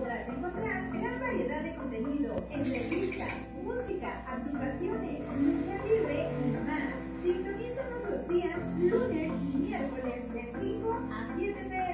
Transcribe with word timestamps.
podrás 0.00 0.28
encontrar 0.28 0.90
gran 0.92 1.20
variedad 1.20 1.62
de 1.62 1.74
contenido, 1.74 2.34
entrevistas, 2.50 3.28
música, 3.62 4.24
aplicaciones, 4.26 5.20
lucha 5.20 5.84
libre 5.84 6.28
y 6.42 6.50
más. 6.66 6.94
Sintonízanos 7.22 8.00
los 8.08 8.28
días 8.28 8.56
lunes 8.78 9.30
y 9.42 9.56
miércoles 9.58 10.32
de 10.32 10.52
5 10.58 11.00
a 11.12 11.34
7 11.36 11.64
pm 11.68 11.89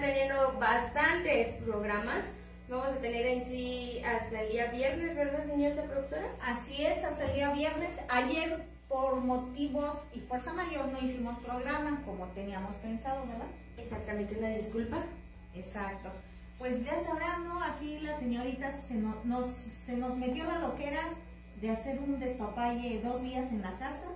estar 0.00 0.14
teniendo 0.14 0.58
bastantes 0.58 1.54
programas. 1.64 2.22
Vamos 2.68 2.86
a 2.88 2.96
tener 3.00 3.26
en 3.26 3.44
sí 3.46 4.00
hasta 4.04 4.42
el 4.42 4.52
día 4.52 4.66
viernes, 4.70 5.16
¿verdad, 5.16 5.44
señorita 5.46 5.82
productora? 5.84 6.26
Así 6.40 6.84
es, 6.84 7.04
hasta 7.04 7.24
el 7.26 7.34
día 7.34 7.50
viernes. 7.52 7.98
Ayer, 8.08 8.64
por 8.88 9.16
motivos 9.16 9.98
y 10.12 10.20
fuerza 10.20 10.52
mayor, 10.52 10.86
no 10.88 11.00
hicimos 11.00 11.36
programa 11.38 12.02
como 12.04 12.26
teníamos 12.28 12.76
pensado, 12.76 13.26
¿verdad? 13.26 13.46
Exactamente, 13.76 14.38
una 14.38 14.48
disculpa. 14.50 14.98
Exacto. 15.54 16.10
Pues 16.58 16.84
ya 16.84 17.00
sabrán, 17.00 17.48
¿no? 17.48 17.62
Aquí 17.62 17.98
la 18.00 18.18
señorita 18.18 18.80
se, 18.86 18.94
no- 18.94 19.16
nos, 19.24 19.46
se 19.86 19.96
nos 19.96 20.16
metió 20.16 20.44
la 20.44 20.58
loquera 20.60 21.00
de 21.60 21.70
hacer 21.70 21.98
un 21.98 22.20
despapalle 22.20 23.00
dos 23.02 23.20
días 23.22 23.50
en 23.50 23.62
la 23.62 23.72
casa. 23.78 24.06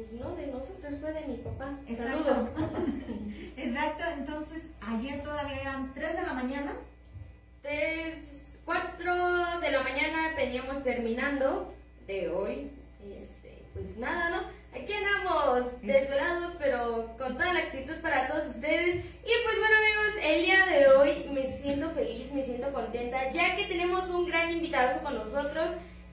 Pues 0.00 0.12
no, 0.12 0.34
de 0.34 0.46
nosotros 0.46 0.94
fue 0.98 1.12
de 1.12 1.26
mi 1.26 1.36
papá. 1.36 1.78
Exacto. 1.86 2.24
Saludos. 2.24 2.48
Exacto, 3.56 4.04
entonces 4.16 4.62
ayer 4.80 5.22
todavía 5.22 5.60
eran 5.60 5.92
3 5.92 6.16
de 6.16 6.22
la 6.22 6.32
mañana. 6.32 6.72
Tres, 7.60 8.16
cuatro 8.64 9.60
de 9.60 9.70
la 9.70 9.82
mañana 9.82 10.34
veníamos 10.34 10.82
terminando 10.84 11.74
de 12.06 12.30
hoy. 12.30 12.70
Este, 13.04 13.62
pues 13.74 13.94
nada, 13.98 14.30
¿no? 14.30 14.38
Aquí 14.74 14.90
andamos 14.90 15.82
desvelados, 15.82 16.54
pero 16.58 17.14
con 17.18 17.36
toda 17.36 17.52
la 17.52 17.60
actitud 17.60 18.00
para 18.00 18.26
todos 18.26 18.46
ustedes. 18.54 19.04
Y 19.04 19.32
pues 19.44 19.58
bueno, 19.58 19.76
amigos, 19.76 20.24
el 20.24 20.42
día 20.46 20.64
de 20.64 20.88
hoy 20.88 21.28
me 21.30 21.58
siento 21.58 21.90
feliz, 21.90 22.32
me 22.32 22.42
siento 22.42 22.72
contenta, 22.72 23.30
ya 23.32 23.54
que 23.54 23.66
tenemos 23.66 24.08
un 24.08 24.24
gran 24.24 24.50
invitado 24.50 25.02
con 25.02 25.14
nosotros. 25.14 25.72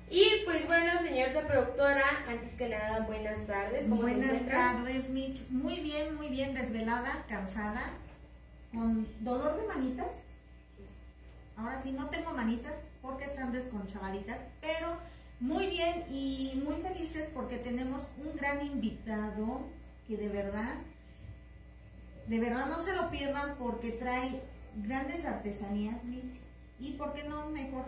Y 0.10 0.24
pues 0.46 0.66
bueno, 0.66 1.02
señorita 1.02 1.46
productora, 1.48 2.24
antes 2.26 2.54
que 2.54 2.70
nada, 2.70 3.02
buenas 3.02 3.46
tardes. 3.46 3.84
¿Cómo 3.84 4.06
te 4.06 4.14
Buenas 4.14 4.46
tardes, 4.46 5.10
Mitch. 5.10 5.50
Muy 5.50 5.82
bien, 5.82 6.16
muy 6.16 6.30
bien, 6.30 6.54
desvelada, 6.54 7.26
cansada, 7.28 7.82
con 8.72 9.06
dolor 9.20 9.60
de 9.60 9.68
manitas. 9.68 10.08
Ahora 11.58 11.82
sí, 11.82 11.92
no 11.92 12.10
tengo 12.10 12.32
manitas 12.32 12.74
porque 13.02 13.26
están 13.26 13.52
desconchavaditas, 13.52 14.40
pero 14.62 14.96
muy 15.42 15.68
bien 15.68 16.06
y 16.10 16.62
muy 16.64 16.82
felices 16.82 17.30
porque 17.34 17.58
tenemos 17.58 18.10
un 18.18 18.34
gran 18.38 18.66
invitado 18.66 19.68
que 20.08 20.16
de 20.16 20.30
verdad, 20.30 20.76
de 22.28 22.40
verdad 22.40 22.68
no 22.68 22.80
se 22.80 22.96
lo 22.96 23.10
pierdan 23.12 23.58
porque 23.58 23.92
trae 23.92 24.42
grandes 24.78 25.26
artesanías, 25.26 26.02
Mitch. 26.06 26.40
Y 26.80 26.94
por 26.94 27.14
qué 27.14 27.26
no, 27.26 27.50
mejor 27.50 27.86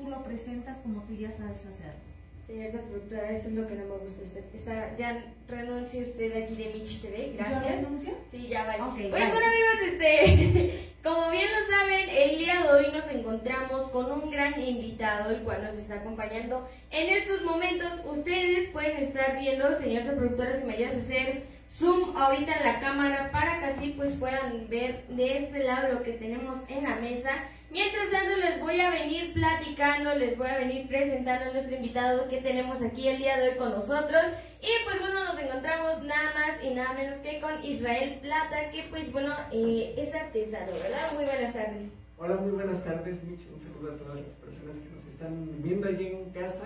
tú 0.00 0.08
lo 0.08 0.22
presentas 0.22 0.78
como 0.78 1.02
tú 1.02 1.14
ya 1.14 1.30
sabes 1.32 1.60
hacerlo. 1.66 2.00
Señorita 2.46 2.80
productora, 2.80 3.30
esto 3.30 3.48
es 3.48 3.54
lo 3.54 3.68
que 3.68 3.74
no 3.76 3.84
me 3.84 3.98
gusta. 3.98 4.22
Está, 4.52 4.96
ya 4.96 5.24
renuncie 5.46 6.02
usted 6.02 6.34
de 6.34 6.44
aquí 6.44 6.56
de 6.56 6.72
Mitch 6.74 7.00
TV. 7.00 7.30
¿Yo 7.32 7.38
Gracias. 7.38 7.76
renuncio? 7.76 8.12
Sí, 8.32 8.48
ya 8.48 8.64
vale. 8.66 8.82
Ok, 8.82 8.94
Oye, 8.96 9.08
vale. 9.10 9.26
bueno 9.26 9.46
amigos, 9.46 9.92
este, 9.92 10.88
como 11.04 11.30
bien 11.30 11.46
lo 11.46 11.76
saben, 11.76 12.10
el 12.10 12.38
día 12.38 12.62
de 12.62 12.68
hoy 12.70 12.86
nos 12.92 13.08
encontramos 13.08 13.90
con 13.92 14.10
un 14.10 14.30
gran 14.32 14.60
invitado, 14.60 15.30
el 15.30 15.42
cual 15.42 15.62
nos 15.62 15.76
está 15.76 15.96
acompañando. 15.96 16.68
En 16.90 17.08
estos 17.16 17.42
momentos, 17.42 17.92
ustedes 18.04 18.70
pueden 18.70 18.96
estar 18.96 19.38
viendo, 19.38 19.78
señorita 19.78 20.16
productora, 20.16 20.58
si 20.58 20.64
me 20.64 20.74
ayudas 20.74 20.94
a 20.94 20.98
hacer 20.98 21.42
zoom 21.78 22.16
ahorita 22.16 22.52
en 22.52 22.64
la 22.64 22.80
cámara 22.80 23.30
para 23.32 23.60
que 23.60 23.66
así 23.66 23.94
pues 23.96 24.10
puedan 24.12 24.68
ver 24.68 25.06
de 25.06 25.38
este 25.38 25.60
lado 25.60 25.92
lo 25.94 26.02
que 26.02 26.12
tenemos 26.14 26.58
en 26.68 26.82
la 26.82 26.96
mesa. 26.96 27.30
Mientras 27.70 28.10
tanto 28.10 28.36
les 28.36 28.60
voy 28.60 28.80
a 28.80 28.90
venir 28.90 29.32
platicando, 29.32 30.16
les 30.16 30.36
voy 30.36 30.48
a 30.48 30.58
venir 30.58 30.88
presentando 30.88 31.50
a 31.50 31.52
nuestro 31.52 31.76
invitado 31.76 32.28
que 32.28 32.40
tenemos 32.40 32.82
aquí 32.82 33.06
el 33.06 33.18
día 33.18 33.38
de 33.38 33.50
hoy 33.50 33.58
con 33.58 33.70
nosotros. 33.70 34.22
Y 34.60 34.84
pues 34.84 34.98
bueno, 34.98 35.22
nos 35.22 35.38
encontramos 35.38 36.02
nada 36.02 36.34
más 36.34 36.64
y 36.64 36.74
nada 36.74 36.94
menos 36.94 37.20
que 37.20 37.38
con 37.40 37.64
Israel 37.64 38.18
Plata, 38.22 38.72
que 38.72 38.86
pues 38.90 39.12
bueno, 39.12 39.32
eh, 39.52 39.94
es 39.96 40.12
artesano, 40.12 40.72
¿verdad? 40.72 41.12
Muy 41.14 41.24
buenas 41.24 41.52
tardes. 41.52 41.90
Hola, 42.18 42.36
muy 42.38 42.50
buenas 42.50 42.82
tardes, 42.82 43.22
Mitch. 43.22 43.46
Un 43.54 43.60
saludo 43.60 43.92
a 43.92 43.96
todas 43.96 44.16
las 44.16 44.26
personas 44.26 44.74
que 44.74 44.90
nos 44.96 45.06
están 45.06 45.62
viendo 45.62 45.86
allí 45.86 46.08
en 46.08 46.30
casa. 46.30 46.64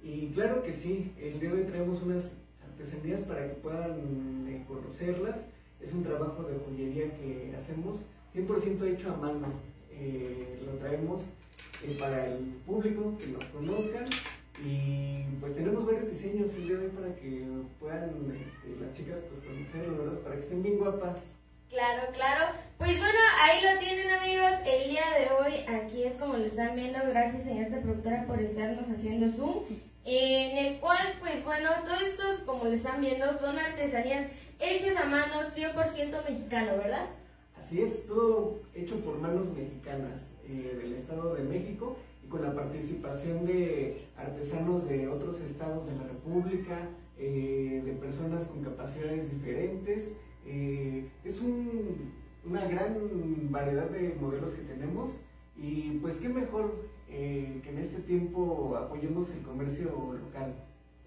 Y 0.00 0.28
claro 0.28 0.62
que 0.62 0.72
sí, 0.72 1.12
el 1.20 1.40
día 1.40 1.50
de 1.50 1.56
hoy 1.56 1.64
traemos 1.64 2.02
unas 2.02 2.30
artesanías 2.62 3.22
para 3.22 3.48
que 3.48 3.54
puedan 3.54 4.46
eh, 4.48 4.64
conocerlas. 4.68 5.48
Es 5.80 5.92
un 5.92 6.04
trabajo 6.04 6.44
de 6.44 6.56
joyería 6.64 7.10
que 7.16 7.52
hacemos 7.56 7.98
100% 8.32 8.94
hecho 8.94 9.12
a 9.12 9.16
mano. 9.16 9.75
Eh, 9.98 10.60
lo 10.64 10.72
traemos 10.78 11.22
eh, 11.84 11.96
para 11.98 12.26
el 12.26 12.38
público, 12.66 13.16
que 13.18 13.26
nos 13.28 13.44
conozcan. 13.46 14.04
Y 14.64 15.22
pues 15.40 15.54
tenemos 15.54 15.84
varios 15.84 16.10
diseños 16.10 16.50
el 16.54 16.68
día 16.68 16.76
de 16.78 16.86
hoy 16.86 16.92
para 16.92 17.14
que 17.14 17.46
puedan 17.78 18.10
este, 18.32 18.80
las 18.80 18.96
chicas 18.96 19.18
pues 19.28 19.40
conocerlo, 19.44 19.98
¿verdad? 19.98 20.18
Para 20.20 20.34
que 20.36 20.40
estén 20.42 20.62
bien 20.62 20.78
guapas. 20.78 21.34
Claro, 21.68 22.12
claro. 22.14 22.52
Pues 22.78 22.98
bueno, 22.98 23.18
ahí 23.42 23.62
lo 23.62 23.78
tienen 23.80 24.10
amigos. 24.10 24.52
El 24.64 24.90
día 24.90 25.04
de 25.18 25.30
hoy, 25.34 25.54
aquí 25.66 26.04
es 26.04 26.14
como 26.14 26.36
lo 26.36 26.44
están 26.44 26.74
viendo. 26.74 26.98
Gracias, 27.08 27.42
señorita 27.42 27.80
productora, 27.80 28.26
por 28.26 28.40
estarnos 28.40 28.88
haciendo 28.88 29.30
Zoom. 29.32 29.64
En 30.04 30.56
el 30.56 30.78
cual, 30.78 31.14
pues 31.18 31.44
bueno, 31.44 31.68
todos 31.84 32.02
estos, 32.02 32.38
como 32.46 32.64
lo 32.64 32.72
están 32.72 33.00
viendo, 33.00 33.36
son 33.38 33.58
artesanías 33.58 34.26
hechas 34.60 34.96
a 34.96 35.04
mano 35.04 35.42
100% 35.54 36.28
mexicano, 36.28 36.76
¿verdad? 36.78 37.06
Así 37.66 37.82
es, 37.82 38.06
todo 38.06 38.60
hecho 38.76 39.00
por 39.00 39.18
manos 39.18 39.46
mexicanas 39.52 40.30
eh, 40.48 40.78
del 40.80 40.92
Estado 40.92 41.34
de 41.34 41.42
México 41.42 41.96
y 42.24 42.28
con 42.28 42.42
la 42.44 42.54
participación 42.54 43.44
de 43.44 44.02
artesanos 44.16 44.88
de 44.88 45.08
otros 45.08 45.40
estados 45.40 45.88
de 45.88 45.96
la 45.96 46.04
República, 46.04 46.78
eh, 47.18 47.82
de 47.84 47.92
personas 47.94 48.44
con 48.44 48.62
capacidades 48.62 49.32
diferentes. 49.32 50.14
Eh, 50.46 51.08
es 51.24 51.40
un- 51.40 52.12
una 52.48 52.66
gran 52.68 52.94
variedad 53.50 53.90
de 53.90 54.14
modelos 54.20 54.52
que 54.52 54.62
tenemos 54.62 55.16
y 55.60 55.98
pues 56.00 56.18
qué 56.18 56.28
mejor 56.28 56.72
que 57.08 57.62
en 57.68 57.78
este 57.78 57.98
tiempo 58.02 58.76
apoyemos 58.76 59.28
el 59.30 59.42
comercio 59.42 59.86
local. 60.22 60.54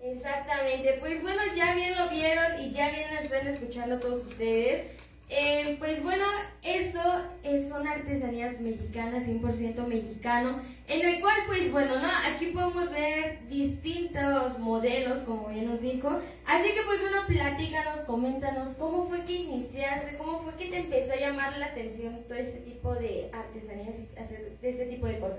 Exactamente, 0.01 0.97
pues 0.99 1.21
bueno, 1.21 1.41
ya 1.55 1.73
bien 1.73 1.97
lo 1.97 2.09
vieron 2.09 2.59
y 2.59 2.73
ya 2.73 2.89
bien 2.91 3.15
lo 3.15 3.21
están 3.21 3.47
escuchando 3.47 3.97
todos 4.01 4.27
ustedes. 4.27 4.99
Eh, 5.31 5.75
pues 5.77 6.01
bueno, 6.01 6.25
eso 6.63 6.99
es, 7.43 7.69
son 7.69 7.85
artesanías 7.87 8.59
mexicanas, 8.59 9.23
100% 9.27 9.85
mexicano, 9.87 10.59
en 10.87 11.05
el 11.07 11.21
cual 11.21 11.35
pues 11.45 11.71
bueno, 11.71 11.99
¿no? 11.99 12.07
Aquí 12.33 12.47
podemos 12.47 12.89
ver 12.89 13.47
distintos 13.47 14.57
modelos, 14.57 15.19
como 15.19 15.49
bien 15.49 15.67
nos 15.69 15.81
dijo. 15.81 16.19
Así 16.47 16.69
que 16.71 16.81
pues 16.83 16.99
bueno, 17.01 17.17
platícanos, 17.27 18.05
coméntanos, 18.07 18.73
¿cómo 18.79 19.07
fue 19.07 19.23
que 19.25 19.33
iniciaste? 19.33 20.17
¿Cómo 20.17 20.39
fue 20.41 20.53
que 20.55 20.69
te 20.71 20.77
empezó 20.79 21.13
a 21.13 21.17
llamar 21.17 21.55
la 21.59 21.67
atención 21.67 22.23
todo 22.27 22.37
este 22.37 22.61
tipo 22.61 22.95
de 22.95 23.29
artesanías 23.31 23.95
y 23.99 24.19
hacer 24.19 24.53
este 24.63 24.85
tipo 24.87 25.05
de 25.05 25.19
cosas? 25.19 25.37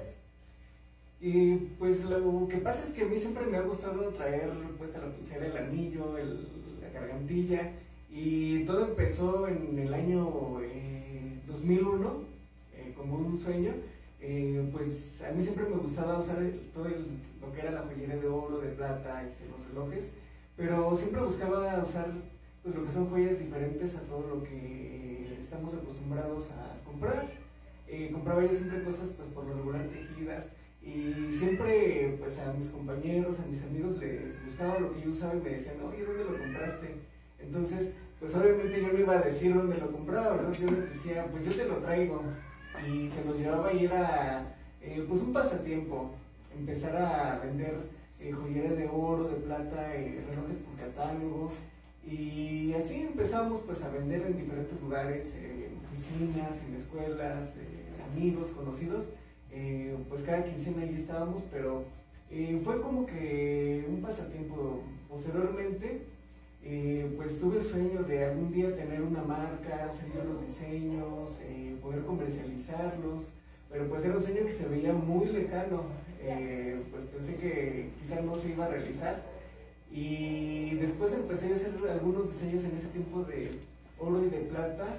Y 1.21 1.57
pues 1.81 2.01
lo 2.05 2.47
que 2.49 2.59
pasa 2.59 2.85
es 2.87 2.95
que 2.95 3.03
a 3.03 3.07
mí 3.07 3.19
siempre 3.19 3.45
me 3.45 3.59
ha 3.59 3.63
gustado 3.63 4.09
traer 4.11 4.51
puesta 4.79 5.01
la 5.01 5.13
pulsera, 5.13 5.47
el 5.47 5.57
anillo, 5.57 6.17
el- 6.17 6.47
la 6.81 6.89
gargantilla. 6.91 7.73
Y 8.11 8.65
todo 8.65 8.87
empezó 8.87 9.47
en 9.47 9.79
el 9.79 9.95
año 9.95 10.61
eh, 10.63 11.41
2001, 11.47 12.13
eh, 12.75 12.93
como 12.97 13.15
un 13.17 13.39
sueño. 13.39 13.73
Eh, 14.21 14.69
pues 14.73 15.23
a 15.23 15.33
mí 15.33 15.43
siempre 15.43 15.65
me 15.65 15.77
gustaba 15.77 16.19
usar 16.19 16.39
todo 16.75 16.87
el- 16.87 17.07
lo 17.41 17.53
que 17.53 17.61
era 17.61 17.71
la 17.71 17.83
joyería 17.83 18.17
de 18.17 18.29
oro, 18.29 18.59
de 18.59 18.71
plata, 18.73 19.23
este, 19.25 19.45
los 19.49 19.67
relojes. 19.69 20.15
Pero 20.57 20.97
siempre 20.97 21.23
buscaba 21.23 21.83
usar 21.83 22.13
pues, 22.63 22.75
lo 22.75 22.85
que 22.85 22.93
son 22.93 23.09
joyas 23.09 23.39
diferentes 23.39 23.95
a 23.97 24.01
todo 24.01 24.27
lo 24.37 24.43
que 24.43 25.39
estamos 25.41 25.73
acostumbrados 25.75 26.51
a 26.51 26.85
comprar. 26.85 27.31
Eh, 27.89 28.11
compraba 28.13 28.43
yo 28.45 28.53
siempre 28.53 28.83
cosas 28.83 29.09
pues 29.17 29.29
por 29.31 29.45
lo 29.47 29.55
regular 29.55 29.89
tejidas 29.89 30.51
y 30.83 31.33
siempre 31.33 32.17
pues 32.21 32.39
a 32.39 32.53
mis 32.53 32.69
compañeros, 32.69 33.39
a 33.41 33.47
mis 33.47 33.63
amigos 33.63 33.99
les 33.99 34.45
gustaba 34.45 34.79
lo 34.79 34.93
que 34.95 35.01
yo 35.03 35.11
usaba 35.11 35.35
y 35.35 35.41
me 35.41 35.51
decían, 35.51 35.77
oye, 35.83 36.05
¿dónde 36.05 36.25
lo 36.25 36.39
compraste? 36.39 37.10
Entonces, 37.43 37.95
pues 38.19 38.35
obviamente 38.35 38.81
yo 38.83 38.93
no 38.93 38.99
iba 38.99 39.15
a 39.15 39.23
decir 39.23 39.55
dónde 39.55 39.79
lo 39.79 39.91
compraba, 39.91 40.37
¿verdad? 40.37 40.53
Yo 40.53 40.71
les 40.71 40.93
decía, 40.93 41.27
pues 41.31 41.45
yo 41.45 41.53
te 41.53 41.69
lo 41.69 41.77
traigo. 41.77 42.23
Y 42.87 43.09
se 43.09 43.25
los 43.25 43.37
llevaba 43.39 43.73
y 43.73 43.85
era 43.85 44.57
eh, 44.81 45.05
pues 45.09 45.21
un 45.21 45.33
pasatiempo, 45.33 46.13
empezar 46.57 46.97
a 46.97 47.41
vender 47.45 47.75
eh, 48.21 48.33
joyería 48.33 48.73
de 48.73 48.89
oro, 48.89 49.29
de 49.29 49.37
plata, 49.37 49.95
eh, 49.97 50.23
relojes 50.29 50.59
por 50.59 50.77
catálogo. 50.77 51.51
Y 52.07 52.73
así 52.75 53.03
empezamos 53.03 53.61
pues 53.61 53.83
a 53.83 53.91
vender 53.91 54.23
en 54.23 54.37
diferentes 54.37 54.81
lugares, 54.81 55.35
eh, 55.37 55.71
en 55.71 55.79
oficinas, 55.87 56.63
en 56.63 56.75
escuelas, 56.77 57.49
eh, 57.57 58.13
amigos, 58.13 58.49
conocidos. 58.57 59.07
Pues 60.09 60.23
cada 60.23 60.45
quincena 60.45 60.83
ahí 60.83 60.97
estábamos, 61.01 61.43
pero 61.51 61.85
fue 62.65 62.81
como 62.81 63.07
que 63.07 63.85
un 63.89 64.01
pasatiempo. 64.01 64.83
Posteriormente, 65.09 66.03
eh, 66.63 67.11
pues 67.17 67.41
tuve 67.41 67.59
el 67.59 67.65
sueño 67.65 68.03
de 68.03 68.27
algún 68.27 68.53
día 68.53 68.77
tener 68.77 69.01
una 69.01 69.23
marca, 69.23 69.87
hacer 69.87 70.25
los 70.25 70.47
diseños, 70.47 71.41
eh, 71.43 71.77
poder 71.81 72.05
comercializarlos, 72.05 73.33
pero 73.71 73.89
pues 73.89 74.05
era 74.05 74.17
un 74.17 74.23
sueño 74.23 74.45
que 74.45 74.53
se 74.53 74.69
veía 74.69 74.93
muy 74.93 75.29
lejano, 75.29 75.85
eh, 76.21 76.83
pues 76.91 77.05
pensé 77.05 77.37
que 77.37 77.91
quizás 77.99 78.23
no 78.23 78.35
se 78.35 78.51
iba 78.51 78.67
a 78.67 78.69
realizar. 78.69 79.23
Y 79.91 80.75
después 80.77 81.15
empecé 81.15 81.53
a 81.53 81.57
hacer 81.57 81.73
algunos 81.91 82.33
diseños 82.33 82.63
en 82.65 82.77
ese 82.77 82.89
tiempo 82.89 83.25
de 83.25 83.53
oro 83.99 84.25
y 84.25 84.31
de 84.31 84.39
plata, 84.41 84.99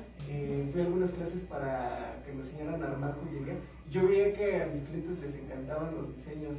fui 0.71 0.81
a 0.81 0.85
algunas 0.85 1.11
clases 1.11 1.41
para 1.49 2.21
que 2.25 2.33
me 2.33 2.41
enseñaran 2.41 2.83
a 2.83 2.87
armar 2.87 3.15
joyería, 3.15 3.55
yo 3.89 4.07
veía 4.07 4.33
que 4.33 4.61
a 4.61 4.67
mis 4.67 4.83
clientes 4.83 5.19
les 5.19 5.35
encantaban 5.37 5.95
los 5.95 6.15
diseños, 6.15 6.57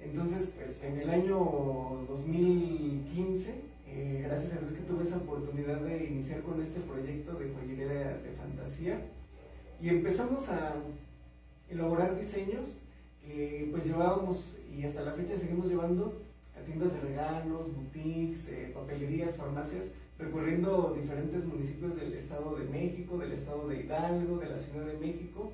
entonces 0.00 0.50
pues 0.56 0.82
en 0.84 1.00
el 1.00 1.10
año 1.10 1.38
2015 2.08 3.69
eh, 3.92 4.22
gracias 4.24 4.52
a 4.52 4.60
Dios 4.60 4.72
que 4.72 4.82
tuve 4.82 5.02
esa 5.02 5.16
oportunidad 5.16 5.80
de 5.80 6.04
iniciar 6.04 6.42
con 6.42 6.62
este 6.62 6.80
proyecto 6.80 7.34
de 7.34 7.52
joyería 7.52 7.86
de, 7.86 8.30
fantasía. 8.38 9.00
Y 9.80 9.88
empezamos 9.88 10.48
a 10.48 10.74
elaborar 11.68 12.16
diseños 12.16 12.78
que 13.20 13.68
pues 13.70 13.84
llevábamos 13.84 14.56
y 14.72 14.84
hasta 14.84 15.02
la 15.02 15.12
fecha 15.12 15.36
seguimos 15.36 15.68
llevando 15.68 16.22
a 16.56 16.64
tiendas 16.64 16.92
de 16.92 17.00
regalos, 17.00 17.74
boutiques, 17.74 18.48
eh, 18.50 18.70
papelerías, 18.72 19.36
farmacias, 19.36 19.92
recorriendo 20.18 20.94
diferentes 21.00 21.44
municipios 21.44 21.96
del 21.96 22.12
Estado 22.12 22.56
de 22.56 22.66
México, 22.66 23.18
del 23.18 23.32
Estado 23.32 23.66
de 23.68 23.80
Hidalgo, 23.80 24.38
de 24.38 24.50
la 24.50 24.56
Ciudad 24.56 24.86
de 24.86 24.98
México. 24.98 25.52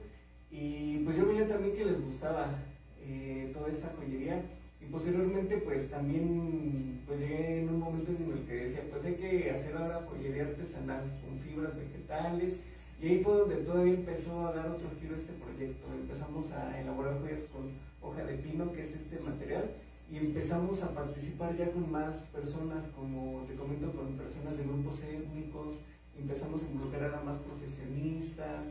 Y 0.51 0.99
pues 0.99 1.17
yo 1.17 1.27
veía 1.27 1.49
también 1.49 1.75
que 1.75 1.85
les 1.87 2.01
gustaba 2.03 2.59
eh, 3.01 3.51
toda 3.55 3.71
esta 3.71 3.93
joyería 3.97 4.43
y 4.87 4.93
posteriormente 4.93 5.59
pues 5.59 5.91
también 5.91 7.01
pues 7.07 7.19
llegué 7.19 7.63
en 7.63 7.71
un 7.71 7.81
momento 7.81 8.13
en 8.13 8.31
el 8.31 8.47
que 8.47 8.55
decía 8.55 8.83
pues 8.91 9.05
hay 9.05 9.15
que 9.15 9.51
hacer 9.51 9.77
ahora 9.77 10.07
joyería 10.09 10.45
artesanal 10.45 11.03
con 11.25 11.39
fibras 11.41 11.77
vegetales. 11.77 12.61
Y 13.01 13.09
ahí 13.09 13.23
fue 13.23 13.35
donde 13.35 13.57
todavía 13.57 13.95
empezó 13.95 14.47
a 14.47 14.53
dar 14.55 14.69
otro 14.71 14.89
giro 14.99 15.17
este 15.17 15.33
proyecto. 15.35 15.87
Empezamos 15.93 16.51
a 16.53 16.81
elaborar 16.81 17.21
joyas 17.21 17.43
con 17.53 17.73
hoja 18.01 18.25
de 18.25 18.35
pino, 18.39 18.73
que 18.73 18.83
es 18.83 18.95
este 18.95 19.21
material, 19.21 19.71
y 20.11 20.17
empezamos 20.17 20.83
a 20.83 20.95
participar 20.95 21.55
ya 21.59 21.71
con 21.73 21.91
más 21.91 22.23
personas, 22.33 22.87
como 22.97 23.45
te 23.47 23.55
comento, 23.55 23.93
con 23.93 24.17
personas 24.17 24.57
de 24.57 24.65
grupos 24.65 25.03
étnicos, 25.03 25.77
empezamos 26.19 26.63
a 26.63 26.67
involucrar 26.67 27.15
a 27.15 27.23
más 27.23 27.37
profesionistas, 27.37 28.69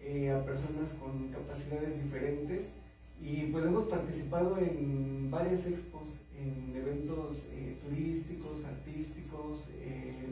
eh, 0.00 0.32
a 0.32 0.44
personas 0.44 0.90
con 0.98 1.28
capacidades 1.28 2.02
diferentes 2.02 2.74
y 3.20 3.46
pues 3.46 3.64
hemos 3.64 3.84
participado 3.84 4.58
en 4.58 5.30
varias 5.30 5.66
expos, 5.66 6.08
en 6.38 6.76
eventos 6.76 7.38
eh, 7.52 7.76
turísticos, 7.82 8.64
artísticos, 8.64 9.58
eh, 9.80 10.26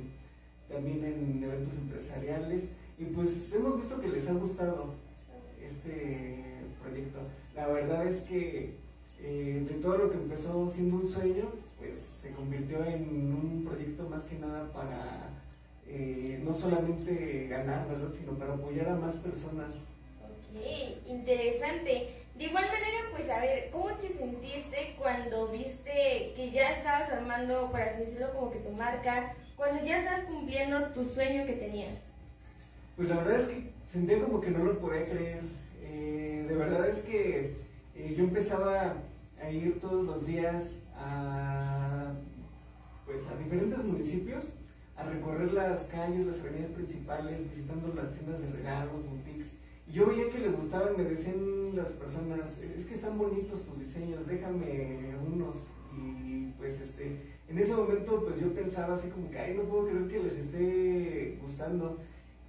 también 0.69 1.05
en 1.05 1.43
eventos 1.43 1.75
empresariales 1.75 2.69
y 2.99 3.05
pues 3.07 3.53
hemos 3.53 3.79
visto 3.79 4.01
que 4.01 4.09
les 4.09 4.29
ha 4.29 4.33
gustado 4.33 4.95
este 5.63 6.45
proyecto. 6.83 7.21
La 7.55 7.67
verdad 7.69 8.07
es 8.07 8.23
que 8.23 8.75
eh, 9.21 9.65
de 9.67 9.75
todo 9.81 9.99
lo 9.99 10.11
que 10.11 10.17
empezó 10.17 10.71
siendo 10.71 10.97
un 10.97 11.09
sueño, 11.09 11.51
pues 11.79 11.97
se 11.97 12.31
convirtió 12.31 12.85
en 12.85 13.35
un 13.35 13.65
proyecto 13.67 14.09
más 14.09 14.23
que 14.23 14.39
nada 14.39 14.73
para 14.73 15.31
eh, 15.87 16.41
no 16.45 16.55
solamente 16.55 17.47
ganar, 17.49 17.89
¿verdad? 17.89 18.13
Sino 18.19 18.33
para 18.33 18.55
apoyar 18.55 18.89
a 18.89 18.97
más 18.97 19.15
personas. 19.15 19.75
Ok, 20.23 21.09
interesante. 21.09 22.26
De 22.37 22.45
igual 22.45 22.67
manera, 22.67 22.99
pues 23.13 23.31
a 23.31 23.41
ver, 23.41 23.71
¿cómo 23.73 23.95
te 23.95 24.09
sentiste 24.13 24.95
cuando 24.99 25.49
viste 25.49 26.35
que 26.37 26.51
ya 26.53 26.73
estabas 26.73 27.11
armando, 27.11 27.71
por 27.71 27.81
así 27.81 28.01
decirlo, 28.01 28.35
como 28.35 28.51
que 28.51 28.59
tu 28.59 28.73
marca, 28.73 29.35
cuando 29.57 29.83
ya 29.83 30.01
estabas 30.01 30.27
cumpliendo 30.27 30.89
tu 30.89 31.07
sueño 31.07 31.47
que 31.47 31.55
tenías? 31.55 31.97
Pues 32.95 33.09
la 33.09 33.17
verdad 33.17 33.41
es 33.41 33.49
que 33.49 33.71
sentía 33.91 34.21
como 34.21 34.43
que 34.43 34.51
no 34.51 34.65
lo 34.65 34.79
podía 34.79 35.07
creer. 35.07 35.41
Eh, 35.83 36.45
de 36.47 36.55
verdad 36.55 36.87
es 36.89 36.99
que 36.99 37.57
eh, 37.95 38.15
yo 38.15 38.25
empezaba 38.25 38.97
a 39.43 39.51
ir 39.51 39.81
todos 39.81 40.05
los 40.05 40.27
días 40.27 40.77
a, 40.95 42.13
pues, 43.07 43.27
a 43.29 43.37
diferentes 43.43 43.79
municipios 43.79 44.45
a 44.95 45.05
recorrer 45.05 45.55
las 45.55 45.85
calles, 45.85 46.27
las 46.27 46.41
avenidas 46.41 46.71
principales, 46.73 47.49
visitando 47.49 47.95
las 47.95 48.13
tiendas 48.13 48.41
de 48.43 48.51
regalos, 48.51 49.07
boutiques. 49.09 49.57
Yo 49.93 50.07
veía 50.07 50.29
que 50.31 50.39
les 50.39 50.57
gustaban, 50.57 50.97
me 50.97 51.05
decían 51.05 51.75
las 51.75 51.89
personas, 51.89 52.59
es 52.59 52.87
que 52.87 52.95
están 52.95 53.17
bonitos 53.17 53.63
tus 53.63 53.79
diseños, 53.79 54.27
déjame 54.27 55.15
unos. 55.27 55.57
Y 55.97 56.47
pues 56.59 56.81
este, 56.81 57.21
en 57.49 57.59
ese 57.59 57.75
momento 57.75 58.25
pues 58.25 58.41
yo 58.41 58.53
pensaba 58.53 58.95
así 58.95 59.09
como 59.09 59.31
que, 59.31 59.39
ay, 59.39 59.55
no 59.57 59.63
puedo 59.63 59.89
creer 59.89 60.09
que 60.09 60.23
les 60.23 60.37
esté 60.37 61.39
gustando. 61.41 61.99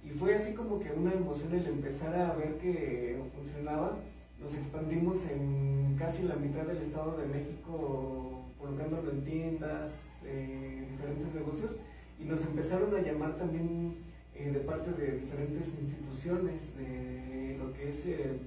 Y 0.04 0.10
fue 0.10 0.34
así 0.34 0.54
como 0.54 0.78
que 0.78 0.90
una 0.92 1.12
emoción 1.12 1.54
el 1.54 1.66
empezar 1.66 2.14
a 2.14 2.34
ver 2.34 2.58
que 2.58 3.20
funcionaba. 3.34 3.98
Nos 4.40 4.54
expandimos 4.54 5.18
en 5.30 5.96
casi 5.98 6.24
la 6.24 6.36
mitad 6.36 6.64
del 6.64 6.78
Estado 6.78 7.16
de 7.18 7.26
México, 7.26 8.44
colocándolo 8.58 9.10
en 9.10 9.24
tiendas, 9.24 9.92
eh, 10.24 10.86
diferentes 10.90 11.34
negocios, 11.34 11.80
y 12.20 12.24
nos 12.24 12.40
empezaron 12.42 12.94
a 12.94 13.00
llamar 13.00 13.36
también 13.36 13.96
eh, 14.38 14.52
de 14.52 14.60
parte 14.60 14.92
de 14.92 15.18
diferentes 15.18 15.74
instituciones, 15.80 16.76
de 16.76 17.56
lo 17.58 17.72
que 17.72 17.88
es 17.88 18.06
eh, 18.06 18.38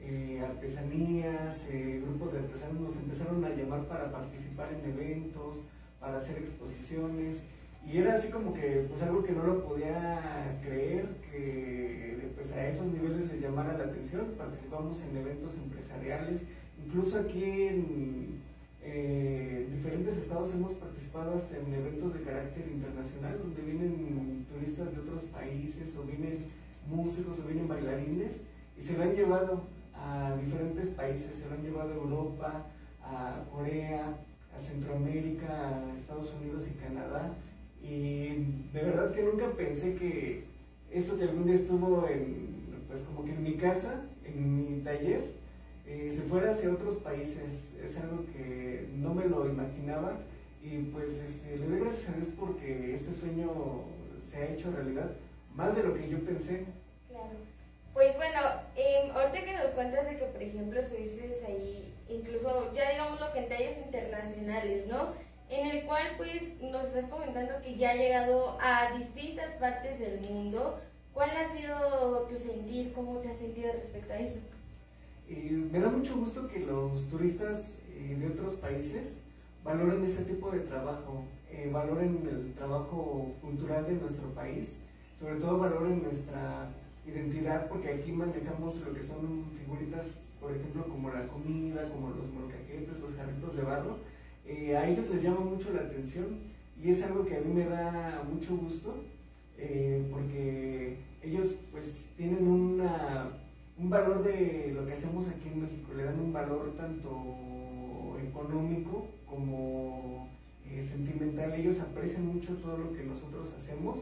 eh, 0.00 0.42
artesanías, 0.44 1.68
grupos 2.02 2.32
de 2.32 2.38
artesanos, 2.40 2.80
nos 2.80 2.96
empezaron 2.96 3.44
a 3.44 3.50
llamar 3.50 3.86
para 3.86 4.10
participar 4.10 4.72
en 4.72 4.90
eventos, 4.90 5.62
para 6.00 6.18
hacer 6.18 6.38
exposiciones. 6.38 7.44
Y 7.86 7.98
era 7.98 8.14
así 8.14 8.30
como 8.30 8.52
que, 8.52 8.86
pues 8.88 9.02
algo 9.02 9.22
que 9.22 9.32
no 9.32 9.44
lo 9.44 9.64
podía 9.64 10.58
creer, 10.64 11.06
que 11.30 12.30
pues 12.34 12.52
a 12.52 12.68
esos 12.68 12.86
niveles 12.86 13.30
les 13.30 13.40
llamara 13.40 13.78
la 13.78 13.84
atención. 13.84 14.34
Participamos 14.36 15.00
en 15.02 15.16
eventos 15.16 15.54
empresariales, 15.54 16.42
incluso 16.84 17.20
aquí 17.20 17.44
en 17.44 18.40
eh, 18.92 19.68
diferentes 19.72 20.18
estados 20.18 20.52
hemos 20.52 20.72
participado 20.72 21.34
hasta 21.36 21.56
en 21.56 21.72
eventos 21.72 22.12
de 22.12 22.22
carácter 22.22 22.68
internacional, 22.68 23.38
donde 23.38 23.62
vienen 23.62 24.46
turistas 24.52 24.92
de 24.92 25.00
otros 25.00 25.22
países, 25.24 25.94
o 25.96 26.02
vienen 26.02 26.46
músicos, 26.88 27.38
o 27.38 27.46
vienen 27.46 27.68
bailarines, 27.68 28.46
y 28.76 28.82
se 28.82 28.96
lo 28.96 29.04
han 29.04 29.14
llevado 29.14 29.62
a 29.94 30.36
diferentes 30.42 30.88
países, 30.88 31.38
se 31.38 31.48
lo 31.48 31.54
han 31.54 31.62
llevado 31.62 31.92
a 31.92 31.96
Europa, 31.96 32.66
a 33.02 33.44
Corea, 33.52 34.16
a 34.56 34.58
Centroamérica, 34.58 35.68
a 35.68 35.94
Estados 35.94 36.32
Unidos 36.40 36.66
y 36.68 36.82
Canadá. 36.82 37.34
Y 37.82 38.28
de 38.72 38.82
verdad 38.82 39.12
que 39.14 39.22
nunca 39.22 39.50
pensé 39.52 39.94
que 39.94 40.44
eso 40.90 41.16
que 41.16 41.24
algún 41.24 41.46
día 41.46 41.54
estuvo 41.54 42.08
en, 42.08 42.48
pues 42.88 43.02
como 43.02 43.24
que 43.24 43.32
en 43.32 43.42
mi 43.42 43.54
casa, 43.54 44.02
en 44.24 44.56
mi 44.56 44.80
taller, 44.80 45.39
eh, 45.90 46.12
se 46.12 46.22
fuera 46.22 46.52
hacia 46.52 46.72
otros 46.72 46.98
países. 46.98 47.74
Es 47.84 47.96
algo 47.96 48.24
que 48.32 48.88
no 48.94 49.12
me 49.12 49.26
lo 49.26 49.48
imaginaba 49.48 50.18
y 50.62 50.78
pues 50.92 51.18
este, 51.18 51.56
le 51.56 51.66
doy 51.66 51.80
gracias 51.80 52.10
a 52.10 52.16
Dios 52.16 52.28
porque 52.38 52.94
este 52.94 53.12
sueño 53.14 53.50
se 54.22 54.38
ha 54.38 54.50
hecho 54.50 54.70
realidad, 54.70 55.10
más 55.54 55.74
de 55.74 55.82
lo 55.82 55.94
que 55.94 56.08
yo 56.08 56.24
pensé. 56.24 56.66
Claro. 57.08 57.30
Pues 57.92 58.14
bueno, 58.16 58.40
eh, 58.76 59.10
ahorita 59.12 59.44
que 59.44 59.52
nos 59.52 59.66
cuentas 59.74 60.06
de 60.06 60.16
que, 60.16 60.24
por 60.26 60.40
ejemplo, 60.40 60.80
estuviste 60.80 61.44
ahí, 61.44 61.92
incluso 62.08 62.72
ya 62.72 62.90
digamos 62.90 63.20
lo 63.20 63.32
que 63.32 63.40
en 63.40 63.48
tallas 63.48 63.78
internacionales, 63.84 64.86
¿no? 64.86 65.14
En 65.48 65.66
el 65.66 65.84
cual 65.86 66.04
pues 66.16 66.60
nos 66.62 66.84
estás 66.84 67.06
comentando 67.06 67.60
que 67.62 67.74
ya 67.74 67.90
ha 67.90 67.96
llegado 67.96 68.56
a 68.60 68.96
distintas 68.96 69.50
partes 69.54 69.98
del 69.98 70.20
mundo. 70.20 70.78
¿Cuál 71.12 71.30
ha 71.30 71.52
sido 71.52 72.28
tu 72.28 72.36
sentir? 72.36 72.92
¿Cómo 72.92 73.18
te 73.18 73.30
has 73.30 73.38
sentido 73.38 73.72
respecto 73.72 74.12
a 74.12 74.18
eso? 74.20 74.38
Eh, 75.32 75.68
me 75.70 75.78
da 75.78 75.88
mucho 75.88 76.16
gusto 76.16 76.48
que 76.48 76.58
los 76.58 77.06
turistas 77.08 77.78
eh, 77.94 78.16
de 78.18 78.26
otros 78.26 78.54
países 78.54 79.22
valoren 79.62 80.04
este 80.04 80.24
tipo 80.24 80.50
de 80.50 80.58
trabajo, 80.58 81.22
eh, 81.48 81.70
valoren 81.72 82.28
el 82.28 82.52
trabajo 82.54 83.32
cultural 83.40 83.86
de 83.86 83.92
nuestro 83.92 84.34
país, 84.34 84.80
sobre 85.20 85.36
todo 85.36 85.58
valoren 85.58 86.02
nuestra 86.02 86.70
identidad, 87.06 87.68
porque 87.68 87.90
aquí 87.90 88.10
manejamos 88.10 88.80
lo 88.80 88.92
que 88.92 89.04
son 89.04 89.44
figuritas, 89.56 90.18
por 90.40 90.50
ejemplo, 90.50 90.82
como 90.88 91.10
la 91.10 91.28
comida, 91.28 91.88
como 91.90 92.10
los 92.10 92.28
molcajetes, 92.32 92.98
los 93.00 93.14
jarritos 93.14 93.54
de 93.54 93.62
barro. 93.62 93.98
Eh, 94.44 94.76
a 94.76 94.88
ellos 94.88 95.08
les 95.10 95.22
llama 95.22 95.42
mucho 95.42 95.72
la 95.72 95.82
atención 95.82 96.40
y 96.82 96.90
es 96.90 97.04
algo 97.04 97.24
que 97.24 97.36
a 97.36 97.40
mí 97.40 97.52
me 97.54 97.66
da 97.66 98.24
mucho 98.28 98.56
gusto 98.56 98.96
porque 100.10 100.96
ellos 101.22 101.54
pues 101.70 102.06
tienen 102.16 102.48
una, 102.48 103.30
un 103.80 103.88
valor 103.88 104.22
de 104.22 104.72
lo 104.74 104.86
que 104.86 104.92
hacemos 104.92 105.26
aquí 105.28 105.48
en 105.48 105.62
México, 105.62 105.92
le 105.96 106.04
dan 106.04 106.20
un 106.20 106.32
valor 106.32 106.74
tanto 106.76 108.18
económico 108.22 109.06
como 109.26 110.28
eh, 110.68 110.82
sentimental, 110.82 111.54
ellos 111.54 111.80
aprecian 111.80 112.26
mucho 112.26 112.54
todo 112.56 112.76
lo 112.76 112.92
que 112.92 113.04
nosotros 113.04 113.48
hacemos. 113.56 114.00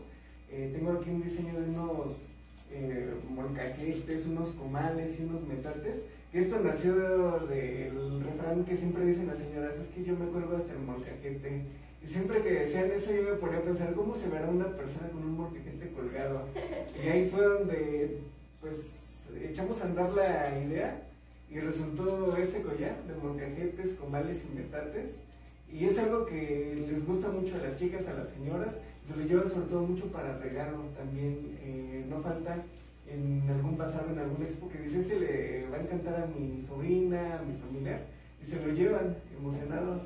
Eh, 0.50 0.70
tengo 0.74 0.92
aquí 0.92 1.10
un 1.10 1.22
diseño 1.22 1.60
de 1.60 1.70
unos 1.70 2.16
eh, 2.72 3.14
molcajetes, 3.30 4.26
unos 4.26 4.48
comales 4.50 5.18
y 5.20 5.24
unos 5.24 5.46
metates. 5.46 6.06
Esto 6.32 6.60
nació 6.60 6.94
del 7.46 8.22
refrán 8.22 8.64
que 8.64 8.76
siempre 8.76 9.06
dicen 9.06 9.28
las 9.28 9.38
señoras, 9.38 9.76
es 9.76 9.88
que 9.94 10.04
yo 10.04 10.16
me 10.16 10.26
acuerdo 10.26 10.56
hasta 10.56 10.72
el 10.72 10.80
molcajete. 10.80 11.62
Y 12.02 12.06
siempre 12.06 12.42
que 12.42 12.50
decían 12.50 12.90
eso 12.90 13.12
yo 13.14 13.22
me 13.22 13.36
ponía 13.36 13.58
a 13.58 13.62
pensar, 13.62 13.94
¿cómo 13.94 14.14
se 14.14 14.28
verá 14.28 14.48
una 14.48 14.76
persona 14.76 15.08
con 15.08 15.22
un 15.22 15.36
molcajete 15.36 15.90
colgado? 15.92 16.46
Y 17.02 17.08
ahí 17.08 17.30
fue 17.30 17.44
donde, 17.44 18.18
pues, 18.60 18.90
echamos 19.42 19.80
a 19.80 19.84
andar 19.84 20.10
la 20.12 20.58
idea 20.58 21.02
y 21.50 21.60
resultó 21.60 22.36
este 22.36 22.62
collar 22.62 22.96
de 23.04 23.14
molcajetes, 23.14 23.94
comales 23.94 24.42
y 24.44 24.56
metates. 24.56 25.18
Y 25.72 25.84
es 25.84 25.98
algo 25.98 26.26
que 26.26 26.86
les 26.88 27.06
gusta 27.06 27.28
mucho 27.28 27.54
a 27.56 27.58
las 27.58 27.78
chicas, 27.78 28.06
a 28.08 28.14
las 28.14 28.30
señoras, 28.30 28.74
se 29.06 29.16
lo 29.16 29.24
llevan 29.24 29.48
sobre 29.48 29.66
todo 29.66 29.82
mucho 29.82 30.06
para 30.06 30.38
regalo 30.38 30.84
también. 30.96 31.58
eh, 31.62 32.04
no 32.08 32.20
falta 32.22 32.56
en 33.06 33.44
algún 33.48 33.76
bazar, 33.78 34.04
en 34.10 34.18
algún 34.18 34.44
expo, 34.44 34.68
que 34.68 34.78
dice, 34.78 35.00
este 35.00 35.18
le 35.18 35.68
va 35.68 35.78
a 35.78 35.80
encantar 35.80 36.22
a 36.22 36.26
mi 36.26 36.62
sobrina, 36.62 37.38
a 37.38 37.42
mi 37.42 37.58
familiar, 37.58 38.00
y 38.42 38.46
se 38.46 38.60
lo 38.60 38.72
llevan 38.72 39.16
emocionados. 39.36 40.02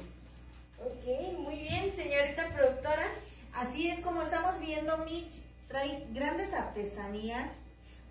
Ok, 0.78 1.38
muy 1.38 1.60
bien, 1.60 1.90
señorita 1.90 2.48
productora. 2.54 3.06
Así 3.54 3.88
es 3.88 4.00
como 4.00 4.22
estamos 4.22 4.60
viendo, 4.60 4.98
Mitch 4.98 5.42
trae 5.68 6.06
grandes 6.12 6.52
artesanías. 6.52 7.50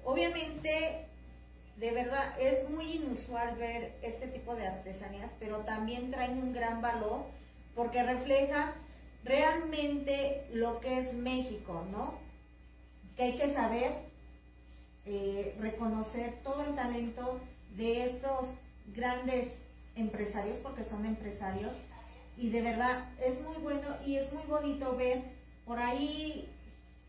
Obviamente, 0.03 1.05
de 1.77 1.91
verdad, 1.91 2.39
es 2.39 2.69
muy 2.69 2.93
inusual 2.93 3.55
ver 3.55 3.93
este 4.01 4.27
tipo 4.27 4.55
de 4.55 4.67
artesanías, 4.67 5.31
pero 5.39 5.57
también 5.59 6.11
traen 6.11 6.37
un 6.37 6.53
gran 6.53 6.81
valor 6.81 7.25
porque 7.75 8.03
refleja 8.03 8.73
realmente 9.23 10.47
lo 10.53 10.79
que 10.79 10.99
es 10.99 11.13
México, 11.13 11.85
¿no? 11.91 12.15
Que 13.15 13.23
hay 13.23 13.37
que 13.37 13.53
saber 13.53 13.93
eh, 15.05 15.55
reconocer 15.59 16.35
todo 16.43 16.63
el 16.63 16.75
talento 16.75 17.39
de 17.75 18.05
estos 18.05 18.49
grandes 18.93 19.55
empresarios, 19.95 20.57
porque 20.57 20.83
son 20.83 21.05
empresarios, 21.05 21.73
y 22.37 22.49
de 22.49 22.61
verdad 22.61 23.09
es 23.23 23.41
muy 23.41 23.57
bueno 23.57 23.87
y 24.05 24.17
es 24.17 24.31
muy 24.33 24.43
bonito 24.43 24.95
ver 24.95 25.21
por 25.65 25.79
ahí, 25.79 26.49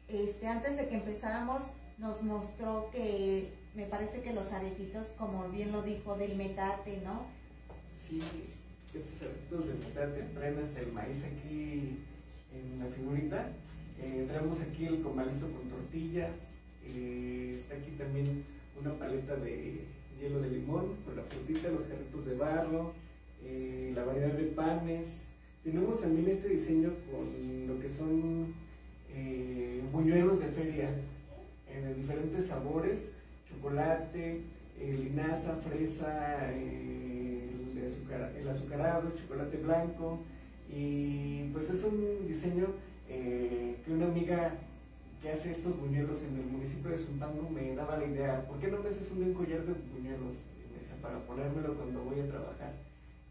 este, 0.08 0.46
antes 0.46 0.76
de 0.76 0.88
que 0.88 0.96
empezáramos, 0.96 1.62
nos 2.02 2.22
mostró 2.24 2.90
que 2.90 3.48
me 3.76 3.86
parece 3.86 4.20
que 4.20 4.32
los 4.32 4.52
aretitos, 4.52 5.06
como 5.16 5.48
bien 5.48 5.70
lo 5.70 5.82
dijo, 5.82 6.16
del 6.16 6.36
metate, 6.36 7.00
¿no? 7.04 7.26
Sí, 7.98 8.20
estos 8.92 9.28
aretitos 9.28 9.68
de 9.68 9.74
metate 9.74 10.22
traen 10.34 10.58
hasta 10.58 10.80
el 10.80 10.92
maíz 10.92 11.24
aquí 11.24 12.00
en 12.52 12.80
la 12.80 12.86
figurita. 12.86 13.52
Eh, 14.02 14.26
traemos 14.28 14.60
aquí 14.60 14.86
el 14.86 15.00
comalito 15.00 15.46
con 15.46 15.68
tortillas. 15.70 16.48
eh, 16.84 17.54
está 17.56 17.76
aquí 17.76 17.92
también 17.92 18.44
una 18.80 18.98
paleta 18.98 19.36
de 19.36 19.84
hielo 20.20 20.40
de 20.40 20.50
limón 20.50 20.96
con 21.04 21.14
la 21.14 21.22
frutita, 21.22 21.68
los 21.68 21.82
carritos 21.82 22.26
de 22.26 22.34
barro, 22.34 22.92
eh, 23.44 23.92
la 23.94 24.04
variedad 24.04 24.32
de 24.32 24.46
panes. 24.46 25.24
Tenemos 25.62 26.00
también 26.00 26.28
este 26.28 26.48
diseño 26.48 26.90
con 27.08 27.68
lo 27.68 27.78
que 27.78 27.88
son 27.88 28.52
eh, 29.14 29.80
buñuelos 29.92 30.40
de 30.40 30.48
feria 30.48 30.90
de 31.80 31.94
diferentes 31.94 32.46
sabores, 32.46 33.10
chocolate, 33.48 34.40
eh, 34.78 34.98
linaza, 35.04 35.56
fresa, 35.56 36.50
eh, 36.52 37.50
el, 37.76 37.82
azucar- 37.84 38.34
el 38.36 38.48
azucarado, 38.48 39.12
chocolate 39.16 39.56
blanco. 39.58 40.18
Y 40.70 41.44
pues 41.52 41.68
es 41.70 41.84
un 41.84 42.26
diseño 42.26 42.66
eh, 43.08 43.76
que 43.84 43.92
una 43.92 44.06
amiga 44.06 44.54
que 45.20 45.30
hace 45.30 45.50
estos 45.52 45.78
buñuelos 45.78 46.18
en 46.22 46.36
el 46.40 46.46
municipio 46.46 46.90
de 46.90 46.98
Zumpango 46.98 47.48
me 47.50 47.74
daba 47.76 47.96
la 47.98 48.06
idea, 48.06 48.44
¿por 48.46 48.58
qué 48.58 48.68
no 48.68 48.82
me 48.82 48.88
haces 48.88 49.08
un 49.12 49.32
collar 49.34 49.64
de 49.64 49.72
buñuelos? 49.92 50.36
Y 50.58 50.72
me 50.72 50.78
decía, 50.80 50.96
para 51.00 51.18
ponérmelo 51.20 51.74
cuando 51.74 52.02
voy 52.02 52.20
a 52.20 52.26
trabajar. 52.28 52.72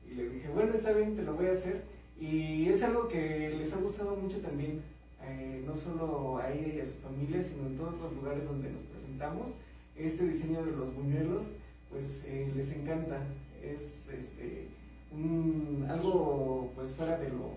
Y 0.09 0.13
le 0.15 0.29
dije, 0.29 0.49
bueno, 0.49 0.73
está 0.73 0.93
bien, 0.93 1.15
te 1.15 1.23
lo 1.23 1.33
voy 1.35 1.47
a 1.47 1.51
hacer. 1.51 1.81
Y 2.19 2.67
es 2.69 2.81
algo 2.83 3.07
que 3.07 3.49
les 3.57 3.73
ha 3.73 3.77
gustado 3.77 4.15
mucho 4.15 4.37
también, 4.37 4.81
eh, 5.23 5.63
no 5.65 5.75
solo 5.75 6.37
a 6.37 6.51
ella 6.51 6.73
y 6.75 6.79
a 6.81 6.85
su 6.85 6.93
familia, 7.01 7.43
sino 7.43 7.67
en 7.67 7.77
todos 7.77 7.99
los 8.01 8.13
lugares 8.13 8.45
donde 8.45 8.71
nos 8.71 8.81
presentamos. 8.83 9.47
Este 9.95 10.27
diseño 10.27 10.63
de 10.65 10.71
los 10.71 10.95
buñuelos, 10.95 11.43
pues 11.89 12.23
eh, 12.25 12.51
les 12.55 12.71
encanta. 12.71 13.21
Es 13.61 14.07
este, 14.09 14.67
un- 15.11 15.85
algo 15.89 16.71
pues 16.75 16.89
fuera 16.91 17.17
de 17.19 17.29
lo 17.29 17.51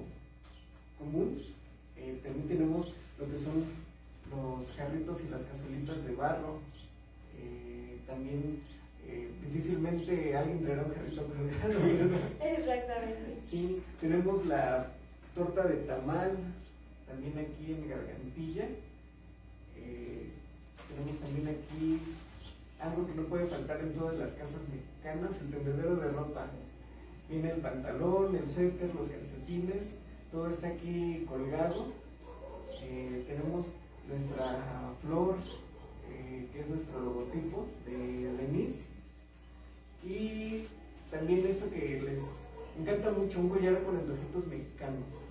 común. 0.98 1.34
Eh, 1.96 2.20
también 2.22 2.48
tenemos 2.48 2.92
lo 3.18 3.26
que 3.30 3.38
son 3.38 3.64
los 4.30 4.70
jarritos 4.72 5.20
y 5.26 5.30
las 5.30 5.42
cazuelitas 5.42 6.04
de 6.04 6.14
barro. 6.14 6.58
Eh, 7.38 7.98
también 8.06 8.60
eh, 9.06 9.28
difícilmente 9.42 10.36
alguien 10.36 10.62
traerá 10.64 10.82
un 10.84 10.94
jarrito 10.94 11.22
colgado. 11.26 12.16
Exactamente. 12.42 13.38
Sí, 13.46 13.82
tenemos 14.00 14.44
la 14.46 14.88
torta 15.34 15.66
de 15.66 15.76
tamal, 15.84 16.36
también 17.14 17.38
aquí 17.38 17.72
en 17.72 17.88
Gargantilla. 17.88 18.64
Eh, 19.76 20.28
tenemos 20.88 21.20
también 21.20 21.48
aquí 21.48 22.00
algo 22.80 23.06
que 23.06 23.14
no 23.14 23.22
puede 23.24 23.46
faltar 23.46 23.80
en 23.80 23.94
todas 23.94 24.18
las 24.18 24.32
casas 24.32 24.60
mexicanas, 24.72 25.40
el 25.40 25.50
tendedero 25.50 25.96
de 25.96 26.08
ropa. 26.10 26.46
Viene 27.30 27.52
el 27.52 27.60
pantalón, 27.60 28.36
el 28.36 28.50
suéter, 28.50 28.94
los 28.94 29.08
calcetines, 29.08 29.90
todo 30.32 30.50
está 30.50 30.68
aquí 30.68 31.24
colgado. 31.28 31.92
Eh, 32.82 33.24
tenemos 33.28 33.66
nuestra 34.08 34.92
flor, 35.02 35.36
eh, 36.10 36.48
que 36.52 36.60
es 36.60 36.68
nuestro 36.68 37.00
logotipo 37.00 37.66
de 37.86 38.32
Denise. 38.32 38.86
Y 40.04 40.66
también 41.10 41.46
esto 41.46 41.70
que 41.70 42.02
les 42.02 42.20
encanta 42.78 43.10
mucho, 43.12 43.38
un 43.38 43.48
collar 43.48 43.82
con 43.84 43.96
antojitos 43.96 44.46
mexicanos. 44.48 45.24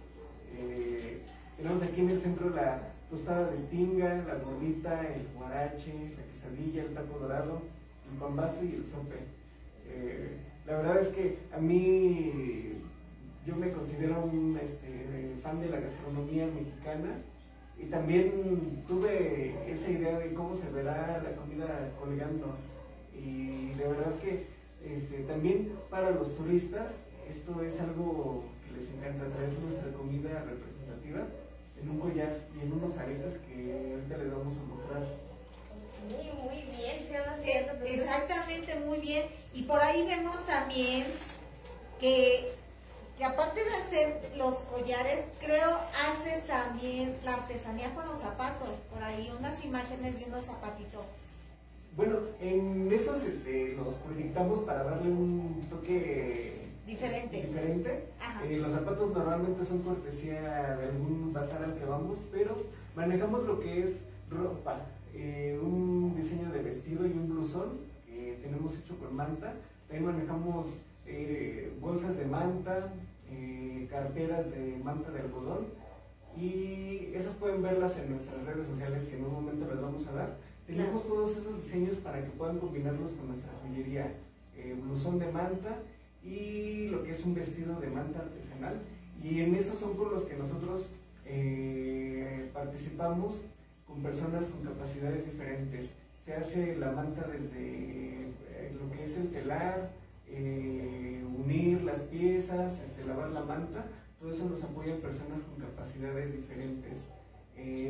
Tenemos 1.58 1.84
aquí 1.84 2.02
en 2.02 2.10
el 2.10 2.20
centro 2.20 2.50
la 2.50 2.94
tostada 3.10 3.52
de 3.52 3.58
tinga, 3.70 4.24
la 4.28 4.36
gordita, 4.36 5.02
el 5.02 5.28
guarache, 5.38 5.94
la 6.18 6.24
quesadilla, 6.24 6.84
el 6.84 6.94
taco 6.94 7.20
dorado, 7.20 7.62
el 8.12 8.18
pambazo 8.18 8.64
y 8.64 8.76
el 8.76 8.86
sope. 8.86 9.20
Eh, 9.88 10.38
la 10.66 10.78
verdad 10.78 11.02
es 11.02 11.10
que 11.10 11.38
a 11.54 11.60
mí 11.60 12.74
yo 13.46 13.56
me 13.56 13.72
considero 13.72 14.24
un 14.24 14.58
este, 14.62 15.36
fan 15.44 15.60
de 15.62 15.70
la 15.70 15.80
gastronomía 15.80 16.48
mexicana 16.48 17.18
y 17.78 17.86
también 17.86 18.84
tuve 18.88 19.72
esa 19.72 19.92
idea 19.92 20.18
de 20.18 20.34
cómo 20.34 20.56
se 20.56 20.70
verá 20.72 21.22
la 21.24 21.36
comida 21.36 21.92
colgando. 22.00 22.56
Y 23.14 23.74
de 23.78 23.88
verdad 23.88 24.18
que 24.22 24.48
este, 24.86 25.20
también 25.24 25.74
para 25.90 26.12
los 26.12 26.36
turistas 26.36 27.06
esto 27.30 27.62
es 27.64 27.80
algo 27.80 28.44
que 28.66 28.80
les 28.80 28.90
encanta 28.90 29.34
traer 29.36 29.54
nuestra 29.60 29.92
comida 29.94 30.44
representativa 30.44 31.28
en 31.84 31.90
un 31.90 32.00
collar 32.00 32.38
y 32.56 32.66
en 32.66 32.74
unos 32.74 32.98
aretes 32.98 33.38
que 33.40 33.92
ahorita 33.94 34.18
les 34.18 34.32
vamos 34.32 34.54
a 34.54 34.64
mostrar. 34.64 35.04
Muy, 36.10 36.32
muy 36.44 36.64
bien, 36.76 37.04
señora 37.06 37.36
Eh, 37.38 37.46
señorita 37.46 37.74
productora. 37.74 37.94
Exactamente, 37.94 38.80
muy 38.80 39.00
bien. 39.00 39.26
Y 39.54 39.64
por 39.64 39.80
ahí 39.82 40.06
vemos 40.06 40.46
también 40.46 41.06
que, 42.00 42.54
que 43.18 43.26
aparte 43.26 43.64
de 43.64 43.76
hacer 43.76 44.32
los 44.38 44.58
collares, 44.64 45.26
creo 45.40 45.80
haces 46.08 46.46
también 46.48 47.18
la 47.24 47.36
artesanía 47.36 47.94
con 47.94 48.08
los 48.08 48.20
zapatos. 48.20 48.78
Por 48.92 49.04
ahí 49.04 49.32
unas 49.38 49.64
imágenes 49.64 50.20
de 50.20 50.26
unos 50.26 50.46
zapatitos. 50.46 51.06
Bueno, 51.96 52.18
en 52.42 52.92
esos 52.92 53.22
este, 53.24 53.74
los 53.74 53.94
proyectamos 53.96 54.60
para 54.60 54.84
darle 54.84 55.12
un 55.12 55.68
toque 55.70 56.63
Diferente. 56.86 57.42
diferente. 57.42 58.04
Eh, 58.46 58.58
los 58.58 58.74
zapatos 58.74 59.14
normalmente 59.14 59.64
son 59.64 59.84
cortesía 59.84 60.76
de 60.76 60.88
algún 60.90 61.32
bazar 61.32 61.64
al 61.64 61.76
que 61.76 61.86
vamos, 61.86 62.18
pero 62.30 62.58
manejamos 62.94 63.46
lo 63.46 63.60
que 63.62 63.84
es 63.84 64.04
ropa, 64.30 64.82
eh, 65.14 65.58
un 65.64 66.14
diseño 66.16 66.52
de 66.52 66.62
vestido 66.62 67.06
y 67.08 67.12
un 67.12 67.30
blusón 67.30 67.80
que 68.06 68.38
tenemos 68.42 68.78
hecho 68.78 68.98
con 68.98 69.16
manta. 69.16 69.54
También 69.88 70.12
manejamos 70.12 70.68
eh, 71.06 71.72
bolsas 71.80 72.18
de 72.18 72.26
manta, 72.26 72.94
carteras 73.90 74.52
de 74.52 74.80
manta 74.84 75.12
de 75.12 75.20
algodón 75.20 75.68
y 76.36 77.12
esas 77.14 77.34
pueden 77.36 77.62
verlas 77.62 77.98
en 77.98 78.12
nuestras 78.12 78.44
redes 78.44 78.68
sociales 78.68 79.04
que 79.04 79.18
en 79.18 79.26
un 79.26 79.34
momento 79.34 79.68
les 79.68 79.82
vamos 79.82 80.06
a 80.08 80.14
dar. 80.14 80.38
Tenemos 80.66 81.08
todos 81.08 81.38
esos 81.38 81.64
diseños 81.64 81.98
para 81.98 82.24
que 82.24 82.30
puedan 82.32 82.60
combinarlos 82.60 83.12
con 83.12 83.28
nuestra 83.28 83.52
joyería. 83.62 84.14
Blusón 84.84 85.20
de 85.20 85.32
manta 85.32 85.80
y 86.24 86.88
lo 86.88 87.04
que 87.04 87.12
es 87.12 87.24
un 87.24 87.34
vestido 87.34 87.80
de 87.80 87.88
manta 87.88 88.20
artesanal. 88.20 88.82
Y 89.22 89.42
en 89.42 89.56
esos 89.56 89.80
son 89.80 89.96
con 89.96 90.12
los 90.12 90.24
que 90.24 90.36
nosotros 90.36 90.86
eh, 91.26 92.50
participamos 92.54 93.42
con 93.88 94.02
personas 94.02 94.46
con 94.46 94.64
capacidades 94.64 95.26
diferentes. 95.26 95.94
Se 96.24 96.34
hace 96.34 96.76
la 96.78 96.92
manta 96.92 97.28
desde 97.28 97.58
eh, 97.58 98.78
lo 98.80 98.92
que 98.92 99.04
es 99.04 99.18
el 99.18 99.30
telar, 99.30 99.92
eh, 100.28 101.24
unir 101.38 101.84
las 101.84 102.00
piezas, 102.00 102.82
este, 102.82 103.06
lavar 103.06 103.32
la 103.32 103.44
manta, 103.44 103.86
todo 104.20 104.32
eso 104.32 104.50
nos 104.50 104.64
apoya 104.64 104.96
personas 104.98 105.42
con 105.42 105.66
capacidades 105.66 106.34
diferentes. 106.34 107.10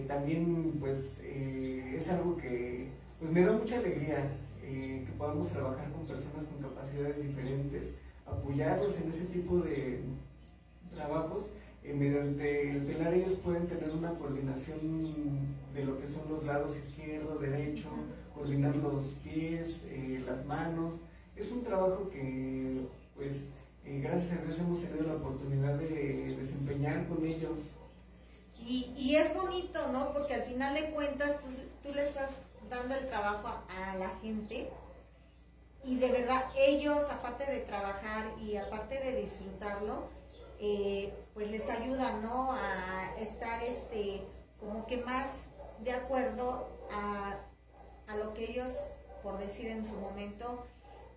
También 0.08 0.74
pues 0.80 1.20
es 1.24 2.10
algo 2.10 2.38
que 2.38 2.90
pues, 3.20 3.32
me 3.32 3.42
da 3.42 3.54
mucha 3.54 3.80
alegría 3.80 4.30
que 4.62 5.12
podamos 5.18 5.50
trabajar 5.50 5.92
con 5.92 6.06
personas 6.06 6.46
con 6.46 6.70
capacidades 6.70 7.24
diferentes, 7.24 7.96
apoyarlos 8.34 9.00
en 9.00 9.10
ese 9.10 9.26
tipo 9.26 9.58
de 9.58 10.02
trabajos. 10.94 11.50
Eh, 11.84 11.94
mediante 11.94 12.72
el 12.72 12.86
telar 12.88 13.14
ellos 13.14 13.34
pueden 13.44 13.68
tener 13.68 13.90
una 13.92 14.12
coordinación 14.12 14.80
de 15.74 15.86
lo 15.86 16.00
que 16.00 16.08
son 16.08 16.30
los 16.30 16.44
lados 16.46 16.78
izquierdo, 16.78 17.38
derecho, 17.40 17.90
coordinar 18.34 18.76
los 18.78 19.06
pies, 19.24 19.84
eh, 19.90 20.24
las 20.26 20.46
manos. 20.46 20.96
Es 21.36 21.52
un 21.52 21.64
trabajo 21.64 22.10
que 22.10 22.86
pues 23.16 23.52
eh, 23.86 24.00
gracias 24.02 24.40
a 24.40 24.44
Dios 24.44 24.60
hemos 24.60 24.80
tenido 24.82 25.08
la 25.08 25.16
oportunidad 25.16 25.76
de 25.78 26.36
desempeñar 26.40 27.06
con 27.08 27.26
ellos 27.26 27.58
Y, 28.66 28.94
y 28.98 29.16
es 29.16 29.36
bonito, 29.36 29.92
¿no? 29.92 30.14
Porque 30.14 30.36
al 30.36 30.44
final 30.44 30.74
de 30.74 30.92
cuentas 30.92 31.38
tú, 31.42 31.48
tú 31.90 31.94
le 31.94 32.08
estás 32.08 32.32
dando 32.70 32.96
el 32.96 33.08
trabajo 33.10 33.50
a 33.68 33.98
la 33.98 34.10
gente 34.22 34.70
y 35.84 35.98
de 35.98 36.12
verdad 36.12 36.46
ellos, 36.58 37.00
aparte 37.12 37.46
de 37.46 37.60
trabajar 37.62 38.32
y 38.42 38.58
aparte 38.58 39.00
de 39.00 39.22
disfrutarlo, 39.22 40.08
eh, 40.60 41.14
pues 41.34 41.52
les 41.52 41.70
ayuda, 41.70 42.20
¿no? 42.20 42.54
A 42.54 43.14
estar 43.20 43.62
este, 43.64 44.22
como 44.60 44.86
que 44.88 44.98
más 44.98 45.28
de 45.80 45.92
acuerdo 45.92 46.70
a, 46.92 47.38
a 48.08 48.16
lo 48.16 48.34
que 48.34 48.50
ellos, 48.52 48.72
por 49.22 49.38
decir 49.38 49.68
en 49.68 49.86
su 49.86 49.94
momento, 49.94 50.66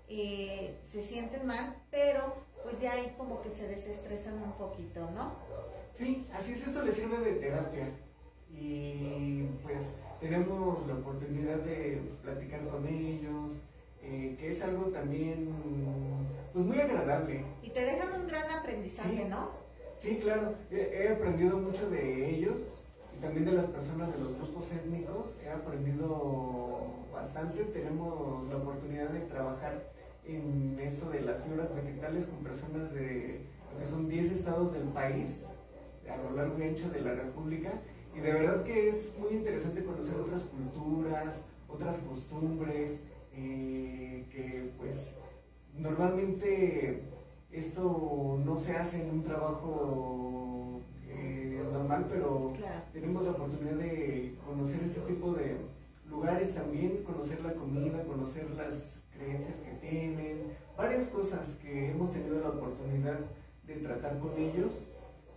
eh, 0.09 0.79
se 0.91 1.03
sienten 1.03 1.47
mal, 1.47 1.77
pero 1.91 2.35
pues 2.63 2.81
ya 2.81 2.93
ahí 2.93 3.15
como 3.17 3.43
que 3.43 3.51
se 3.51 3.69
desestresan 3.69 4.43
un 4.43 4.53
poquito, 4.53 5.09
¿no? 5.13 5.35
Sí, 5.95 6.27
así 6.35 6.53
es, 6.53 6.67
esto 6.67 6.83
le 6.83 6.93
sirve 6.93 7.19
de 7.19 7.33
terapia. 7.35 7.91
Y 8.51 9.45
pues 9.63 9.95
tenemos 10.21 10.87
la 10.87 10.95
oportunidad 10.95 11.59
de 11.59 12.03
platicar 12.23 12.67
con 12.69 12.87
ellos, 12.87 13.61
eh, 14.09 14.37
que 14.39 14.51
es 14.51 14.63
algo 14.63 14.85
también 14.87 15.49
pues 16.53 16.65
muy 16.65 16.79
agradable. 16.81 17.45
Y 17.63 17.71
te 17.71 17.81
dejan 17.85 18.21
un 18.21 18.27
gran 18.29 18.51
aprendizaje, 18.51 19.17
Sí. 19.25 19.25
¿no? 19.29 19.51
Sí, 19.99 20.19
claro, 20.23 20.55
he, 20.71 20.77
he 21.05 21.09
aprendido 21.09 21.57
mucho 21.59 21.89
de 21.91 22.31
ellos 22.31 22.59
y 23.17 23.21
también 23.21 23.47
de 23.47 23.53
las 23.53 23.67
personas 23.67 24.13
de 24.13 24.19
los 24.19 24.37
grupos 24.37 24.71
étnicos. 24.73 25.35
He 25.45 25.49
aprendido 25.51 26.87
bastante. 27.13 27.65
Tenemos 27.65 28.47
la 28.49 28.57
oportunidad 28.59 29.09
de 29.11 29.21
trabajar 29.21 29.91
en 30.27 30.79
esto 30.81 31.11
de 31.11 31.21
las 31.23 31.43
fibras 31.45 31.75
vegetales 31.75 32.27
con 32.27 32.39
personas 32.45 32.93
de 32.93 33.41
lo 33.73 33.79
que 33.79 33.87
son 33.87 34.09
10 34.09 34.33
estados 34.33 34.73
del 34.73 34.85
país, 34.89 35.47
a 36.11 36.17
lo 36.17 36.37
largo 36.37 36.59
y 36.59 36.63
ancho 36.69 36.89
de 36.91 37.01
la 37.01 37.15
República. 37.15 37.73
Y 38.15 38.21
de 38.21 38.33
verdad 38.33 38.65
que 38.65 38.89
es 38.89 39.15
muy 39.19 39.31
interesante 39.33 39.83
conocer 39.85 40.15
otras 40.17 40.43
culturas, 40.43 41.43
otras 41.69 41.97
costumbres, 41.99 43.03
eh, 43.37 44.25
que 44.31 44.71
pues 44.79 45.15
normalmente 45.75 47.03
esto 47.51 48.39
no 48.45 48.57
se 48.57 48.77
hace 48.77 49.03
en 49.03 49.11
un 49.11 49.23
trabajo 49.25 50.81
eh, 51.09 51.63
normal, 51.73 52.07
pero 52.11 52.53
Claro. 52.57 52.83
tenemos 52.93 53.25
la 53.25 53.31
oportunidad 53.33 53.77
de 53.77 54.35
conocer 54.45 54.83
este 54.85 55.01
tipo 55.01 55.33
de 55.33 55.57
lugares 56.09 56.55
también, 56.55 57.03
conocer 57.05 57.43
la 57.43 57.55
comida, 57.55 58.03
conocer 58.05 58.51
las 58.51 59.01
creencias 59.17 59.61
que 59.61 59.71
tienen, 59.87 60.43
varias 60.77 61.09
cosas 61.09 61.55
que 61.63 61.91
hemos 61.91 62.13
tenido 62.13 62.41
la 62.41 62.51
oportunidad 62.51 63.19
de 63.67 63.75
tratar 63.77 64.19
con 64.19 64.33
ellos 64.39 64.73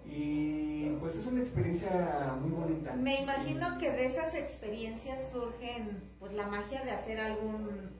y 0.09 0.95
pues 0.99 1.15
es 1.15 1.25
una 1.27 1.41
experiencia 1.41 2.35
muy 2.41 2.51
bonita. 2.51 2.93
Me 2.93 3.21
imagino 3.21 3.77
que 3.77 3.91
de 3.91 4.05
esas 4.05 4.33
experiencias 4.35 5.31
surgen 5.31 6.01
pues 6.19 6.33
la 6.33 6.47
magia 6.47 6.83
de 6.83 6.91
hacer 6.91 7.19
algún 7.19 7.91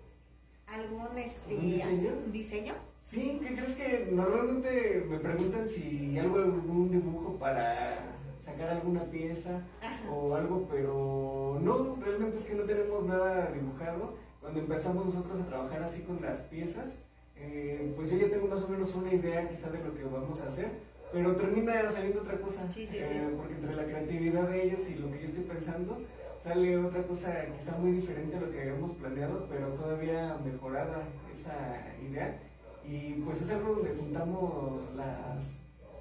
algún 0.67 1.17
este 1.17 1.55
¿Un 1.55 1.71
diseño? 1.71 2.11
diseño. 2.31 2.73
Sí, 3.01 3.39
¿qué 3.41 3.55
crees 3.55 3.73
que 3.75 4.09
normalmente 4.11 5.03
me 5.09 5.17
preguntan 5.17 5.67
si 5.67 6.17
algo, 6.19 6.37
algún 6.37 6.91
dibujo 6.91 7.37
para 7.39 8.05
sacar 8.39 8.69
alguna 8.69 9.03
pieza 9.05 9.61
Ajá. 9.81 10.11
o 10.11 10.35
algo, 10.35 10.67
pero 10.69 11.57
no, 11.61 11.95
realmente 12.03 12.37
es 12.37 12.43
que 12.45 12.53
no 12.53 12.63
tenemos 12.63 13.05
nada 13.05 13.51
dibujado. 13.51 14.15
Cuando 14.41 14.59
empezamos 14.59 15.05
nosotros 15.07 15.41
a 15.41 15.47
trabajar 15.47 15.83
así 15.83 16.03
con 16.03 16.21
las 16.21 16.39
piezas, 16.41 17.01
eh, 17.35 17.91
pues 17.95 18.11
yo 18.11 18.17
ya 18.17 18.29
tengo 18.29 18.47
más 18.47 18.61
o 18.61 18.67
menos 18.67 18.93
una 18.93 19.11
idea 19.13 19.49
quizá 19.49 19.69
de 19.71 19.83
lo 19.83 19.93
que 19.95 20.03
vamos 20.03 20.39
a 20.41 20.47
hacer, 20.47 20.69
pero 21.11 21.35
termina 21.35 21.89
saliendo 21.89 22.21
otra 22.21 22.39
cosa, 22.39 22.71
Sí, 22.71 22.85
sí, 22.85 22.97
eh, 22.99 23.33
porque 23.35 23.55
entre 23.55 23.75
la 23.75 23.85
creatividad 23.85 24.49
de 24.49 24.63
ellos 24.63 24.89
y 24.89 24.95
lo 24.95 25.11
que 25.11 25.21
yo 25.21 25.27
estoy 25.27 25.43
pensando, 25.43 26.01
sale 26.41 26.77
otra 26.77 27.03
cosa 27.03 27.45
quizá 27.57 27.77
muy 27.77 27.93
diferente 27.93 28.37
a 28.37 28.41
lo 28.41 28.51
que 28.51 28.61
habíamos 28.61 28.95
planeado, 28.97 29.47
pero 29.49 29.69
todavía 29.69 30.37
mejorada 30.43 31.07
esa 31.33 31.85
idea. 32.07 32.39
Y 32.85 33.13
pues 33.25 33.41
es 33.41 33.49
algo 33.49 33.75
donde 33.75 33.95
juntamos 33.95 34.95
las, 34.95 35.51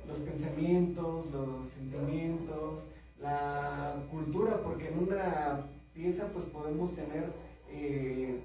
los 0.06 0.18
pensamientos, 0.18 1.26
los 1.32 1.66
sentimientos, 1.68 2.86
la 3.20 3.96
cultura, 4.10 4.62
porque 4.62 4.88
en 4.88 4.98
una 4.98 5.66
pieza 5.92 6.28
pues 6.32 6.44
podemos 6.46 6.94
tener, 6.94 7.32
eh, 7.70 8.40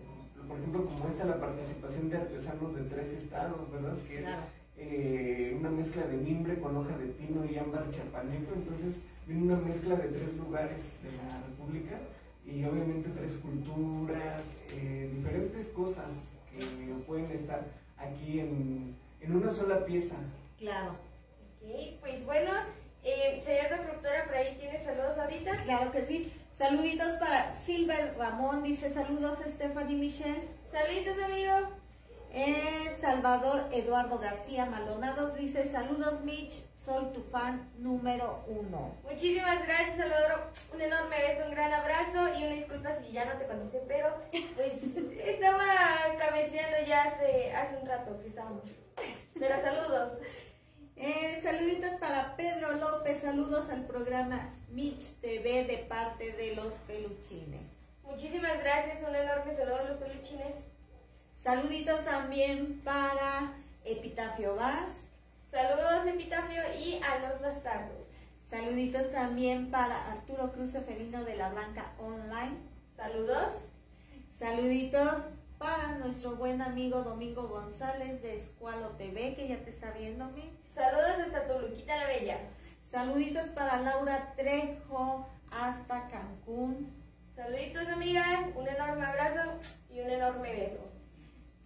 por 0.48 0.58
ejemplo, 0.58 0.86
como 0.86 1.08
esta, 1.08 1.26
la 1.26 1.40
participación 1.40 2.10
de 2.10 2.18
artesanos 2.18 2.76
de 2.76 2.84
tres 2.84 3.10
estados, 3.10 3.72
¿verdad? 3.72 3.96
Que 4.08 4.20
es. 4.24 4.30
Eh, 4.78 5.56
una 5.58 5.70
mezcla 5.70 6.04
de 6.04 6.18
mimbre 6.18 6.60
con 6.60 6.76
hoja 6.76 6.98
de 6.98 7.08
pino 7.08 7.46
y 7.46 7.58
ámbar 7.58 7.92
chapaneco, 7.92 8.54
entonces 8.56 9.00
viene 9.28 9.44
una 9.44 9.58
mezcla 9.58 9.96
de 9.96 10.10
tres 10.10 10.36
lugares 10.36 10.98
de 11.04 11.12
la 11.18 11.42
República 11.48 12.00
y 12.46 12.64
obviamente 12.66 13.10
tres 13.10 13.34
culturas, 13.34 14.42
eh, 14.72 15.10
diferentes 15.16 15.68
cosas 15.68 16.36
que 16.52 16.94
pueden 17.08 17.32
estar 17.32 17.66
aquí 17.98 18.40
en, 18.40 18.96
en 19.22 19.36
una 19.36 19.50
sola 19.50 19.86
pieza. 19.86 20.16
Claro. 20.58 20.92
Ok, 21.62 22.00
pues 22.02 22.26
bueno, 22.26 22.52
eh, 23.04 23.40
señor 23.42 23.80
productora, 23.80 24.26
por 24.26 24.36
ahí 24.36 24.58
tiene 24.60 24.84
saludos 24.84 25.18
ahorita. 25.18 25.64
Claro 25.64 25.92
que 25.92 26.06
sí. 26.06 26.32
Saluditos 26.58 27.14
para 27.14 27.52
Silver 27.66 28.16
Ramón, 28.18 28.64
dice 28.64 28.90
saludos 28.92 29.40
Stephanie 29.48 29.98
Michelle. 29.98 30.48
Saluditos, 30.72 31.18
amigo. 31.24 31.83
Eh, 32.36 32.92
Salvador 33.00 33.70
Eduardo 33.72 34.18
García 34.18 34.66
Maldonado 34.66 35.36
dice 35.36 35.68
saludos 35.68 36.22
Mitch, 36.22 36.64
soy 36.76 37.06
tu 37.14 37.22
fan 37.22 37.70
número 37.78 38.44
uno. 38.48 38.96
Muchísimas 39.04 39.64
gracias, 39.68 39.98
Salvador. 39.98 40.52
Un 40.74 40.82
enorme 40.82 41.16
beso, 41.16 41.46
un 41.46 41.52
gran 41.52 41.72
abrazo 41.72 42.34
y 42.36 42.44
una 42.44 42.56
disculpa 42.56 42.90
si 43.00 43.12
ya 43.12 43.26
no 43.26 43.38
te 43.38 43.46
contesté, 43.46 43.84
pero 43.88 44.16
pues 44.56 44.74
estaba 45.24 45.64
cabeceando 46.18 46.78
ya 46.88 47.04
hace, 47.04 47.54
hace 47.54 47.78
un 47.78 47.86
rato 47.86 48.20
que 48.20 48.30
estábamos. 48.30 48.64
Pero 49.38 49.62
saludos. 49.62 50.14
Eh, 50.96 51.40
saluditos 51.44 51.94
para 52.00 52.36
Pedro 52.36 52.72
López, 52.78 53.22
saludos 53.22 53.70
al 53.70 53.86
programa 53.86 54.56
Mitch 54.70 55.20
TV 55.22 55.66
de 55.66 55.86
parte 55.88 56.32
de 56.32 56.56
los 56.56 56.74
peluchines. 56.88 57.62
Muchísimas 58.02 58.60
gracias, 58.60 59.08
un 59.08 59.16
enorme 59.16 59.56
saludo 59.56 59.78
a 59.78 59.84
los 59.84 59.98
peluchines. 59.98 60.73
Saluditos 61.44 62.06
también 62.06 62.80
para 62.86 63.52
Epitafio 63.84 64.56
Vaz, 64.56 64.92
Saludos, 65.52 66.08
Epitafio 66.08 66.62
y 66.80 67.02
a 67.04 67.20
los 67.20 67.42
bastardos. 67.42 68.08
saluditos 68.50 69.12
también 69.12 69.70
para 69.70 70.14
Arturo 70.14 70.54
Cruz 70.54 70.72
Felino 70.72 71.26
de 71.26 71.36
la 71.36 71.50
Blanca 71.50 71.92
Online, 72.00 72.58
Saludos. 72.96 73.50
saluditos 74.40 75.26
para 75.58 75.98
nuestro 75.98 76.38
buen 76.38 76.62
amigo 76.62 77.04
Domingo 77.04 77.50
González 77.50 78.22
de 78.22 78.38
Escualo 78.38 78.92
TV, 78.92 79.36
que 79.36 79.50
ya 79.50 79.58
te 79.66 79.72
está 79.72 79.92
viendo, 79.92 80.26
Mitch. 80.30 80.62
Saludos 80.74 81.20
hasta 81.26 81.46
Toluquita 81.46 81.98
la 81.98 82.08
Bella. 82.08 82.38
Saluditos 82.90 83.48
para 83.48 83.82
Laura 83.82 84.34
Trejo 84.38 85.28
hasta 85.52 86.08
Cancún. 86.08 86.90
Saluditos, 87.36 87.88
amiga. 87.90 88.48
Un 88.56 88.68
enorme 88.68 89.06
abrazo 89.06 89.42
y 89.90 90.00
un 90.00 90.10
enorme 90.10 90.52
beso. 90.54 90.93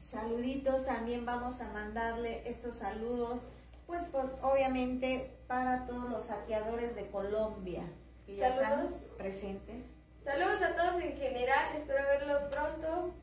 Saluditos, 0.10 0.86
también 0.86 1.26
vamos 1.26 1.60
a 1.60 1.66
mandarle 1.66 2.42
estos 2.50 2.76
saludos, 2.76 3.48
pues, 3.86 4.04
pues, 4.12 4.26
obviamente 4.42 5.32
para 5.48 5.86
todos 5.86 6.10
los 6.10 6.24
saqueadores 6.24 6.96
de 6.96 7.08
Colombia 7.08 7.84
que 8.26 8.38
ya 8.38 8.50
están 8.50 8.78
Saludos. 8.80 9.02
presentes 9.18 9.98
Saludos 10.28 10.62
a 10.62 10.76
todos 10.76 11.02
en 11.02 11.16
general. 11.18 11.74
Espero 11.74 12.04
verlos 12.04 12.42
pronto. 12.52 13.14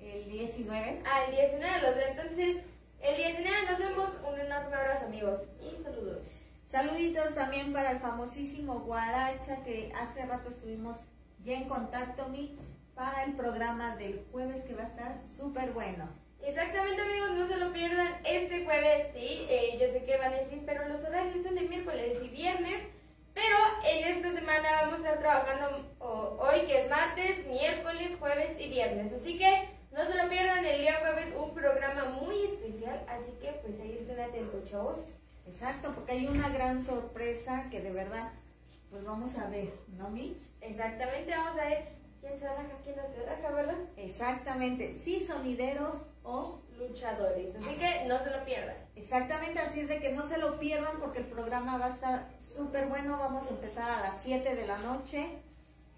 el 0.00 0.30
19. 0.30 1.02
Ah, 1.04 1.24
el 1.24 1.32
19 1.32 1.82
los 1.82 1.94
veo. 1.94 2.08
Entonces, 2.08 2.56
el 3.00 3.16
19 3.16 3.56
nos 3.70 3.78
vemos. 3.78 4.10
Un 4.26 4.40
enorme 4.40 4.74
abrazo, 4.74 5.04
amigos. 5.04 5.40
Y 5.60 5.82
saludos. 5.82 6.22
Saluditos 6.64 7.34
también 7.34 7.74
para 7.74 7.90
el 7.90 8.00
famosísimo 8.00 8.80
Guaracha 8.80 9.62
que 9.62 9.92
hace 9.94 10.24
rato 10.24 10.48
estuvimos 10.48 10.96
ya 11.44 11.52
en 11.52 11.68
contacto, 11.68 12.28
Mitch, 12.30 12.58
para 12.98 13.22
el 13.22 13.34
programa 13.34 13.94
del 13.94 14.26
jueves 14.32 14.64
que 14.64 14.74
va 14.74 14.82
a 14.82 14.86
estar 14.86 15.20
súper 15.28 15.70
bueno. 15.70 16.08
Exactamente 16.42 17.00
amigos, 17.00 17.30
no 17.30 17.46
se 17.46 17.56
lo 17.56 17.72
pierdan 17.72 18.12
este 18.24 18.64
jueves, 18.64 19.06
sí, 19.14 19.46
eh, 19.48 19.78
yo 19.80 19.86
sé 19.92 20.04
que 20.04 20.18
van 20.18 20.32
a 20.32 20.36
decir, 20.38 20.62
pero 20.66 20.88
los 20.88 21.04
horarios 21.04 21.44
son 21.44 21.54
de 21.54 21.60
miércoles 21.62 22.16
y 22.24 22.28
viernes, 22.28 22.82
pero 23.34 23.56
en 23.88 24.16
esta 24.16 24.32
semana 24.32 24.68
vamos 24.82 24.94
a 25.06 25.10
estar 25.12 25.18
trabajando 25.20 25.94
o- 26.00 26.38
hoy 26.40 26.66
que 26.66 26.82
es 26.82 26.90
martes, 26.90 27.46
miércoles, 27.46 28.16
jueves 28.18 28.60
y 28.60 28.68
viernes, 28.68 29.12
así 29.12 29.38
que 29.38 29.68
no 29.92 30.04
se 30.04 30.20
lo 30.20 30.28
pierdan 30.28 30.64
el 30.64 30.80
día 30.80 30.98
jueves, 31.00 31.32
un 31.36 31.54
programa 31.54 32.04
muy 32.20 32.42
especial, 32.46 33.00
así 33.08 33.30
que 33.40 33.52
pues 33.62 33.80
ahí 33.80 33.96
estén 34.00 34.18
atentos 34.20 34.68
chavos. 34.68 34.98
Exacto, 35.46 35.92
porque 35.94 36.12
hay 36.12 36.26
una 36.26 36.48
gran 36.48 36.84
sorpresa 36.84 37.68
que 37.70 37.80
de 37.80 37.92
verdad, 37.92 38.32
pues 38.90 39.04
vamos 39.04 39.36
a 39.38 39.48
ver, 39.48 39.72
¿no, 39.96 40.10
Mitch? 40.10 40.40
Exactamente, 40.60 41.30
vamos 41.30 41.58
a 41.60 41.64
ver 41.64 41.97
quién 42.28 42.40
se 42.40 42.46
raja, 42.46 42.62
quién 42.84 42.96
no 42.96 43.02
se 43.02 43.26
raja, 43.26 43.50
¿verdad? 43.50 43.76
Exactamente, 43.96 44.94
sí, 45.02 45.24
sonideros 45.24 45.96
o... 46.22 46.60
Luchadores, 46.78 47.56
así 47.56 47.74
que 47.74 48.04
no 48.06 48.22
se 48.22 48.30
lo 48.30 48.44
pierdan. 48.44 48.76
Exactamente, 48.94 49.58
así 49.58 49.80
es 49.80 49.88
de 49.88 49.98
que 49.98 50.12
no 50.12 50.22
se 50.22 50.38
lo 50.38 50.60
pierdan 50.60 51.00
porque 51.00 51.18
el 51.18 51.24
programa 51.24 51.76
va 51.76 51.86
a 51.86 51.94
estar 51.94 52.28
súper 52.38 52.86
bueno. 52.86 53.18
Vamos 53.18 53.48
a 53.48 53.50
empezar 53.50 53.90
a 53.90 54.00
las 54.00 54.22
7 54.22 54.54
de 54.54 54.64
la 54.64 54.78
noche 54.78 55.26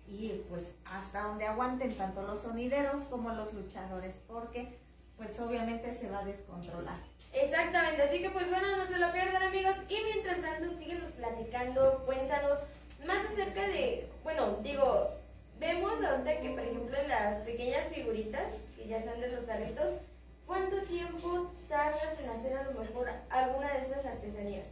y 0.09 0.43
pues 0.49 0.63
hasta 0.87 1.25
donde 1.25 1.45
aguanten 1.45 1.95
tanto 1.95 2.23
los 2.23 2.41
sonideros 2.41 3.03
como 3.11 3.29
los 3.29 3.53
luchadores 3.53 4.17
porque 4.27 4.79
pues 5.19 5.39
obviamente 5.39 5.93
se 5.93 6.09
va 6.09 6.21
a 6.21 6.25
descontrolar. 6.25 6.99
Exactamente, 7.35 8.03
así 8.03 8.23
que 8.23 8.31
pues 8.31 8.49
bueno, 8.49 8.79
no 8.79 8.87
se 8.87 8.97
lo 8.97 9.13
pierdan 9.13 9.43
amigos. 9.43 9.77
Y 9.87 9.99
mientras 10.03 10.41
tanto, 10.41 10.79
síguenos 10.79 11.11
platicando, 11.11 12.03
cuéntanos 12.07 12.59
más 13.07 13.27
acerca 13.27 13.69
de, 13.69 14.09
bueno, 14.23 14.57
digo, 14.63 15.20
vemos 15.61 16.03
ahorita 16.03 16.41
que 16.41 16.51
por 16.51 16.61
ejemplo 16.61 16.97
en 16.97 17.09
las 17.09 17.43
pequeñas 17.45 17.93
figuritas, 17.95 18.55
que 18.75 18.89
ya 18.89 18.99
están 18.99 19.21
de 19.21 19.31
los 19.31 19.45
carritos, 19.45 20.01
¿cuánto 20.47 20.83
tiempo 20.85 21.53
tardas 21.69 22.19
en 22.19 22.31
hacer 22.31 22.57
a 22.57 22.65
lo 22.65 22.81
mejor 22.81 23.09
alguna 23.29 23.75
de 23.75 23.81
estas 23.81 24.07
artesanías? 24.07 24.67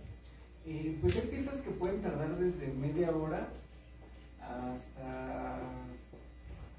Eh, 0.67 0.99
pues 1.01 1.15
hay 1.17 1.29
piezas 1.29 1.61
que 1.61 1.71
pueden 1.71 2.03
tardar 2.03 2.37
desde 2.37 2.69
media 2.69 3.11
hora 3.15 3.49
hasta 4.41 5.61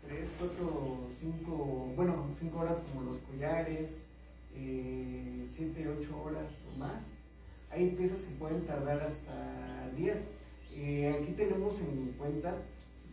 3, 0.07 0.27
4, 0.39 0.99
5, 1.21 1.93
bueno, 1.95 2.27
5 2.39 2.59
horas 2.59 2.77
como 2.91 3.11
los 3.11 3.19
collares, 3.19 4.01
7, 4.53 5.87
8 6.01 6.21
horas 6.23 6.51
o 6.67 6.79
más. 6.79 7.03
Hay 7.71 7.91
piezas 7.91 8.19
que 8.21 8.35
pueden 8.39 8.65
tardar 8.65 9.01
hasta 9.01 9.89
10. 9.95 10.17
Eh, 10.75 11.15
aquí 11.15 11.33
tenemos 11.33 11.79
en 11.79 12.13
cuenta 12.17 12.55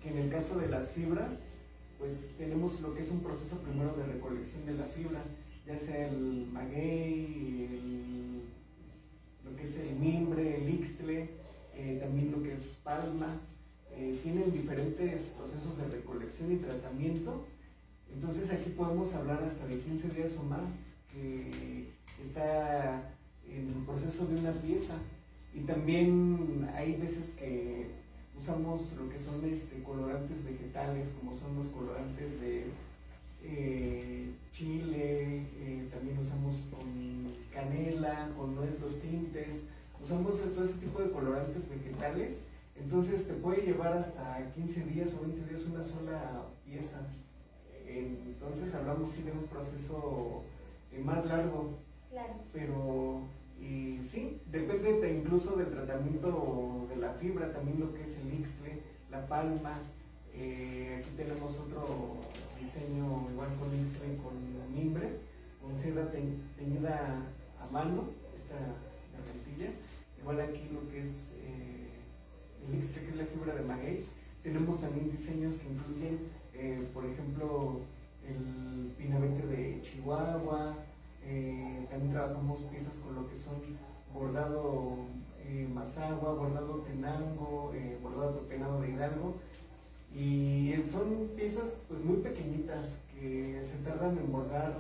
que 0.03 0.11
en 0.11 0.19
el 0.19 0.31
caso 0.31 0.59
de 0.59 0.69
las 0.69 0.91
fibras, 0.91 1.43
pues 1.99 2.29
tenemos 2.39 2.81
lo 2.81 2.95
que 2.95 3.03
es 3.03 3.11
un 3.11 3.21
proceso 3.21 3.57
primero 3.59 3.95
de 3.97 4.05
recolección 4.05 4.67
de 4.67 4.75
la 4.75 4.85
fibra, 4.85 5.23
ya 5.67 5.79
sea 5.79 6.09
el 6.09 6.47
maguey, 6.53 7.69
el 7.71 8.27
lo 9.47 9.57
que 9.57 9.65
es 9.65 9.79
el 9.79 9.95
mimbre, 9.97 10.57
el 10.57 10.69
ixtle, 10.69 11.31
eh, 11.75 11.99
también 12.01 12.33
lo 12.33 12.43
que 12.43 12.55
es 12.55 12.61
palma, 12.83 13.41
eh, 13.93 14.19
tienen 14.23 14.53
diferentes 14.53 15.23
procesos 15.23 15.79
de 15.79 15.97
recolección 15.97 16.53
y 16.53 16.57
tratamiento. 16.57 17.45
Entonces 18.13 18.51
aquí 18.51 18.71
podemos 18.71 19.13
hablar 19.15 19.43
hasta 19.45 19.67
de 19.67 19.79
15 19.79 20.09
días 20.11 20.33
o 20.39 20.43
más 20.43 20.75
que 21.13 21.91
está 22.23 23.15
en 23.49 23.69
el 23.69 23.85
proceso 23.87 24.27
de 24.27 24.41
una 24.41 24.53
pieza. 24.53 24.95
Y 25.55 25.61
también 25.61 26.69
hay 26.75 26.97
veces 26.97 27.31
que 27.31 27.87
usamos 28.41 28.93
lo 28.93 29.09
que 29.09 29.19
son 29.19 29.45
este, 29.45 29.83
colorantes 29.83 30.45
vegetales, 30.45 31.09
como 31.19 31.37
son 31.39 31.57
los 31.57 31.67
colorantes 31.69 32.41
de 32.41 32.67
eh, 33.43 34.31
chile, 34.53 35.47
eh, 35.59 35.89
también 35.91 36.19
usamos 36.19 36.57
con 36.71 37.25
canela, 37.53 38.31
con 38.37 38.55
nuez 38.55 38.79
los 38.81 39.01
tintes, 39.01 39.65
usamos 40.03 40.35
todo 40.55 40.65
ese 40.65 40.75
tipo 40.75 41.01
de 41.01 41.11
colorantes 41.11 41.69
vegetales, 41.69 42.41
entonces 42.77 43.27
te 43.27 43.35
puede 43.35 43.63
llevar 43.63 43.97
hasta 43.97 44.51
15 44.55 44.85
días 44.85 45.15
o 45.15 45.23
20 45.23 45.49
días 45.49 45.65
una 45.65 45.83
sola 45.83 46.45
pieza. 46.65 47.01
Entonces 47.89 48.75
hablamos 48.75 49.13
sí 49.13 49.23
de 49.23 49.33
un 49.33 49.45
proceso 49.45 50.43
eh, 50.93 50.99
más 50.99 51.25
largo, 51.27 51.79
Claro. 52.11 52.35
pero 52.53 53.21
y 53.67 54.03
sí, 54.03 54.41
depende 54.51 55.01
de- 55.01 55.15
incluso 55.19 55.57
del 55.57 55.71
tratamiento 55.71 56.87
de 56.89 56.97
la 56.97 57.13
fibra, 57.15 57.53
también 57.53 57.81
lo 57.81 57.93
que 57.95 58.05
es 58.05 58.17
el 58.19 58.35
ixtle, 58.35 58.81
la 59.11 59.27
palma. 59.27 59.81
eh, 60.39 60.99
aquí 61.01 61.11
tenemos 61.17 61.59
otro 61.59 62.17
diseño 62.61 63.27
igual 63.33 63.49
con 63.59 63.69
ixtle 63.75 64.17
con 64.23 64.35
mimbre, 64.75 65.09
con 65.63 65.79
seda 65.81 66.11
te- 66.11 66.37
teñida 66.59 67.23
a 67.59 67.67
mano, 67.73 68.05
esta 68.37 68.59
gargantilla. 69.17 69.71
Igual 70.21 70.41
aquí 70.43 70.69
lo 70.75 70.87
que 70.91 70.99
es 71.09 71.33
eh, 71.41 71.89
el 72.69 72.75
ixtle, 72.79 73.03
que 73.03 73.09
es 73.13 73.17
la 73.17 73.25
fibra 73.25 73.55
de 73.55 73.63
maguey. 73.63 74.05
Tenemos 74.43 74.79
también 74.79 75.11
diseños 75.11 75.55
que 75.55 75.69
incluyen, 75.73 76.19
eh, 76.53 76.87
por 76.93 77.07
ejemplo, 77.07 77.81
el 78.29 78.93
pinabete 78.99 79.47
de 79.47 79.81
Chihuahua, 79.81 80.77
eh, 81.27 81.87
también 81.91 82.13
trabajamos 82.13 82.61
piezas 82.71 82.95
con 82.97 83.17
lo 83.17 83.29
que 83.29 83.37
son 83.37 83.57
bordado 84.15 84.97
eh, 85.45 85.69
mazagua, 85.73 86.35
bordado 86.35 86.83
tenango, 86.83 87.73
eh, 87.75 87.99
bordado 88.03 88.41
penado 88.49 88.81
de 88.81 88.91
hidalgo. 88.91 89.35
Y 90.15 90.75
son 90.91 91.31
piezas 91.37 91.75
pues 91.89 92.01
muy 92.03 92.19
pequeñitas 92.19 92.97
que 93.13 93.61
se 93.63 93.77
tardan 93.79 94.17
en 94.17 94.33
bordar 94.33 94.79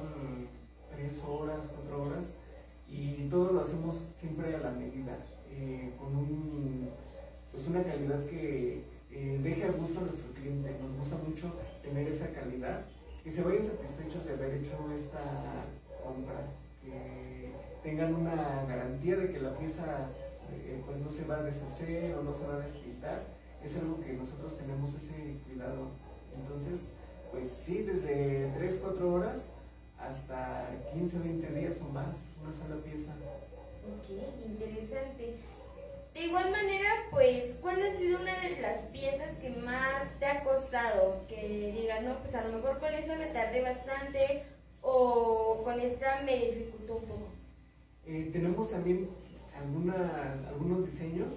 tres 0.94 1.20
horas, 1.28 1.61
cuatro 1.74 2.04
horas 2.04 2.35
y 2.88 3.28
todo 3.28 3.52
lo 3.52 3.61
hacemos 3.61 3.96
siempre 4.18 4.54
a 4.54 4.59
la 4.59 4.70
medida, 4.70 5.18
eh, 5.50 5.92
con 5.98 6.16
un, 6.16 6.88
pues 7.52 7.66
una 7.66 7.82
calidad 7.82 8.24
que 8.26 8.82
deje 9.11 9.64
a 9.64 9.72
gusto 9.72 9.98
a 9.98 10.02
nuestro 10.04 10.32
cliente. 10.32 10.76
Nos 10.80 10.96
gusta 10.96 11.16
mucho 11.16 11.52
tener 11.82 12.09
esa 12.09 12.30
calidad, 12.32 12.87
que 13.22 13.30
se 13.30 13.42
vayan 13.42 13.64
satisfechos 13.64 14.24
de 14.24 14.32
haber 14.35 14.54
hecho 14.54 14.76
esta 14.96 15.66
que 16.83 17.53
tengan 17.83 18.14
una 18.14 18.64
garantía 18.69 19.16
de 19.16 19.33
que 19.33 19.40
la 19.40 19.57
pieza 19.57 20.09
eh, 20.53 20.83
pues 20.85 20.99
no 20.99 21.11
se 21.11 21.25
va 21.25 21.38
a 21.38 21.42
deshacer 21.42 22.14
o 22.14 22.23
no 22.23 22.33
se 22.33 22.47
va 22.47 22.55
a 22.55 22.59
despintar. 22.61 23.23
Es 23.64 23.77
algo 23.77 24.01
que 24.01 24.12
nosotros 24.12 24.57
tenemos 24.57 24.95
ese 24.95 25.38
cuidado. 25.47 25.90
Entonces, 26.37 26.88
pues 27.33 27.51
sí, 27.51 27.83
desde 27.83 28.51
3, 28.57 28.79
4 28.83 29.12
horas 29.12 29.42
hasta 29.99 30.71
15, 30.92 31.19
20 31.19 31.47
días 31.53 31.81
o 31.81 31.92
más, 31.92 32.14
una 32.42 32.53
sola 32.53 32.83
pieza. 32.85 33.12
Ok, 33.87 34.11
interesante. 34.47 35.37
De 36.14 36.25
igual 36.25 36.51
manera, 36.51 36.88
pues, 37.11 37.55
¿cuál 37.61 37.83
ha 37.83 37.95
sido 37.95 38.21
una 38.21 38.40
de 38.40 38.61
las 38.61 38.81
piezas 38.87 39.37
que 39.40 39.51
más 39.51 40.09
te 40.19 40.27
ha 40.27 40.45
costado? 40.45 41.27
Que 41.29 41.73
digas, 41.77 42.03
no, 42.03 42.19
pues 42.21 42.35
a 42.35 42.45
lo 42.45 42.57
mejor 42.57 42.79
con 42.79 42.92
esta 42.95 43.16
me 43.16 43.27
tardé 43.27 43.61
bastante 43.61 44.45
o 44.88 45.62
con 45.64 45.81
esta 45.81 46.22
me 46.25 46.37
dificultó 46.37 46.96
un 46.96 47.05
poco. 47.07 47.27
Eh, 48.07 48.31
tenemos 48.33 48.70
también 48.70 49.09
algunas, 49.59 50.46
algunos 50.46 50.87
diseños, 50.87 51.33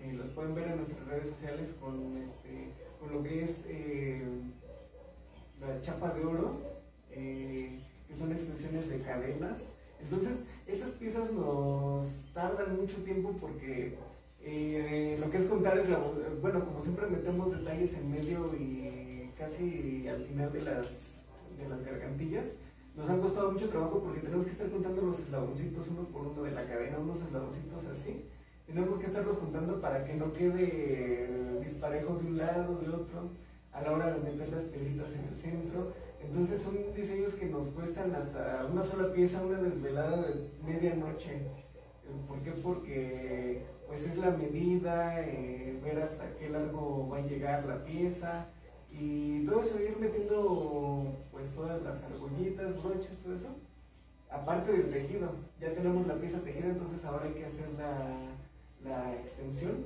eh, 0.00 0.14
los 0.14 0.28
pueden 0.28 0.54
ver 0.54 0.68
en 0.68 0.76
nuestras 0.78 1.06
redes 1.06 1.28
sociales 1.28 1.74
con, 1.78 2.16
este, 2.16 2.70
con 2.98 3.12
lo 3.12 3.22
que 3.22 3.44
es 3.44 3.66
eh, 3.68 4.22
la 5.60 5.80
chapa 5.82 6.14
de 6.14 6.24
oro, 6.24 6.58
eh, 7.10 7.78
que 8.08 8.14
son 8.14 8.32
extensiones 8.32 8.88
de 8.88 9.00
cadenas. 9.02 9.68
Entonces, 10.00 10.44
estas 10.66 10.90
piezas 10.92 11.30
nos 11.32 12.08
tardan 12.32 12.76
mucho 12.80 12.96
tiempo 13.04 13.32
porque 13.38 13.94
eh, 14.42 15.18
lo 15.20 15.30
que 15.30 15.36
es 15.36 15.44
contar 15.44 15.78
es 15.78 15.88
la, 15.90 15.98
bueno, 16.40 16.64
como 16.64 16.82
siempre 16.82 17.06
metemos 17.08 17.52
detalles 17.52 17.92
en 17.92 18.10
medio 18.10 18.54
y 18.58 19.30
casi 19.36 20.08
al 20.08 20.22
final 20.24 20.50
de 20.50 20.62
las, 20.62 21.20
de 21.58 21.68
las 21.68 21.84
gargantillas, 21.84 22.52
nos 22.96 23.10
han 23.10 23.20
costado 23.20 23.52
mucho 23.52 23.68
trabajo 23.68 24.00
porque 24.02 24.20
tenemos 24.20 24.46
que 24.46 24.52
estar 24.52 24.70
contando 24.70 25.02
los 25.02 25.20
eslaboncitos 25.20 25.86
uno 25.88 26.04
por 26.04 26.26
uno 26.28 26.42
de 26.42 26.52
la 26.52 26.66
cadena, 26.66 26.98
unos 26.98 27.20
eslaboncitos 27.20 27.84
así. 27.92 28.24
Tenemos 28.66 28.98
que 28.98 29.06
estarlos 29.06 29.36
contando 29.36 29.80
para 29.80 30.04
que 30.04 30.14
no 30.14 30.32
quede 30.32 31.60
disparejo 31.60 32.14
de 32.14 32.26
un 32.26 32.38
lado, 32.38 32.78
de 32.78 32.88
otro, 32.88 33.30
a 33.72 33.82
la 33.82 33.92
hora 33.92 34.14
de 34.14 34.20
meter 34.20 34.48
las 34.48 34.64
pelitas 34.64 35.12
en 35.12 35.28
el 35.28 35.36
centro. 35.36 35.92
Entonces 36.22 36.62
son 36.62 36.74
diseños 36.94 37.34
que 37.34 37.46
nos 37.46 37.68
cuestan 37.68 38.14
hasta 38.14 38.66
una 38.72 38.82
sola 38.82 39.12
pieza, 39.12 39.44
una 39.44 39.60
desvelada 39.60 40.22
de 40.22 40.34
medianoche. 40.64 41.42
¿Por 42.26 42.38
qué? 42.40 42.52
Porque 42.52 43.62
pues 43.86 44.02
es 44.02 44.16
la 44.16 44.30
medida, 44.30 45.20
eh, 45.20 45.78
ver 45.84 46.00
hasta 46.00 46.34
qué 46.38 46.48
largo 46.48 47.08
va 47.08 47.18
a 47.18 47.26
llegar 47.26 47.66
la 47.66 47.84
pieza 47.84 48.46
y 48.98 49.44
todo 49.44 49.60
eso, 49.60 49.80
ir 49.80 49.96
metiendo 49.98 51.14
pues 51.30 51.50
todas 51.54 51.82
las 51.82 52.02
argollitas, 52.02 52.82
broches, 52.82 53.16
todo 53.22 53.34
eso. 53.34 53.48
Aparte 54.30 54.72
del 54.72 54.90
tejido, 54.90 55.32
ya 55.60 55.72
tenemos 55.74 56.06
la 56.06 56.14
pieza 56.14 56.40
tejida, 56.40 56.68
entonces 56.68 57.04
ahora 57.04 57.26
hay 57.26 57.32
que 57.32 57.44
hacer 57.44 57.68
la, 57.78 58.88
la 58.88 59.14
extensión. 59.16 59.84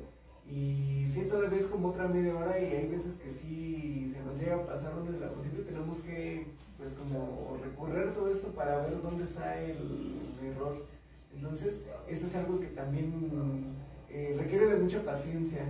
Y 0.49 1.07
sí, 1.07 1.23
todavía 1.23 1.59
es 1.59 1.67
como 1.67 1.89
otra 1.89 2.09
media 2.09 2.37
hora 2.37 2.59
y 2.59 2.73
hay 2.73 2.89
veces 2.89 3.15
que 3.15 3.31
sí 3.31 4.13
se 4.13 4.23
nos 4.23 4.39
llega 4.39 4.57
a 4.57 4.67
pasar 4.67 4.95
donde 4.95 5.19
la 5.19 5.33
cosita 5.33 5.61
y 5.61 5.65
tenemos 5.65 5.99
que, 5.99 6.47
pues, 6.79 6.93
como 6.93 7.59
recorrer 7.63 8.15
todo 8.15 8.31
esto 8.31 8.49
para 8.49 8.79
ver 8.87 9.03
dónde 9.03 9.25
está 9.25 9.61
el 9.61 10.15
error. 10.45 10.85
Entonces, 11.35 11.85
eso 12.09 12.27
es 12.27 12.37
algo 12.37 12.61
que 12.61 12.67
también 12.69 13.75
eh, 14.09 14.35
requiere 14.39 14.67
de 14.67 14.83
mucha 14.83 15.05
paciencia 15.05 15.65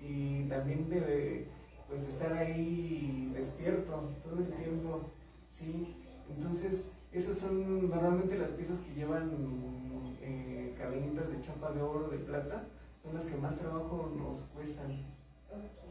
y 0.00 0.44
también 0.48 0.88
de 0.88 1.46
pues, 1.88 2.06
estar 2.06 2.32
ahí 2.34 3.32
despierto 3.34 4.12
todo 4.22 4.38
el 4.38 4.54
tiempo. 4.54 5.10
¿sí? 5.40 5.96
Entonces, 6.28 6.92
esas 7.12 7.38
son 7.38 7.90
normalmente 7.90 8.36
las 8.36 8.50
piezas 8.50 8.78
que 8.80 8.94
llevan 8.94 10.14
eh, 10.20 10.74
cadenitas 10.76 11.30
de 11.30 11.40
chapa 11.40 11.72
de 11.72 11.82
oro, 11.82 12.08
de 12.08 12.18
plata, 12.18 12.64
son 13.02 13.14
las 13.14 13.24
que 13.24 13.36
más 13.36 13.56
trabajo 13.56 14.12
nos 14.14 14.40
cuestan. 14.54 15.06
Ok. 15.50 15.88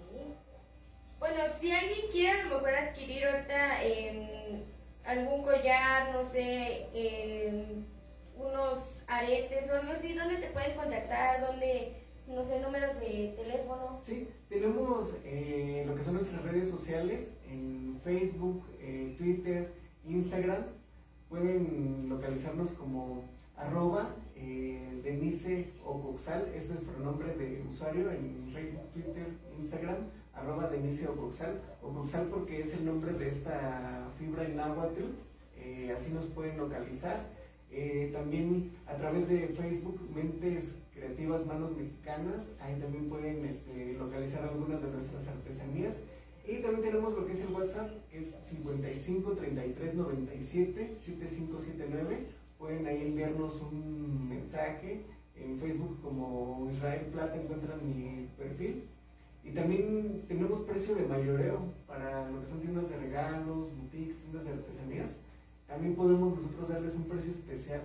Bueno, 1.20 1.40
si 1.60 1.72
alguien 1.72 2.12
quiere 2.12 2.42
a 2.42 2.46
lo 2.46 2.56
mejor 2.56 2.70
adquirir 2.70 3.26
ahorita 3.26 3.84
em, 3.84 4.62
algún 5.04 5.42
collar, 5.42 6.14
no 6.14 6.30
sé, 6.30 6.88
em, 6.94 7.84
unos 8.36 9.02
aretes 9.08 9.70
o 9.70 9.74
algo 9.74 9.94
así, 9.94 10.14
¿dónde 10.14 10.36
te 10.36 10.52
pueden 10.52 10.78
contactar? 10.78 11.42
¿Dónde, 11.42 12.04
no 12.28 12.44
sé, 12.44 12.60
números 12.60 13.00
de 13.00 13.34
teléfono? 13.38 14.02
Sí, 14.04 14.28
tenemos 14.50 15.16
eh, 15.24 15.84
lo 15.88 15.96
que 15.96 16.04
son 16.04 16.16
nuestras 16.16 16.44
redes 16.44 16.70
sociales 16.70 17.32
en 17.50 18.00
Facebook, 18.04 18.64
eh, 18.80 19.16
Twitter, 19.18 19.74
Instagram. 20.06 20.64
Pueden 21.30 22.08
localizarnos 22.10 22.72
como 22.72 23.24
arroba 23.58 24.16
eh, 24.36 25.02
Denise 25.04 25.68
Ocoxal, 25.84 26.48
es 26.56 26.70
nuestro 26.70 27.00
nombre 27.00 27.36
de 27.36 27.64
usuario 27.70 28.12
en 28.12 28.50
Facebook, 28.54 28.92
Twitter, 28.94 29.28
Instagram, 29.60 29.98
arroba 30.34 30.70
Denise 30.70 31.08
Ocoxal. 31.08 31.60
Ocoxal 31.82 32.28
porque 32.28 32.62
es 32.62 32.74
el 32.74 32.86
nombre 32.86 33.14
de 33.14 33.30
esta 33.30 34.10
fibra 34.18 34.46
en 34.46 34.58
náhuatl, 34.58 35.04
eh, 35.58 35.94
así 35.96 36.12
nos 36.12 36.26
pueden 36.26 36.58
localizar. 36.58 37.26
Eh, 37.70 38.12
también 38.14 38.72
a 38.86 38.96
través 38.96 39.28
de 39.28 39.48
Facebook, 39.50 40.00
Mentes 40.16 40.78
Creativas 40.98 41.46
Manos 41.46 41.78
Mexicanas, 41.78 42.56
ahí 42.60 42.80
también 42.80 43.08
pueden 43.08 43.46
este, 43.46 43.94
localizar 43.94 44.44
algunas 44.44 44.82
de 44.82 44.90
nuestras 44.90 45.28
artesanías. 45.28 46.02
Y 46.48 46.62
también 46.62 46.82
tenemos 46.82 47.14
lo 47.14 47.26
que 47.26 47.34
es 47.34 47.42
el 47.42 47.54
WhatsApp, 47.54 47.92
que 48.10 48.20
es 48.20 48.36
55 48.44 49.34
33 49.34 49.96
97 49.96 50.94
7579. 50.94 52.28
Pueden 52.58 52.88
ahí 52.88 53.02
enviarnos 53.04 53.62
un 53.62 54.30
mensaje. 54.30 55.06
En 55.36 55.60
Facebook 55.60 56.02
como 56.02 56.68
Israel 56.72 57.06
Plata 57.12 57.36
encuentran 57.36 57.80
mi 57.86 58.28
perfil. 58.38 58.86
Y 59.44 59.52
también 59.52 60.24
tenemos 60.28 60.62
precio 60.62 60.96
de 60.96 61.06
mayoreo 61.06 61.74
para 61.86 62.30
lo 62.30 62.42
que 62.42 62.48
son 62.48 62.60
tiendas 62.60 62.90
de 62.90 62.98
regalos, 62.98 63.70
boutiques, 63.78 64.18
tiendas 64.18 64.46
de 64.46 64.52
artesanías. 64.52 65.20
También 65.68 65.96
podemos 65.96 66.36
nosotros 66.38 66.70
darles 66.70 66.96
un 66.96 67.04
precio 67.04 67.32
especial. 67.32 67.82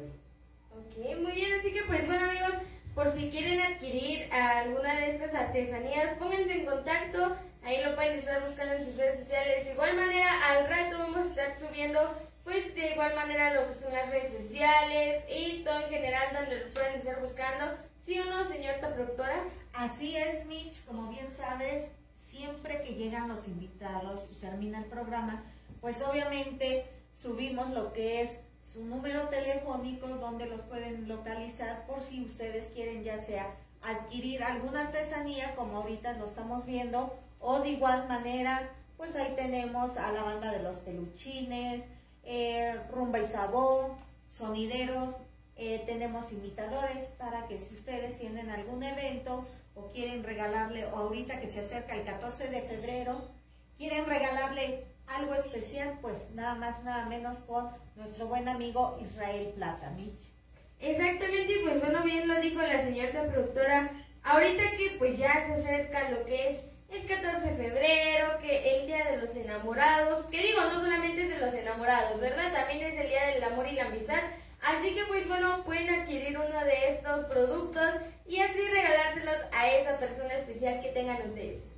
Ok, 0.71 1.21
muy 1.21 1.33
bien, 1.33 1.53
así 1.59 1.73
que 1.73 1.83
pues 1.87 2.07
bueno 2.07 2.25
amigos, 2.25 2.65
por 2.95 3.13
si 3.15 3.31
quieren 3.31 3.61
adquirir 3.61 4.33
alguna 4.33 4.97
de 4.97 5.11
estas 5.13 5.35
artesanías, 5.35 6.19
pónganse 6.19 6.53
en 6.53 6.67
contacto, 6.67 7.37
ahí 7.63 7.83
lo 7.83 7.95
pueden 7.95 8.19
estar 8.19 8.47
buscando 8.47 8.75
en 8.75 8.85
sus 8.85 8.97
redes 8.97 9.21
sociales. 9.21 9.65
De 9.65 9.73
igual 9.73 9.97
manera, 9.97 10.29
al 10.51 10.69
rato 10.69 10.99
vamos 10.99 11.27
a 11.27 11.29
estar 11.29 11.59
subiendo, 11.59 12.15
pues 12.45 12.75
de 12.75 12.93
igual 12.93 13.15
manera 13.15 13.55
lo 13.55 13.69
que 13.69 13.75
son 13.75 13.93
las 13.93 14.11
redes 14.11 14.33
sociales 14.33 15.25
y 15.31 15.63
todo 15.65 15.81
en 15.81 15.91
general 15.91 16.35
donde 16.35 16.65
lo 16.65 16.75
pueden 16.75 16.95
estar 16.95 17.21
buscando. 17.21 17.77
¿Sí 18.05 18.19
o 18.19 18.25
no, 18.27 18.47
señorita 18.47 18.95
productora? 18.95 19.45
Así 19.73 20.17
es, 20.17 20.45
Mitch, 20.47 20.85
como 20.85 21.11
bien 21.11 21.31
sabes, 21.31 21.85
siempre 22.31 22.83
que 22.83 22.95
llegan 22.95 23.29
los 23.29 23.47
invitados 23.49 24.27
y 24.31 24.35
termina 24.35 24.79
el 24.79 24.85
programa, 24.87 25.45
pues 25.81 26.03
obviamente 26.03 26.85
subimos 27.21 27.71
lo 27.71 27.93
que 27.93 28.23
es 28.23 28.31
su 28.73 28.85
número 28.85 29.29
telefónico 29.29 30.09
donde 30.09 30.47
los 30.47 30.63
pueden 30.63 31.07
localizar 31.07 31.87
por 31.87 32.03
si 32.03 32.23
ustedes 32.23 32.69
quieren 32.69 33.05
ya 33.05 33.19
sea 33.19 33.55
adquirir 33.83 34.43
alguna 34.43 34.83
artesanía 34.83 35.55
como 35.57 35.79
ahorita 35.79 36.15
lo 36.15 36.27
estamos 36.27 36.65
viendo 36.65 37.15
o 37.39 37.61
de 37.61 37.71
igual 37.71 38.09
manera 38.09 38.71
pues 38.97 39.15
ahí 39.17 39.35
tenemos 39.35 39.97
a 39.97 40.13
la 40.13 40.23
banda 40.23 40.53
de 40.53 40.63
los 40.63 40.79
peluchines, 40.79 41.83
eh, 42.23 42.79
rumba 42.93 43.19
y 43.19 43.27
sabor, 43.27 43.97
sonideros, 44.31 45.17
eh, 45.57 45.83
tenemos 45.87 46.31
imitadores 46.31 47.07
para 47.19 47.49
que 47.49 47.59
si 47.59 47.75
ustedes 47.75 48.17
tienen 48.19 48.49
algún 48.49 48.85
evento 48.85 49.45
o 49.75 49.89
quieren 49.89 50.23
regalarle, 50.23 50.87
o 50.87 50.97
ahorita 50.97 51.41
que 51.41 51.49
se 51.49 51.61
acerca 51.61 51.97
el 51.97 52.05
14 52.05 52.49
de 52.49 52.63
febrero, 52.63 53.29
quieren 53.77 54.07
regalarle 54.07 54.85
algo 55.07 55.35
especial, 55.35 55.99
pues 56.01 56.19
nada 56.35 56.55
más, 56.55 56.83
nada 56.85 57.07
menos 57.07 57.41
con 57.41 57.71
nuestro 57.97 58.27
buen 58.27 58.49
amigo 58.49 58.99
Israel 59.03 59.53
Plata, 59.55 59.91
Mitch. 59.91 60.33
Exactamente, 60.81 61.61
pues 61.63 61.81
bueno, 61.81 62.03
bien 62.03 62.27
lo 62.27 62.41
dijo 62.41 62.61
la 62.61 62.83
señorita 62.83 63.25
productora, 63.27 63.91
ahorita 64.23 64.63
que 64.77 64.97
pues 64.99 65.19
ya 65.19 65.47
se 65.47 65.55
acerca 65.55 66.11
lo 66.11 66.25
que 66.25 66.51
es 66.51 66.61
el 66.91 67.07
14 67.07 67.53
de 67.53 67.57
febrero, 67.57 68.39
que 68.41 68.77
el 68.77 68.87
Día 68.87 69.11
de 69.11 69.19
los 69.19 69.35
Enamorados, 69.37 70.27
que 70.27 70.43
digo, 70.43 70.61
no 70.63 70.81
solamente 70.81 71.23
es 71.23 71.39
de 71.39 71.47
los 71.47 71.55
enamorados, 71.55 72.21
¿verdad? 72.21 72.53
También 72.53 72.83
es 72.83 73.01
el 73.01 73.09
Día 73.09 73.29
del 73.29 73.45
Amor 73.45 73.67
y 73.69 73.77
la 73.77 73.87
Amistad. 73.87 74.23
Así 74.61 74.95
que 74.95 75.05
pues 75.07 75.27
bueno, 75.27 75.65
pueden 75.65 75.89
adquirir 75.89 76.39
uno 76.39 76.65
de 76.65 76.91
estos 76.91 77.27
productos 77.27 77.95
y 78.27 78.39
así 78.39 78.61
regalárselos 78.69 79.37
a 79.53 79.71
esa 79.71 79.99
persona 79.99 80.35
especial 80.35 80.81
que 80.81 80.91
tengan 80.91 81.23
ustedes. 81.29 81.72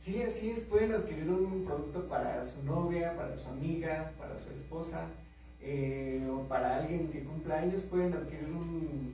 Sí, 0.00 0.22
así 0.22 0.50
es, 0.50 0.60
pueden 0.60 0.92
adquirir 0.92 1.28
un 1.30 1.64
producto 1.64 2.06
para 2.08 2.44
su 2.46 2.62
novia, 2.62 3.14
para 3.16 3.36
su 3.36 3.48
amiga, 3.48 4.12
para 4.18 4.38
su 4.38 4.50
esposa, 4.50 5.06
eh, 5.60 6.26
o 6.32 6.42
para 6.48 6.76
alguien 6.76 7.08
que 7.10 7.24
cumpla 7.24 7.58
años, 7.58 7.82
pueden 7.90 8.14
adquirir 8.14 8.48
un- 8.48 9.12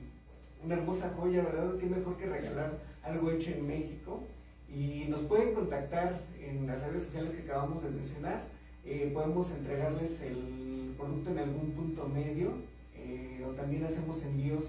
una 0.63 0.75
hermosa 0.75 1.11
joya, 1.17 1.41
¿verdad? 1.43 1.77
Qué 1.79 1.85
mejor 1.87 2.17
que 2.17 2.27
regalar 2.27 2.77
algo 3.03 3.29
hecho 3.31 3.51
en 3.51 3.67
México. 3.67 4.21
Y 4.69 5.05
nos 5.09 5.21
pueden 5.21 5.53
contactar 5.53 6.21
en 6.39 6.65
las 6.67 6.81
redes 6.81 7.03
sociales 7.03 7.33
que 7.35 7.43
acabamos 7.43 7.83
de 7.83 7.89
mencionar. 7.89 8.43
Eh, 8.83 9.11
podemos 9.13 9.49
entregarles 9.51 10.21
el 10.21 10.93
producto 10.97 11.31
en 11.31 11.39
algún 11.39 11.71
punto 11.71 12.07
medio, 12.07 12.53
eh, 12.95 13.43
o 13.47 13.51
también 13.51 13.85
hacemos 13.85 14.21
envíos 14.23 14.65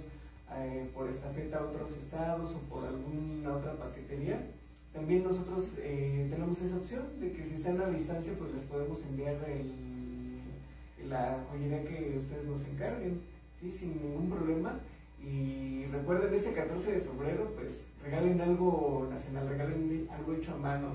por 0.95 1.09
estafeta 1.11 1.59
a 1.59 1.65
otros 1.67 1.91
estados 1.93 2.55
o 2.55 2.59
por 2.71 2.87
alguna 2.87 3.57
otra 3.57 3.75
paquetería. 3.75 4.41
También 4.97 5.25
nosotros 5.25 5.67
eh, 5.79 6.27
tenemos 6.31 6.59
esa 6.63 6.77
opción 6.77 7.21
de 7.21 7.31
que 7.33 7.45
si 7.45 7.57
están 7.57 7.79
a 7.83 7.91
distancia, 7.91 8.33
pues 8.39 8.51
les 8.55 8.65
podemos 8.65 8.99
enviar 9.05 9.35
el- 9.47 11.11
la 11.11 11.39
joyería 11.51 11.83
que 11.85 12.17
ustedes 12.19 12.45
nos 12.47 12.65
encarguen, 12.67 13.21
¿sí? 13.61 13.71
sin 13.71 14.01
ningún 14.03 14.31
problema. 14.31 14.81
Y 15.23 15.85
recuerden, 15.93 16.33
este 16.35 16.55
14 16.55 16.93
de 16.93 17.01
febrero, 17.03 17.53
pues 17.55 17.87
regalen 18.03 18.41
algo 18.41 19.07
nacional, 19.11 19.49
regalen 19.51 20.09
algo 20.11 20.33
hecho 20.33 20.53
a 20.55 20.57
mano. 20.57 20.89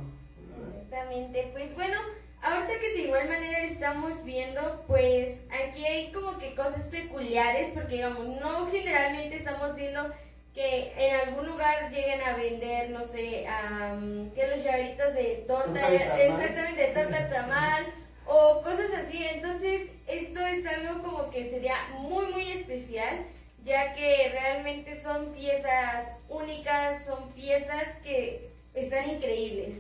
Exactamente, 0.76 1.50
pues 1.54 1.74
bueno, 1.76 1.98
ahorita 2.42 2.74
que 2.80 2.94
de 2.94 3.04
igual 3.06 3.30
manera 3.30 3.64
estamos 3.66 4.24
viendo, 4.26 4.84
pues 4.88 5.36
aquí 5.52 5.86
hay 5.86 6.12
como 6.12 6.40
que 6.40 6.56
cosas 6.56 6.86
peculiares, 6.86 7.72
porque 7.76 7.96
digamos, 7.98 8.26
no 8.42 8.66
generalmente 8.72 9.38
estamos 9.38 9.76
viendo 9.76 10.08
que 10.54 10.92
en 10.98 11.16
algún 11.28 11.48
lugar 11.48 11.90
lleguen 11.92 12.22
a 12.22 12.36
vender, 12.36 12.90
no 12.90 13.08
sé, 13.08 13.48
am, 13.48 14.32
que 14.32 14.48
los 14.48 14.64
llaveritos 14.64 15.14
de 15.14 15.46
torta, 15.48 15.90
de 15.90 15.96
exactamente, 15.96 16.82
de 16.82 16.88
torta 16.94 17.30
tamal, 17.30 17.86
o 18.26 18.62
cosas 18.62 18.92
así, 19.06 19.26
entonces 19.26 19.90
esto 20.08 20.40
es 20.40 20.66
algo 20.66 21.04
como 21.04 21.30
que 21.30 21.50
sería 21.50 21.76
muy 22.00 22.28
muy 22.28 22.52
especial, 22.52 23.26
ya 23.64 23.94
que 23.96 24.30
realmente 24.32 25.02
son 25.02 25.34
piezas 25.34 26.08
únicas, 26.30 27.06
son 27.06 27.32
piezas 27.32 27.88
que 28.04 28.50
están 28.74 29.10
increíbles. 29.10 29.76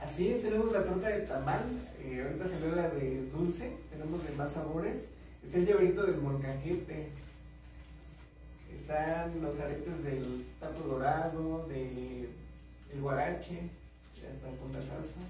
Así 0.00 0.32
es, 0.32 0.42
tenemos 0.42 0.72
la 0.72 0.84
torta 0.84 1.08
de 1.08 1.20
tamal, 1.20 1.60
eh, 2.02 2.22
ahorita 2.24 2.48
salió 2.48 2.74
la 2.74 2.88
de 2.88 3.26
dulce, 3.32 3.70
tenemos 3.90 4.24
de 4.24 4.32
más 4.32 4.52
sabores. 4.52 5.08
Está 5.44 5.58
el 5.58 5.66
llaverito 5.66 6.04
del 6.04 6.16
molcajete, 6.16 7.08
están 8.82 9.40
los 9.40 9.58
aretes 9.60 10.02
del 10.02 10.44
taco 10.58 10.88
dorado, 10.88 11.66
de 11.68 12.28
el 12.92 13.00
guarache, 13.00 13.70
ya 14.20 14.28
está 14.28 14.48
con 14.60 14.72
la 14.72 14.80
salsa. 14.80 15.20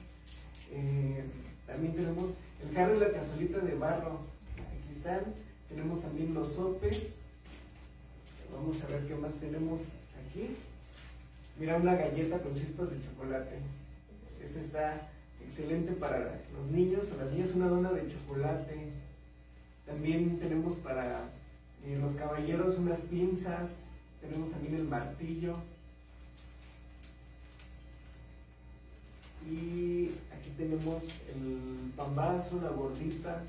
Eh, 0.73 1.23
también 1.67 1.95
tenemos 1.95 2.31
el 2.63 2.75
carro 2.75 2.97
y 2.97 3.01
la 3.01 3.13
cazuelita 3.13 3.59
de 3.59 3.75
barro, 3.75 4.21
aquí 4.57 4.97
están. 4.97 5.35
Tenemos 5.69 6.01
también 6.01 6.33
los 6.33 6.53
sopes. 6.55 7.17
Vamos 8.55 8.83
a 8.83 8.87
ver 8.87 9.07
qué 9.07 9.15
más 9.17 9.33
tenemos 9.35 9.81
aquí. 10.27 10.57
Mira, 11.59 11.77
una 11.77 11.95
galleta 11.95 12.39
con 12.39 12.55
chispas 12.55 12.91
de 12.91 13.03
chocolate. 13.05 13.59
Este 14.43 14.61
está 14.61 15.11
excelente 15.45 15.93
para 15.93 16.41
los 16.55 16.71
niños 16.71 17.03
o 17.13 17.23
las 17.23 17.33
niñas, 17.33 17.51
una 17.55 17.69
dona 17.69 17.93
de 17.93 18.11
chocolate. 18.11 18.89
También 19.87 20.39
tenemos 20.39 20.75
para 20.79 21.29
eh, 21.85 21.99
los 22.01 22.15
caballeros 22.15 22.79
unas 22.79 22.99
pinzas, 23.01 23.71
tenemos 24.21 24.51
también 24.51 24.77
el 24.77 24.85
martillo. 24.85 25.57
Y 29.51 30.13
aquí 30.33 30.51
tenemos 30.57 31.03
el 31.35 31.93
pambazo, 31.97 32.61
la 32.63 32.71
gordita, 32.71 33.43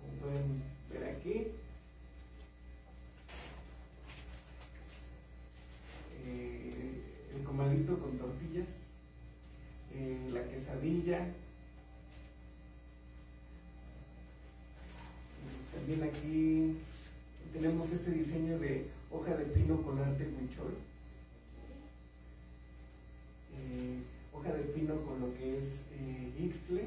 como 0.00 0.12
pueden 0.20 0.62
ver 0.90 1.14
aquí. 1.14 1.48
Eh, 6.24 7.02
el 7.36 7.44
comalito 7.44 7.98
con 7.98 8.16
tortillas, 8.16 8.84
eh, 9.92 10.30
la 10.32 10.42
quesadilla, 10.48 11.28
también 15.74 16.02
aquí 16.04 16.78
tenemos 17.52 17.90
este 17.92 18.10
diseño 18.10 18.58
de 18.58 18.86
hoja 19.10 19.36
de 19.36 19.44
pino 19.44 19.82
con 19.82 19.98
arte 19.98 20.24
huichol. 20.24 20.74
Eh, 23.54 24.02
hoja 24.32 24.52
de 24.54 24.62
pino 24.62 24.96
con 25.02 25.20
lo 25.20 25.34
que 25.34 25.58
es 25.58 25.76
eh, 25.92 26.32
ixtle. 26.44 26.84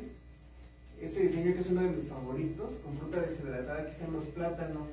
Este 1.00 1.20
diseño 1.22 1.54
que 1.54 1.60
es 1.60 1.70
uno 1.70 1.82
de 1.82 1.90
mis 1.90 2.08
favoritos, 2.08 2.76
con 2.84 2.98
fruta 2.98 3.22
deshidratada, 3.22 3.82
aquí 3.82 3.92
están 3.92 4.14
los 4.14 4.26
plátanos. 4.26 4.88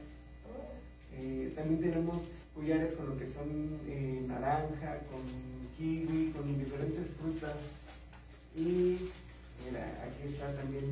Eh, 1.15 1.53
también 1.55 1.81
tenemos 1.81 2.23
collares 2.55 2.93
con 2.93 3.09
lo 3.09 3.19
que 3.19 3.29
son 3.29 3.81
eh, 3.87 4.23
naranja, 4.27 4.99
con 5.11 5.23
kiwi, 5.77 6.33
con 6.33 6.59
diferentes 6.59 7.09
frutas. 7.19 7.57
Y 8.55 9.11
mira, 9.65 10.05
aquí 10.05 10.27
está 10.27 10.55
también 10.55 10.85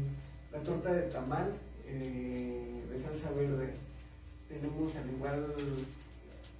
la 0.53 0.61
torta 0.61 0.93
de 0.93 1.11
tamal 1.11 1.53
de 1.87 2.99
salsa 3.03 3.31
verde. 3.33 3.75
Tenemos 4.51 4.97
al 4.97 5.09
igual 5.09 5.47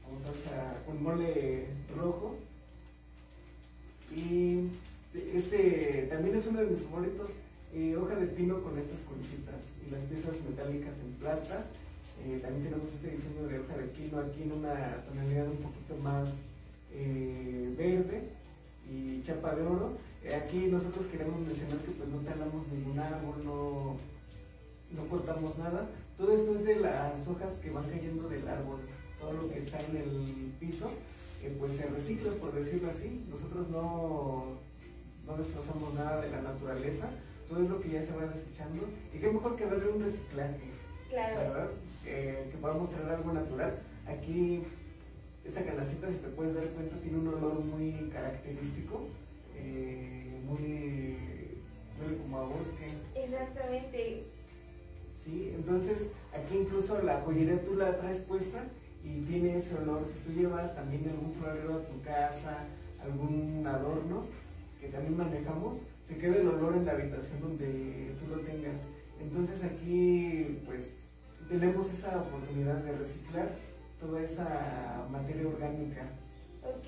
con 0.07 0.23
salsa, 0.23 0.79
con 0.87 1.03
mole 1.03 1.67
rojo. 1.97 2.37
Y 4.15 4.69
este 5.35 6.07
también 6.09 6.37
es 6.37 6.47
uno 6.47 6.61
de 6.61 6.67
mis 6.67 6.83
favoritos, 6.83 7.31
eh, 7.75 7.97
hoja 7.97 8.15
de 8.15 8.27
pino 8.29 8.63
con 8.63 8.79
estas 8.79 9.01
conchitas 9.01 9.75
y 9.85 9.91
las 9.91 10.01
piezas 10.05 10.37
metálicas 10.49 10.95
en 11.05 11.13
plata. 11.15 11.67
Eh, 12.25 12.39
también 12.41 12.63
tenemos 12.63 12.93
este 12.93 13.11
diseño 13.11 13.49
de 13.49 13.59
hoja 13.59 13.77
de 13.77 13.87
pino 13.89 14.21
aquí 14.21 14.43
en 14.45 14.53
una 14.53 15.03
tonalidad 15.09 15.49
un 15.49 15.57
poquito 15.57 15.97
más 16.01 16.29
eh, 16.93 17.75
verde 17.77 18.23
y 18.89 19.21
chapa 19.25 19.57
de 19.57 19.63
oro. 19.63 19.99
Aquí 20.33 20.69
nosotros 20.71 21.07
queremos 21.07 21.41
mencionar 21.41 21.79
que 21.79 21.91
pues 21.91 22.09
no 22.09 22.19
talamos 22.19 22.69
ningún 22.69 23.01
árbol, 23.01 23.45
no, 23.45 23.97
no 24.93 25.09
cortamos 25.09 25.59
nada. 25.59 25.89
Todo 26.21 26.35
esto 26.35 26.59
es 26.59 26.67
de 26.67 26.77
las 26.81 27.27
hojas 27.27 27.55
que 27.63 27.71
van 27.71 27.89
cayendo 27.89 28.29
del 28.29 28.47
árbol. 28.47 28.81
Todo 29.19 29.33
lo 29.33 29.51
que 29.51 29.61
está 29.61 29.81
en 29.81 29.97
el 29.97 30.53
piso, 30.61 30.91
eh, 31.43 31.57
pues 31.59 31.73
se 31.73 31.87
recicla, 31.87 32.33
por 32.33 32.53
decirlo 32.53 32.91
así. 32.91 33.25
Nosotros 33.31 33.71
no, 33.71 34.59
no 35.27 35.37
destrozamos 35.39 35.95
nada 35.95 36.21
de 36.21 36.29
la 36.29 36.43
naturaleza. 36.43 37.09
Todo 37.49 37.63
es 37.63 37.71
lo 37.71 37.81
que 37.81 37.89
ya 37.89 38.03
se 38.03 38.13
va 38.13 38.27
desechando. 38.27 38.83
Y 39.15 39.19
qué 39.19 39.33
mejor 39.33 39.57
que 39.57 39.65
darle 39.65 39.89
un 39.89 40.03
reciclaje. 40.05 40.61
Claro. 41.09 41.37
¿verdad? 41.41 41.69
Eh, 42.05 42.49
que 42.53 42.59
podamos 42.59 42.91
traer 42.91 43.09
algo 43.09 43.33
natural. 43.33 43.79
Aquí, 44.07 44.63
esta 45.47 45.65
canastita, 45.65 46.09
si 46.09 46.19
te 46.19 46.29
puedes 46.29 46.55
dar 46.55 46.67
cuenta, 46.67 46.97
tiene 47.01 47.17
un 47.17 47.29
olor 47.29 47.61
muy 47.61 48.11
característico, 48.13 49.09
eh, 49.57 50.39
muy, 50.45 51.17
huele 51.99 52.19
como 52.19 52.39
a 52.41 52.43
bosque. 52.43 52.89
Exactamente. 53.15 54.27
Entonces 55.55 56.11
aquí 56.33 56.59
incluso 56.59 57.01
la 57.03 57.21
joyería 57.21 57.63
tú 57.63 57.75
la 57.75 57.97
traes 57.99 58.19
puesta 58.19 58.65
y 59.05 59.21
tiene 59.23 59.57
ese 59.57 59.75
olor. 59.77 60.05
Si 60.07 60.19
tú 60.21 60.39
llevas 60.39 60.75
también 60.75 61.09
algún 61.09 61.33
florero 61.35 61.75
a 61.75 61.87
tu 61.87 62.01
casa, 62.03 62.67
algún 63.03 63.67
adorno 63.67 64.25
que 64.81 64.89
también 64.89 65.17
manejamos, 65.17 65.79
se 66.03 66.17
queda 66.19 66.37
el 66.37 66.49
olor 66.49 66.77
en 66.77 66.87
la 66.87 66.93
habitación 66.93 67.41
donde 67.41 68.15
tú 68.19 68.35
lo 68.35 68.41
tengas. 68.43 68.87
Entonces 69.21 69.65
aquí 69.65 70.61
pues 70.67 70.95
tenemos 71.49 71.93
esa 71.93 72.19
oportunidad 72.21 72.77
de 72.77 72.93
reciclar 72.93 73.49
toda 74.01 74.23
esa 74.23 75.07
materia 75.11 75.47
orgánica. 75.47 76.09
Ok, 76.63 76.87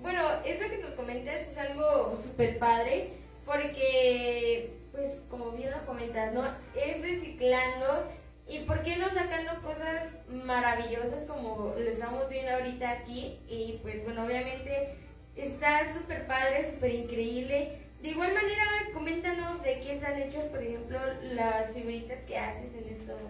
bueno, 0.00 0.20
eso 0.44 0.68
que 0.68 0.78
nos 0.78 0.90
comentas 0.92 1.48
es 1.48 1.56
algo 1.56 2.16
súper 2.22 2.58
padre 2.58 3.14
porque, 3.44 4.70
pues 4.92 5.22
como 5.28 5.52
bien 5.52 5.70
lo 5.70 5.84
comentas, 5.86 6.32
¿no? 6.32 6.44
Es 6.76 7.00
reciclando 7.00 8.08
y 8.46 8.60
por 8.64 8.82
qué 8.82 8.96
no 8.98 9.08
sacando 9.08 9.62
cosas 9.62 10.08
maravillosas 10.28 11.26
como 11.26 11.74
lo 11.76 11.90
estamos 11.90 12.28
viendo 12.28 12.52
ahorita 12.52 12.90
aquí 12.90 13.38
y 13.48 13.78
pues 13.82 14.04
bueno, 14.04 14.24
obviamente 14.26 14.96
está 15.34 15.92
súper 15.94 16.26
padre, 16.26 16.70
súper 16.70 16.92
increíble. 16.92 17.78
De 18.02 18.08
igual 18.08 18.34
manera, 18.34 18.64
coméntanos 18.92 19.62
de 19.62 19.80
qué 19.80 19.94
están 19.94 20.20
hechos, 20.20 20.44
por 20.46 20.62
ejemplo, 20.62 20.98
las 21.34 21.72
figuritas 21.72 22.18
que 22.26 22.36
haces 22.36 22.74
en 22.74 22.88
estos, 22.94 23.20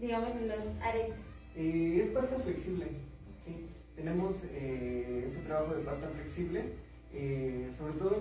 digamos, 0.00 0.30
en 0.30 0.48
los 0.48 0.58
aretes. 0.82 1.14
Eh, 1.56 2.00
es 2.00 2.08
pasta 2.08 2.36
flexible, 2.40 2.86
sí. 3.44 3.68
Tenemos 3.94 4.34
eh, 4.52 5.22
este 5.24 5.38
trabajo 5.42 5.76
de 5.76 5.84
pasta 5.84 6.08
flexible, 6.08 6.72
eh, 7.12 7.70
sobre 7.78 7.92
todo 7.94 8.16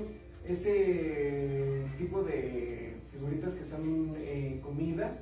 este 0.46 1.86
tipo 1.98 2.24
de 2.24 2.96
figuritas 3.12 3.54
que 3.54 3.66
son 3.66 4.14
eh, 4.18 4.60
comida, 4.64 5.20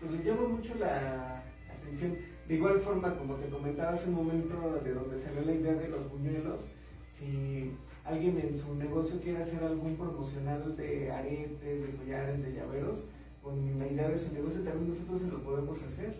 pues 0.00 0.12
les 0.12 0.24
llama 0.24 0.48
mucho 0.48 0.74
la 0.76 1.42
atención. 1.78 2.16
De 2.48 2.54
igual 2.54 2.80
forma, 2.80 3.16
como 3.16 3.36
te 3.36 3.48
comentaba 3.48 3.92
hace 3.92 4.08
un 4.08 4.16
momento, 4.16 4.80
de 4.82 4.92
donde 4.92 5.18
salió 5.18 5.42
la 5.42 5.52
idea 5.52 5.74
de 5.74 5.88
los 5.88 6.10
buñuelos, 6.10 6.60
si 7.18 7.72
alguien 8.04 8.38
en 8.38 8.56
su 8.58 8.74
negocio 8.74 9.20
quiere 9.20 9.42
hacer 9.42 9.62
algún 9.62 9.96
promocional 9.96 10.76
de 10.76 11.10
aretes, 11.10 11.60
de 11.60 11.96
collares, 11.96 12.42
de 12.42 12.52
llaveros, 12.52 13.04
con 13.42 13.78
la 13.78 13.86
idea 13.86 14.08
de 14.08 14.18
su 14.18 14.32
negocio 14.32 14.62
también 14.62 14.88
nosotros 14.88 15.20
se 15.20 15.28
lo 15.28 15.42
podemos 15.42 15.82
hacer. 15.82 16.14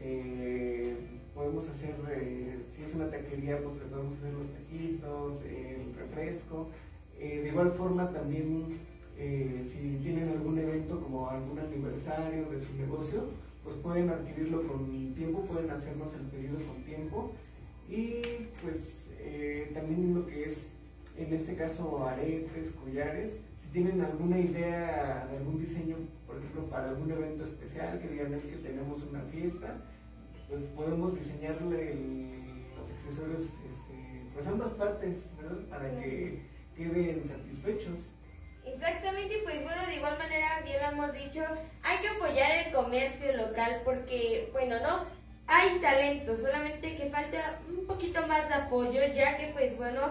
Eh, 0.00 0.96
podemos 1.34 1.68
hacer, 1.68 1.94
eh, 2.10 2.58
si 2.66 2.82
es 2.82 2.94
una 2.94 3.10
taquería, 3.10 3.62
pues 3.62 3.76
le 3.76 3.84
podemos 3.84 4.16
hacer 4.16 4.32
los 4.32 4.46
taquitos, 4.48 5.42
el 5.44 5.94
refresco. 5.94 6.70
Eh, 7.18 7.40
de 7.42 7.48
igual 7.48 7.72
forma 7.72 8.10
también, 8.12 8.78
eh, 9.18 9.62
si 9.64 9.98
tienen 10.02 10.28
algún 10.28 10.58
evento 10.58 11.00
como 11.00 11.30
algún 11.30 11.58
aniversario 11.58 12.50
de 12.50 12.58
su 12.58 12.74
negocio, 12.76 13.24
pues 13.64 13.76
pueden 13.78 14.10
adquirirlo 14.10 14.66
con 14.68 15.14
tiempo, 15.14 15.42
pueden 15.42 15.70
hacernos 15.70 16.12
el 16.14 16.26
pedido 16.26 16.56
con 16.66 16.82
tiempo. 16.84 17.32
Y 17.88 18.22
pues 18.62 19.06
eh, 19.20 19.70
también 19.74 20.14
lo 20.14 20.26
que 20.26 20.44
es, 20.44 20.70
en 21.16 21.32
este 21.32 21.56
caso, 21.56 22.06
aretes, 22.06 22.70
collares, 22.82 23.38
si 23.56 23.68
tienen 23.68 24.00
alguna 24.02 24.38
idea 24.38 25.26
de 25.30 25.38
algún 25.38 25.58
diseño, 25.58 25.96
por 26.26 26.36
ejemplo, 26.36 26.64
para 26.64 26.90
algún 26.90 27.10
evento 27.10 27.44
especial, 27.44 28.00
que 28.00 28.08
digan 28.08 28.34
es 28.34 28.44
que 28.44 28.56
tenemos 28.56 29.02
una 29.02 29.22
fiesta, 29.22 29.78
pues 30.48 30.62
podemos 30.76 31.18
diseñarle 31.18 31.96
los 32.76 32.90
accesorios, 32.90 33.42
este, 33.42 34.22
pues 34.34 34.46
ambas 34.46 34.70
partes, 34.70 35.30
¿verdad? 35.40 35.58
Para 35.68 36.00
que 36.00 36.40
queden 36.76 37.24
satisfechos. 37.26 37.98
Exactamente, 38.64 39.40
pues 39.44 39.62
bueno, 39.62 39.86
de 39.86 39.94
igual 39.96 40.18
manera, 40.18 40.60
bien 40.64 40.82
lo 40.82 40.88
hemos 40.90 41.12
dicho, 41.12 41.42
hay 41.82 41.98
que 41.98 42.08
apoyar 42.08 42.66
el 42.66 42.72
comercio 42.72 43.36
local 43.36 43.82
porque, 43.84 44.48
bueno, 44.52 44.76
no, 44.80 45.06
hay 45.46 45.78
talento, 45.78 46.36
solamente 46.36 46.96
que 46.96 47.08
falta 47.10 47.60
un 47.68 47.86
poquito 47.86 48.26
más 48.26 48.48
de 48.48 48.54
apoyo, 48.54 49.00
ya 49.14 49.36
que 49.38 49.48
pues 49.48 49.76
bueno, 49.76 50.10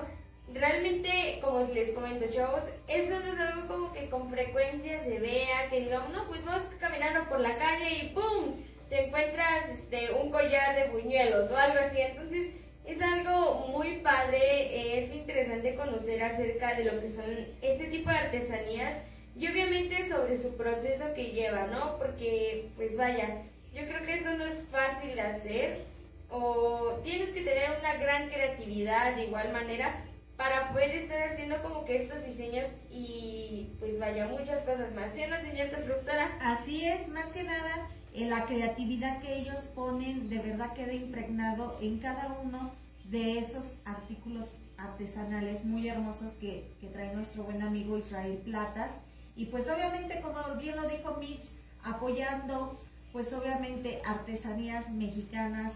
realmente, 0.53 1.39
como 1.41 1.67
les 1.73 1.91
comento, 1.91 2.25
chavos, 2.31 2.63
eso 2.87 3.19
no 3.19 3.33
es 3.33 3.39
algo 3.39 3.67
como 3.67 3.93
que 3.93 4.09
con 4.09 4.29
frecuencia 4.29 5.03
se 5.03 5.19
vea, 5.19 5.69
que 5.69 5.81
digamos, 5.81 6.09
no, 6.11 6.25
pues 6.27 6.43
vas 6.45 6.63
caminando 6.79 7.27
por 7.29 7.41
la 7.41 7.57
calle 7.57 8.05
y 8.05 8.09
¡pum! 8.09 8.55
te 8.89 9.07
encuentras 9.07 9.69
este, 9.69 10.13
un 10.13 10.31
collar 10.31 10.75
de 10.75 10.91
buñuelos 10.91 11.51
o 11.51 11.57
algo 11.57 11.79
así, 11.79 11.99
entonces 11.99 12.51
es 12.87 13.01
algo 13.01 13.67
muy 13.69 13.97
padre, 13.97 14.99
es 14.99 15.13
interesante 15.13 15.75
conocer 15.75 16.23
acerca 16.23 16.75
de 16.75 16.85
lo 16.85 17.01
que 17.01 17.09
son 17.09 17.25
este 17.61 17.85
tipo 17.85 18.09
de 18.09 18.17
artesanías 18.17 18.95
y 19.35 19.47
obviamente 19.47 20.07
sobre 20.07 20.41
su 20.41 20.55
proceso 20.55 21.13
que 21.13 21.31
lleva, 21.31 21.67
¿no? 21.67 21.97
Porque, 21.97 22.69
pues 22.75 22.95
vaya, 22.95 23.43
yo 23.73 23.85
creo 23.85 24.05
que 24.05 24.13
esto 24.13 24.31
no 24.31 24.45
es 24.45 24.61
fácil 24.71 25.15
de 25.15 25.21
hacer 25.21 25.81
o 26.29 26.99
tienes 27.03 27.29
que 27.29 27.41
tener 27.41 27.71
una 27.79 27.95
gran 27.95 28.29
creatividad 28.29 29.15
de 29.15 29.25
igual 29.25 29.51
manera 29.51 30.03
para 30.37 30.71
poder 30.71 30.91
estar 30.91 31.21
haciendo 31.23 31.61
como 31.63 31.85
que 31.85 32.03
estos 32.03 32.23
diseños 32.25 32.65
y 32.91 33.69
pues 33.79 33.97
vaya, 33.99 34.27
muchas 34.27 34.63
cosas 34.63 34.93
más. 34.93 35.11
¿Sí, 35.13 35.23
no, 35.29 35.37
señorita 35.41 35.77
productora? 35.77 36.37
Así 36.41 36.85
es, 36.85 37.07
más 37.07 37.27
que 37.27 37.43
nada, 37.43 37.89
en 38.15 38.29
la 38.29 38.45
creatividad 38.45 39.21
que 39.21 39.39
ellos 39.39 39.59
ponen, 39.75 40.29
de 40.29 40.39
verdad 40.39 40.73
queda 40.73 40.93
impregnado 40.93 41.77
en 41.81 41.99
cada 41.99 42.37
uno 42.43 42.71
de 43.05 43.39
esos 43.39 43.75
artículos 43.83 44.47
artesanales 44.77 45.65
muy 45.65 45.87
hermosos 45.87 46.31
que, 46.33 46.71
que 46.79 46.87
trae 46.87 47.13
nuestro 47.13 47.43
buen 47.43 47.61
amigo 47.61 47.97
Israel 47.97 48.41
Platas. 48.43 48.91
Y 49.35 49.45
pues 49.45 49.69
obviamente, 49.69 50.21
como 50.21 50.39
bien 50.57 50.77
lo 50.77 50.87
dijo 50.87 51.17
Mitch, 51.19 51.51
apoyando 51.83 52.79
pues 53.11 53.31
obviamente 53.33 54.01
artesanías 54.05 54.89
mexicanas, 54.91 55.73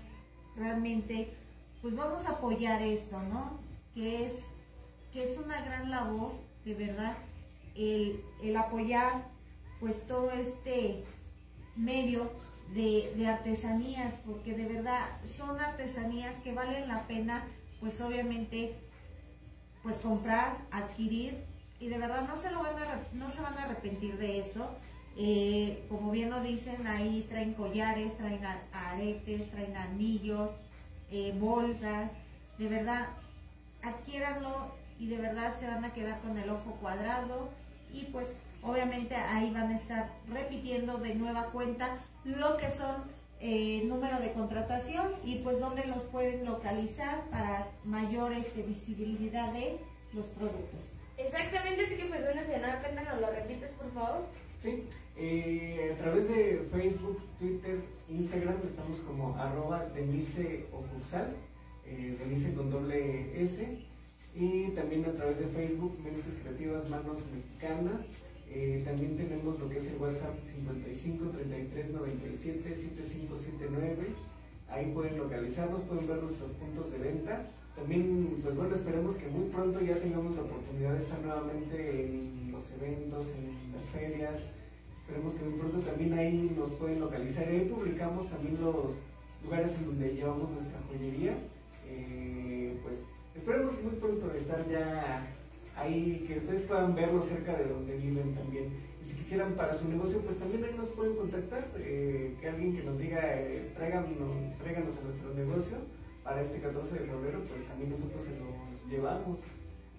realmente, 0.56 1.34
pues 1.82 1.96
vamos 1.96 2.26
a 2.26 2.32
apoyar 2.32 2.82
esto, 2.82 3.20
¿no? 3.22 3.60
Que 3.94 4.26
es, 4.28 4.34
que 5.14 5.24
es 5.24 5.38
una 5.38 5.62
gran 5.62 5.90
labor, 5.90 6.34
de 6.66 6.74
verdad, 6.74 7.16
el, 7.76 8.22
el 8.44 8.58
apoyar 8.58 9.28
pues 9.80 10.06
todo 10.06 10.32
este 10.32 11.06
medio 11.80 12.32
de, 12.74 13.28
artesanías, 13.28 14.14
porque 14.26 14.54
de 14.54 14.66
verdad 14.66 15.08
son 15.36 15.60
artesanías 15.60 16.36
que 16.44 16.54
valen 16.54 16.88
la 16.88 17.08
pena, 17.08 17.46
pues 17.80 18.00
obviamente, 18.02 18.76
pues 19.82 19.96
comprar, 19.98 20.58
adquirir, 20.72 21.44
y 21.80 21.88
de 21.88 21.98
verdad 21.98 22.28
no 22.28 22.36
se, 22.36 22.52
lo 22.52 22.62
van, 22.62 22.78
a, 22.78 23.00
no 23.14 23.30
se 23.30 23.42
van 23.42 23.58
a 23.58 23.64
arrepentir 23.64 24.18
de 24.18 24.40
eso. 24.40 24.70
Eh, 25.18 25.86
como 25.90 26.12
bien 26.12 26.30
lo 26.30 26.42
dicen, 26.42 26.86
ahí 26.88 27.26
traen 27.30 27.54
collares, 27.54 28.16
traen 28.18 28.42
aretes, 28.72 29.50
traen 29.50 29.76
anillos, 29.76 30.52
eh, 31.10 31.34
bolsas, 31.40 32.12
de 32.58 32.68
verdad, 32.68 33.08
adquiéranlo 33.82 34.76
y 35.00 35.08
de 35.08 35.18
verdad 35.18 35.58
se 35.58 35.68
van 35.68 35.84
a 35.84 35.94
quedar 35.94 36.20
con 36.22 36.38
el 36.38 36.50
ojo 36.50 36.78
cuadrado 36.82 37.50
y 37.92 38.04
pues 38.06 38.28
obviamente 38.64 39.16
ahí 39.16 39.52
van 39.54 39.72
a 39.72 39.78
estar 39.78 40.10
repitiendo 40.32 40.98
de 40.98 41.16
nueva 41.16 41.46
cuenta 41.52 42.00
lo 42.24 42.58
que 42.58 42.70
son 42.70 43.04
eh, 43.42 43.84
número 43.86 44.20
de 44.20 44.34
contratación 44.34 45.14
y 45.24 45.40
pues 45.40 45.60
dónde 45.60 45.86
los 45.86 46.04
pueden 46.04 46.46
localizar 46.46 47.24
para 47.32 47.68
mayor 47.86 48.34
este, 48.34 48.64
visibilidad 48.64 49.54
de 49.54 49.78
los 50.14 50.28
productos. 50.28 50.98
Exactamente, 51.18 51.86
así 51.86 51.96
que 51.96 52.04
no 52.04 52.10
cuenta, 52.10 53.04
nos 53.04 53.22
lo 53.22 53.32
repites, 53.32 53.70
por 53.72 53.92
favor. 53.94 54.26
Sí, 54.62 54.84
eh, 55.16 55.96
a 55.96 56.02
través 56.02 56.28
de 56.28 56.68
Facebook, 56.72 57.22
Twitter, 57.40 57.80
Instagram 58.10 58.58
estamos 58.66 59.00
como 59.08 59.36
arroba 59.38 59.86
Denise 59.96 60.66
Ocuxal, 60.74 61.36
eh, 61.86 62.18
Denise 62.20 62.54
con 62.54 62.70
doble 62.70 63.42
S, 63.42 63.80
y 64.36 64.68
también 64.72 65.06
a 65.06 65.14
través 65.14 65.40
de 65.40 65.48
Facebook, 65.48 65.98
Mentes 66.04 66.34
Creativas 66.42 66.90
Manos 66.90 67.18
Mexicanas. 67.34 68.14
Eh, 68.52 68.82
también 68.84 69.16
tenemos 69.16 69.60
lo 69.60 69.70
que 69.70 69.78
es 69.78 69.86
el 69.88 69.98
WhatsApp 69.98 70.36
55 70.44 71.30
33 71.30 71.92
97 71.92 72.76
7579. 72.76 74.08
Ahí 74.70 74.92
pueden 74.92 75.18
localizarnos, 75.18 75.82
pueden 75.82 76.08
ver 76.08 76.24
nuestros 76.24 76.52
puntos 76.54 76.92
de 76.92 76.98
venta. 76.98 77.46
También, 77.76 78.40
pues 78.44 78.56
bueno, 78.56 78.76
esperemos 78.76 79.16
que 79.16 79.28
muy 79.28 79.50
pronto 79.50 79.80
ya 79.82 79.98
tengamos 80.00 80.36
la 80.36 80.42
oportunidad 80.42 80.94
de 80.94 81.04
estar 81.04 81.20
nuevamente 81.22 82.06
en 82.06 82.52
los 82.52 82.66
eventos, 82.72 83.28
en 83.38 83.72
las 83.74 83.86
ferias. 83.86 84.46
Esperemos 85.02 85.34
que 85.34 85.46
muy 85.46 85.60
pronto 85.60 85.80
también 85.80 86.14
ahí 86.14 86.56
nos 86.58 86.72
pueden 86.72 87.00
localizar. 87.00 87.48
Ahí 87.48 87.70
publicamos 87.72 88.30
también 88.30 88.60
los 88.62 88.96
lugares 89.44 89.76
en 89.78 89.86
donde 89.86 90.14
llevamos 90.14 90.52
nuestra 90.52 90.80
joyería. 90.90 91.38
Eh, 91.88 92.78
pues 92.84 93.06
esperemos 93.36 93.82
muy 93.82 93.96
pronto 93.96 94.34
estar 94.34 94.68
ya 94.70 95.39
ahí, 95.80 96.26
que 96.28 96.40
ustedes 96.40 96.62
puedan 96.64 96.96
verlo 96.96 97.22
cerca 97.22 97.58
de 97.58 97.66
donde 97.66 97.98
viven 97.98 98.34
también. 98.36 98.72
Y 99.02 99.06
si 99.06 99.16
quisieran 99.16 99.54
para 99.54 99.74
su 99.74 99.88
negocio, 99.88 100.20
pues 100.20 100.38
también 100.38 100.64
ahí 100.64 100.76
nos 100.78 100.90
pueden 100.90 101.16
contactar. 101.16 101.68
eh, 101.78 102.36
que 102.40 102.50
alguien 102.50 102.76
que 102.76 102.84
nos 102.84 102.98
diga, 102.98 103.20
eh, 103.24 103.72
tráiganos, 103.76 104.10
tráiganos 104.62 104.96
a 104.98 105.08
nuestro 105.08 105.34
negocio 105.34 105.78
para 106.24 106.42
este 106.42 106.60
14 106.60 106.94
de 106.94 107.06
febrero, 107.06 107.40
pues 107.48 107.66
también 107.68 107.92
nosotros 107.92 108.24
se 108.24 108.32
los 108.32 108.92
llevamos. 108.92 109.40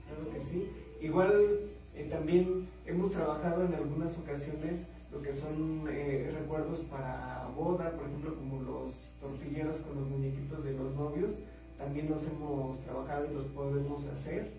Claro 0.07 0.33
que 0.33 0.41
sí. 0.41 0.69
Igual 1.01 1.71
eh, 1.95 2.09
también 2.11 2.69
hemos 2.87 3.13
trabajado 3.13 3.65
en 3.65 3.75
algunas 3.75 4.17
ocasiones 4.19 4.87
lo 5.13 5.21
que 5.23 5.33
son 5.33 5.87
eh, 5.91 6.31
recuerdos 6.33 6.81
para 6.81 7.49
boda, 7.57 7.91
por 7.97 8.07
ejemplo, 8.07 8.37
como 8.37 8.63
los 8.63 8.95
tortilleros 9.21 9.79
con 9.79 9.97
los 9.97 10.09
muñequitos 10.09 10.65
de 10.65 10.73
los 10.73 10.95
novios. 10.95 11.33
También 11.79 12.09
los 12.11 12.23
hemos 12.25 12.81
trabajado 12.81 13.27
y 13.31 13.35
los 13.35 13.47
podemos 13.47 14.07
hacer. 14.07 14.53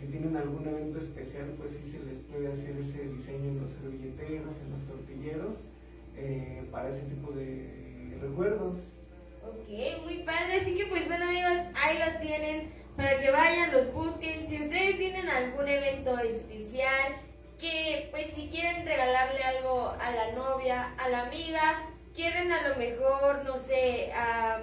Si 0.00 0.06
tienen 0.06 0.34
algún 0.34 0.66
evento 0.66 0.98
especial, 0.98 1.54
pues 1.58 1.72
sí 1.72 1.84
se 1.84 1.98
les 1.98 2.16
puede 2.24 2.50
hacer 2.50 2.74
ese 2.78 3.02
diseño 3.02 3.50
en 3.50 3.60
los 3.60 3.70
servilleteros, 3.70 4.56
en 4.56 4.70
los 4.70 4.86
tortilleros, 4.88 5.56
eh, 6.16 6.62
para 6.70 6.88
ese 6.88 7.02
tipo 7.02 7.32
de 7.32 8.16
recuerdos. 8.18 8.78
Ok, 9.46 10.02
muy 10.02 10.22
padre. 10.22 10.54
Así 10.54 10.74
que 10.74 10.86
pues 10.86 11.06
bueno 11.06 11.26
amigos, 11.26 11.52
ahí 11.74 11.98
lo 11.98 12.18
tienen 12.18 12.72
para 12.96 13.20
que 13.20 13.30
vayan, 13.30 13.72
los 13.72 13.92
busquen. 13.92 14.42
Si 14.46 14.62
ustedes 14.62 14.96
tienen 14.96 15.28
algún 15.28 15.68
evento 15.68 16.18
especial, 16.18 17.16
que 17.60 18.08
pues 18.10 18.32
si 18.34 18.48
quieren 18.48 18.86
regalarle 18.86 19.42
algo 19.42 19.90
a 20.00 20.10
la 20.12 20.32
novia, 20.32 20.94
a 20.96 21.10
la 21.10 21.26
amiga, 21.26 21.90
quieren 22.14 22.50
a 22.52 22.68
lo 22.68 22.76
mejor, 22.76 23.44
no 23.44 23.58
sé, 23.66 24.12
am, 24.14 24.62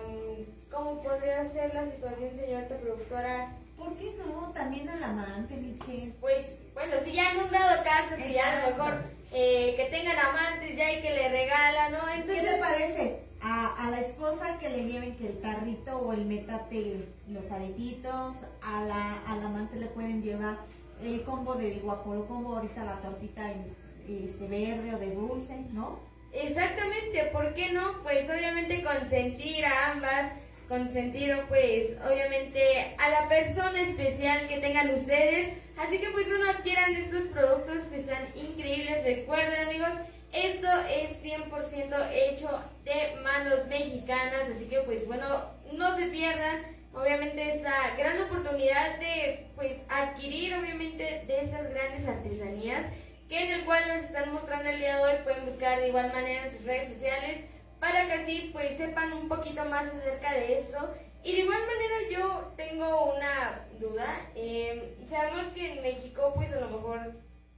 ¿cómo 0.71 1.03
podría 1.03 1.47
ser 1.49 1.75
la 1.75 1.91
situación, 1.91 2.31
señorita 2.35 2.77
productora? 2.77 3.55
¿Por 3.77 3.95
qué 3.97 4.15
no? 4.17 4.51
También 4.53 4.89
al 4.89 5.03
amante, 5.03 5.55
Michelle. 5.55 6.13
Pues 6.19 6.45
bueno, 6.73 6.95
si 7.03 7.13
ya 7.13 7.31
en 7.31 7.39
un 7.39 7.51
dado 7.51 7.83
caso 7.83 8.15
que 8.17 8.33
ya 8.33 8.65
a 8.65 8.69
lo 8.69 8.77
mejor 8.77 9.03
eh, 9.31 9.73
que 9.75 9.85
tengan 9.85 10.17
amantes 10.17 10.75
ya 10.75 10.93
y 10.93 11.01
que 11.01 11.11
le 11.11 11.29
regala, 11.29 11.89
¿no? 11.89 12.05
¿Qué 12.05 12.13
Entonces, 12.21 12.53
te 12.53 12.59
parece? 12.59 13.19
A, 13.41 13.87
a 13.87 13.91
la 13.91 14.01
esposa 14.01 14.57
que 14.59 14.69
le 14.69 14.85
lleven 14.85 15.15
que 15.15 15.27
el 15.27 15.39
carrito 15.39 15.99
o 15.99 16.13
el 16.13 16.25
metate 16.25 17.07
los 17.27 17.51
aretitos, 17.51 18.35
a 18.63 18.83
la, 18.85 19.21
al 19.27 19.45
amante 19.45 19.77
le 19.77 19.87
pueden 19.87 20.23
llevar 20.23 20.57
el 21.03 21.21
combo 21.23 21.53
de 21.55 21.75
guajolocombo, 21.75 22.55
ahorita 22.55 22.83
la 22.83 22.99
tortita 23.01 23.51
en, 23.51 23.75
este, 24.07 24.47
verde 24.47 24.95
o 24.95 24.99
de 24.99 25.13
dulce, 25.13 25.55
¿no? 25.73 25.99
Exactamente, 26.33 27.29
¿por 27.31 27.53
qué 27.53 27.71
no? 27.71 28.01
Pues 28.03 28.29
obviamente 28.29 28.83
consentir 28.83 29.65
a 29.65 29.91
ambas, 29.91 30.31
consentir 30.67 31.35
pues 31.47 31.91
obviamente 32.05 32.95
a 32.97 33.09
la 33.09 33.29
persona 33.29 33.81
especial 33.81 34.47
que 34.47 34.59
tengan 34.59 34.93
ustedes. 34.93 35.57
Así 35.77 35.99
que 35.99 36.09
pues 36.09 36.27
no 36.27 36.49
adquieran 36.49 36.95
estos 36.95 37.23
productos 37.27 37.85
que 37.89 37.97
están 37.97 38.27
increíbles. 38.35 39.03
Recuerden 39.03 39.67
amigos, 39.67 39.93
esto 40.33 40.67
es 40.89 41.23
100% 41.23 42.09
hecho 42.13 42.63
de 42.83 43.21
manos 43.23 43.67
mexicanas, 43.67 44.49
así 44.55 44.65
que 44.65 44.79
pues 44.81 45.05
bueno, 45.07 45.51
no 45.73 45.95
se 45.97 46.07
pierdan 46.07 46.77
obviamente 46.93 47.55
esta 47.55 47.95
gran 47.95 48.21
oportunidad 48.21 48.99
de 48.99 49.45
pues 49.55 49.73
adquirir 49.89 50.55
obviamente 50.55 51.23
de 51.27 51.41
estas 51.41 51.69
grandes 51.69 52.07
artesanías 52.07 52.85
que 53.29 53.43
en 53.43 53.51
el 53.51 53.65
cual 53.65 53.87
nos 53.87 54.03
están 54.03 54.33
mostrando 54.33 54.69
el 54.69 54.79
día 54.79 54.97
de 54.97 55.03
hoy 55.03 55.13
pueden 55.23 55.45
buscar 55.45 55.79
de 55.79 55.89
igual 55.89 56.11
manera 56.13 56.45
en 56.45 56.51
sus 56.51 56.65
redes 56.65 56.93
sociales 56.93 57.41
para 57.79 58.07
que 58.07 58.13
así 58.13 58.49
pues 58.53 58.77
sepan 58.77 59.13
un 59.13 59.27
poquito 59.27 59.65
más 59.65 59.87
acerca 59.87 60.33
de 60.33 60.59
esto. 60.59 60.93
Y 61.23 61.33
de 61.33 61.41
igual 61.41 61.59
manera 61.61 62.09
yo 62.11 62.53
tengo 62.55 63.13
una 63.15 63.65
duda. 63.79 64.29
Eh, 64.35 64.95
sabemos 65.09 65.47
que 65.53 65.73
en 65.73 65.81
México 65.83 66.31
pues 66.35 66.51
a 66.53 66.59
lo 66.59 66.69
mejor 66.69 67.13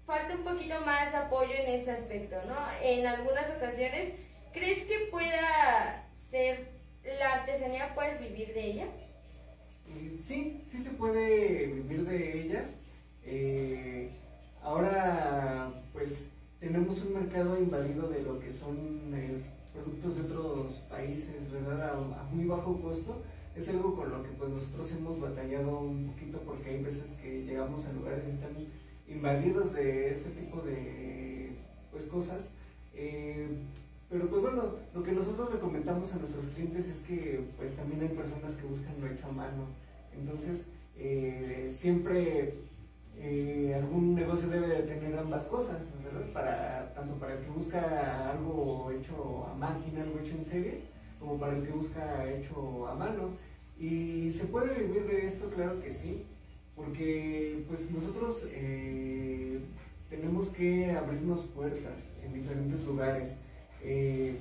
falta 0.05 0.35
un 0.35 0.43
poquito 0.43 0.81
más 0.81 1.13
apoyo 1.13 1.53
en 1.53 1.75
este 1.75 1.91
aspecto 1.91 2.35
no 2.47 2.57
en 2.81 3.05
algunas 3.05 3.47
ocasiones 3.55 4.13
crees 4.51 4.83
que 4.85 5.07
pueda 5.11 6.07
ser 6.31 6.71
la 7.19 7.33
artesanía 7.35 7.93
puedes 7.93 8.19
vivir 8.19 8.51
de 8.55 8.65
ella 8.71 8.87
Eh, 9.87 10.11
sí, 10.25 10.63
sí 10.69 10.81
se 10.83 10.91
puede 10.91 11.67
vivir 11.67 12.05
de 12.05 12.41
ella. 12.41 12.63
Eh, 13.23 14.09
ahora, 14.63 15.71
pues, 15.93 16.27
tenemos 16.59 16.99
un 17.01 17.13
mercado 17.13 17.57
invadido 17.57 18.07
de 18.07 18.21
lo 18.21 18.39
que 18.39 18.51
son 18.53 19.13
productos 19.73 20.15
de 20.15 20.21
otros 20.21 20.73
países, 20.89 21.51
¿verdad? 21.51 21.89
A, 21.89 22.21
a 22.21 22.23
muy 22.31 22.45
bajo 22.45 22.81
costo. 22.81 23.21
Es 23.55 23.67
algo 23.69 23.95
con 23.95 24.09
lo 24.09 24.23
que 24.23 24.29
pues 24.29 24.49
nosotros 24.51 24.91
hemos 24.91 25.19
batallado 25.19 25.79
un 25.79 26.07
poquito 26.11 26.39
porque 26.45 26.69
hay 26.69 26.83
veces 26.83 27.11
que 27.21 27.43
llegamos 27.43 27.85
a 27.85 27.93
lugares 27.93 28.23
y 28.27 28.31
están 28.31 28.55
invadidos 29.07 29.73
de 29.73 30.11
este 30.11 30.29
tipo 30.29 30.61
de 30.61 31.51
pues 31.91 32.05
cosas. 32.05 32.49
Eh, 32.93 33.47
pero 34.09 34.27
pues 34.27 34.41
bueno, 34.41 34.63
lo 34.93 35.03
que 35.03 35.11
nosotros 35.11 35.53
le 35.53 35.59
comentamos 35.59 36.11
a 36.13 36.17
nuestros 36.17 36.45
clientes 36.55 36.87
es 36.87 36.99
que 37.01 37.41
pues 37.57 37.75
también 37.75 38.01
hay 38.01 38.09
personas 38.09 38.53
que 38.55 38.67
buscan 38.67 39.01
lo 39.01 39.07
hecho 39.07 39.27
a 39.27 39.31
mano. 39.31 39.65
Entonces, 40.17 40.67
eh, 40.97 41.71
siempre 41.77 42.68
eh, 43.21 43.73
algún 43.75 44.15
negocio 44.15 44.47
debe 44.47 44.67
de 44.67 44.83
tener 44.83 45.17
ambas 45.17 45.43
cosas, 45.43 45.77
¿verdad? 46.03 46.31
Para, 46.31 46.93
tanto 46.93 47.15
para 47.15 47.33
el 47.33 47.39
que 47.39 47.49
busca 47.49 48.31
algo 48.31 48.91
hecho 48.91 49.45
a 49.51 49.55
máquina, 49.55 50.03
algo 50.03 50.19
hecho 50.19 50.35
en 50.37 50.45
serie, 50.45 50.81
como 51.19 51.37
para 51.37 51.57
el 51.57 51.65
que 51.65 51.71
busca 51.71 52.29
hecho 52.29 52.87
a 52.87 52.95
mano. 52.95 53.31
Y 53.77 54.31
se 54.31 54.45
puede 54.45 54.83
vivir 54.83 55.05
de 55.05 55.25
esto, 55.25 55.49
claro 55.49 55.81
que 55.81 55.91
sí, 55.91 56.23
porque 56.75 57.63
pues 57.67 57.91
nosotros 57.91 58.43
eh, 58.51 59.59
tenemos 60.09 60.47
que 60.49 60.91
abrirnos 60.91 61.41
puertas 61.47 62.15
en 62.23 62.33
diferentes 62.33 62.83
lugares. 62.85 63.35
Eh, 63.83 64.37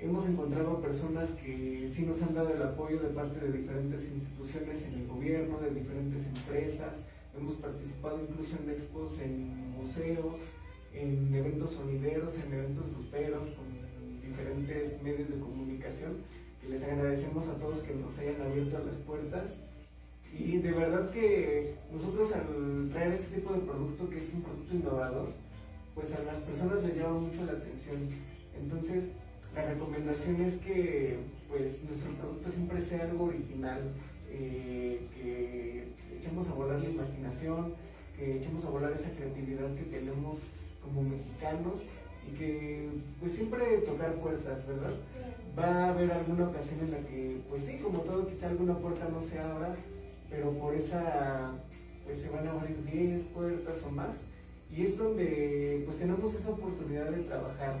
hemos 0.00 0.26
encontrado 0.26 0.80
personas 0.80 1.30
que 1.30 1.88
sí 1.88 2.02
nos 2.02 2.22
han 2.22 2.34
dado 2.34 2.54
el 2.54 2.62
apoyo 2.62 3.00
de 3.00 3.08
parte 3.08 3.40
de 3.40 3.58
diferentes 3.58 4.04
instituciones 4.04 4.84
en 4.86 4.94
el 4.94 5.06
gobierno, 5.08 5.58
de 5.58 5.70
diferentes 5.70 6.26
empresas. 6.26 7.04
Hemos 7.38 7.54
participado 7.56 8.20
incluso 8.20 8.56
en 8.62 8.70
expos, 8.70 9.18
en 9.20 9.70
museos, 9.72 10.36
en 10.92 11.34
eventos 11.34 11.72
sonideros, 11.72 12.34
en 12.36 12.52
eventos 12.52 12.90
gruperos, 12.90 13.48
con 13.50 13.66
diferentes 14.22 15.02
medios 15.02 15.28
de 15.28 15.38
comunicación. 15.38 16.16
Y 16.66 16.70
les 16.70 16.82
agradecemos 16.82 17.48
a 17.48 17.54
todos 17.58 17.80
que 17.80 17.94
nos 17.94 18.18
hayan 18.18 18.40
abierto 18.40 18.78
las 18.84 18.96
puertas. 18.96 19.54
Y 20.32 20.58
de 20.58 20.72
verdad 20.72 21.10
que 21.10 21.74
nosotros 21.92 22.32
al 22.32 22.88
traer 22.90 23.12
este 23.12 23.36
tipo 23.36 23.52
de 23.52 23.60
producto 23.60 24.08
que 24.10 24.18
es 24.18 24.32
un 24.34 24.42
producto 24.42 24.74
innovador, 24.74 25.32
pues 25.94 26.12
a 26.14 26.22
las 26.22 26.36
personas 26.40 26.82
les 26.82 26.96
llama 26.96 27.20
mucho 27.20 27.44
la 27.44 27.52
atención. 27.52 28.08
Entonces, 28.58 29.10
la 29.54 29.64
recomendación 29.64 30.42
es 30.42 30.56
que 30.58 31.18
pues 31.48 31.82
nuestro 31.84 32.12
producto 32.12 32.50
siempre 32.50 32.80
sea 32.82 33.04
algo 33.04 33.24
original, 33.24 33.80
eh, 34.28 35.00
que 35.14 35.85
echemos 36.26 36.48
a 36.48 36.54
volar 36.54 36.80
la 36.80 36.88
imaginación, 36.88 37.74
que 38.16 38.38
echemos 38.38 38.64
a 38.64 38.70
volar 38.70 38.92
esa 38.92 39.10
creatividad 39.10 39.72
que 39.76 39.84
tenemos 39.84 40.38
como 40.82 41.02
mexicanos 41.02 41.82
y 42.26 42.36
que 42.36 42.88
pues 43.20 43.32
siempre 43.32 43.78
tocar 43.78 44.14
puertas, 44.14 44.66
¿verdad? 44.66 44.94
Va 45.56 45.84
a 45.84 45.88
haber 45.90 46.10
alguna 46.10 46.48
ocasión 46.48 46.80
en 46.80 46.90
la 46.90 46.98
que, 46.98 47.40
pues 47.48 47.62
sí, 47.62 47.78
como 47.78 48.00
todo, 48.00 48.26
quizá 48.26 48.48
alguna 48.48 48.76
puerta 48.78 49.08
no 49.08 49.22
se 49.22 49.38
abra, 49.38 49.76
pero 50.28 50.50
por 50.52 50.74
esa, 50.74 51.52
pues 52.04 52.20
se 52.20 52.28
van 52.28 52.48
a 52.48 52.52
abrir 52.52 52.84
10 52.84 53.22
puertas 53.26 53.76
o 53.86 53.90
más. 53.90 54.16
Y 54.74 54.82
es 54.82 54.98
donde 54.98 55.82
pues 55.86 55.98
tenemos 55.98 56.34
esa 56.34 56.50
oportunidad 56.50 57.10
de 57.10 57.22
trabajar. 57.22 57.76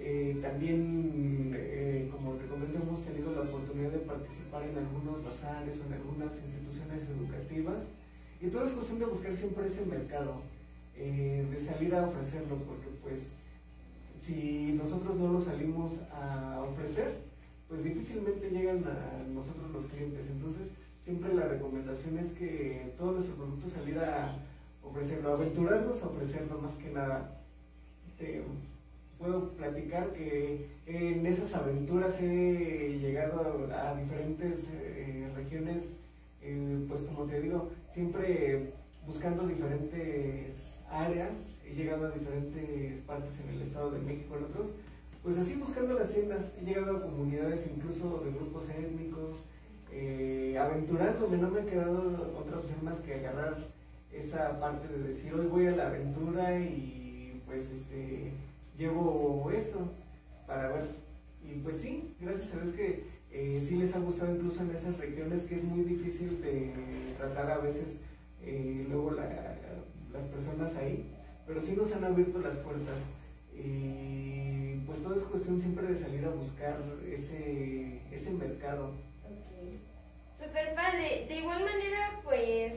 Eh, 0.00 0.38
también, 0.40 1.52
eh, 1.54 2.08
como 2.10 2.32
te 2.32 2.46
comento, 2.46 2.78
hemos 2.82 3.04
tenido 3.04 3.32
la 3.32 3.42
oportunidad 3.42 3.90
de 3.90 3.98
participar 3.98 4.62
en 4.64 4.78
algunos 4.78 5.22
bazares 5.22 5.78
o 5.78 5.86
en 5.86 5.92
algunas 5.92 6.32
instituciones 6.32 6.61
educativas. 7.00 7.84
Y 8.40 8.48
todo 8.48 8.66
es 8.66 8.72
cuestión 8.72 8.98
de 8.98 9.06
buscar 9.06 9.34
siempre 9.34 9.66
ese 9.66 9.84
mercado, 9.84 10.42
eh, 10.96 11.46
de 11.50 11.60
salir 11.60 11.94
a 11.94 12.08
ofrecerlo, 12.08 12.56
porque 12.66 12.88
pues 13.02 13.30
si 14.20 14.72
nosotros 14.72 15.16
no 15.16 15.32
lo 15.32 15.40
salimos 15.40 15.98
a 16.12 16.64
ofrecer, 16.68 17.18
pues 17.68 17.84
difícilmente 17.84 18.50
llegan 18.50 18.84
a 18.84 19.22
nosotros 19.32 19.70
los 19.72 19.86
clientes. 19.86 20.26
Entonces, 20.30 20.74
siempre 21.04 21.34
la 21.34 21.46
recomendación 21.46 22.18
es 22.18 22.32
que 22.32 22.92
todos 22.98 23.14
nuestros 23.14 23.38
productos 23.38 23.72
salir 23.72 23.98
a 23.98 24.36
ofrecerlo, 24.82 25.32
aventurarnos 25.32 26.02
a 26.02 26.06
ofrecerlo 26.06 26.60
más 26.60 26.74
que 26.74 26.90
nada. 26.90 27.42
Te 28.18 28.42
puedo 29.18 29.50
platicar 29.52 30.12
que 30.12 30.66
en 30.86 31.24
esas 31.26 31.54
aventuras 31.54 32.20
he 32.20 32.98
llegado 33.00 33.68
a, 33.72 33.94
diferentes 33.94 34.68
eh, 34.72 35.30
regiones, 35.34 35.98
eh, 36.42 36.84
pues 36.88 37.02
como 37.02 37.24
te 37.24 37.40
digo, 37.40 37.70
siempre 37.92 38.72
buscando 39.06 39.46
diferentes 39.46 40.82
áreas, 40.90 41.56
he 41.64 41.74
llegado 41.74 42.06
a 42.06 42.10
diferentes 42.10 43.00
partes 43.02 43.38
en 43.40 43.48
el 43.50 43.62
Estado 43.62 43.90
de 43.92 44.00
México, 44.00 44.36
en 44.36 44.44
otros, 44.44 44.72
pues 45.22 45.38
así 45.38 45.54
buscando 45.54 45.94
las 45.94 46.10
tiendas, 46.10 46.52
he 46.60 46.64
llegado 46.64 46.96
a 46.96 47.02
comunidades 47.02 47.70
incluso 47.74 48.22
de 48.24 48.32
grupos 48.32 48.68
étnicos, 48.68 49.44
eh, 49.92 50.56
aventurándome, 50.58 51.36
no 51.36 51.50
me 51.50 51.60
ha 51.60 51.66
quedado 51.66 52.34
otra 52.38 52.58
opción 52.58 52.84
más 52.84 52.98
que 53.00 53.14
agarrar 53.14 53.58
esa 54.12 54.58
parte 54.58 54.88
de 54.88 55.02
decir, 55.04 55.32
hoy 55.34 55.46
voy 55.46 55.66
a 55.66 55.76
la 55.76 55.88
aventura 55.88 56.58
y 56.58 57.40
pues 57.46 57.70
este, 57.70 58.32
llevo 58.76 59.50
esto 59.54 59.92
para 60.46 60.68
ver. 60.68 60.86
Y 61.44 61.58
pues 61.60 61.78
sí, 61.78 62.14
gracias 62.20 62.54
a 62.54 62.60
Dios 62.60 62.74
que 62.74 63.04
eh, 63.32 63.60
sí 63.60 63.76
les 63.76 63.94
ha 63.94 63.98
gustado 63.98 64.34
incluso 64.34 64.62
en 64.62 64.70
esas 64.70 64.96
regiones 64.98 65.44
que 65.44 65.54
es 65.54 65.64
muy 65.64 65.84
difícil 65.84 66.42
de 66.42 67.14
tratar 67.16 67.50
a 67.50 67.58
veces 67.58 68.00
eh, 68.42 68.86
luego 68.90 69.12
las 69.12 70.24
personas 70.30 70.76
ahí, 70.76 71.10
pero 71.46 71.62
sí 71.62 71.74
nos 71.74 71.92
han 71.92 72.04
abierto 72.04 72.38
las 72.40 72.56
puertas. 72.56 73.00
Y 73.54 74.76
pues 74.86 75.02
todo 75.02 75.14
es 75.14 75.22
cuestión 75.22 75.60
siempre 75.60 75.86
de 75.86 75.98
salir 75.98 76.24
a 76.24 76.30
buscar 76.30 76.78
ese, 77.06 78.00
ese 78.10 78.30
mercado. 78.32 78.90
Ok. 79.24 80.42
Super 80.42 80.74
padre. 80.74 81.26
De 81.28 81.38
igual 81.38 81.64
manera, 81.64 82.20
pues, 82.24 82.74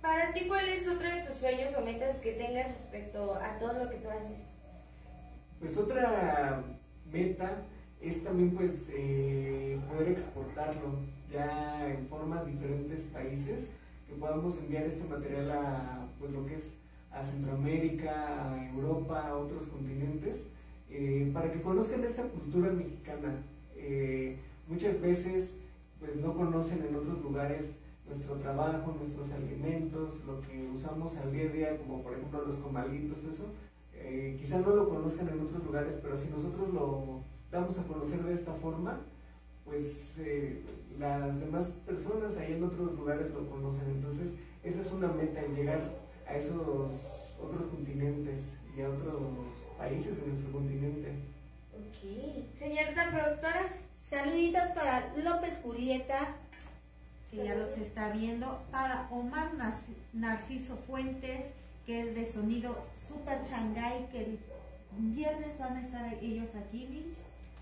para 0.00 0.32
ti, 0.32 0.46
¿cuál 0.46 0.68
es 0.68 0.86
otro 0.86 1.08
de 1.08 1.22
tus 1.22 1.36
sueños 1.38 1.72
o 1.76 1.80
metas 1.84 2.16
que 2.18 2.32
tengas 2.32 2.68
respecto 2.68 3.34
a 3.34 3.58
todo 3.58 3.84
lo 3.84 3.90
que 3.90 3.96
tú 3.96 4.10
haces? 4.10 4.38
Pues 5.58 5.76
otra 5.76 6.62
meta 7.10 7.64
es 8.00 8.22
también 8.22 8.50
pues 8.52 8.88
eh, 8.90 9.78
poder 9.88 10.08
exportarlo 10.10 11.00
ya 11.30 11.88
en 11.92 12.06
forma 12.06 12.42
de 12.42 12.52
diferentes 12.52 13.02
países, 13.04 13.70
que 14.06 14.14
podamos 14.14 14.56
enviar 14.58 14.84
este 14.84 15.04
material 15.04 15.50
a 15.50 16.08
pues 16.18 16.32
lo 16.32 16.46
que 16.46 16.54
es 16.54 16.78
a 17.10 17.22
Centroamérica, 17.22 18.52
a 18.52 18.70
Europa, 18.70 19.26
a 19.26 19.36
otros 19.36 19.66
continentes, 19.66 20.50
eh, 20.90 21.30
para 21.34 21.50
que 21.50 21.60
conozcan 21.60 22.04
esta 22.04 22.22
cultura 22.22 22.70
mexicana. 22.70 23.42
Eh, 23.76 24.38
muchas 24.68 25.00
veces 25.00 25.60
pues 25.98 26.16
no 26.16 26.34
conocen 26.34 26.84
en 26.86 26.94
otros 26.94 27.20
lugares 27.22 27.74
nuestro 28.06 28.36
trabajo, 28.36 28.96
nuestros 28.98 29.30
alimentos, 29.32 30.24
lo 30.24 30.40
que 30.40 30.70
usamos 30.72 31.16
al 31.16 31.32
día 31.32 31.50
a 31.50 31.52
día, 31.52 31.78
como 31.78 32.02
por 32.02 32.14
ejemplo 32.14 32.46
los 32.46 32.56
comalitos, 32.58 33.18
eso. 33.24 33.44
Quizá 34.38 34.60
no 34.60 34.74
lo 34.74 34.88
conozcan 34.88 35.28
en 35.28 35.40
otros 35.40 35.62
lugares, 35.64 35.98
pero 36.00 36.16
si 36.16 36.28
nosotros 36.30 36.72
lo 36.72 37.24
damos 37.50 37.78
a 37.78 37.84
conocer 37.84 38.22
de 38.22 38.34
esta 38.34 38.52
forma, 38.54 39.00
pues 39.64 40.16
las 40.98 41.40
demás 41.40 41.66
personas 41.86 42.36
ahí 42.36 42.54
en 42.54 42.64
otros 42.64 42.94
lugares 42.94 43.30
lo 43.32 43.48
conocen. 43.48 43.88
Entonces, 43.90 44.34
esa 44.64 44.80
es 44.80 44.92
una 44.92 45.08
meta, 45.08 45.42
en 45.42 45.54
llegar 45.54 45.80
a 46.26 46.36
esos 46.36 46.60
otros 47.40 47.66
continentes 47.70 48.56
y 48.76 48.82
a 48.82 48.88
otros 48.88 49.22
países 49.76 50.20
de 50.20 50.26
nuestro 50.26 50.52
continente. 50.52 51.12
Ok. 51.72 52.58
Señorita 52.58 53.10
productora. 53.10 53.68
Saluditos 54.10 54.68
para 54.74 55.14
López 55.16 55.58
Julieta, 55.62 56.36
que 57.30 57.44
ya 57.44 57.54
los 57.56 57.76
está 57.76 58.10
viendo. 58.10 58.62
Para 58.70 59.06
Omar 59.10 59.52
Narciso 60.14 60.76
Fuentes, 60.86 61.46
que 61.84 62.00
es 62.00 62.14
de 62.14 62.24
sonido 62.30 62.78
Super 62.96 63.44
Shanghai, 63.44 64.08
que 64.10 64.24
el 64.24 64.38
viernes 65.14 65.58
van 65.58 65.76
a 65.76 65.82
estar 65.82 66.14
ellos 66.22 66.48
aquí. 66.54 66.88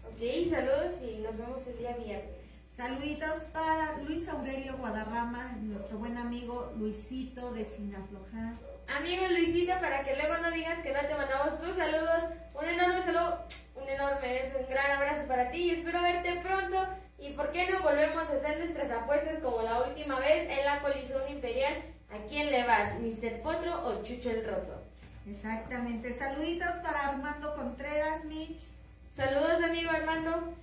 Ok, 0.08 0.50
saludos 0.50 0.92
y 1.02 1.18
nos 1.18 1.36
vemos 1.36 1.66
el 1.66 1.78
día 1.78 1.96
viernes. 1.96 2.36
Saluditos 2.76 3.44
para 3.52 3.98
Luis 4.06 4.28
Aurelio 4.28 4.76
Guadarrama, 4.78 5.56
nuestro 5.62 5.98
buen 5.98 6.16
amigo 6.16 6.72
Luisito 6.78 7.52
de 7.52 7.64
Sinaflojar. 7.64 8.54
Amigo 8.86 9.26
Luisito, 9.28 9.74
para 9.80 10.04
que 10.04 10.14
luego 10.14 10.38
no 10.38 10.50
digas 10.50 10.78
que 10.78 10.92
no 10.92 11.00
te 11.00 11.14
mandamos 11.14 11.60
tus 11.60 11.76
saludos, 11.76 12.24
un 12.54 12.64
enorme 12.64 13.02
saludo, 13.02 13.44
un 13.74 13.88
enorme 13.88 14.28
beso, 14.28 14.58
un 14.58 14.68
gran 14.68 14.90
abrazo 14.92 15.26
para 15.26 15.50
ti 15.50 15.58
y 15.58 15.70
espero 15.72 16.00
verte 16.00 16.40
pronto. 16.42 16.86
Y 17.18 17.32
por 17.32 17.50
qué 17.50 17.68
no 17.70 17.82
volvemos 17.82 18.28
a 18.28 18.32
hacer 18.32 18.58
nuestras 18.58 18.90
apuestas 18.90 19.40
como 19.42 19.62
la 19.62 19.82
última 19.82 20.20
vez 20.20 20.48
en 20.48 20.64
la 20.64 20.80
colisión 20.80 21.22
imperial. 21.28 21.82
¿A 22.10 22.26
quién 22.28 22.50
le 22.50 22.64
vas, 22.64 22.98
Mr. 23.00 23.42
Potro 23.42 23.84
o 23.86 24.02
Chucho 24.04 24.30
el 24.30 24.46
Roto? 24.46 24.82
Exactamente. 25.28 26.12
Saluditos 26.14 26.76
para 26.76 27.08
Armando 27.08 27.56
Contreras, 27.56 28.24
Mitch. 28.24 28.75
Saludos, 29.16 29.64
amigo 29.64 29.88
Armando. 29.90 30.54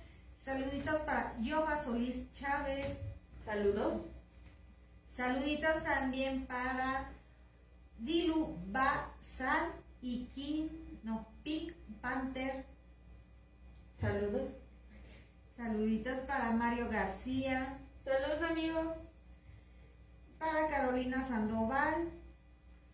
Saluditos 0.44 1.00
para 1.00 1.36
Yoba 1.40 1.82
Solís 1.82 2.30
Chávez. 2.34 2.86
Saludos. 3.44 4.08
Saluditos 5.16 5.82
también 5.82 6.46
para 6.46 7.10
Dilu 7.98 8.56
Bazar 8.66 9.72
y 10.00 10.26
King, 10.36 10.68
no, 11.02 11.26
Pink 11.42 11.72
Panther. 12.00 12.64
Saludos. 14.00 14.52
Saluditos 15.56 16.20
para 16.20 16.52
Mario 16.52 16.88
García. 16.88 17.80
Saludos, 18.04 18.40
amigo. 18.48 18.94
Para 20.38 20.68
Carolina 20.68 21.26
Sandoval. 21.26 22.08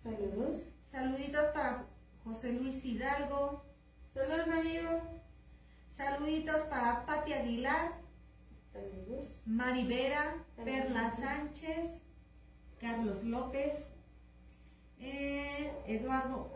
Saludos. 0.02 0.62
Saluditos 0.90 1.52
para 1.52 1.84
José 2.24 2.52
Luis 2.52 2.82
Hidalgo. 2.82 3.62
Saludos, 4.14 4.48
amigo. 4.48 5.19
Saluditos 6.00 6.62
para 6.62 7.04
Pati 7.04 7.34
Aguilar. 7.34 7.92
Saludos. 8.72 9.42
Maribera, 9.44 10.34
Perla 10.56 11.10
Sánchez, 11.10 11.90
Carlos 12.80 13.22
López, 13.22 13.74
eh, 14.98 15.70
Eduardo, 15.86 16.50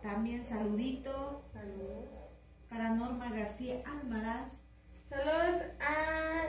también 0.00 0.42
saludito. 0.42 1.44
Saludos. 1.52 2.08
Para 2.70 2.88
Norma 2.94 3.28
García 3.28 3.82
Almaraz. 3.84 4.48
Saludos 5.10 5.62
a 5.80 6.48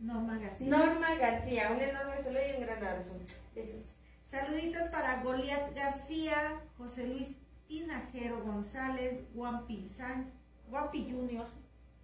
Norma 0.00 0.38
García. 0.38 0.66
Norma 0.68 1.14
García. 1.14 1.70
Un 1.70 1.80
enorme 1.80 2.22
saludo 2.24 2.40
y 2.40 2.56
un 2.56 2.60
gran 2.66 2.78
abrazo. 2.78 3.10
Besos. 3.54 3.84
Saluditos 4.26 4.88
para 4.88 5.22
Goliat 5.22 5.76
García, 5.76 6.60
José 6.76 7.06
Luis 7.06 7.28
Tinajero 7.68 8.42
González, 8.42 9.32
Guampi 9.32 9.88
San, 9.90 10.32
Guapi 10.74 11.08
Junior 11.08 11.46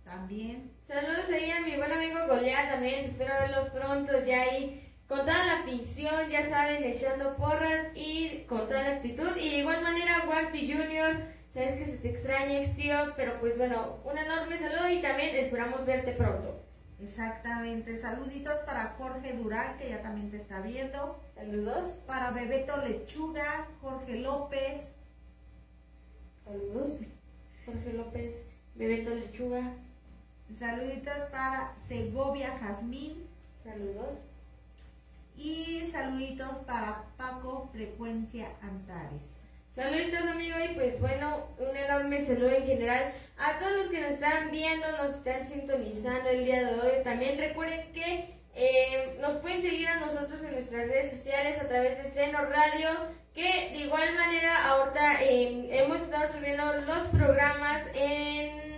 también. 0.05 0.71
Saludos 0.87 1.29
ahí 1.29 1.51
a 1.51 1.61
mi 1.61 1.77
buen 1.77 1.91
amigo 1.91 2.25
Goliat 2.29 2.71
también. 2.71 3.07
Espero 3.07 3.35
verlos 3.41 3.69
pronto 3.71 4.25
ya 4.25 4.43
ahí 4.43 4.95
con 5.09 5.19
toda 5.19 5.45
la 5.45 5.59
afición, 5.63 6.31
ya 6.31 6.49
saben, 6.49 6.85
echando 6.85 7.35
porras 7.35 7.89
y 7.97 8.45
con 8.49 8.69
toda 8.69 8.85
la 8.85 8.97
actitud. 8.99 9.37
Y 9.37 9.51
de 9.51 9.57
igual 9.57 9.83
manera, 9.83 10.25
Guapi 10.25 10.73
Junior, 10.73 11.17
sabes 11.53 11.79
que 11.79 11.87
se 11.87 11.97
te 11.97 12.11
extraña, 12.11 12.61
ex 12.61 12.77
tío, 12.77 12.95
pero 13.17 13.41
pues 13.41 13.59
bueno, 13.59 13.99
un 14.05 14.17
enorme 14.17 14.57
saludo 14.57 14.89
y 14.89 15.03
también 15.03 15.35
esperamos 15.35 15.85
verte 15.85 16.13
pronto. 16.13 16.65
Exactamente. 17.01 17.99
Saluditos 17.99 18.61
para 18.61 18.91
Jorge 18.99 19.33
Durán, 19.33 19.79
que 19.79 19.89
ya 19.89 20.01
también 20.01 20.31
te 20.31 20.37
está 20.37 20.61
viendo. 20.61 21.21
Saludos. 21.35 21.91
Para 22.07 22.31
Bebeto 22.31 22.77
Lechuga, 22.77 23.67
Jorge 23.81 24.15
López. 24.15 24.85
Saludos. 26.45 27.01
Jorge 27.67 27.93
López, 27.93 28.50
Bebeto 28.81 29.11
Lechuga. 29.11 29.75
Saluditos 30.59 31.29
para 31.31 31.75
Segovia 31.87 32.57
Jazmín. 32.59 33.29
Saludos. 33.63 34.15
Y 35.37 35.91
saluditos 35.93 36.49
para 36.67 37.05
Paco 37.19 37.69
Frecuencia 37.75 38.49
Antares. 38.63 39.21
Saluditos 39.77 40.23
amigos 40.23 40.61
y 40.71 40.75
pues 40.75 40.99
bueno, 40.99 41.49
un 41.59 41.77
enorme 41.77 42.25
saludo 42.25 42.53
en 42.53 42.65
general 42.65 43.13
a 43.37 43.59
todos 43.59 43.73
los 43.77 43.89
que 43.89 44.01
nos 44.01 44.13
están 44.13 44.51
viendo, 44.51 44.91
nos 44.93 45.17
están 45.17 45.47
sintonizando 45.47 46.31
el 46.31 46.47
día 46.47 46.65
de 46.65 46.81
hoy. 46.81 47.05
También 47.05 47.37
recuerden 47.37 47.93
que 47.93 48.35
eh, 48.55 49.19
nos 49.21 49.37
pueden 49.43 49.61
seguir 49.61 49.89
a 49.89 50.01
nosotros 50.01 50.43
en 50.43 50.53
nuestras 50.53 50.89
redes 50.89 51.19
sociales 51.19 51.61
a 51.61 51.69
través 51.69 52.03
de 52.03 52.11
Seno 52.13 52.47
Radio, 52.47 52.89
que 53.35 53.73
de 53.73 53.79
igual 53.85 54.15
manera 54.15 54.69
ahorita 54.69 55.23
eh, 55.23 55.69
hemos 55.71 56.01
estado 56.01 56.33
subiendo 56.33 56.65
los 56.81 57.09
programas 57.09 57.83
en, 57.95 58.70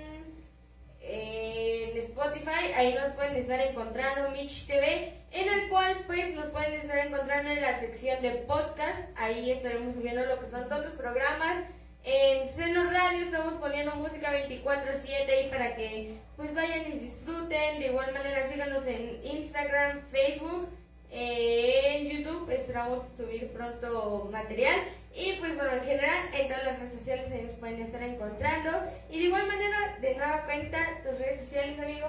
en 1.13 1.97
Spotify, 1.99 2.73
ahí 2.75 2.95
nos 2.95 3.13
pueden 3.13 3.37
estar 3.37 3.61
encontrando 3.61 4.31
Mitch 4.31 4.67
TV, 4.67 5.13
en 5.31 5.49
el 5.49 5.69
cual 5.69 6.05
pues 6.07 6.35
nos 6.35 6.47
pueden 6.47 6.73
estar 6.73 7.07
encontrando 7.07 7.51
en 7.51 7.61
la 7.61 7.79
sección 7.79 8.23
de 8.23 8.31
podcast, 8.31 8.99
ahí 9.17 9.51
estaremos 9.51 9.95
subiendo 9.95 10.25
lo 10.25 10.41
que 10.41 10.51
son 10.51 10.69
todos 10.69 10.87
los 10.87 10.95
programas. 10.95 11.65
En 12.05 12.49
Seno 12.57 12.91
Radio 12.91 13.27
estamos 13.27 13.55
poniendo 13.61 13.95
música 13.95 14.33
24/7 14.33 15.47
y 15.47 15.51
para 15.51 15.77
que 15.77 16.15
pues 16.37 16.53
vayan 16.55 16.91
y 16.91 16.99
disfruten. 16.99 17.79
De 17.79 17.87
igual 17.87 18.13
manera 18.13 18.49
síganos 18.49 18.85
en 18.87 19.21
Instagram, 19.25 20.01
Facebook, 20.11 20.69
eh, 21.13 21.99
en 21.99 22.09
YouTube. 22.09 22.51
Esperamos 22.51 23.05
subir 23.17 23.53
pronto 23.53 24.29
material. 24.33 24.81
Y 25.15 25.39
pues 25.41 25.57
bueno, 25.57 25.73
en 25.73 25.85
general 25.85 26.29
en 26.35 26.49
todas 26.49 26.65
las 26.65 26.79
redes 26.79 26.95
sociales 26.95 27.29
se 27.29 27.43
nos 27.43 27.53
pueden 27.57 27.81
estar 27.81 28.03
encontrando. 28.03 28.71
Y 29.11 29.19
de 29.19 29.25
igual 29.27 29.47
manera, 29.47 29.99
de 30.01 30.17
nueva 30.17 30.45
cuenta, 30.45 30.79
tus 31.05 31.19
redes 31.19 31.41
sociales, 31.45 31.79
amigo. 31.79 32.07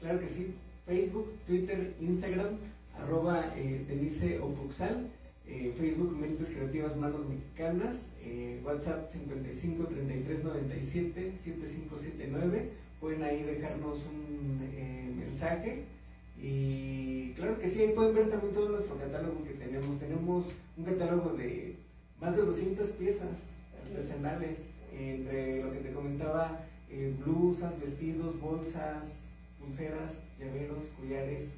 Claro 0.00 0.20
que 0.20 0.28
sí. 0.28 0.54
Facebook, 0.86 1.38
Twitter, 1.46 1.94
Instagram, 2.00 2.58
arroba 2.98 3.52
eh, 3.56 3.84
Denise 3.86 4.40
Opuxal. 4.40 5.10
Eh, 5.50 5.74
Facebook 5.76 6.16
Mentes 6.16 6.48
Creativas 6.48 6.96
Manos 6.96 7.28
Mexicanas, 7.28 8.12
eh, 8.22 8.60
WhatsApp 8.64 9.10
55 9.10 9.84
33 9.84 10.44
97 10.44 11.32
7579. 11.38 12.70
Pueden 13.00 13.22
ahí 13.24 13.42
dejarnos 13.42 13.98
un 14.06 14.60
eh, 14.72 15.10
mensaje. 15.18 15.82
Y 16.40 17.32
claro 17.32 17.58
que 17.58 17.68
sí, 17.68 17.82
ahí 17.82 17.92
pueden 17.94 18.14
ver 18.14 18.30
también 18.30 18.54
todo 18.54 18.68
nuestro 18.68 18.96
catálogo 18.96 19.42
que 19.42 19.54
tenemos. 19.54 19.98
Tenemos 19.98 20.46
un 20.76 20.84
catálogo 20.84 21.30
de 21.30 21.74
más 22.20 22.36
de 22.36 22.42
200 22.42 22.88
piezas 22.90 23.50
artesanales, 23.82 24.66
entre 24.92 25.62
lo 25.62 25.72
que 25.72 25.78
te 25.78 25.92
comentaba, 25.92 26.60
eh, 26.90 27.14
blusas, 27.24 27.80
vestidos, 27.80 28.38
bolsas, 28.40 29.12
pulseras, 29.58 30.12
llaveros, 30.38 30.78
collares, 30.98 31.54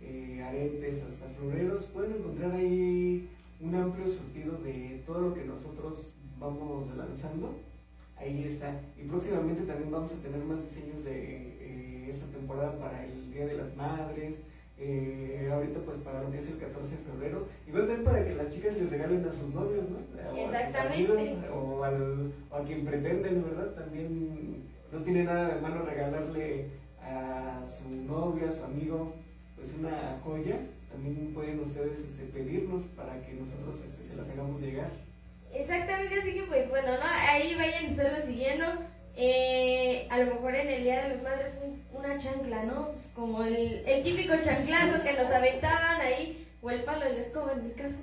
eh, 0.00 0.42
aretes, 0.42 1.02
hasta 1.02 1.28
floreros. 1.28 1.84
Pueden 1.86 2.16
encontrar 2.16 2.52
ahí 2.52 3.30
un 3.60 3.74
amplio 3.74 4.06
surtido 4.08 4.58
de 4.58 5.02
todo 5.06 5.20
lo 5.20 5.34
que 5.34 5.44
nosotros 5.44 6.08
vamos 6.38 6.94
lanzando. 6.96 7.54
Ahí 8.16 8.44
está. 8.44 8.80
Y 9.00 9.06
próximamente 9.08 9.62
también 9.62 9.90
vamos 9.90 10.12
a 10.12 10.22
tener 10.22 10.44
más 10.44 10.62
diseños 10.62 11.04
de 11.04 11.12
eh, 11.60 12.06
esta 12.08 12.26
temporada 12.26 12.78
para 12.78 13.04
el 13.06 13.32
Día 13.32 13.46
de 13.46 13.56
las 13.56 13.74
Madres. 13.76 14.42
Eh, 14.84 15.50
ahorita 15.52 15.80
pues 15.80 15.98
para 15.98 16.20
lo 16.20 16.30
que 16.30 16.38
es 16.38 16.48
el 16.48 16.56
14 16.58 16.96
de 16.96 17.02
febrero. 17.02 17.46
Igual 17.66 17.86
también 17.86 18.04
para 18.04 18.24
que 18.24 18.34
las 18.34 18.50
chicas 18.52 18.74
les 18.74 18.90
regalen 18.90 19.24
a 19.24 19.30
sus 19.30 19.50
novios, 19.52 19.88
¿no? 19.88 19.98
O 19.98 20.48
a 20.48 20.66
sus 20.66 20.74
amigos, 20.74 21.16
o, 21.52 21.84
al- 21.84 22.32
o 22.50 22.56
a 22.56 22.64
quien 22.64 22.84
pretenden, 22.84 23.44
¿verdad? 23.44 23.74
También 23.74 24.62
no 24.90 25.02
tiene 25.02 25.24
nada 25.24 25.54
de 25.54 25.60
malo 25.60 25.82
regalarle 25.84 26.66
a 27.00 27.62
su 27.78 27.88
novia, 27.88 28.48
a 28.48 28.52
su 28.52 28.64
amigo, 28.64 29.12
pues 29.56 29.68
una 29.72 30.18
joya. 30.22 30.58
También 30.90 31.32
pueden 31.32 31.60
ustedes 31.60 31.98
este, 32.04 32.24
pedirnos 32.24 32.82
para 32.96 33.20
que 33.22 33.32
nosotros 33.34 33.82
este, 33.84 34.04
se 34.04 34.14
las 34.14 34.28
hagamos 34.28 34.60
llegar. 34.60 34.90
Exactamente, 35.52 36.20
así 36.20 36.34
que 36.34 36.42
pues 36.44 36.68
bueno, 36.68 36.92
¿no? 36.98 37.04
Ahí 37.28 37.54
vayan 37.56 37.90
ustedes 37.90 38.24
siguiendo. 38.26 38.64
Eh, 39.16 40.06
a 40.10 40.18
lo 40.18 40.34
mejor 40.34 40.54
en 40.54 40.68
el 40.68 40.82
Día 40.84 41.02
de 41.02 41.14
los 41.14 41.22
Madres 41.22 41.52
un- 41.62 41.82
una 41.92 42.18
chancla, 42.18 42.64
¿no? 42.64 42.88
Como 43.14 43.42
el, 43.42 43.82
el 43.86 44.02
típico 44.02 44.34
chanclazo 44.42 45.02
que 45.02 45.12
nos 45.12 45.30
aventaban 45.30 46.00
ahí, 46.00 46.46
o 46.62 46.70
el 46.70 46.82
palo 46.82 47.04
de 47.04 47.12
la 47.14 47.20
escoba 47.20 47.52
en 47.52 47.68
mi 47.68 47.74
caso. 47.74 47.96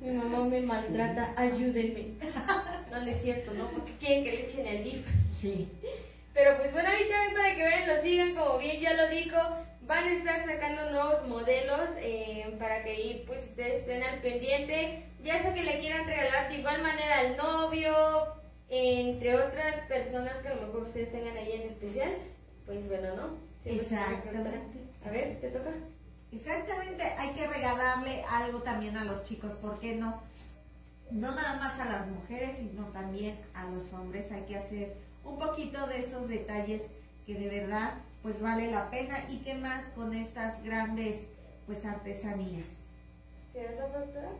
Mi 0.00 0.10
mamá 0.12 0.44
me 0.44 0.60
maltrata, 0.60 1.32
ayúdenme. 1.36 2.06
No, 2.90 3.00
no 3.00 3.06
es 3.10 3.20
cierto, 3.22 3.52
¿no? 3.54 3.68
Porque 3.70 3.92
quieren 3.98 4.24
que 4.24 4.32
le 4.32 4.40
echen 4.48 4.66
el 4.66 4.84
DIF. 4.84 5.06
Sí. 5.40 5.68
Pero 6.32 6.56
pues 6.56 6.72
bueno, 6.72 6.88
ahí 6.88 7.08
también 7.10 7.34
para 7.34 7.54
que 7.56 7.62
vean, 7.64 7.88
lo 7.88 8.02
sigan, 8.02 8.34
como 8.34 8.58
bien 8.58 8.80
ya 8.80 8.92
lo 8.94 9.08
dijo, 9.08 9.36
van 9.82 10.04
a 10.04 10.12
estar 10.12 10.44
sacando 10.46 10.90
nuevos 10.90 11.26
modelos 11.28 11.80
eh, 11.98 12.54
para 12.60 12.84
que 12.84 12.90
ahí 12.90 13.24
pues 13.26 13.42
ustedes 13.48 13.78
estén 13.80 14.02
al 14.04 14.20
pendiente, 14.20 15.02
ya 15.24 15.42
sea 15.42 15.52
que 15.52 15.64
le 15.64 15.80
quieran 15.80 16.06
regalar 16.06 16.48
de 16.48 16.58
igual 16.58 16.80
manera 16.82 17.18
al 17.18 17.36
novio, 17.36 17.92
entre 18.68 19.34
otras 19.34 19.80
personas 19.88 20.36
que 20.42 20.48
a 20.48 20.54
lo 20.54 20.66
mejor 20.66 20.82
ustedes 20.82 21.10
tengan 21.10 21.36
ahí 21.36 21.52
en 21.52 21.62
especial, 21.62 22.10
pues 22.66 22.86
bueno, 22.88 23.16
¿no? 23.16 23.28
Siempre 23.62 23.84
es 23.86 23.92
Exactamente. 23.92 24.78
A 25.06 25.10
ver, 25.10 25.40
¿te 25.40 25.50
toca? 25.50 25.70
Exactamente, 26.30 27.02
hay 27.02 27.30
que 27.30 27.46
regalarle 27.46 28.22
algo 28.24 28.58
también 28.60 28.96
a 28.96 29.04
los 29.04 29.24
chicos, 29.24 29.54
¿por 29.54 29.78
qué 29.80 29.94
no? 29.94 30.22
No 31.10 31.34
nada 31.34 31.56
más 31.56 31.80
a 31.80 31.86
las 31.86 32.06
mujeres, 32.06 32.58
sino 32.58 32.84
también 32.88 33.38
a 33.54 33.64
los 33.64 33.90
hombres. 33.94 34.30
Hay 34.30 34.42
que 34.42 34.58
hacer 34.58 34.94
un 35.24 35.38
poquito 35.38 35.86
de 35.86 36.00
esos 36.00 36.28
detalles 36.28 36.82
que 37.26 37.34
de 37.34 37.48
verdad 37.48 37.94
pues 38.22 38.40
vale 38.40 38.70
la 38.70 38.90
pena 38.90 39.24
y 39.30 39.38
qué 39.38 39.54
más 39.54 39.84
con 39.94 40.12
estas 40.12 40.62
grandes 40.62 41.16
pues 41.66 41.84
artesanías. 41.86 42.66
¿Cierto, 43.52 43.88
doctora? 43.98 44.32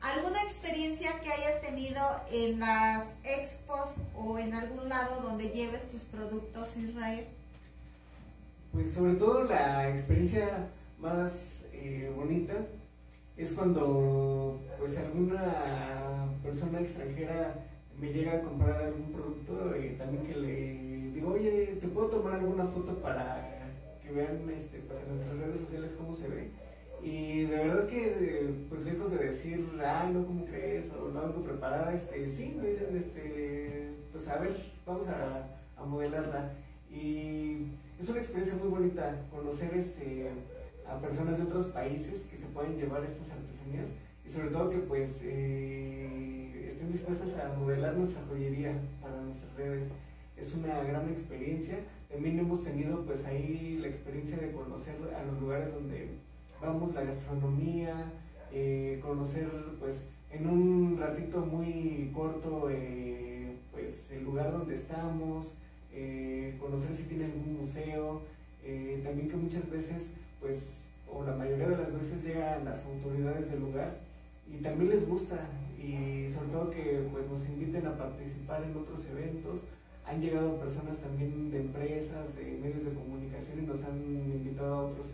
¿Alguna 0.00 0.42
experiencia 0.44 1.20
que 1.20 1.30
hayas 1.30 1.60
tenido 1.60 2.00
en 2.32 2.58
las 2.58 3.04
expos 3.22 3.90
o 4.16 4.38
en 4.38 4.54
algún 4.54 4.88
lado 4.88 5.20
donde 5.20 5.50
lleves 5.50 5.86
tus 5.90 6.02
productos, 6.04 6.74
Israel? 6.78 7.26
Pues 8.72 8.92
sobre 8.92 9.14
todo 9.14 9.44
la 9.44 9.90
experiencia 9.90 10.68
más 10.98 11.64
eh, 11.72 12.10
bonita 12.16 12.54
es 13.36 13.52
cuando 13.52 14.58
pues 14.78 14.96
alguna 14.96 16.28
persona 16.42 16.80
extranjera 16.80 17.56
me 18.00 18.10
llega 18.10 18.38
a 18.38 18.42
comprar 18.42 18.82
algún 18.82 19.12
producto 19.12 19.76
y 19.76 19.96
también 19.98 20.26
que 20.26 20.36
le 20.36 21.12
digo, 21.12 21.34
oye, 21.34 21.78
¿te 21.78 21.88
puedo 21.88 22.08
tomar 22.08 22.34
alguna 22.34 22.66
foto 22.68 22.94
para 23.02 23.68
que 24.02 24.12
vean 24.12 24.48
este, 24.48 24.78
pues, 24.78 24.98
en 25.02 25.16
nuestras 25.16 25.36
redes 25.36 25.60
sociales 25.60 25.94
cómo 25.98 26.16
se 26.16 26.28
ve? 26.28 26.50
Y 27.02 27.44
de 27.46 27.56
verdad 27.56 27.86
que, 27.86 28.54
pues 28.68 28.82
lejos 28.82 29.10
de 29.12 29.18
decir, 29.18 29.66
ah, 29.84 30.10
no, 30.12 30.26
¿cómo 30.26 30.44
crees? 30.44 30.92
O 30.92 31.08
no 31.08 31.20
algo 31.20 31.42
preparada, 31.42 31.94
este, 31.94 32.28
sí, 32.28 32.56
me 32.60 32.68
dicen, 32.68 32.96
este, 32.96 33.88
pues 34.12 34.28
a 34.28 34.38
ver, 34.38 34.56
vamos 34.84 35.08
a, 35.08 35.46
a 35.78 35.84
modelarla. 35.84 36.52
Y 36.90 37.68
es 37.98 38.08
una 38.08 38.18
experiencia 38.18 38.56
muy 38.56 38.68
bonita 38.68 39.16
conocer 39.30 39.72
este, 39.74 40.30
a 40.86 40.98
personas 40.98 41.38
de 41.38 41.44
otros 41.44 41.66
países 41.66 42.22
que 42.24 42.36
se 42.36 42.46
pueden 42.46 42.76
llevar 42.76 43.04
estas 43.04 43.30
artesanías 43.30 43.88
y 44.26 44.30
sobre 44.30 44.48
todo 44.48 44.70
que 44.70 44.78
pues 44.78 45.20
eh, 45.24 46.66
estén 46.66 46.92
dispuestas 46.92 47.36
a 47.38 47.56
modelar 47.58 47.94
nuestra 47.94 48.22
joyería 48.28 48.74
para 49.00 49.20
nuestras 49.20 49.54
redes. 49.54 49.88
Es 50.36 50.54
una 50.54 50.82
gran 50.82 51.08
experiencia. 51.08 51.78
También 52.10 52.38
hemos 52.38 52.64
tenido 52.64 53.04
pues 53.04 53.24
ahí 53.24 53.78
la 53.80 53.88
experiencia 53.88 54.36
de 54.38 54.52
conocer 54.52 54.96
a 55.14 55.24
los 55.24 55.40
lugares 55.40 55.72
donde 55.72 56.08
vamos, 56.60 56.94
la 56.94 57.02
gastronomía, 57.02 58.12
eh, 58.52 58.98
conocer 59.02 59.48
pues 59.78 60.02
en 60.30 60.46
un 60.46 60.96
ratito 60.98 61.44
muy 61.44 62.10
corto 62.14 62.68
eh, 62.70 63.56
pues 63.72 64.08
el 64.10 64.24
lugar 64.24 64.52
donde 64.52 64.74
estamos, 64.74 65.46
eh, 65.92 66.56
conocer 66.60 66.94
si 66.94 67.04
tiene 67.04 67.24
algún 67.24 67.62
museo, 67.62 68.22
eh, 68.62 69.00
también 69.02 69.28
que 69.28 69.36
muchas 69.36 69.68
veces, 69.70 70.10
pues, 70.40 70.84
o 71.08 71.24
la 71.24 71.34
mayoría 71.34 71.68
de 71.68 71.76
las 71.76 71.92
veces 71.92 72.22
llegan 72.22 72.64
las 72.64 72.84
autoridades 72.84 73.50
del 73.50 73.60
lugar 73.60 73.98
y 74.46 74.62
también 74.62 74.90
les 74.90 75.08
gusta 75.08 75.48
y 75.78 76.30
sobre 76.30 76.48
todo 76.50 76.70
que 76.70 77.08
pues 77.10 77.28
nos 77.28 77.44
inviten 77.46 77.86
a 77.86 77.96
participar 77.96 78.62
en 78.62 78.76
otros 78.76 79.04
eventos. 79.06 79.60
Han 80.06 80.20
llegado 80.20 80.58
personas 80.58 80.98
también 80.98 81.50
de 81.50 81.60
empresas, 81.60 82.34
de 82.36 82.58
medios 82.62 82.84
de 82.84 82.94
comunicación 82.94 83.62
y 83.62 83.66
nos 83.66 83.82
han 83.84 83.96
invitado 83.98 84.74
a 84.74 84.82
otros, 84.86 85.06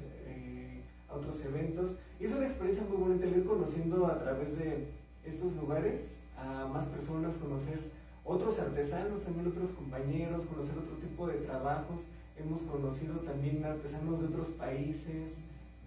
otros 1.17 1.45
eventos. 1.45 1.97
Es 2.21 2.33
una 2.33 2.47
experiencia 2.47 2.85
muy 2.89 2.97
bonita 2.97 3.27
ir 3.27 3.45
conociendo 3.45 4.07
a 4.07 4.19
través 4.19 4.59
de 4.59 4.89
estos 5.25 5.55
lugares 5.57 6.21
a 6.37 6.67
más 6.67 6.87
personas, 6.87 7.35
conocer 7.37 7.81
otros 8.25 8.59
artesanos, 8.59 9.23
también 9.23 9.49
otros 9.49 9.71
compañeros, 9.71 10.45
conocer 10.47 10.79
otro 10.79 10.97
tipo 10.97 11.27
de 11.27 11.39
trabajos. 11.39 12.01
hemos 12.39 12.61
conocido 12.62 13.14
también 13.21 13.64
artesanos 13.64 14.21
de 14.21 14.27
otros 14.27 14.49
países, 14.49 15.39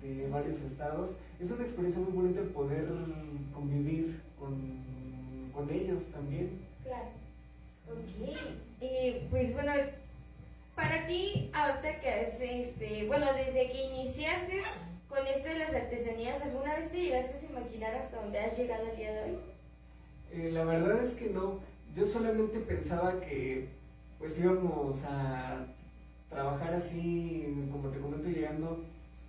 de 0.02 0.28
varios 0.30 0.60
estados. 0.62 1.12
Es 1.40 1.52
una 1.52 1.64
experiencia 1.64 2.02
muy 2.02 2.14
bonita 2.14 2.42
poder 2.54 2.88
convivir 3.54 4.22
con, 4.40 4.56
con 5.54 5.70
ellos 5.70 6.06
también. 6.12 6.60
Claro. 6.84 7.10
Ok. 7.88 8.38
Eh, 8.82 9.28
pues 9.30 9.54
bueno, 9.54 9.74
para 10.76 11.06
ti, 11.08 11.52
ahorita 11.54 12.00
que 12.00 12.10
has, 12.10 12.40
este, 12.40 13.06
bueno, 13.08 13.26
desde 13.34 13.70
que 13.70 13.84
iniciaste 13.84 14.62
con 15.10 15.26
esto 15.26 15.50
de 15.50 15.60
las 15.60 15.74
artesanías, 15.74 16.42
¿alguna 16.42 16.76
vez 16.76 16.92
te 16.92 17.02
llegaste 17.02 17.46
a 17.46 17.50
imaginar 17.50 17.96
hasta 17.96 18.22
dónde 18.22 18.40
has 18.40 18.58
llegado 18.58 18.86
el 18.88 18.96
día 18.96 19.12
de 19.12 19.24
hoy? 19.24 19.38
Eh, 20.32 20.52
la 20.52 20.64
verdad 20.64 21.04
es 21.04 21.14
que 21.14 21.30
no. 21.30 21.60
Yo 21.96 22.06
solamente 22.06 22.60
pensaba 22.60 23.20
que 23.20 23.70
pues 24.20 24.40
íbamos 24.40 24.98
a 25.04 25.66
trabajar 26.30 26.76
así, 26.76 27.68
como 27.72 27.90
te 27.90 28.00
comento, 28.00 28.30
llegando 28.30 28.84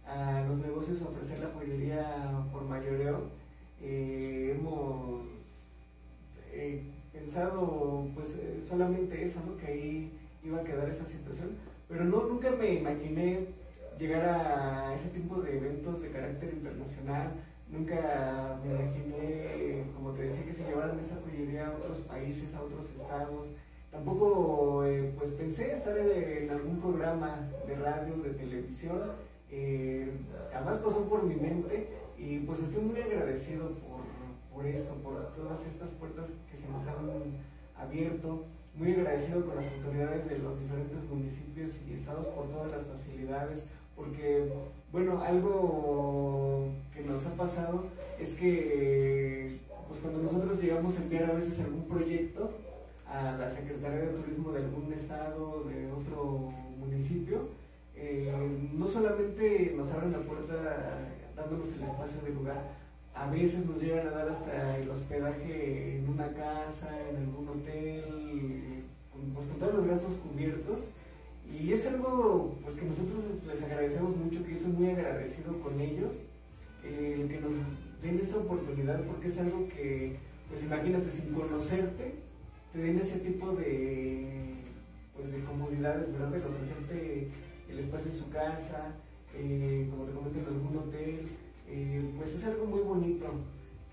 a 0.06 0.42
los 0.42 0.58
negocios 0.58 1.00
a 1.00 1.08
ofrecer 1.08 1.38
la 1.38 1.50
joyería 1.50 2.30
por 2.52 2.64
mayoreo. 2.64 3.30
Eh, 3.82 4.56
hemos 4.58 5.22
eh, 6.52 6.82
pensado 7.12 8.06
pues 8.14 8.34
eh, 8.34 8.62
solamente 8.68 9.24
eso, 9.24 9.40
¿no? 9.46 9.56
que 9.56 9.66
ahí 9.66 10.12
iba 10.44 10.60
a 10.60 10.64
quedar 10.64 10.90
esa 10.90 11.06
situación, 11.06 11.56
pero 11.88 12.04
no, 12.04 12.24
nunca 12.24 12.50
me 12.50 12.74
imaginé 12.74 13.46
llegar 14.00 14.24
a 14.24 14.94
ese 14.94 15.10
tipo 15.10 15.42
de 15.42 15.58
eventos 15.58 16.00
de 16.00 16.10
carácter 16.10 16.54
internacional, 16.54 17.34
nunca 17.68 18.58
me 18.64 18.74
imaginé, 18.74 19.84
como 19.94 20.12
te 20.12 20.22
decía, 20.22 20.46
que 20.46 20.52
se 20.54 20.64
llevaran 20.64 20.98
esta 20.98 21.16
joyería 21.22 21.68
a 21.68 21.72
otros 21.72 21.98
países, 21.98 22.54
a 22.54 22.62
otros 22.62 22.86
estados. 22.96 23.48
Tampoco 23.90 24.84
eh, 24.86 25.12
pues 25.18 25.30
pensé 25.32 25.72
estar 25.72 25.96
en, 25.98 26.50
algún 26.50 26.80
programa 26.80 27.48
de 27.66 27.74
radio, 27.74 28.16
de 28.18 28.30
televisión, 28.30 29.12
eh, 29.50 30.10
además 30.54 30.78
pasó 30.78 31.04
por 31.08 31.24
mi 31.24 31.34
mente 31.34 31.88
y 32.16 32.38
pues 32.40 32.60
estoy 32.60 32.82
muy 32.82 33.00
agradecido 33.00 33.70
por, 33.80 34.00
por 34.54 34.66
esto, 34.66 34.94
por 35.02 35.34
todas 35.34 35.66
estas 35.66 35.90
puertas 35.90 36.32
que 36.50 36.56
se 36.56 36.68
nos 36.68 36.86
han 36.86 37.36
abierto, 37.76 38.44
muy 38.74 38.92
agradecido 38.92 39.44
con 39.44 39.56
las 39.56 39.66
autoridades 39.72 40.28
de 40.28 40.38
los 40.38 40.58
diferentes 40.58 41.02
municipios 41.10 41.72
y 41.88 41.94
estados 41.94 42.26
por 42.28 42.48
todas 42.48 42.70
las 42.70 42.84
facilidades, 42.86 43.66
porque, 44.00 44.48
bueno, 44.92 45.20
algo 45.20 46.68
que 46.94 47.02
nos 47.02 47.24
ha 47.26 47.34
pasado 47.34 47.84
es 48.18 48.34
que 48.34 49.58
pues 49.88 50.00
cuando 50.00 50.22
nosotros 50.22 50.62
llegamos 50.62 50.96
a 50.96 51.02
enviar 51.02 51.30
a 51.30 51.34
veces 51.34 51.60
algún 51.60 51.84
proyecto 51.84 52.50
a 53.06 53.32
la 53.32 53.50
Secretaría 53.50 54.06
de 54.06 54.18
Turismo 54.18 54.52
de 54.52 54.60
algún 54.60 54.92
estado, 54.92 55.64
de 55.64 55.90
otro 55.92 56.52
municipio, 56.78 57.48
eh, 57.94 58.32
no 58.72 58.86
solamente 58.86 59.74
nos 59.76 59.90
abren 59.90 60.12
la 60.12 60.20
puerta 60.20 61.08
dándonos 61.36 61.68
el 61.68 61.82
espacio 61.82 62.22
de 62.24 62.34
lugar, 62.34 62.62
a 63.14 63.30
veces 63.30 63.66
nos 63.66 63.82
llegan 63.82 64.06
a 64.06 64.10
dar 64.12 64.28
hasta 64.28 64.78
el 64.78 64.88
hospedaje 64.88 65.96
en 65.98 66.08
una 66.08 66.28
casa, 66.28 66.88
en 67.10 67.16
algún 67.16 67.48
hotel, 67.48 68.84
pues, 69.34 69.48
con 69.48 69.58
todos 69.58 69.74
los 69.74 69.86
gastos 69.86 70.14
cubiertos. 70.26 70.80
Y 71.52 71.72
es 71.72 71.86
algo 71.86 72.56
pues, 72.62 72.76
que 72.76 72.84
nosotros 72.86 73.24
les 73.46 73.62
agradecemos 73.62 74.16
mucho, 74.16 74.44
que 74.44 74.54
yo 74.54 74.60
soy 74.60 74.72
muy 74.72 74.90
agradecido 74.90 75.60
con 75.60 75.80
ellos, 75.80 76.12
eh, 76.84 77.26
que 77.28 77.40
nos 77.40 77.52
den 78.02 78.20
esta 78.20 78.38
oportunidad, 78.38 79.04
porque 79.04 79.28
es 79.28 79.38
algo 79.38 79.68
que, 79.68 80.16
pues 80.48 80.64
imagínate, 80.64 81.10
sin 81.10 81.34
conocerte, 81.34 82.14
te 82.72 82.78
den 82.78 82.98
ese 82.98 83.18
tipo 83.18 83.52
de, 83.52 84.54
pues, 85.14 85.32
de 85.32 85.44
comodidades, 85.44 86.12
¿verdad? 86.12 86.30
De 86.30 86.38
ofrecerte 86.38 87.28
el 87.68 87.78
espacio 87.78 88.10
en 88.12 88.18
su 88.18 88.30
casa, 88.30 88.94
eh, 89.34 89.86
como 89.90 90.04
te 90.04 90.12
comento, 90.12 90.38
en 90.38 90.46
algún 90.46 90.76
hotel, 90.76 91.28
eh, 91.68 92.10
pues 92.16 92.34
es 92.34 92.44
algo 92.44 92.66
muy 92.66 92.80
bonito. 92.80 93.26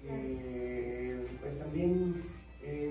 Eh, 0.04 1.26
pues 1.42 1.58
también 1.60 2.24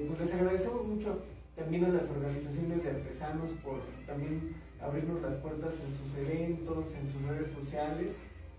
pues 0.08 0.20
les 0.20 0.34
agradecemos 0.34 0.86
mucho 0.86 1.22
también 1.56 1.86
a 1.86 1.88
las 1.88 2.08
organizaciones 2.10 2.84
de 2.84 2.90
artesanos 2.90 3.50
por 3.64 3.80
también 4.06 4.54
abrirnos 4.80 5.22
las 5.22 5.34
puertas 5.36 5.74
en 5.80 5.94
sus 5.96 6.18
eventos, 6.18 6.86
en 6.94 7.10
sus 7.12 7.22
redes 7.28 7.50
sociales. 7.52 8.18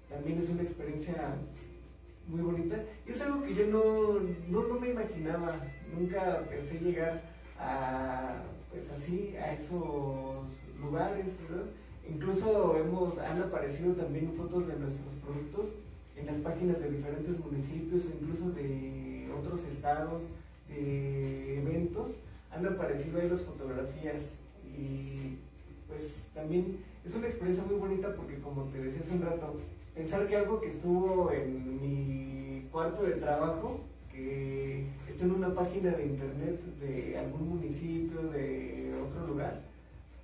También 0.09 0.39
es 0.39 0.49
una 0.49 0.63
experiencia 0.63 1.35
muy 2.27 2.41
bonita. 2.41 2.83
Y 3.05 3.11
es 3.11 3.21
algo 3.21 3.43
que 3.43 3.53
yo 3.53 3.67
no, 3.67 4.19
no, 4.49 4.67
no 4.67 4.79
me 4.79 4.89
imaginaba, 4.89 5.59
nunca 5.95 6.43
pensé 6.49 6.79
llegar 6.79 7.21
a, 7.59 8.41
pues 8.71 8.89
así, 8.91 9.35
a 9.37 9.53
esos 9.53 10.47
lugares, 10.81 11.39
¿verdad? 11.49 11.65
Incluso 12.09 12.77
hemos, 12.77 13.17
han 13.19 13.41
aparecido 13.41 13.93
también 13.93 14.33
fotos 14.33 14.67
de 14.67 14.75
nuestros 14.77 15.13
productos 15.23 15.67
en 16.15 16.25
las 16.25 16.37
páginas 16.37 16.79
de 16.79 16.89
diferentes 16.89 17.37
municipios 17.39 18.05
o 18.05 18.09
incluso 18.09 18.49
de 18.51 19.29
otros 19.37 19.63
estados, 19.65 20.23
de 20.69 21.59
eventos, 21.59 22.17
han 22.57 22.65
aparecido 22.67 23.19
ahí 23.19 23.29
las 23.29 23.41
fotografías 23.41 24.39
y 24.65 25.37
pues 25.87 26.23
también 26.33 26.77
es 27.05 27.13
una 27.15 27.27
experiencia 27.27 27.63
muy 27.63 27.75
bonita 27.75 28.13
porque 28.15 28.39
como 28.39 28.63
te 28.65 28.79
decía 28.79 29.01
hace 29.01 29.13
un 29.13 29.21
rato, 29.21 29.55
pensar 29.95 30.27
que 30.27 30.35
algo 30.35 30.59
que 30.59 30.67
estuvo 30.67 31.31
en 31.31 31.81
mi 31.81 32.67
cuarto 32.71 33.03
de 33.03 33.13
trabajo, 33.13 33.79
que 34.11 34.85
está 35.07 35.25
en 35.25 35.31
una 35.31 35.53
página 35.53 35.91
de 35.91 36.05
internet 36.07 36.59
de 36.79 37.17
algún 37.17 37.49
municipio, 37.49 38.21
de 38.23 38.93
otro 39.07 39.27
lugar, 39.27 39.61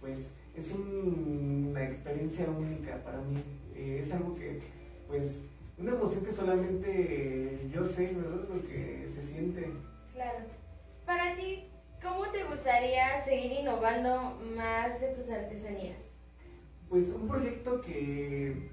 pues 0.01 0.31
es 0.55 0.71
un- 0.71 1.67
una 1.69 1.84
experiencia 1.86 2.47
única 2.49 3.01
para 3.03 3.21
mí. 3.21 3.38
Eh, 3.75 3.99
es 4.01 4.11
algo 4.11 4.36
que, 4.36 4.59
pues, 5.07 5.41
una 5.77 5.91
emoción 5.91 6.25
que 6.25 6.31
solamente 6.31 7.69
yo 7.73 7.86
sé, 7.86 8.13
¿verdad? 8.13 8.47
Lo 8.53 8.61
que 8.67 9.07
se 9.07 9.23
siente. 9.23 9.71
Claro. 10.13 10.39
Para 11.05 11.36
ti, 11.36 11.63
¿cómo 12.03 12.29
te 12.31 12.43
gustaría 12.43 13.19
seguir 13.23 13.53
innovando 13.61 14.37
más 14.55 14.99
de 14.99 15.07
tus 15.09 15.29
artesanías? 15.29 15.97
Pues 16.89 17.09
un 17.09 17.27
proyecto 17.27 17.81
que 17.81 18.69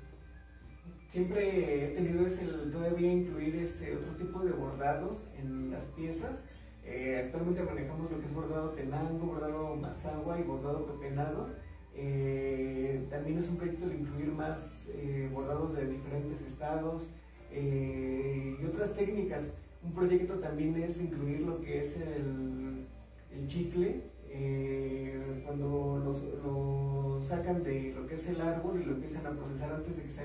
siempre 1.10 1.84
he 1.84 1.94
tenido 1.94 2.26
es 2.26 2.40
el 2.42 2.70
todavía 2.72 3.12
incluir 3.12 3.56
este 3.56 3.96
otro 3.96 4.16
tipo 4.16 4.40
de 4.40 4.52
bordados 4.52 5.28
en 5.38 5.70
las 5.70 5.86
piezas. 5.86 6.44
Eh, 6.84 7.22
actualmente 7.24 7.62
manejamos 7.62 8.10
lo 8.10 8.18
que 8.18 8.26
es 8.26 8.34
bordado 8.34 8.70
tenango, 8.70 9.26
bordado 9.26 9.76
mazagua 9.76 10.38
y 10.38 10.42
bordado 10.42 10.86
pepenado. 10.86 11.48
Eh, 11.94 13.06
también 13.10 13.38
es 13.38 13.48
un 13.48 13.56
proyecto 13.56 13.88
de 13.88 13.96
incluir 13.96 14.32
más 14.32 14.88
eh, 14.92 15.28
bordados 15.32 15.74
de 15.76 15.86
diferentes 15.86 16.40
estados 16.42 17.10
y 17.52 18.64
otras 18.64 18.94
técnicas. 18.94 19.52
Un 19.82 19.92
proyecto 19.92 20.34
también 20.34 20.80
es 20.82 21.00
incluir 21.00 21.40
lo 21.40 21.60
que 21.60 21.80
es 21.80 21.96
el, 21.96 22.86
el 23.32 23.46
chicle, 23.48 24.02
eh, 24.28 25.42
cuando 25.44 26.00
los- 26.04 26.42
lo 26.42 27.20
sacan 27.28 27.62
de 27.62 27.92
lo 27.94 28.06
que 28.06 28.14
es 28.14 28.26
el 28.28 28.40
árbol 28.40 28.80
y 28.80 28.84
lo 28.84 28.92
empiezan 28.92 29.26
a 29.26 29.30
procesar 29.30 29.72
antes 29.72 29.96
de 29.96 30.02
que 30.02 30.10
se 30.10 30.22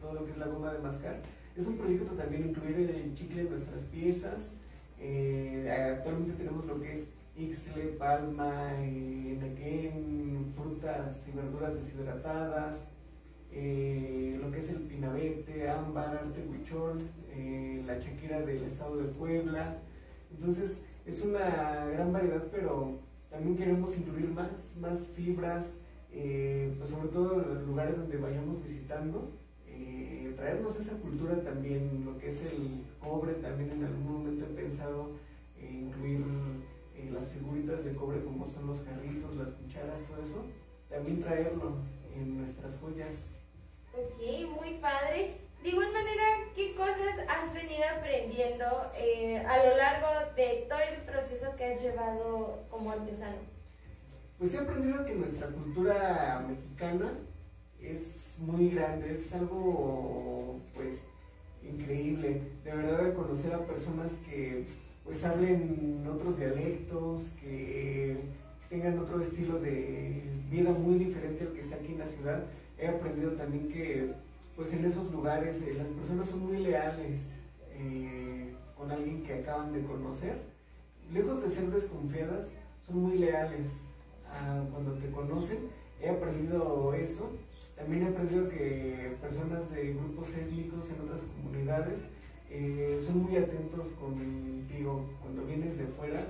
todo 0.00 0.14
lo 0.14 0.24
que 0.24 0.32
es 0.32 0.38
la 0.38 0.46
goma 0.46 0.72
de 0.72 0.80
mascar. 0.80 1.22
Es 1.56 1.66
un 1.66 1.76
proyecto 1.76 2.12
también 2.12 2.48
incluir 2.48 2.90
el 2.90 3.14
chicle 3.14 3.42
en 3.42 3.50
nuestras 3.50 3.80
piezas. 3.82 4.54
Eh, 4.98 5.94
actualmente 5.96 6.34
tenemos 6.34 6.64
lo 6.66 6.80
que 6.80 6.92
es 6.94 7.04
ixtle, 7.36 7.82
palma, 7.98 8.72
eh, 8.78 9.22
frutas 10.54 11.26
y 11.28 11.36
verduras 11.36 11.74
deshidratadas, 11.74 12.86
eh, 13.50 14.38
lo 14.40 14.50
que 14.50 14.60
es 14.60 14.68
el 14.68 14.82
pinabete, 14.82 15.68
ámbar, 15.68 16.14
arte 16.14 16.44
huichol, 16.50 16.98
eh, 17.30 17.82
la 17.86 17.98
chaquira 17.98 18.40
del 18.40 18.64
estado 18.64 18.96
de 18.96 19.04
Puebla. 19.04 19.78
Entonces, 20.30 20.80
es 21.06 21.22
una 21.22 21.86
gran 21.86 22.12
variedad, 22.12 22.44
pero 22.50 22.98
también 23.30 23.56
queremos 23.56 23.96
incluir 23.96 24.28
más, 24.30 24.50
más 24.80 25.08
fibras, 25.14 25.76
eh, 26.12 26.74
pues 26.78 26.90
sobre 26.90 27.08
todo 27.08 27.42
en 27.42 27.66
lugares 27.66 27.96
donde 27.96 28.16
vayamos 28.18 28.62
visitando, 28.62 29.30
eh, 29.66 30.32
traernos 30.36 30.78
esa 30.78 30.92
cultura 30.98 31.42
también, 31.42 32.04
lo 32.04 32.18
que 32.18 32.28
es 32.28 32.40
el 32.42 32.84
cobre, 33.00 33.34
también 33.34 33.70
en 33.70 33.84
algún 33.84 34.12
momento 34.12 34.44
he 34.44 34.54
pensado 34.54 35.10
incluir 35.58 36.24
eh, 36.94 37.10
las 37.12 37.26
figuritas 37.28 37.84
de 37.84 37.94
cobre 37.94 38.22
como 38.24 38.46
son 38.46 38.66
los 38.66 38.82
jarritos, 38.82 39.34
las 39.36 39.50
cucharas, 39.50 40.00
todo 40.08 40.22
eso, 40.22 40.44
también 40.88 41.22
traerlo 41.22 41.76
en 42.14 42.38
nuestras 42.38 42.76
joyas. 42.78 43.34
Ok, 43.94 44.60
muy 44.60 44.78
padre. 44.78 45.41
De 45.62 45.68
igual 45.68 45.92
manera, 45.92 46.24
¿qué 46.56 46.74
cosas 46.74 47.14
has 47.28 47.54
venido 47.54 47.84
aprendiendo 47.96 48.64
eh, 48.96 49.38
a 49.38 49.64
lo 49.64 49.76
largo 49.76 50.34
de 50.34 50.66
todo 50.68 50.80
el 50.80 51.02
proceso 51.02 51.54
que 51.56 51.64
has 51.66 51.80
llevado 51.80 52.64
como 52.68 52.90
artesano? 52.90 53.36
Pues 54.40 54.54
he 54.54 54.58
aprendido 54.58 55.04
que 55.04 55.14
nuestra 55.14 55.46
cultura 55.46 56.44
mexicana 56.48 57.12
es 57.80 58.34
muy 58.40 58.70
grande, 58.70 59.12
es 59.12 59.32
algo 59.36 60.58
pues 60.74 61.06
increíble. 61.62 62.42
De 62.64 62.74
verdad 62.74 63.04
de 63.04 63.14
conocer 63.14 63.54
a 63.54 63.64
personas 63.64 64.14
que 64.28 64.66
pues 65.04 65.24
hablen 65.24 66.04
otros 66.12 66.40
dialectos, 66.40 67.22
que 67.40 68.16
tengan 68.68 68.98
otro 68.98 69.20
estilo 69.20 69.60
de 69.60 70.24
vida 70.50 70.72
muy 70.72 70.98
diferente 70.98 71.44
al 71.44 71.52
que 71.52 71.60
está 71.60 71.76
aquí 71.76 71.92
en 71.92 71.98
la 72.00 72.06
ciudad. 72.06 72.42
He 72.78 72.88
aprendido 72.88 73.32
también 73.34 73.68
que 73.68 74.12
pues 74.56 74.72
en 74.72 74.84
esos 74.84 75.10
lugares 75.10 75.62
eh, 75.62 75.74
las 75.74 75.86
personas 75.88 76.28
son 76.28 76.46
muy 76.46 76.58
leales 76.58 77.32
eh, 77.72 78.52
con 78.76 78.90
alguien 78.90 79.22
que 79.22 79.34
acaban 79.34 79.72
de 79.72 79.82
conocer. 79.84 80.42
Lejos 81.12 81.42
de 81.42 81.50
ser 81.50 81.70
desconfiadas, 81.70 82.52
son 82.86 83.02
muy 83.02 83.18
leales 83.18 83.82
a 84.30 84.64
cuando 84.70 84.92
te 84.94 85.10
conocen. 85.10 85.58
He 86.00 86.08
aprendido 86.08 86.94
eso. 86.94 87.30
También 87.76 88.02
he 88.02 88.08
aprendido 88.08 88.48
que 88.48 89.16
personas 89.20 89.70
de 89.70 89.94
grupos 89.94 90.28
étnicos 90.34 90.88
en 90.90 91.00
otras 91.00 91.20
comunidades 91.22 92.00
eh, 92.50 93.00
son 93.04 93.22
muy 93.24 93.36
atentos 93.36 93.88
contigo. 94.00 95.06
Cuando 95.22 95.44
vienes 95.44 95.78
de 95.78 95.86
fuera, 95.86 96.26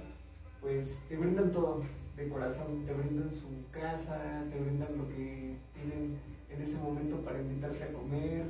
pues 0.60 1.00
te 1.08 1.16
brindan 1.16 1.50
todo 1.50 1.82
de 2.16 2.28
corazón, 2.28 2.84
te 2.86 2.92
brindan 2.92 3.30
su 3.32 3.70
casa, 3.70 4.44
te 4.50 4.60
brindan 4.60 4.96
lo 4.96 5.08
que 5.08 5.56
tienen 5.74 6.18
en 6.54 6.62
ese 6.62 6.76
momento 6.78 7.16
para 7.22 7.40
invitarte 7.40 7.84
a 7.84 7.92
comer 7.92 8.44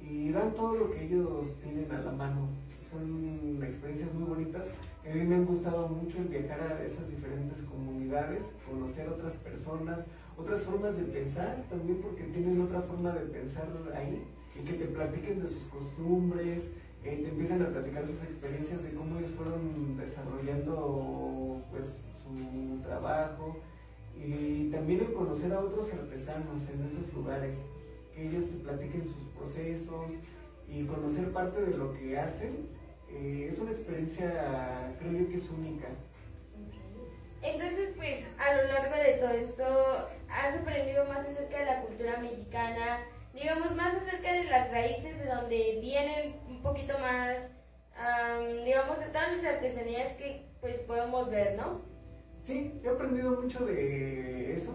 y 0.00 0.30
dan 0.30 0.54
todo 0.54 0.74
lo 0.74 0.90
que 0.90 1.04
ellos 1.04 1.56
tienen 1.62 1.90
a 1.90 2.00
la 2.00 2.12
mano. 2.12 2.48
Son 2.90 3.62
experiencias 3.62 4.14
muy 4.14 4.24
bonitas. 4.24 4.70
A 5.04 5.14
mí 5.14 5.24
me 5.24 5.36
han 5.36 5.46
gustado 5.46 5.88
mucho 5.88 6.18
el 6.18 6.28
viajar 6.28 6.60
a 6.60 6.84
esas 6.84 7.08
diferentes 7.08 7.60
comunidades, 7.62 8.50
conocer 8.68 9.08
otras 9.08 9.34
personas, 9.34 10.00
otras 10.36 10.62
formas 10.62 10.96
de 10.96 11.04
pensar 11.04 11.64
también 11.70 12.00
porque 12.00 12.24
tienen 12.24 12.60
otra 12.60 12.82
forma 12.82 13.12
de 13.12 13.26
pensar 13.26 13.68
ahí 13.94 14.22
y 14.54 14.64
que 14.64 14.74
te 14.74 14.86
platiquen 14.86 15.42
de 15.42 15.48
sus 15.48 15.64
costumbres, 15.64 16.72
eh, 17.04 17.20
te 17.22 17.28
empiezan 17.28 17.62
a 17.62 17.68
platicar 17.68 18.06
sus 18.06 18.20
experiencias 18.22 18.82
de 18.82 18.90
cómo 18.94 19.18
ellos 19.18 19.30
fueron 19.36 19.96
desarrollando 19.96 21.62
pues 21.70 21.86
su 22.22 22.80
trabajo 22.82 23.60
y 24.18 24.70
también 24.70 25.00
el 25.00 25.12
conocer 25.12 25.52
a 25.52 25.60
otros 25.60 25.92
artesanos 25.92 26.62
en 26.72 26.86
esos 26.86 27.12
lugares, 27.14 27.66
que 28.14 28.28
ellos 28.28 28.44
te 28.50 28.56
platiquen 28.64 29.04
sus 29.04 29.28
procesos 29.38 30.10
y 30.68 30.84
conocer 30.84 31.32
parte 31.32 31.60
de 31.60 31.76
lo 31.76 31.92
que 31.94 32.18
hacen, 32.18 32.68
eh, 33.10 33.50
es 33.52 33.58
una 33.58 33.72
experiencia, 33.72 34.94
creo 34.98 35.12
yo 35.12 35.28
que 35.28 35.36
es 35.36 35.50
única. 35.50 35.88
Entonces, 37.42 37.90
pues, 37.96 38.24
a 38.38 38.56
lo 38.56 38.64
largo 38.64 38.96
de 38.96 39.12
todo 39.20 39.30
esto, 39.30 40.08
has 40.28 40.56
aprendido 40.56 41.04
más 41.06 41.24
acerca 41.26 41.58
de 41.60 41.66
la 41.66 41.82
cultura 41.82 42.18
mexicana, 42.18 43.00
digamos, 43.32 43.74
más 43.76 43.94
acerca 43.94 44.32
de 44.32 44.44
las 44.44 44.70
raíces 44.70 45.18
de 45.18 45.26
donde 45.26 45.78
vienen 45.80 46.36
un 46.48 46.62
poquito 46.62 46.98
más, 46.98 47.36
digamos, 48.64 48.98
de 48.98 49.06
todas 49.06 49.36
las 49.36 49.54
artesanías 49.54 50.12
que, 50.14 50.46
pues, 50.60 50.76
podemos 50.80 51.30
ver, 51.30 51.56
¿no? 51.56 51.82
Sí, 52.46 52.70
he 52.84 52.88
aprendido 52.88 53.42
mucho 53.42 53.66
de 53.66 54.54
eso. 54.54 54.72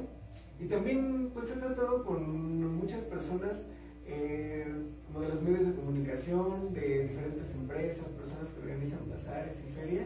Y 0.60 0.66
también, 0.66 1.32
pues, 1.34 1.50
he 1.52 1.54
tratado 1.54 2.04
con 2.04 2.76
muchas 2.76 3.00
personas, 3.04 3.66
eh, 4.06 4.68
como 5.08 5.22
de 5.22 5.30
los 5.30 5.42
medios 5.42 5.68
de 5.68 5.76
comunicación, 5.76 6.74
de 6.74 7.08
diferentes 7.08 7.50
empresas, 7.56 8.06
personas 8.10 8.50
que 8.50 8.60
organizan 8.60 9.10
bazares 9.10 9.58
y 9.66 9.72
feria, 9.72 10.06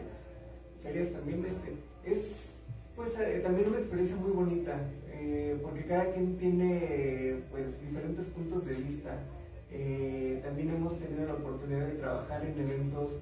ferias 0.80 1.10
también, 1.10 1.44
este, 1.44 1.72
es 2.04 2.50
pues 2.94 3.18
eh, 3.18 3.40
también 3.42 3.68
una 3.68 3.78
experiencia 3.78 4.16
muy 4.16 4.30
bonita, 4.30 4.80
eh, 5.10 5.58
porque 5.60 5.84
cada 5.86 6.12
quien 6.14 6.38
tiene 6.38 7.42
pues 7.50 7.80
diferentes 7.80 8.26
puntos 8.26 8.64
de 8.64 8.74
vista. 8.74 9.18
Eh, 9.72 10.40
también 10.42 10.70
hemos 10.70 10.98
tenido 11.00 11.26
la 11.26 11.34
oportunidad 11.34 11.88
de 11.88 11.94
trabajar 11.94 12.46
en 12.46 12.58
eventos, 12.60 13.18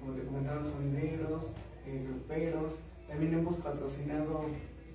como 0.00 0.14
te 0.14 0.22
comentaba, 0.22 0.62
sonideros, 0.62 1.52
gruperos. 1.84 2.80
También 3.12 3.34
hemos 3.34 3.56
patrocinado 3.56 4.46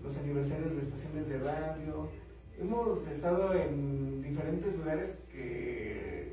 los 0.04 0.18
aniversarios 0.18 0.76
de 0.76 0.82
estaciones 0.82 1.30
de 1.30 1.38
radio. 1.38 2.10
Hemos 2.60 3.08
estado 3.08 3.54
en 3.54 4.24
diferentes 4.24 4.76
lugares 4.76 5.20
que, 5.32 6.32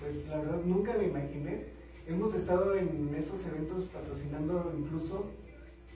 pues 0.00 0.26
la 0.28 0.38
verdad, 0.38 0.62
nunca 0.64 0.94
me 0.96 1.08
imaginé. 1.08 1.66
Hemos 2.06 2.34
estado 2.34 2.74
en 2.74 3.14
esos 3.14 3.46
eventos 3.46 3.84
patrocinando 3.92 4.72
incluso 4.74 5.26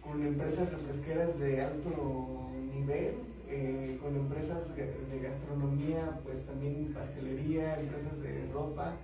con 0.03 0.23
empresas 0.23 0.71
refresqueras 0.71 1.39
de 1.39 1.63
alto 1.63 2.51
nivel, 2.75 3.15
eh, 3.49 3.99
con 4.03 4.15
empresas 4.15 4.77
de 4.77 5.19
gastronomía, 5.19 6.21
pues 6.25 6.45
también 6.45 6.93
pastelería, 6.93 7.81
empresas 7.81 8.21
de 8.21 8.53
ropa. 8.53 8.97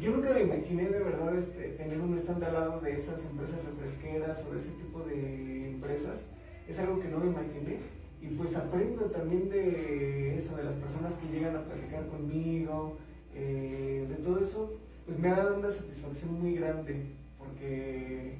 Yo 0.00 0.10
nunca 0.10 0.30
me 0.30 0.42
imaginé 0.42 0.88
de 0.88 0.98
verdad 0.98 1.36
este, 1.36 1.68
tener 1.70 2.00
un 2.00 2.16
stand 2.18 2.42
al 2.44 2.52
lado 2.52 2.80
de 2.80 2.94
esas 2.94 3.24
empresas 3.24 3.64
refresqueras 3.64 4.44
o 4.48 4.52
de 4.52 4.58
ese 4.60 4.70
tipo 4.70 5.00
de 5.00 5.70
empresas. 5.70 6.26
Es 6.66 6.78
algo 6.78 7.00
que 7.00 7.08
no 7.08 7.18
me 7.18 7.26
imaginé. 7.26 7.78
Y 8.20 8.28
pues 8.28 8.54
aprendo 8.56 9.06
también 9.06 9.48
de 9.48 10.36
eso, 10.36 10.56
de 10.56 10.64
las 10.64 10.74
personas 10.74 11.14
que 11.14 11.28
llegan 11.28 11.56
a 11.56 11.64
platicar 11.64 12.06
conmigo, 12.06 12.96
eh, 13.34 14.06
de 14.08 14.14
todo 14.16 14.40
eso, 14.40 14.78
pues 15.06 15.18
me 15.18 15.28
ha 15.28 15.36
dado 15.36 15.58
una 15.58 15.70
satisfacción 15.70 16.40
muy 16.40 16.54
grande, 16.54 17.16
porque 17.38 18.38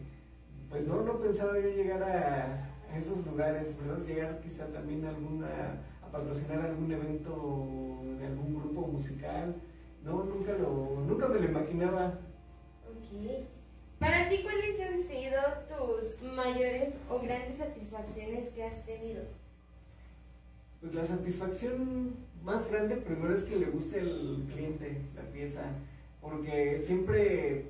pues 0.69 0.87
no, 0.87 1.03
no 1.03 1.19
pensaba 1.19 1.59
yo 1.59 1.69
llegar 1.69 2.03
a, 2.03 2.69
esos 2.97 3.25
lugares, 3.27 3.75
¿verdad? 3.79 4.05
Llegar 4.07 4.41
quizá 4.41 4.67
también 4.67 5.05
alguna, 5.07 5.49
a 6.03 6.13
patrocinar 6.13 6.61
algún 6.61 6.93
evento 6.93 8.03
de 8.19 8.27
algún 8.27 8.55
grupo 8.55 8.87
musical. 8.87 9.55
No, 10.05 10.25
nunca, 10.25 10.53
lo, 10.55 11.05
nunca 11.07 11.29
me 11.29 11.41
lo 11.41 11.45
imaginaba. 11.49 12.19
Ok. 12.89 13.47
Para 13.99 14.29
ti, 14.29 14.41
¿cuáles 14.43 14.81
han 14.81 15.03
sido 15.05 15.41
tus 15.69 16.21
mayores 16.35 16.95
o 17.09 17.21
grandes 17.21 17.57
satisfacciones 17.57 18.49
que 18.49 18.65
has 18.65 18.85
tenido? 18.85 19.23
Pues 20.81 20.95
la 20.95 21.07
satisfacción 21.07 22.17
más 22.43 22.69
grande 22.69 22.97
primero 22.97 23.37
es 23.37 23.45
que 23.45 23.57
le 23.57 23.67
guste 23.67 24.01
al 24.01 24.45
cliente 24.53 25.03
la 25.15 25.23
pieza, 25.33 25.63
porque 26.21 26.81
siempre 26.85 27.67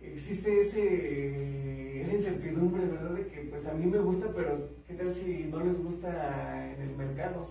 existe 0.00 0.62
ese, 0.62 2.00
esa 2.00 2.14
incertidumbre, 2.14 2.86
¿verdad? 2.86 3.10
De 3.10 3.26
que 3.26 3.42
pues 3.42 3.66
a 3.66 3.74
mí 3.74 3.84
me 3.84 3.98
gusta, 3.98 4.32
pero 4.34 4.70
¿qué 4.86 4.94
tal 4.94 5.14
si 5.14 5.44
no 5.50 5.60
les 5.60 5.82
gusta 5.82 6.72
en 6.72 6.80
el 6.80 6.96
mercado? 6.96 7.50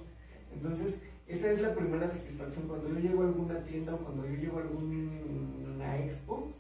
Entonces, 0.52 1.04
esa 1.28 1.52
es 1.52 1.62
la 1.62 1.74
primera 1.74 2.10
satisfacción. 2.10 2.68
Cuando 2.68 2.90
yo 2.90 3.00
llego 3.00 3.24
a 3.24 3.26
alguna 3.26 3.60
tienda 3.64 3.96
o 3.96 3.98
cuando 3.98 4.26
yo 4.26 4.36
llego 4.36 4.60
a 4.60 4.62
alguna 4.62 5.98
expo 5.98 6.52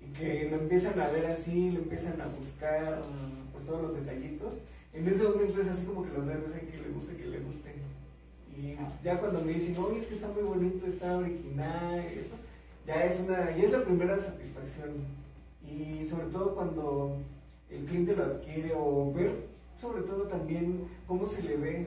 y 0.00 0.12
que 0.12 0.50
lo 0.50 0.56
empiezan 0.56 0.98
a 1.00 1.08
ver 1.08 1.26
así, 1.26 1.70
lo 1.70 1.80
empiezan 1.80 2.20
a 2.20 2.26
buscar 2.26 3.02
pues 3.52 3.64
todos 3.66 3.82
los 3.82 3.94
detallitos, 3.94 4.54
en 4.92 5.06
ese 5.06 5.22
momento 5.22 5.60
es 5.60 5.68
así 5.68 5.84
como 5.84 6.04
que 6.04 6.12
los 6.12 6.24
nervios 6.24 6.52
hay 6.52 6.66
que 6.66 6.78
le 6.78 6.88
guste, 6.90 7.16
que 7.16 7.26
le 7.26 7.38
guste. 7.40 7.74
Y 8.56 8.76
ya 9.04 9.18
cuando 9.18 9.40
me 9.42 9.52
dicen, 9.52 9.76
oye, 9.78 9.98
es 9.98 10.06
que 10.06 10.14
está 10.14 10.28
muy 10.28 10.42
bonito, 10.42 10.86
está 10.86 11.16
original, 11.16 12.00
eso 12.00 12.34
ya 12.86 13.04
es 13.04 13.20
una, 13.20 13.56
y 13.56 13.64
es 13.64 13.70
la 13.70 13.84
primera 13.84 14.18
satisfacción. 14.18 14.90
Y 15.64 16.06
sobre 16.08 16.26
todo 16.26 16.54
cuando 16.54 17.16
el 17.70 17.84
cliente 17.84 18.16
lo 18.16 18.24
adquiere 18.24 18.72
o 18.76 19.12
ver 19.12 19.48
sobre 19.80 20.02
todo 20.02 20.24
también 20.24 20.88
cómo 21.06 21.26
se 21.26 21.42
le 21.42 21.56
ve, 21.56 21.86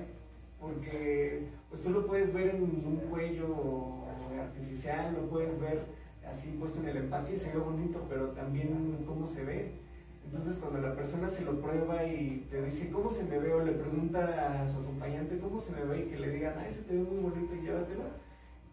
porque 0.60 1.44
pues 1.74 1.82
tú 1.82 1.90
lo 1.90 2.06
puedes 2.06 2.32
ver 2.32 2.54
en 2.54 2.62
un 2.62 3.02
cuello 3.10 4.06
artificial, 4.40 5.12
lo 5.16 5.28
puedes 5.28 5.60
ver 5.60 5.86
así 6.24 6.50
puesto 6.60 6.80
en 6.82 6.90
el 6.90 6.98
empaque 6.98 7.34
y 7.34 7.38
se 7.40 7.52
ve 7.52 7.58
bonito, 7.58 8.06
pero 8.08 8.28
también 8.30 9.04
cómo 9.08 9.26
se 9.26 9.44
ve. 9.44 9.72
Entonces 10.24 10.58
cuando 10.58 10.88
la 10.88 10.96
persona 10.96 11.32
se 11.32 11.44
lo 11.44 11.60
prueba 11.60 12.06
y 12.06 12.46
te 12.52 12.62
dice 12.62 12.92
cómo 12.92 13.10
se 13.10 13.24
me 13.24 13.40
ve 13.40 13.52
o 13.54 13.66
le 13.66 13.72
pregunta 13.72 14.62
a 14.62 14.72
su 14.72 14.78
acompañante 14.78 15.40
cómo 15.40 15.60
se 15.60 15.72
me 15.72 15.84
ve 15.84 16.02
y 16.02 16.10
que 16.12 16.20
le 16.20 16.30
digan, 16.30 16.54
ah, 16.60 16.68
ese 16.68 16.84
te 16.84 16.94
ve 16.94 17.02
muy 17.02 17.24
bonito 17.24 17.56
y 17.56 17.66
llévatelo, 17.66 18.04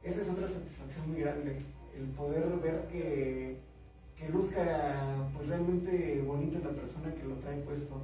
esa 0.02 0.20
es 0.20 0.28
otra 0.28 0.46
satisfacción 0.46 1.10
muy 1.10 1.20
grande 1.22 1.56
el 1.96 2.04
poder 2.10 2.44
ver 2.62 2.86
que, 2.88 3.56
que 4.14 4.28
luzca 4.28 5.26
pues 5.34 5.48
realmente 5.48 6.20
bonito 6.20 6.58
la 6.58 6.70
persona 6.70 7.14
que 7.14 7.24
lo 7.24 7.36
trae 7.36 7.62
puesto. 7.62 8.02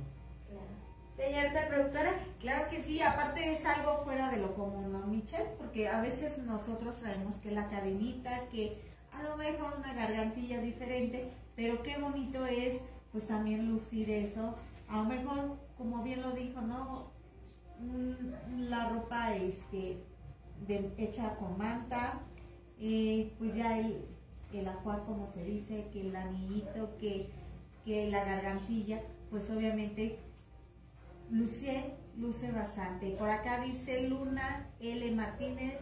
Señorita 1.17 1.67
productora. 1.69 2.12
Claro 2.41 2.69
que 2.69 2.83
sí, 2.83 3.01
aparte 3.01 3.51
es 3.51 3.64
algo 3.64 4.05
fuera 4.05 4.31
de 4.31 4.37
lo 4.37 4.55
común, 4.55 4.93
¿no, 4.93 5.07
Michelle? 5.07 5.49
Porque 5.57 5.89
a 5.89 6.03
veces 6.03 6.37
nosotros 6.39 6.97
traemos 6.97 7.37
que 7.37 7.51
la 7.51 7.69
cadenita, 7.71 8.47
que 8.51 8.83
a 9.12 9.23
lo 9.23 9.37
mejor 9.39 9.75
una 9.79 9.95
gargantilla 9.95 10.61
diferente, 10.61 11.31
pero 11.55 11.83
qué 11.83 11.97
bonito 11.97 12.45
es 12.45 12.83
pues 13.12 13.27
también 13.27 13.67
lucir 13.71 14.11
eso. 14.11 14.57
A 14.89 14.99
lo 14.99 15.05
mejor, 15.05 15.57
como 15.79 16.03
bien 16.03 16.21
lo 16.21 16.33
dijo, 16.33 16.61
¿no? 16.61 17.11
La 18.59 18.91
ropa 18.91 19.35
este, 19.35 19.97
hecha 20.99 21.35
con 21.37 21.57
manta, 21.57 22.21
eh, 22.79 23.33
pues 23.39 23.55
ya 23.55 23.79
el, 23.79 24.05
el 24.53 24.69
ajuar, 24.69 25.03
como 25.05 25.33
se 25.33 25.45
dice, 25.45 25.87
que 25.95 26.03
el 26.03 26.14
anillito, 26.14 26.97
que, 26.99 27.31
que 27.87 28.11
la 28.11 28.23
gargantilla, 28.23 29.01
pues 29.31 29.49
obviamente 29.51 30.19
luce, 31.31 31.95
luce 32.16 32.51
bastante. 32.53 33.11
Por 33.12 33.29
acá 33.29 33.61
dice 33.62 34.09
Luna 34.09 34.66
L. 34.81 35.11
Martínez, 35.12 35.81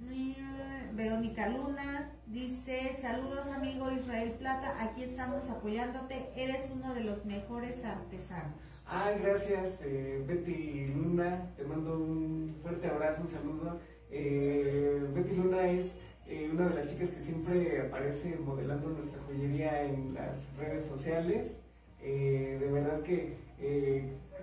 Mm, 0.00 0.96
Verónica 0.96 1.48
Luna 1.48 2.12
dice, 2.26 2.92
saludos 3.00 3.48
amigo 3.48 3.90
Israel 3.90 4.30
Plata, 4.38 4.80
aquí 4.80 5.02
estamos 5.02 5.48
apoyándote, 5.50 6.28
eres 6.36 6.70
uno 6.72 6.94
de 6.94 7.02
los 7.02 7.24
mejores 7.26 7.84
artesanos. 7.84 8.54
Ah, 8.86 9.10
gracias, 9.20 9.82
eh, 9.84 10.22
Betty 10.26 10.86
Luna. 10.94 11.50
Te 11.56 11.64
mando 11.64 11.98
un 11.98 12.54
fuerte 12.62 12.86
abrazo, 12.86 13.22
un 13.22 13.28
saludo. 13.28 13.80
Eh, 14.10 15.04
Betty 15.14 15.34
Luna 15.34 15.68
es 15.68 15.98
eh, 16.28 16.48
una 16.52 16.68
de 16.68 16.76
las 16.76 16.90
chicas 16.90 17.10
que 17.10 17.20
siempre 17.20 17.80
aparece 17.82 18.36
modelando 18.36 18.90
nuestra 18.90 19.20
joyería 19.24 19.82
en 19.82 20.14
las 20.14 20.56
redes 20.56 20.84
sociales. 20.84 21.60
De 22.00 22.68
verdad 22.70 23.02
que, 23.02 23.36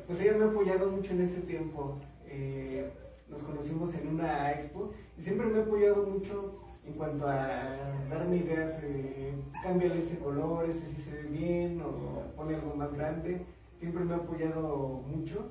pues 0.08 0.22
ella 0.22 0.38
me 0.38 0.45
ha 0.45 0.47
apoyado 0.47 0.89
mucho 0.91 1.14
en 1.14 1.22
este 1.22 1.41
tiempo. 1.41 1.97
Eh, 2.28 2.89
nos 3.30 3.41
conocimos 3.41 3.93
en 3.95 4.08
una 4.08 4.51
expo 4.51 4.91
y 5.18 5.24
siempre 5.24 5.47
me 5.47 5.60
ha 5.60 5.64
apoyado 5.64 6.06
mucho 6.06 6.51
en 6.86 6.93
cuanto 6.93 7.28
a 7.28 8.06
darme 8.10 8.38
ideas, 8.38 8.80
eh, 8.84 9.34
cámbiale 9.64 9.97
este 9.97 10.20
color, 10.20 10.70
este 10.70 10.86
sí 10.88 11.01
se 11.01 11.12
ve 11.12 11.24
bien, 11.24 11.82
o 11.82 12.36
pone 12.36 12.56
algo 12.56 12.76
más 12.76 12.93
grande. 12.93 13.41
Siempre 13.80 14.03
me 14.03 14.14
ha 14.14 14.18
apoyado 14.18 15.03
mucho 15.08 15.49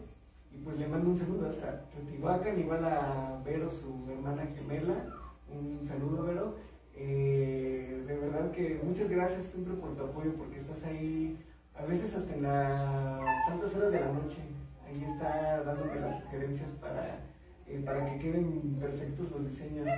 y 0.53 0.59
pues 0.59 0.79
le 0.79 0.87
mando 0.87 1.11
un 1.11 1.17
saludo 1.17 1.49
hasta 1.49 1.85
Teotihuacán, 1.91 2.59
igual 2.59 2.85
a 2.85 3.43
Vero, 3.45 3.69
su 3.71 4.09
hermana 4.11 4.47
gemela. 4.55 5.07
Un 5.53 5.85
saludo, 5.85 6.23
Vero. 6.23 6.55
Eh, 6.97 8.05
de 8.07 8.17
verdad 8.17 8.53
que 8.53 8.81
muchas 8.83 9.11
gracias 9.11 9.43
siempre 9.53 9.75
por 9.75 9.97
tu 9.97 10.05
apoyo 10.05 10.33
porque 10.35 10.59
estás 10.59 10.85
ahí 10.85 11.37
a 11.77 11.85
veces 11.85 12.15
hasta 12.15 12.35
en 12.35 12.43
las 12.43 13.49
altas 13.49 13.75
horas 13.75 13.93
de 13.93 14.01
la 14.01 14.07
noche. 14.07 14.39
Ahí 14.87 15.05
está 15.05 15.63
dándome 15.63 16.01
las 16.01 16.23
sugerencias 16.23 16.71
para, 16.81 17.19
eh, 17.67 17.83
para 17.85 18.05
que 18.07 18.19
queden 18.19 18.77
perfectos 18.81 19.31
los 19.31 19.51
diseños. 19.51 19.89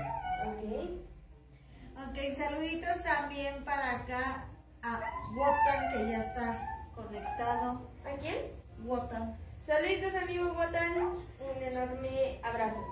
Ok. 0.47 1.07
Ok, 2.09 2.37
saluditos 2.37 3.03
también 3.03 3.65
para 3.65 3.97
acá 3.97 4.45
a 4.83 5.01
Wotan 5.35 5.93
que 5.93 6.11
ya 6.11 6.19
está 6.19 6.89
conectado. 6.95 7.91
¿A 8.05 8.17
quién? 8.21 8.37
Wotan. 8.85 9.35
Saluditos 9.67 10.15
amigo 10.15 10.53
Gotan, 10.55 10.99
un 10.99 11.63
enorme 11.63 12.41
abrazo. 12.43 12.85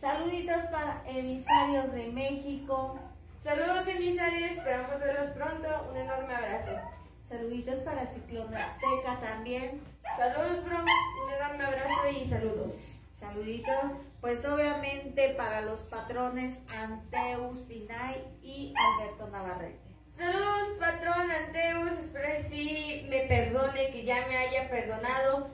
Saluditos 0.00 0.66
para 0.66 1.02
emisarios 1.06 1.92
de 1.92 2.08
México. 2.08 2.98
Saludos 3.42 3.86
emisarios, 3.86 4.52
esperamos 4.52 4.98
verlos 4.98 5.30
pronto, 5.32 5.68
un 5.90 5.96
enorme 5.96 6.34
abrazo. 6.34 6.95
Saluditos 7.28 7.76
para 7.80 8.06
Ciclón 8.06 8.54
Azteca 8.54 9.18
también. 9.20 9.80
Saludos 10.16 10.64
bro, 10.64 10.78
un 10.78 11.32
enorme 11.32 11.64
abrazo 11.64 12.08
y 12.08 12.24
saludos. 12.24 12.72
Saluditos, 13.18 13.92
pues 14.20 14.44
obviamente 14.44 15.34
para 15.36 15.62
los 15.62 15.82
patrones 15.82 16.56
Anteus 16.68 17.66
Binay 17.66 18.22
y 18.44 18.72
Alberto 18.76 19.26
Navarrete. 19.26 19.80
Saludos 20.16 20.78
patrón 20.78 21.28
Anteus, 21.28 21.98
espero 21.98 22.28
que 22.28 22.48
sí 22.48 23.06
me 23.08 23.22
perdone, 23.22 23.90
que 23.90 24.04
ya 24.04 24.26
me 24.28 24.38
haya 24.38 24.70
perdonado. 24.70 25.50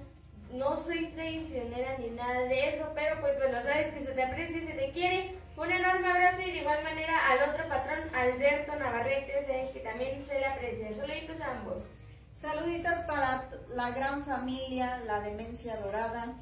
No 0.53 0.77
soy 0.77 1.07
traicionera 1.07 1.97
ni 1.97 2.11
nada 2.11 2.43
de 2.43 2.69
eso, 2.69 2.93
pero 2.95 3.19
pues 3.23 3.39
bueno, 3.39 3.63
sabes 3.63 3.95
que 3.95 4.05
se 4.05 4.13
te 4.13 4.23
aprecia 4.23 4.59
y 4.59 4.67
se 4.67 4.75
te 4.75 4.91
quiere. 4.93 5.42
Un 5.57 5.71
enorme 5.71 6.09
abrazo 6.09 6.41
y 6.41 6.51
de 6.51 6.59
igual 6.59 6.83
manera 6.83 7.29
al 7.31 7.51
otro 7.51 7.69
patrón, 7.69 8.15
Alberto 8.15 8.75
Navarrete, 8.77 9.71
que 9.73 9.81
también 9.81 10.25
se 10.27 10.39
le 10.39 10.47
aprecia. 10.47 10.95
Saluditos 10.95 11.41
a 11.41 11.51
ambos. 11.51 11.83
Saluditos 12.41 12.95
para 13.07 13.49
la 13.75 13.91
gran 13.91 14.25
familia, 14.25 15.01
la 15.07 15.21
demencia 15.21 15.77
dorada. 15.77 16.35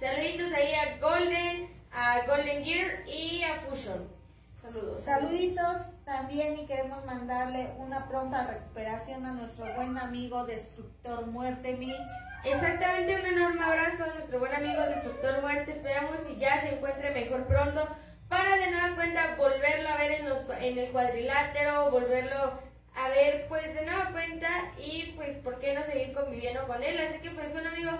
Saluditos 0.00 0.52
ahí 0.52 0.74
a 0.74 0.98
Golden, 0.98 1.70
a 1.92 2.26
Golden 2.26 2.64
Gear 2.64 3.06
y 3.06 3.42
a 3.42 3.60
Fusion. 3.60 4.08
Saludos. 4.60 5.02
Saluditos 5.02 5.82
también 6.04 6.58
y 6.58 6.66
queremos 6.66 7.04
mandarle 7.04 7.70
una 7.78 8.08
pronta 8.08 8.46
recuperación 8.46 9.26
a 9.26 9.32
nuestro 9.32 9.72
buen 9.74 9.98
amigo 9.98 10.46
Destructor 10.46 11.26
Muerte 11.26 11.76
Mitch. 11.76 11.94
Exactamente, 12.44 13.14
un 13.14 13.26
enorme 13.26 13.64
abrazo 13.64 14.04
a 14.04 14.14
nuestro 14.14 14.38
buen 14.38 14.54
amigo 14.54 14.80
Destructor 14.82 15.42
Muerte. 15.42 15.72
Esperamos 15.72 16.18
y 16.30 16.36
ya 16.38 16.60
se 16.62 16.74
encuentre 16.74 17.12
mejor 17.12 17.46
pronto 17.46 17.86
para 18.28 18.56
de 18.56 18.70
nueva 18.70 18.96
cuenta 18.96 19.36
volverlo 19.36 19.88
a 19.88 19.96
ver 19.96 20.12
en, 20.12 20.28
los, 20.28 20.40
en 20.60 20.78
el 20.78 20.90
cuadrilátero, 20.90 21.90
volverlo 21.90 22.60
a 22.94 23.08
ver 23.08 23.46
pues 23.48 23.74
de 23.74 23.84
nueva 23.84 24.10
cuenta 24.10 24.48
y 24.78 25.12
pues 25.16 25.36
por 25.38 25.58
qué 25.58 25.74
no 25.74 25.84
seguir 25.84 26.12
conviviendo 26.12 26.66
con 26.66 26.82
él. 26.82 26.98
Así 26.98 27.20
que 27.20 27.30
pues 27.30 27.52
bueno 27.52 27.68
amigo, 27.68 27.92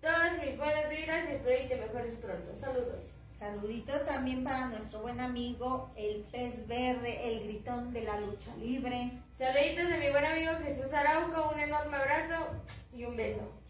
todas 0.00 0.38
mis 0.38 0.56
buenas 0.56 0.88
vibras 0.88 1.28
y 1.28 1.32
espero 1.32 1.62
que 1.62 1.74
te 1.74 1.80
mejores 1.80 2.14
pronto. 2.16 2.58
Saludos. 2.60 3.02
Saluditos 3.38 4.06
también 4.06 4.44
para 4.44 4.66
nuestro 4.66 5.00
buen 5.00 5.20
amigo 5.20 5.90
el 5.96 6.24
pez 6.30 6.64
verde, 6.68 7.28
el 7.28 7.42
gritón 7.42 7.92
de 7.92 8.02
la 8.02 8.20
lucha 8.20 8.54
libre. 8.56 9.10
Saluditos 9.36 9.88
de 9.88 9.98
mi 9.98 10.10
buen 10.10 10.24
amigo 10.24 10.52
Jesús 10.62 10.92
Araujo, 10.92 11.50
un 11.52 11.58
enorme 11.58 11.96
abrazo 11.96 12.50
y 12.94 13.04
un 13.04 13.16
beso. 13.16 13.61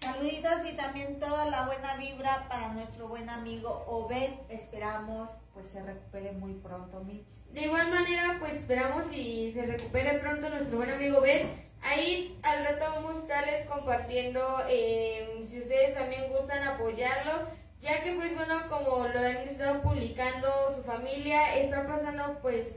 Saluditos 0.00 0.64
y 0.64 0.76
también 0.76 1.18
toda 1.18 1.46
la 1.46 1.66
buena 1.66 1.96
vibra 1.96 2.46
para 2.48 2.72
nuestro 2.72 3.08
buen 3.08 3.28
amigo 3.28 3.84
Obed. 3.88 4.30
Esperamos 4.48 5.28
pues 5.52 5.66
se 5.72 5.82
recupere 5.82 6.32
muy 6.32 6.54
pronto, 6.54 7.02
Mitch. 7.02 7.26
De 7.52 7.62
igual 7.62 7.90
manera, 7.90 8.36
pues 8.38 8.54
esperamos 8.54 9.12
y 9.12 9.50
se 9.52 9.66
recupere 9.66 10.18
pronto 10.20 10.48
nuestro 10.48 10.76
buen 10.76 10.90
amigo 10.90 11.20
Ben. 11.20 11.50
Ahí 11.82 12.38
al 12.42 12.64
rato 12.64 12.84
vamos 12.94 13.16
a 13.16 13.18
estarles 13.20 13.66
compartiendo, 13.66 14.62
eh, 14.68 15.44
si 15.48 15.60
ustedes 15.60 15.94
también 15.94 16.30
gustan 16.30 16.62
apoyarlo, 16.62 17.48
ya 17.80 18.02
que 18.02 18.14
pues 18.14 18.34
bueno, 18.36 18.68
como 18.68 19.08
lo 19.08 19.18
han 19.18 19.38
estado 19.38 19.82
publicando 19.82 20.48
su 20.76 20.82
familia, 20.84 21.56
está 21.56 21.86
pasando 21.86 22.38
pues 22.40 22.76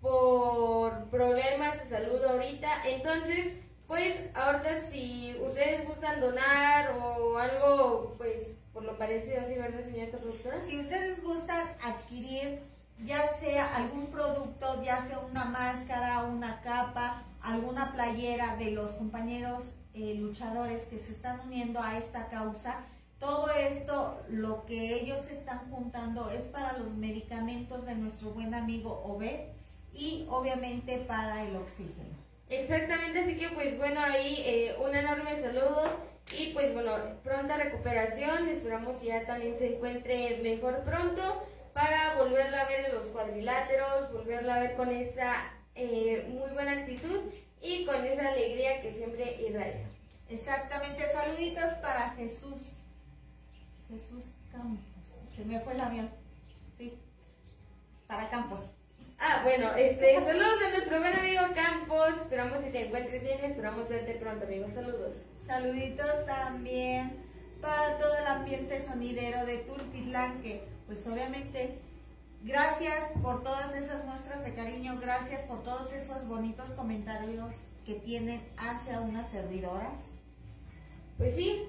por 0.00 1.10
problemas 1.10 1.82
de 1.82 1.88
salud 1.88 2.22
ahorita. 2.24 2.86
Entonces, 2.86 3.54
pues 3.90 4.14
ahorita 4.36 4.82
si 4.82 5.36
ustedes 5.44 5.84
gustan 5.84 6.20
donar 6.20 6.96
o 6.96 7.36
algo, 7.36 8.14
pues 8.18 8.46
por 8.72 8.84
lo 8.84 8.96
parecido 8.96 9.40
así, 9.40 9.54
¿verdad, 9.54 9.84
señorita 9.84 10.18
productora? 10.18 10.60
Si 10.60 10.78
ustedes 10.78 11.20
gustan 11.24 11.66
adquirir 11.82 12.60
ya 13.04 13.26
sea 13.40 13.74
algún 13.74 14.06
producto, 14.06 14.80
ya 14.84 15.04
sea 15.08 15.18
una 15.18 15.46
máscara, 15.46 16.22
una 16.22 16.60
capa, 16.60 17.24
alguna 17.42 17.92
playera 17.92 18.54
de 18.54 18.70
los 18.70 18.92
compañeros 18.92 19.74
eh, 19.94 20.14
luchadores 20.14 20.86
que 20.86 20.98
se 20.98 21.10
están 21.10 21.40
uniendo 21.40 21.80
a 21.82 21.98
esta 21.98 22.28
causa, 22.28 22.84
todo 23.18 23.50
esto, 23.50 24.22
lo 24.28 24.66
que 24.66 25.00
ellos 25.00 25.26
están 25.26 25.68
juntando 25.68 26.30
es 26.30 26.44
para 26.44 26.78
los 26.78 26.92
medicamentos 26.92 27.84
de 27.86 27.96
nuestro 27.96 28.30
buen 28.30 28.54
amigo 28.54 29.02
Obed 29.04 29.48
y 29.92 30.28
obviamente 30.30 30.98
para 31.08 31.42
el 31.42 31.56
oxígeno. 31.56 32.19
Exactamente, 32.50 33.20
así 33.20 33.38
que 33.38 33.48
pues 33.50 33.78
bueno, 33.78 34.00
ahí 34.00 34.42
eh, 34.44 34.74
un 34.84 34.92
enorme 34.92 35.40
saludo 35.40 35.82
y 36.36 36.52
pues 36.52 36.74
bueno, 36.74 36.92
pronta 37.22 37.56
recuperación, 37.56 38.48
esperamos 38.48 39.00
ya 39.00 39.24
también 39.24 39.56
se 39.56 39.76
encuentre 39.76 40.40
mejor 40.42 40.82
pronto 40.82 41.46
para 41.72 42.16
volverla 42.16 42.62
a 42.62 42.68
ver 42.68 42.86
en 42.86 42.94
los 42.94 43.06
cuadriláteros, 43.06 44.12
volverla 44.12 44.56
a 44.56 44.60
ver 44.60 44.74
con 44.74 44.90
esa 44.90 45.52
eh, 45.76 46.26
muy 46.28 46.50
buena 46.50 46.72
actitud 46.72 47.20
y 47.62 47.84
con 47.86 48.04
esa 48.04 48.30
alegría 48.30 48.82
que 48.82 48.94
siempre 48.94 49.40
irradia. 49.48 49.86
Exactamente, 50.28 51.06
saluditos 51.06 51.74
para 51.74 52.10
Jesús. 52.10 52.72
Jesús 53.88 54.24
Campos. 54.50 54.84
Se 55.36 55.44
me 55.44 55.60
fue 55.60 55.74
el 55.74 55.80
avión. 55.80 56.10
Sí, 56.76 56.98
para 58.08 58.28
Campos. 58.28 58.60
Ah, 59.22 59.40
bueno, 59.42 59.74
este, 59.76 60.14
saludos 60.14 60.62
a 60.66 60.70
nuestro 60.70 60.98
buen 60.98 61.12
amigo 61.12 61.42
Campos, 61.54 62.08
esperamos 62.22 62.64
que 62.64 62.70
te 62.70 62.86
encuentres 62.86 63.22
bien, 63.22 63.44
esperamos 63.44 63.86
verte 63.86 64.14
pronto, 64.14 64.46
amigo, 64.46 64.66
saludos. 64.74 65.12
Saluditos 65.46 66.24
también 66.24 67.18
para 67.60 67.98
todo 67.98 68.16
el 68.16 68.26
ambiente 68.26 68.80
sonidero 68.80 69.44
de 69.44 69.58
Tultitlán, 69.58 70.40
que 70.40 70.64
pues 70.86 71.06
obviamente 71.06 71.76
gracias 72.44 73.12
por 73.22 73.42
todas 73.42 73.74
esas 73.74 74.06
muestras 74.06 74.42
de 74.42 74.54
cariño, 74.54 74.98
gracias 74.98 75.42
por 75.42 75.62
todos 75.64 75.92
esos 75.92 76.26
bonitos 76.26 76.72
comentarios 76.72 77.52
que 77.84 77.96
tienen 77.96 78.40
hacia 78.56 79.02
unas 79.02 79.28
servidoras. 79.28 80.00
Pues 81.18 81.34
sí, 81.36 81.66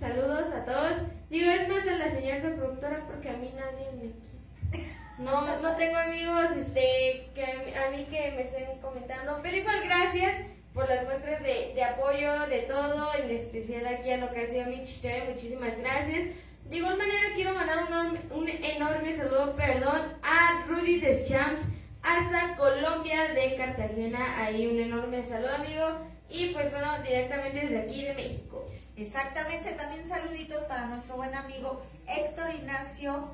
saludos 0.00 0.52
a 0.52 0.64
todos. 0.64 0.96
Digo, 1.30 1.48
es 1.48 1.68
más 1.68 1.86
a 1.86 1.92
la 1.92 2.10
señora 2.10 2.40
reproductora 2.40 3.06
porque 3.06 3.30
a 3.30 3.36
mí 3.36 3.54
nadie 3.54 3.92
me 3.92 4.10
quiere. 4.10 4.96
No, 5.18 5.60
no 5.60 5.76
tengo 5.76 5.96
amigos 5.96 6.50
este, 6.58 7.30
que 7.34 7.74
a 7.74 7.90
mí, 7.90 8.04
que 8.10 8.32
me 8.32 8.42
estén 8.42 8.78
comentando, 8.82 9.40
pero 9.42 9.56
igual 9.56 9.82
gracias 9.84 10.42
por 10.74 10.86
las 10.88 11.04
muestras 11.04 11.42
de, 11.42 11.72
de 11.74 11.84
apoyo, 11.84 12.46
de 12.48 12.60
todo, 12.62 13.14
en 13.14 13.30
especial 13.30 13.86
aquí 13.86 14.10
a 14.10 14.18
lo 14.18 14.30
que 14.30 14.42
ha 14.42 14.46
sido 14.46 14.64
TV, 14.64 15.32
muchísimas 15.32 15.78
gracias. 15.78 16.28
De 16.68 16.76
igual 16.76 16.98
manera 16.98 17.30
quiero 17.34 17.54
mandar 17.54 17.86
un, 17.90 18.38
un 18.38 18.48
enorme 18.48 19.16
saludo, 19.16 19.56
perdón, 19.56 20.02
a 20.22 20.66
Rudy 20.68 21.00
Deschamps 21.00 21.62
hasta 22.02 22.56
Colombia 22.56 23.32
de 23.32 23.56
Cartagena. 23.56 24.44
Ahí 24.44 24.66
un 24.66 24.78
enorme 24.78 25.22
saludo, 25.22 25.54
amigo. 25.54 26.00
Y 26.28 26.52
pues 26.52 26.70
bueno, 26.72 27.02
directamente 27.02 27.60
desde 27.60 27.78
aquí 27.78 28.04
de 28.04 28.14
México. 28.14 28.66
Exactamente, 28.96 29.72
también 29.72 30.06
saluditos 30.06 30.64
para 30.64 30.86
nuestro 30.86 31.16
buen 31.16 31.34
amigo 31.34 31.82
Héctor 32.06 32.50
Ignacio 32.54 33.30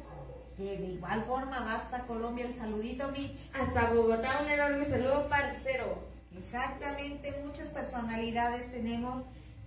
Que 0.62 0.78
de 0.78 0.86
igual 0.92 1.24
forma 1.24 1.58
va 1.58 1.74
hasta 1.74 2.06
Colombia 2.06 2.46
el 2.46 2.54
saludito, 2.54 3.08
Mitch. 3.08 3.50
Hasta 3.52 3.92
Bogotá, 3.92 4.42
un 4.42 4.48
enorme 4.48 4.88
saludo, 4.88 5.28
parcero. 5.28 5.98
Exactamente, 6.38 7.36
muchas 7.44 7.68
personalidades 7.70 8.70
tenemos. 8.70 9.24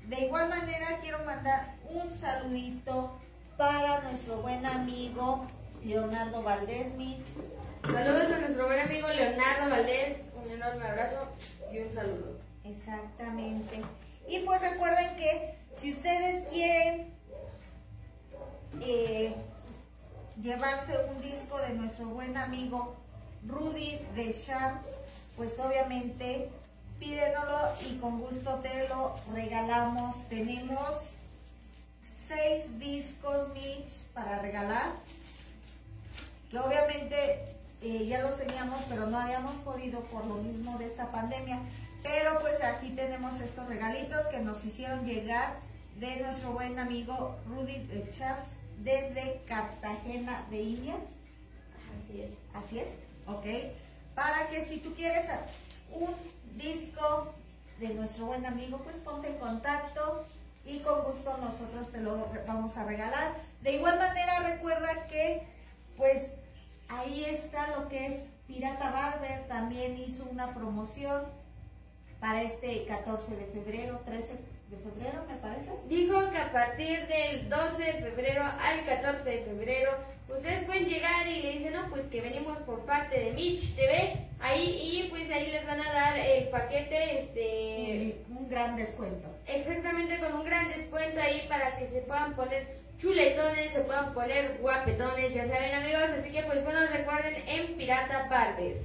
De 0.07 0.21
igual 0.21 0.47
manera 0.47 0.99
quiero 1.01 1.19
mandar 1.25 1.75
un 1.89 2.09
saludito 2.09 3.19
para 3.57 4.03
nuestro 4.03 4.37
buen 4.37 4.65
amigo 4.65 5.45
Leonardo 5.83 6.41
Valdés 6.41 6.93
Mitch. 6.95 7.25
Saludos 7.83 8.31
a 8.31 8.39
nuestro 8.39 8.65
buen 8.65 8.79
amigo 8.79 9.09
Leonardo 9.09 9.69
Valdés, 9.69 10.19
un 10.41 10.49
enorme 10.49 10.87
abrazo 10.87 11.27
y 11.73 11.79
un 11.79 11.91
saludo. 11.91 12.39
Exactamente. 12.63 13.81
Y 14.29 14.39
pues 14.45 14.61
recuerden 14.61 15.17
que 15.17 15.55
si 15.81 15.91
ustedes 15.91 16.47
quieren 16.47 17.13
eh, 18.79 19.35
llevarse 20.41 20.93
un 21.09 21.21
disco 21.21 21.57
de 21.59 21.73
nuestro 21.73 22.07
buen 22.07 22.37
amigo 22.37 22.95
Rudy 23.47 23.99
de 24.15 24.35
Champs, 24.45 24.93
pues 25.35 25.59
obviamente 25.59 26.49
pídenoslo 26.99 27.73
y 27.87 27.97
con 27.97 28.19
gusto 28.19 28.55
te 28.55 28.87
lo 28.87 29.15
regalamos. 29.33 30.15
Tenemos 30.29 30.95
seis 32.27 32.79
discos 32.79 33.49
Mitch 33.53 34.03
para 34.13 34.39
regalar, 34.39 34.93
que 36.49 36.59
obviamente 36.59 37.55
eh, 37.81 38.07
ya 38.07 38.21
los 38.21 38.37
teníamos, 38.37 38.81
pero 38.89 39.07
no 39.07 39.19
habíamos 39.19 39.55
podido 39.57 39.99
por 40.01 40.25
lo 40.25 40.35
mismo 40.35 40.77
de 40.77 40.85
esta 40.85 41.11
pandemia. 41.11 41.59
Pero 42.01 42.39
pues 42.39 42.63
aquí 42.63 42.89
tenemos 42.89 43.39
estos 43.41 43.67
regalitos 43.67 44.25
que 44.27 44.39
nos 44.39 44.63
hicieron 44.63 45.05
llegar 45.05 45.55
de 45.99 46.17
nuestro 46.17 46.51
buen 46.51 46.77
amigo 46.77 47.35
Rudy 47.47 47.79
de 47.87 48.09
Champs 48.09 48.49
desde 48.85 49.41
Cartagena 49.47 50.45
de 50.51 50.61
Indias. 50.61 50.99
Así 52.07 52.21
es. 52.21 52.31
Así 52.53 52.79
es, 52.79 52.87
ok. 53.27 53.73
Para 54.13 54.47
que 54.47 54.63
si 54.65 54.77
tú 54.77 54.93
quieres 54.93 55.25
un 55.91 56.13
disco 56.55 57.33
de 57.79 57.89
nuestro 57.89 58.27
buen 58.27 58.45
amigo, 58.45 58.77
pues 58.77 58.95
ponte 58.97 59.27
en 59.27 59.39
contacto 59.39 60.25
y 60.65 60.79
con 60.79 61.03
gusto 61.03 61.35
nosotros 61.37 61.91
te 61.91 61.99
lo 61.99 62.27
vamos 62.47 62.77
a 62.77 62.85
regalar. 62.85 63.33
De 63.61 63.73
igual 63.73 63.97
manera 63.97 64.39
recuerda 64.39 65.07
que 65.07 65.43
pues 65.97 66.23
ahí 66.87 67.25
está 67.25 67.75
lo 67.75 67.89
que 67.89 68.05
es 68.05 68.15
Pirata 68.47 68.91
Barber, 68.91 69.47
también 69.47 69.97
hizo 69.97 70.25
una 70.25 70.53
promoción 70.53 71.23
para 72.19 72.43
este 72.43 72.85
14 72.85 73.35
de 73.35 73.45
febrero, 73.47 74.01
13 74.05 74.37
de 74.69 74.77
febrero 74.77 75.23
me 75.27 75.35
parece. 75.35 75.71
Dijo 75.87 76.29
que 76.31 76.37
a 76.37 76.51
partir 76.51 77.07
del 77.07 77.49
12 77.49 77.83
de 77.83 77.93
febrero 77.93 78.43
al 78.43 78.83
14 78.85 79.29
de 79.29 79.41
febrero, 79.43 79.91
ustedes 80.27 80.63
pueden 80.65 80.85
llegar 80.87 81.27
y 81.27 81.41
le 81.41 81.51
dicen, 81.53 81.73
no, 81.73 81.89
pues 81.89 82.03
que 82.07 82.21
venimos 82.21 82.57
por 82.59 82.85
parte 82.85 83.19
de 83.19 83.31
Mitch 83.33 83.75
TV, 83.75 84.17
ahí, 84.39 85.03
y 85.05 85.09
pues 85.09 85.29
ahí 85.29 85.51
les 85.51 85.65
van 85.65 85.81
a 85.81 85.93
dar 85.93 86.17
el 86.17 86.47
paquete, 86.49 87.19
este, 87.19 88.21
Un 88.29 88.49
gran 88.49 88.75
descuento. 88.75 89.27
exactamente 89.47 90.17
con 90.19 90.33
un 90.33 90.45
gran 90.45 90.67
descuento 90.69 91.21
ahí 91.21 91.45
para 91.47 91.77
que 91.77 91.87
se 91.87 92.01
puedan 92.01 92.35
poner 92.35 92.83
chuletones, 92.97 93.71
se 93.73 93.81
puedan 93.81 94.13
poner 94.13 94.57
guapetones, 94.61 95.33
ya 95.33 95.45
saben 95.45 95.73
amigos, 95.75 96.09
así 96.17 96.31
que 96.31 96.41
pues 96.43 96.63
bueno, 96.63 96.79
recuerden 96.87 97.35
en 97.47 97.75
Pirata 97.77 98.27
Barber. 98.29 98.77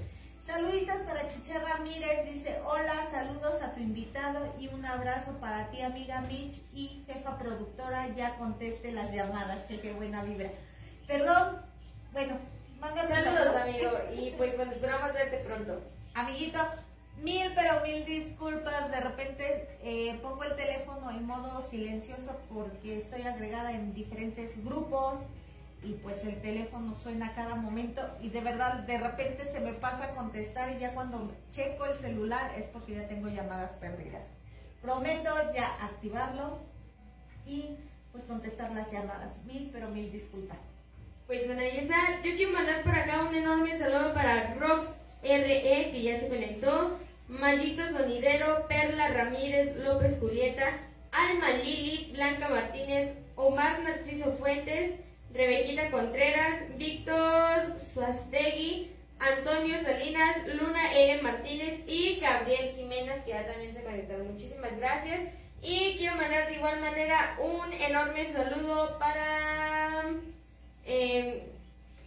Saluditos 0.51 1.03
para 1.03 1.29
Chiche 1.29 1.57
Ramírez, 1.61 2.25
dice 2.25 2.61
hola, 2.67 3.09
saludos 3.13 3.63
a 3.63 3.73
tu 3.73 3.79
invitado 3.79 4.53
y 4.59 4.67
un 4.67 4.85
abrazo 4.85 5.35
para 5.41 5.71
ti 5.71 5.81
amiga 5.81 6.23
Mitch 6.23 6.61
y 6.75 7.05
jefa 7.07 7.39
productora, 7.39 8.09
ya 8.17 8.35
conteste 8.35 8.91
las 8.91 9.13
llamadas, 9.13 9.63
que 9.67 9.81
qué 9.81 9.93
buena 9.93 10.25
vibra. 10.25 10.51
Perdón, 11.07 11.63
bueno, 12.13 12.37
mándate 12.81 13.15
Saludos 13.15 13.45
saludo. 13.45 13.59
amigo, 13.59 13.91
y 14.13 14.33
pues 14.33 14.57
bueno, 14.57 14.73
esperamos 14.73 15.13
verte 15.13 15.37
pronto. 15.39 15.81
Amiguito, 16.15 16.59
mil 17.23 17.53
pero 17.55 17.81
mil 17.85 18.05
disculpas, 18.05 18.91
de 18.91 19.01
repente 19.01 19.79
eh, 19.85 20.19
pongo 20.21 20.43
el 20.43 20.57
teléfono 20.57 21.13
en 21.13 21.27
modo 21.27 21.65
silencioso 21.71 22.41
porque 22.53 22.99
estoy 22.99 23.23
agregada 23.23 23.71
en 23.71 23.95
diferentes 23.95 24.65
grupos 24.65 25.21
y 25.83 25.95
pues 25.95 26.25
el 26.25 26.41
teléfono 26.43 26.95
suena 26.95 27.29
a 27.29 27.35
cada 27.35 27.55
momento 27.55 28.03
y 28.21 28.29
de 28.29 28.41
verdad 28.41 28.81
de 28.81 28.99
repente 28.99 29.45
se 29.45 29.61
me 29.61 29.73
pasa 29.73 30.05
a 30.05 30.15
contestar 30.15 30.77
y 30.77 30.79
ya 30.79 30.93
cuando 30.93 31.33
checo 31.51 31.87
el 31.87 31.95
celular 31.97 32.53
es 32.57 32.67
porque 32.67 32.95
ya 32.95 33.09
tengo 33.09 33.29
llamadas 33.29 33.73
perdidas. 33.73 34.23
Prometo 34.83 35.31
ya 35.55 35.67
activarlo 35.83 36.59
y 37.47 37.77
pues 38.13 38.25
contestar 38.25 38.73
las 38.73 38.91
llamadas. 38.91 39.43
Mil 39.45 39.71
pero 39.73 39.89
mil 39.89 40.13
disculpas. 40.13 40.59
Pues 41.27 41.47
bueno, 41.47 41.63
ahí 41.63 41.79
está. 41.79 42.17
Yo 42.23 42.35
quiero 42.37 42.53
mandar 42.53 42.83
por 42.83 42.95
acá 42.95 43.23
un 43.23 43.35
enorme 43.35 43.79
saludo 43.79 44.13
para 44.13 44.55
Rox 44.55 44.87
RE, 45.23 45.91
que 45.93 46.03
ya 46.03 46.19
se 46.19 46.29
conectó. 46.29 46.99
Mallito 47.29 47.89
Sonidero, 47.89 48.67
Perla 48.67 49.09
Ramírez, 49.11 49.77
López 49.77 50.19
Julieta, 50.19 50.81
Alma 51.13 51.51
Lili, 51.51 52.11
Blanca 52.13 52.49
Martínez, 52.49 53.15
Omar 53.37 53.81
Narciso 53.83 54.33
Fuentes, 54.33 54.95
Rebequita 55.35 55.91
Contreras, 55.91 56.77
Víctor 56.77 57.77
Suastegui, 57.95 58.91
Antonio 59.19 59.81
Salinas, 59.83 60.37
Luna 60.47 60.93
L. 60.95 61.23
Martínez 61.23 61.81
y 61.87 62.19
Gabriel 62.21 62.75
Jiménez, 62.75 63.23
que 63.25 63.31
ya 63.31 63.47
también 63.47 63.73
se 63.73 63.83
conectaron. 63.83 64.33
Muchísimas 64.33 64.77
gracias. 64.79 65.21
Y 65.63 65.97
quiero 65.99 66.17
mandar 66.17 66.49
de 66.49 66.57
igual 66.57 66.81
manera 66.81 67.37
un 67.39 67.73
enorme 67.73 68.25
saludo 68.33 68.99
para... 68.99 70.05
Eh, 70.87 71.47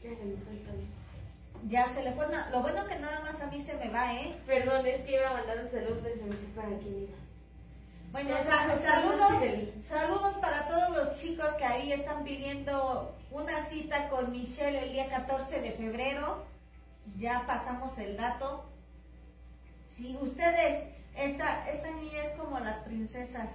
ya 0.03 0.09
se 0.09 0.25
me 0.25 0.35
fue 0.37 0.53
el 0.53 0.65
saludo. 0.65 0.83
Ya 1.69 1.87
se 1.93 2.03
le 2.03 2.11
fue, 2.13 2.27
na- 2.27 2.49
lo 2.51 2.61
bueno 2.61 2.85
que 2.87 2.95
nada 2.95 3.21
más 3.21 3.39
a 3.41 3.47
mí 3.47 3.61
se 3.61 3.75
me 3.75 3.89
va, 3.89 4.13
¿eh? 4.15 4.33
Perdón, 4.45 4.85
es 4.85 5.01
que 5.01 5.13
iba 5.13 5.29
a 5.29 5.33
mandar 5.33 5.59
un 5.63 5.71
saludo, 5.71 5.99
pero 6.03 6.15
se 6.15 6.23
me 6.23 6.35
fue 6.35 6.61
para 6.63 6.77
quién 6.79 7.03
iba. 7.03 7.22
Bueno, 8.13 8.29
Sí, 8.37 8.43
sa- 8.47 8.77
sí, 8.77 8.83
saludos, 8.83 9.31
sí, 9.41 9.49
sí. 9.49 9.83
saludos 9.89 10.37
para 10.37 10.67
todos 10.67 10.89
los 10.95 11.19
chicos 11.19 11.47
que 11.57 11.65
ahí 11.65 11.91
están 11.91 12.23
pidiendo 12.23 13.15
una 13.31 13.65
cita 13.65 14.07
con 14.09 14.31
Michelle 14.31 14.83
el 14.85 14.93
día 14.93 15.09
14 15.09 15.59
de 15.61 15.71
febrero. 15.71 16.45
Ya 17.17 17.43
pasamos 17.47 17.97
el 17.97 18.15
dato. 18.15 18.65
Si 19.97 20.15
ustedes, 20.21 20.85
esta, 21.17 21.67
esta 21.69 21.89
niña 21.91 22.23
es 22.23 22.39
como 22.39 22.59
las 22.59 22.77
princesas, 22.81 23.49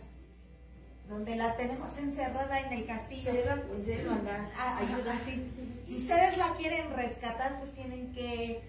donde 1.09 1.37
la 1.37 1.57
tenemos 1.57 1.97
encerrada 1.97 2.59
en 2.59 2.73
el 2.73 2.85
castillo. 2.87 3.31
Princesa. 3.71 4.11
Ah, 4.59 4.79
Ayuda. 4.81 5.15
así. 5.15 5.51
Si 5.87 5.97
ustedes 5.99 6.37
la 6.37 6.53
quieren 6.57 6.93
rescatar, 6.95 7.59
pues 7.61 7.73
tienen 7.75 8.13
que, 8.13 8.61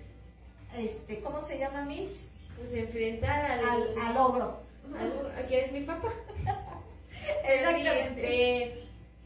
este, 0.78 1.20
¿cómo 1.22 1.42
se 1.48 1.58
llama 1.58 1.82
Mitch? 1.82 2.16
Pues 2.56 2.72
enfrentar 2.74 3.44
al... 3.52 3.66
Al, 3.68 3.95
al 4.06 4.18
ogro. 4.18 4.69
Aquí 5.38 5.56
es 5.56 5.72
mi 5.72 5.82
papá. 5.82 6.14
Exactamente. 7.44 8.22
Este, 8.22 8.84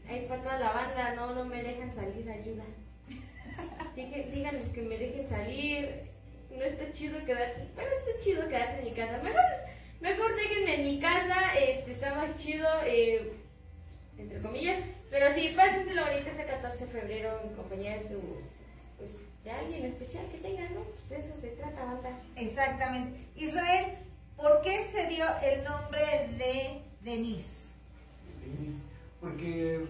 hay 0.08 0.26
para 0.26 0.42
toda 0.42 0.58
la 0.58 0.72
banda, 0.72 1.14
no, 1.14 1.34
no 1.34 1.44
me 1.44 1.62
dejan 1.62 1.94
salir, 1.94 2.28
ayuda. 2.30 2.64
Díganles 3.96 4.68
que 4.68 4.82
me 4.82 4.98
dejen 4.98 5.28
salir. 5.28 6.04
No 6.50 6.62
está 6.62 6.92
chido 6.92 7.24
quedarse, 7.24 7.66
bueno, 7.74 7.90
está 7.98 8.22
chido 8.22 8.48
quedarse 8.48 8.78
en 8.78 8.84
mi 8.84 8.92
casa. 8.92 9.20
Mejor, 9.22 9.42
mejor 10.00 10.36
déjenme 10.36 10.74
en 10.76 10.84
mi 10.84 11.00
casa, 11.00 11.58
este, 11.58 11.90
está 11.90 12.14
más 12.14 12.36
chido, 12.38 12.68
eh, 12.86 13.32
entre 14.18 14.40
comillas. 14.40 14.80
Pero 15.10 15.34
sí, 15.34 15.52
pásenselo 15.56 16.02
ahorita 16.02 16.30
este 16.30 16.44
14 16.44 16.86
de 16.86 16.92
febrero 16.92 17.40
en 17.42 17.54
compañía 17.54 17.98
de 17.98 18.08
su, 18.08 18.20
pues, 18.98 19.10
de 19.42 19.50
alguien 19.50 19.84
especial 19.84 20.26
que 20.30 20.38
tengan, 20.38 20.74
¿no? 20.74 20.82
Pues 20.84 21.08
de 21.08 21.18
eso 21.18 21.40
se 21.40 21.48
trata, 21.48 21.84
banda. 21.84 22.20
Exactamente. 22.36 23.18
Israel, 23.34 23.98
¿por 24.44 24.60
qué 24.60 24.84
se 24.92 25.06
dio 25.08 25.24
el 25.42 25.64
nombre 25.64 26.00
de 26.36 26.82
Denise? 27.02 27.48
Denise, 28.44 28.76
Porque 29.20 29.86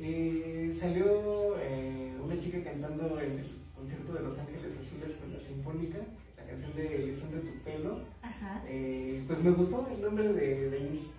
eh, 0.00 0.76
salió 0.78 1.56
eh, 1.60 2.12
una 2.20 2.36
chica 2.40 2.58
cantando 2.64 3.20
en 3.20 3.38
el 3.38 3.46
concierto 3.76 4.12
de 4.14 4.22
Los 4.22 4.36
Ángeles 4.40 4.72
Azules 4.80 5.16
con 5.20 5.32
la 5.32 5.38
Sinfónica, 5.38 5.98
la 6.36 6.44
canción 6.44 6.74
de 6.74 6.96
Elección 6.96 7.30
de 7.30 7.38
tu 7.48 7.58
pelo. 7.62 8.00
Ajá. 8.22 8.62
Eh, 8.66 9.22
pues 9.28 9.38
me 9.38 9.52
gustó 9.52 9.86
el 9.94 10.02
nombre 10.02 10.32
de 10.32 10.70
Denise 10.70 11.12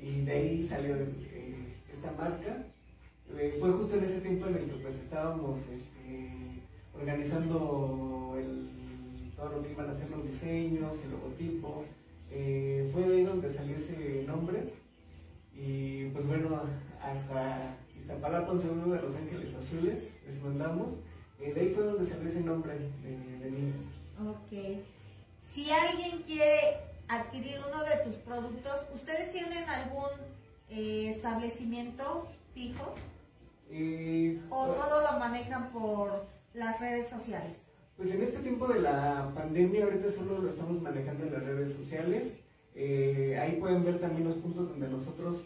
y 0.00 0.20
de 0.24 0.32
ahí 0.32 0.62
salió 0.62 0.94
esta 0.96 2.12
marca. 2.16 2.66
Fue 3.58 3.72
justo 3.72 3.96
en 3.96 4.04
ese 4.04 4.20
tiempo 4.20 4.46
en 4.46 4.54
el 4.56 4.64
que 4.66 4.76
pues 4.82 4.94
estábamos 4.94 5.58
este, 5.72 6.30
organizando 6.94 8.36
el- 8.38 8.79
todo 9.40 9.56
lo 9.56 9.62
que 9.62 9.70
iban 9.70 9.88
a 9.88 9.94
ser 9.94 10.10
los 10.10 10.22
diseños, 10.22 10.98
el 11.02 11.10
logotipo. 11.12 11.84
Eh, 12.30 12.88
fue 12.92 13.02
de 13.08 13.16
ahí 13.16 13.24
donde 13.24 13.48
salió 13.48 13.74
ese 13.74 14.24
nombre 14.26 14.74
y 15.54 16.04
pues 16.10 16.26
bueno, 16.26 16.60
hasta 17.02 17.76
Iztapalapa, 17.96 18.52
un 18.52 18.60
segundo 18.60 18.94
de 18.94 19.02
Los 19.02 19.16
Ángeles 19.16 19.54
Azules, 19.54 20.12
les 20.26 20.42
mandamos. 20.42 21.00
Eh, 21.40 21.52
de 21.54 21.60
ahí 21.60 21.74
fue 21.74 21.84
donde 21.84 22.06
salió 22.08 22.28
ese 22.28 22.42
nombre 22.42 22.74
de 22.74 23.38
Denise. 23.38 23.86
Ok. 24.20 24.82
Si 25.54 25.70
alguien 25.70 26.22
quiere 26.22 26.76
adquirir 27.08 27.58
uno 27.66 27.82
de 27.82 27.96
tus 28.04 28.16
productos, 28.16 28.84
¿ustedes 28.94 29.32
tienen 29.32 29.68
algún 29.68 30.10
eh, 30.68 31.14
establecimiento 31.16 32.28
fijo? 32.54 32.94
¿O 34.50 34.66
solo 34.74 35.00
lo 35.00 35.18
manejan 35.18 35.70
por 35.70 36.26
las 36.52 36.78
redes 36.80 37.08
sociales? 37.08 37.69
Pues 38.00 38.14
en 38.14 38.22
este 38.22 38.38
tiempo 38.38 38.66
de 38.66 38.80
la 38.80 39.30
pandemia, 39.34 39.84
ahorita 39.84 40.10
solo 40.10 40.38
lo 40.38 40.48
estamos 40.48 40.80
manejando 40.80 41.26
en 41.26 41.34
las 41.34 41.44
redes 41.44 41.74
sociales. 41.74 42.42
Eh, 42.74 43.38
ahí 43.38 43.60
pueden 43.60 43.84
ver 43.84 44.00
también 44.00 44.26
los 44.26 44.38
puntos 44.38 44.70
donde 44.70 44.88
nosotros 44.88 45.44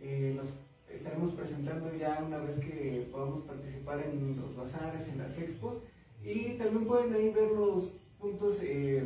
eh, 0.00 0.32
nos 0.36 0.46
estaremos 0.88 1.32
presentando 1.32 1.92
ya 1.96 2.22
una 2.24 2.38
vez 2.38 2.54
que 2.60 3.08
podamos 3.10 3.42
participar 3.42 3.98
en 3.98 4.40
los 4.40 4.54
bazares, 4.54 5.08
en 5.08 5.18
las 5.18 5.36
expos. 5.40 5.78
Y 6.22 6.50
también 6.50 6.86
pueden 6.86 7.12
ahí 7.14 7.30
ver 7.30 7.50
los 7.50 7.90
puntos 8.20 8.58
eh, 8.62 9.02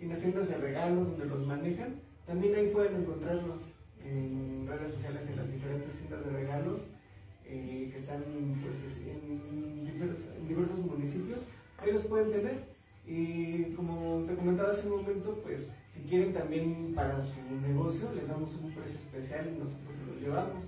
en 0.00 0.08
las 0.08 0.20
tiendas 0.20 0.48
de 0.48 0.56
regalos 0.56 1.06
donde 1.06 1.26
los 1.26 1.46
manejan. 1.46 1.96
También 2.26 2.54
ahí 2.54 2.68
pueden 2.68 3.02
encontrarlos 3.02 3.60
en 4.02 4.66
redes 4.66 4.92
sociales 4.92 5.28
en 5.28 5.36
las 5.36 5.52
diferentes 5.52 5.92
tiendas 5.96 6.24
de 6.24 6.30
regalos 6.30 6.80
eh, 7.44 7.90
que 7.92 7.98
están 7.98 8.24
pues, 8.62 9.02
en, 9.06 9.84
diversos, 9.84 10.24
en 10.38 10.48
diversos 10.48 10.78
municipios. 10.78 11.46
Ahí 11.80 11.92
los 11.92 12.04
pueden 12.04 12.30
tener. 12.32 12.70
Y 13.06 13.72
como 13.74 14.24
te 14.26 14.34
comentaba 14.34 14.70
hace 14.70 14.86
un 14.88 15.02
momento, 15.02 15.40
pues 15.42 15.74
si 15.88 16.02
quieren 16.02 16.32
también 16.32 16.94
para 16.94 17.20
su 17.20 17.40
negocio, 17.66 18.12
les 18.12 18.28
damos 18.28 18.50
un 18.54 18.72
precio 18.72 18.98
especial 18.98 19.48
y 19.48 19.58
nosotros 19.58 19.96
se 19.98 20.12
los 20.12 20.20
llevamos. 20.20 20.64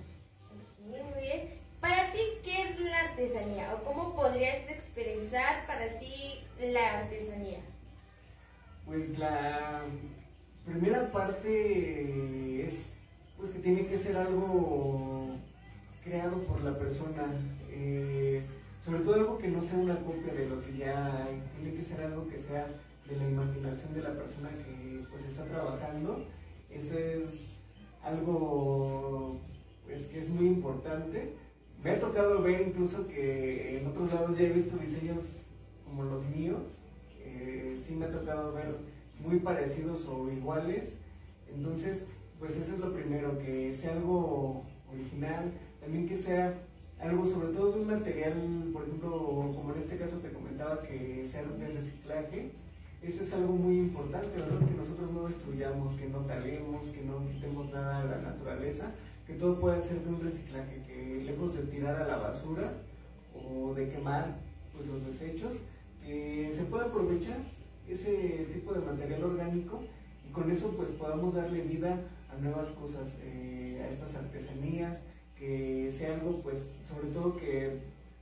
Muy 0.85 1.21
bien. 1.21 1.63
Para 1.79 2.11
ti, 2.11 2.19
¿qué 2.43 2.63
es 2.63 2.79
la 2.79 2.99
artesanía? 3.09 3.73
¿O 3.75 3.83
cómo 3.83 4.15
podrías 4.15 4.67
expresar 4.69 5.67
para 5.67 5.99
ti 5.99 6.43
la 6.59 6.99
artesanía? 6.99 7.59
Pues 8.85 9.17
la 9.17 9.83
primera 10.65 11.11
parte 11.11 12.65
es 12.65 12.85
pues 13.37 13.51
que 13.51 13.59
tiene 13.59 13.85
que 13.87 13.97
ser 13.97 14.15
algo 14.15 15.35
creado 16.03 16.37
por 16.43 16.61
la 16.63 16.77
persona, 16.77 17.25
eh, 17.69 18.43
sobre 18.83 18.99
todo 18.99 19.15
algo 19.15 19.37
que 19.37 19.47
no 19.47 19.61
sea 19.61 19.77
una 19.77 19.97
copia 19.99 20.33
de 20.33 20.47
lo 20.47 20.61
que 20.61 20.77
ya 20.77 21.25
hay, 21.25 21.41
tiene 21.57 21.75
que 21.77 21.83
ser 21.83 22.01
algo 22.01 22.27
que 22.27 22.37
sea 22.37 22.67
de 23.07 23.15
la 23.15 23.29
imaginación 23.29 23.93
de 23.93 24.01
la 24.01 24.13
persona 24.13 24.49
que 24.49 25.03
pues 25.09 25.23
está 25.25 25.45
trabajando. 25.45 26.25
Eso 26.69 26.97
es 26.97 27.59
algo 28.03 29.39
pues 29.85 30.05
que 30.07 30.19
es 30.19 30.29
muy 30.29 30.47
importante. 30.47 31.33
Me 31.81 31.91
ha 31.91 31.99
tocado 31.99 32.41
ver 32.41 32.61
incluso 32.67 33.07
que 33.07 33.79
en 33.79 33.87
otros 33.87 34.11
lados 34.13 34.37
ya 34.37 34.45
he 34.45 34.53
visto 34.53 34.77
diseños 34.77 35.23
como 35.85 36.03
los 36.03 36.25
míos. 36.25 36.63
Eh, 37.21 37.77
sí 37.85 37.93
me 37.95 38.05
ha 38.05 38.11
tocado 38.11 38.53
ver 38.53 38.75
muy 39.19 39.39
parecidos 39.39 40.05
o 40.07 40.29
iguales. 40.29 40.97
Entonces, 41.53 42.07
pues 42.39 42.57
eso 42.57 42.73
es 42.73 42.79
lo 42.79 42.93
primero, 42.93 43.37
que 43.39 43.73
sea 43.73 43.93
algo 43.93 44.63
original, 44.91 45.51
también 45.79 46.07
que 46.07 46.17
sea 46.17 46.53
algo 47.03 47.25
sobre 47.25 47.49
todo 47.49 47.73
de 47.73 47.81
un 47.81 47.87
material, 47.87 48.69
por 48.71 48.83
ejemplo, 48.83 49.51
como 49.55 49.73
en 49.75 49.81
este 49.81 49.97
caso 49.97 50.17
te 50.17 50.31
comentaba, 50.31 50.81
que 50.81 51.25
sea 51.25 51.43
de 51.43 51.67
reciclaje. 51.67 52.51
Eso 53.01 53.23
es 53.23 53.33
algo 53.33 53.53
muy 53.53 53.79
importante, 53.79 54.29
¿verdad? 54.37 54.65
Que 54.65 54.77
nosotros 54.77 55.11
no 55.11 55.27
destruyamos, 55.27 55.99
que 55.99 56.07
no 56.07 56.19
talemos, 56.19 56.87
que 56.87 57.01
no 57.01 57.27
quitemos 57.27 57.69
nada 57.71 58.03
de 58.03 58.09
la 58.09 58.21
naturaleza, 58.21 58.91
que 59.27 59.33
todo 59.33 59.59
pueda 59.59 59.81
ser 59.81 59.99
de 59.99 60.09
un 60.09 60.21
reciclaje, 60.21 60.81
que 60.87 61.23
lejos 61.25 61.53
de 61.55 61.63
tirar 61.63 62.01
a 62.01 62.07
la 62.07 62.17
basura 62.17 62.71
o 63.35 63.73
de 63.73 63.89
quemar 63.89 64.37
pues, 64.73 64.87
los 64.87 65.05
desechos, 65.05 65.55
que 66.05 66.51
se 66.53 66.63
pueda 66.63 66.85
aprovechar 66.85 67.39
ese 67.89 68.47
tipo 68.53 68.73
de 68.73 68.79
material 68.79 69.23
orgánico 69.25 69.81
y 70.27 70.31
con 70.31 70.49
eso 70.49 70.71
pues 70.77 70.89
podamos 70.91 71.35
darle 71.35 71.61
vida 71.63 71.99
a 72.31 72.41
nuevas 72.41 72.69
cosas, 72.69 73.17
eh, 73.21 73.83
a 73.83 73.91
estas 73.91 74.15
artesanías, 74.15 75.03
que 75.43 75.91
sea 75.91 76.15
algo 76.15 76.39
pues 76.41 76.79
sobre 76.87 77.09
todo 77.09 77.35
que 77.35 77.79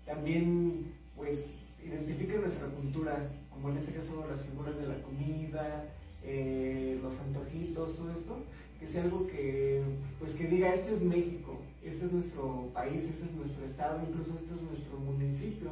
también 0.08 0.92
pues 1.16 1.38
identifique 1.86 2.40
nuestra 2.40 2.68
cultura, 2.68 3.30
como 3.52 3.70
en 3.70 3.78
este 3.78 3.94
caso 3.94 4.26
las 4.28 4.42
figuras 4.42 4.76
de 4.78 4.88
la 4.88 5.02
comida, 5.04 5.86
eh, 6.24 7.00
los 7.02 7.14
antojitos, 7.20 7.96
todo 7.96 8.12
esto, 8.12 8.38
que 8.80 8.88
sea 8.88 9.04
algo 9.04 9.28
que 9.28 9.84
pues 10.18 10.32
que 10.32 10.48
diga 10.48 10.74
esto 10.74 10.96
es 10.96 11.02
México, 11.02 11.60
este 11.84 12.08
es 12.08 12.12
nuestro 12.12 12.70
país, 12.74 13.04
este 13.04 13.26
es 13.26 13.32
nuestro 13.34 13.66
estado, 13.66 14.02
incluso 14.02 14.40
este 14.40 14.56
es 14.56 14.62
nuestro 14.64 14.98
municipio, 14.98 15.70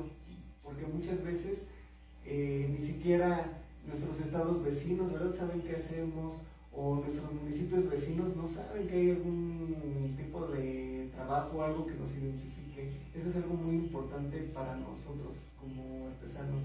porque 0.64 0.86
muchas 0.86 1.24
veces 1.24 1.66
eh, 2.26 2.70
ni 2.70 2.86
siquiera 2.86 3.64
nuestros 3.88 4.20
estados 4.20 4.64
vecinos, 4.64 5.12
¿verdad? 5.12 5.36
Saben 5.36 5.62
qué 5.62 5.78
hacemos 5.78 6.42
o 6.72 6.96
nuestros 6.96 7.32
municipios 7.34 7.90
vecinos 7.90 8.36
no 8.36 8.48
saben 8.48 8.88
que 8.88 8.96
hay 8.96 9.10
algún 9.12 10.16
tipo 10.18 10.48
de 10.48 11.10
trabajo, 11.14 11.64
algo 11.64 11.86
que 11.86 11.94
nos 11.94 12.12
identifique. 12.16 12.92
Eso 13.16 13.30
es 13.30 13.36
algo 13.36 13.54
muy 13.56 13.76
importante 13.76 14.38
para 14.54 14.76
nosotros 14.76 15.36
como 15.60 16.08
artesanos. 16.08 16.64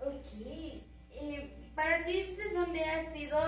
Ok. 0.00 0.82
Eh, 1.12 1.50
para 1.74 2.04
ti, 2.04 2.36
¿de 2.36 2.54
dónde 2.54 2.84
has 2.84 3.12
sido 3.12 3.38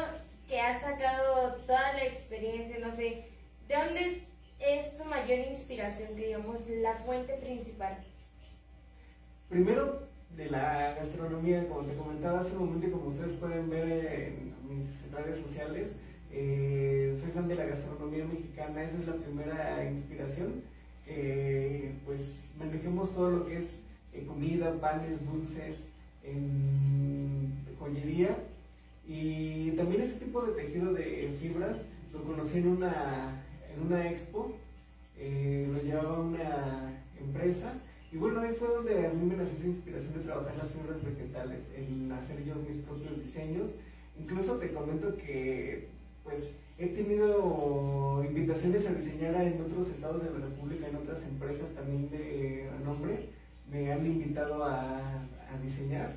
que 0.49 0.61
has 0.61 0.81
sacado 0.81 1.55
toda 1.67 1.93
la 1.95 2.05
experiencia? 2.05 2.79
No 2.79 2.95
sé, 2.95 3.27
¿de 3.69 3.75
dónde 3.75 4.23
es 4.59 4.97
tu 4.97 5.05
mayor 5.05 5.39
inspiración, 5.51 6.15
que 6.17 6.27
digamos, 6.27 6.69
la 6.69 6.95
fuente 6.97 7.35
principal? 7.35 8.05
Primero, 9.49 10.03
de 10.35 10.51
la 10.51 10.95
gastronomía, 10.95 11.69
como 11.69 11.83
te 11.83 11.97
comentaba 11.97 12.41
hace 12.41 12.53
un 12.57 12.67
momento 12.67 12.87
y 12.87 12.91
como 12.91 13.09
ustedes 13.09 13.37
pueden 13.39 13.71
ver 13.71 13.89
en 14.07 14.53
mis 14.69 15.13
redes 15.13 15.39
sociales, 15.39 15.93
eh, 16.33 17.17
soy 17.21 17.31
fan 17.31 17.49
de 17.49 17.55
la 17.55 17.67
gastronomía 17.67 18.25
mexicana, 18.25 18.83
esa 18.83 18.99
es 18.99 19.07
la 19.07 19.15
primera 19.15 19.85
inspiración, 19.91 20.63
pues 22.05 22.51
manejemos 22.59 23.15
todo 23.15 23.31
lo 23.31 23.47
que 23.47 23.59
es 23.59 23.79
eh, 24.13 24.25
comida, 24.27 24.79
panes, 24.81 25.19
dulces, 25.25 25.91
joyería. 27.79 28.37
Y 29.07 29.71
también 29.73 30.03
ese 30.03 30.15
tipo 30.15 30.43
de 30.43 30.53
tejido 30.53 30.93
de 30.93 31.37
fibras 31.41 31.79
lo 32.13 32.23
conocí 32.25 32.59
en 32.59 32.69
una, 32.69 33.43
en 33.73 33.87
una 33.87 34.11
expo, 34.11 34.53
eh, 35.19 35.69
lo 35.73 35.83
llevaba 35.83 36.21
una 36.21 37.01
empresa 37.21 37.73
y 38.17 38.19
bueno, 38.19 38.41
ahí 38.41 38.55
fue 38.55 38.69
donde 38.69 39.07
a 39.07 39.13
mí 39.13 39.27
me 39.27 39.37
nació 39.37 39.59
esa 39.59 39.67
inspiración 39.67 40.15
de 40.15 40.21
trabajar 40.21 40.57
las 40.57 40.71
fibras 40.71 41.05
vegetales, 41.05 41.69
en 41.77 42.11
hacer 42.11 42.43
yo 42.45 42.55
mis 42.55 42.77
propios 42.77 43.23
diseños. 43.23 43.73
Incluso 44.19 44.55
te 44.55 44.73
comento 44.73 45.15
que 45.19 45.89
pues 46.25 46.55
he 46.79 46.87
tenido 46.87 48.25
invitaciones 48.27 48.89
a 48.89 48.95
diseñar 48.95 49.35
en 49.43 49.61
otros 49.61 49.91
estados 49.91 50.25
de 50.25 50.31
la 50.31 50.47
República, 50.47 50.89
en 50.89 50.97
otras 50.97 51.23
empresas 51.25 51.75
también 51.75 52.09
de 52.09 52.71
renombre. 52.79 53.29
Me 53.71 53.93
han 53.93 54.07
invitado 54.07 54.65
a, 54.65 54.97
a 54.97 55.59
diseñar. 55.63 56.17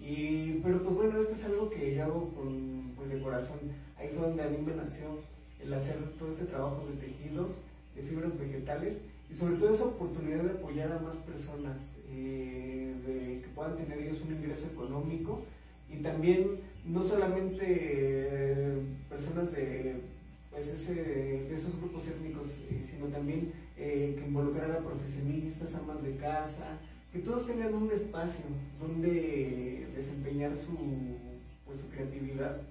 Y, 0.00 0.60
pero 0.62 0.82
pues 0.84 0.94
bueno, 0.94 1.20
esto 1.20 1.34
es 1.34 1.44
algo 1.44 1.68
que 1.68 1.96
yo 1.96 2.04
hago 2.04 2.30
con, 2.30 2.94
pues 2.96 3.10
de 3.10 3.20
corazón. 3.20 3.58
Ahí 3.98 4.08
fue 4.16 4.26
donde 4.26 4.42
a 4.42 4.48
mí 4.48 4.56
me 4.64 4.74
nació 4.74 5.18
el 5.62 5.74
hacer 5.74 5.98
todo 6.18 6.32
este 6.32 6.46
trabajo 6.46 6.86
de 6.86 6.96
tejidos, 6.96 7.50
de 7.94 8.00
fibras 8.00 8.38
vegetales 8.38 9.02
y 9.30 9.34
sobre 9.34 9.56
todo 9.56 9.74
esa 9.74 9.84
oportunidad 9.84 10.44
de 10.44 10.50
apoyar 10.50 10.92
a 10.92 10.98
más 10.98 11.16
personas, 11.16 11.92
eh, 12.10 12.94
de 13.06 13.40
que 13.42 13.48
puedan 13.54 13.76
tener 13.76 13.98
ellos 13.98 14.20
un 14.22 14.34
ingreso 14.34 14.66
económico 14.66 15.42
y 15.90 15.96
también 15.98 16.60
no 16.84 17.02
solamente 17.02 17.64
eh, 17.68 18.78
personas 19.08 19.52
de, 19.52 19.96
pues 20.50 20.68
ese, 20.68 20.94
de 20.94 21.54
esos 21.54 21.76
grupos 21.78 22.06
étnicos, 22.06 22.48
eh, 22.70 22.82
sino 22.88 23.06
también 23.06 23.52
eh, 23.76 24.14
que 24.18 24.26
involucrar 24.26 24.70
a 24.70 24.78
profesionistas, 24.78 25.74
amas 25.74 26.02
de 26.02 26.16
casa, 26.16 26.78
que 27.12 27.18
todos 27.20 27.46
tengan 27.46 27.74
un 27.74 27.90
espacio 27.90 28.44
donde 28.80 29.86
desempeñar 29.94 30.52
su, 30.56 30.76
pues, 31.64 31.80
su 31.80 31.88
creatividad. 31.88 32.62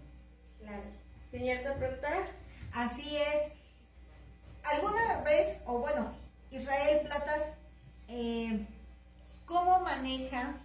Claro. 0.61 0.83
Señorita 1.31 1.75
productora. 1.75 2.25
Así 2.73 3.15
es. 3.15 3.51
¿Alguna 4.63 5.21
vez, 5.23 5.61
o 5.65 5.79
bueno, 5.79 6.13
Israel 6.51 7.01
Platas, 7.03 7.41
eh, 8.07 8.65
cómo 9.45 9.79
maneja 9.81 10.55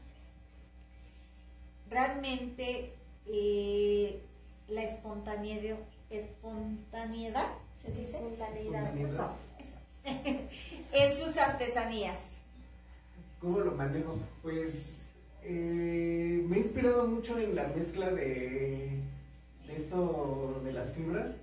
realmente 1.89 2.93
eh, 3.27 4.23
la 4.69 4.83
espontaneidad, 4.85 5.79
espontaneidad, 6.11 7.49
¿se 7.83 7.91
dice? 7.93 8.17
Espontaneidad. 8.17 8.95
Espontaneidad. 8.95 9.31
Eso, 9.59 9.77
eso. 10.05 10.49
en 10.93 11.13
sus 11.13 11.37
artesanías. 11.37 12.19
¿Cómo 13.41 13.61
lo 13.61 13.73
manejo? 13.73 14.19
Pues 14.43 14.95
eh, 15.43 16.45
me 16.47 16.57
he 16.57 16.61
inspirado 16.61 17.07
mucho 17.07 17.39
en 17.39 17.55
la 17.55 17.69
mezcla 17.69 18.11
de, 18.11 19.01
de 19.67 19.77
esto 19.77 20.61
de 20.63 20.73
las 20.73 20.91
fibras. 20.93 21.39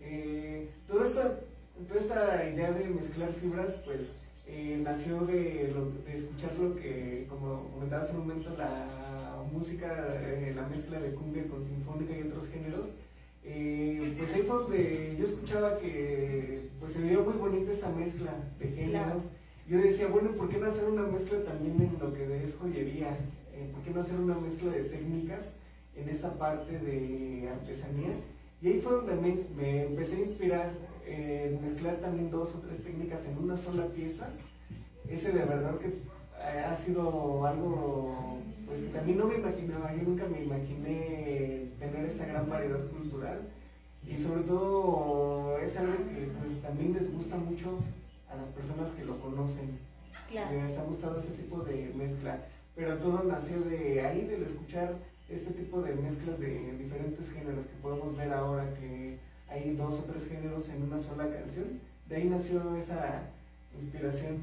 Eh, 0.00 0.70
toda, 0.88 1.06
esta, 1.06 1.40
toda 1.88 2.00
esta 2.00 2.48
idea 2.50 2.72
de 2.72 2.88
mezclar 2.88 3.32
fibras, 3.34 3.74
pues 3.84 4.14
eh, 4.46 4.80
nació 4.82 5.20
de, 5.26 5.72
lo- 5.74 5.90
de 6.04 6.12
escuchar 6.18 6.52
lo 6.58 6.76
que, 6.76 7.26
como 7.28 7.70
comentaba 7.72 8.02
hace 8.02 8.12
un 8.12 8.20
momento, 8.26 8.50
la 8.56 9.42
música, 9.52 10.16
eh, 10.22 10.52
la 10.54 10.66
mezcla 10.68 11.00
de 11.00 11.12
cumbia 11.14 11.44
con 11.48 11.64
sinfónica 11.64 12.16
y 12.16 12.22
otros 12.22 12.48
géneros. 12.48 12.92
Eh, 13.46 14.14
pues 14.18 14.34
ahí 14.34 14.42
fue 14.42 14.56
donde 14.56 15.16
yo 15.18 15.24
escuchaba 15.26 15.78
que 15.78 16.68
pues 16.80 16.92
se 16.92 17.00
veía 17.00 17.18
muy 17.18 17.34
bonita 17.34 17.72
esta 17.72 17.90
mezcla 17.90 18.32
de 18.58 18.68
géneros. 18.68 19.24
yo 19.68 19.78
decía, 19.78 20.06
bueno, 20.08 20.30
¿por 20.32 20.48
qué 20.48 20.58
no 20.58 20.66
hacer 20.66 20.84
una 20.88 21.02
mezcla 21.02 21.42
también 21.44 21.76
en 21.80 21.98
lo 22.00 22.12
que 22.14 22.42
es 22.44 22.54
joyería? 22.54 23.10
Eh, 23.52 23.68
¿Por 23.72 23.82
qué 23.82 23.90
no 23.90 24.00
hacer 24.00 24.18
una 24.18 24.34
mezcla 24.36 24.70
de 24.72 24.84
técnicas 24.84 25.56
en 25.96 26.08
esta 26.08 26.32
parte 26.38 26.78
de 26.78 27.48
artesanía? 27.50 28.14
Y 28.62 28.68
ahí 28.68 28.80
fue 28.80 28.92
donde 28.92 29.14
me, 29.16 29.36
me 29.56 29.82
empecé 29.86 30.16
a 30.16 30.20
inspirar 30.20 30.72
en 31.06 31.62
mezclar 31.62 31.96
también 31.96 32.30
dos 32.30 32.54
o 32.54 32.58
tres 32.60 32.82
técnicas 32.82 33.20
en 33.26 33.38
una 33.38 33.56
sola 33.56 33.86
pieza. 33.86 34.28
Ese 35.08 35.32
de 35.32 35.44
verdad 35.44 35.78
que 35.78 35.88
eh, 35.88 36.64
ha 36.66 36.74
sido 36.74 37.46
algo, 37.46 38.38
pues 38.66 38.80
que 38.80 38.88
también 38.88 39.18
no 39.18 39.26
me 39.26 39.36
imaginaba, 39.36 39.94
yo 39.94 40.02
nunca 40.02 40.26
me 40.26 40.42
imaginé 40.42 41.68
tener 41.78 42.06
esa 42.06 42.26
gran 42.26 42.48
variedad 42.48 42.86
cultural 42.88 43.40
y 44.06 44.16
sobre 44.16 44.42
todo 44.42 45.58
es 45.58 45.76
algo 45.76 45.92
que 45.92 46.28
pues 46.40 46.60
también 46.62 46.94
les 46.94 47.12
gusta 47.12 47.36
mucho 47.36 47.78
a 48.30 48.36
las 48.36 48.48
personas 48.48 48.90
que 48.92 49.04
lo 49.04 49.18
conocen. 49.20 49.78
Claro. 50.30 50.62
Les 50.62 50.78
ha 50.78 50.84
gustado 50.84 51.20
ese 51.20 51.30
tipo 51.30 51.60
de 51.60 51.92
mezcla, 51.94 52.38
pero 52.74 52.96
todo 52.98 53.22
nació 53.24 53.60
de 53.60 54.00
ahí, 54.00 54.26
del 54.26 54.42
escuchar 54.42 54.94
este 55.28 55.52
tipo 55.52 55.80
de 55.82 55.94
mezclas 55.94 56.40
de 56.40 56.76
diferentes 56.76 57.30
géneros 57.32 57.66
que 57.66 57.82
podemos 57.82 58.16
ver 58.16 58.32
ahora 58.32 58.74
que 58.74 59.18
hay 59.48 59.74
dos 59.76 59.94
o 59.94 60.04
tres 60.04 60.28
géneros 60.28 60.68
en 60.68 60.82
una 60.82 60.98
sola 60.98 61.28
canción. 61.30 61.80
De 62.08 62.16
ahí 62.16 62.24
nació 62.28 62.76
esa 62.76 63.22
inspiración. 63.80 64.38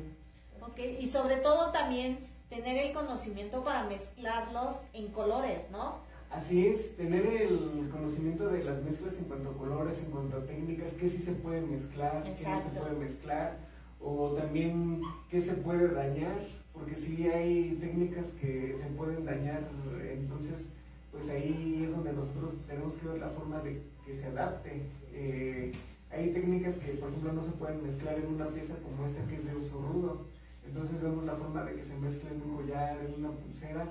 Ok, 0.62 0.80
y 1.00 1.08
sobre 1.08 1.38
todo 1.38 1.72
también 1.72 2.20
tener 2.50 2.78
el 2.86 2.94
conocimiento 2.94 3.64
para 3.64 3.86
mezclarlos 3.88 4.76
en 4.94 5.08
colores, 5.10 5.60
¿no? 5.72 5.96
Así 6.30 6.68
es, 6.68 6.96
tener 6.96 7.26
el 7.26 7.90
conocimiento 7.92 8.48
de 8.48 8.64
las 8.64 8.82
mezclas 8.84 9.18
en 9.18 9.26
cuanto 9.26 9.50
a 9.50 9.58
colores, 9.58 9.98
en 10.00 10.12
cuanto 10.12 10.38
a 10.38 10.46
técnicas, 10.46 10.94
qué 10.94 11.10
sí 11.10 11.18
se 11.18 11.34
puede 11.34 11.62
mezclar, 11.62 12.24
qué 12.24 12.30
no 12.30 12.36
se 12.36 12.42
Exacto. 12.42 12.80
puede 12.80 12.96
mezclar, 12.96 13.58
o 14.00 14.30
también 14.32 15.02
qué 15.30 15.42
se 15.42 15.54
puede 15.54 15.94
dañar, 15.94 16.36
porque 16.74 16.96
sí 16.96 17.28
hay 17.28 17.78
técnicas 17.82 18.28
que 18.40 18.78
se 18.82 18.86
pueden 18.96 19.26
dañar, 19.26 19.68
entonces 20.10 20.72
pues 21.12 21.30
ahí 21.30 21.84
es 21.86 21.92
donde 21.94 22.14
nosotros 22.14 22.54
tenemos 22.66 22.94
que 22.94 23.08
ver 23.08 23.20
la 23.20 23.30
forma 23.30 23.60
de 23.60 23.82
que 24.06 24.14
se 24.16 24.26
adapte. 24.26 24.82
Eh, 25.14 25.72
hay 26.12 26.32
técnicas 26.32 26.78
que 26.78 26.92
por 26.94 27.10
ejemplo 27.10 27.34
no 27.34 27.44
se 27.44 27.52
pueden 27.52 27.84
mezclar 27.84 28.16
en 28.18 28.28
una 28.28 28.48
pieza 28.48 28.74
como 28.84 29.06
esta 29.08 29.24
que 29.28 29.36
es 29.36 29.46
de 29.46 29.56
uso 29.56 29.82
rudo, 29.82 30.26
entonces 30.68 31.02
vemos 31.02 31.24
la 31.26 31.36
forma 31.36 31.64
de 31.64 31.76
que 31.76 31.86
se 31.86 31.96
mezcle 31.96 32.30
en 32.32 32.42
un 32.42 32.56
collar, 32.58 32.98
en 33.00 33.14
una 33.26 33.32
pulsera 33.32 33.84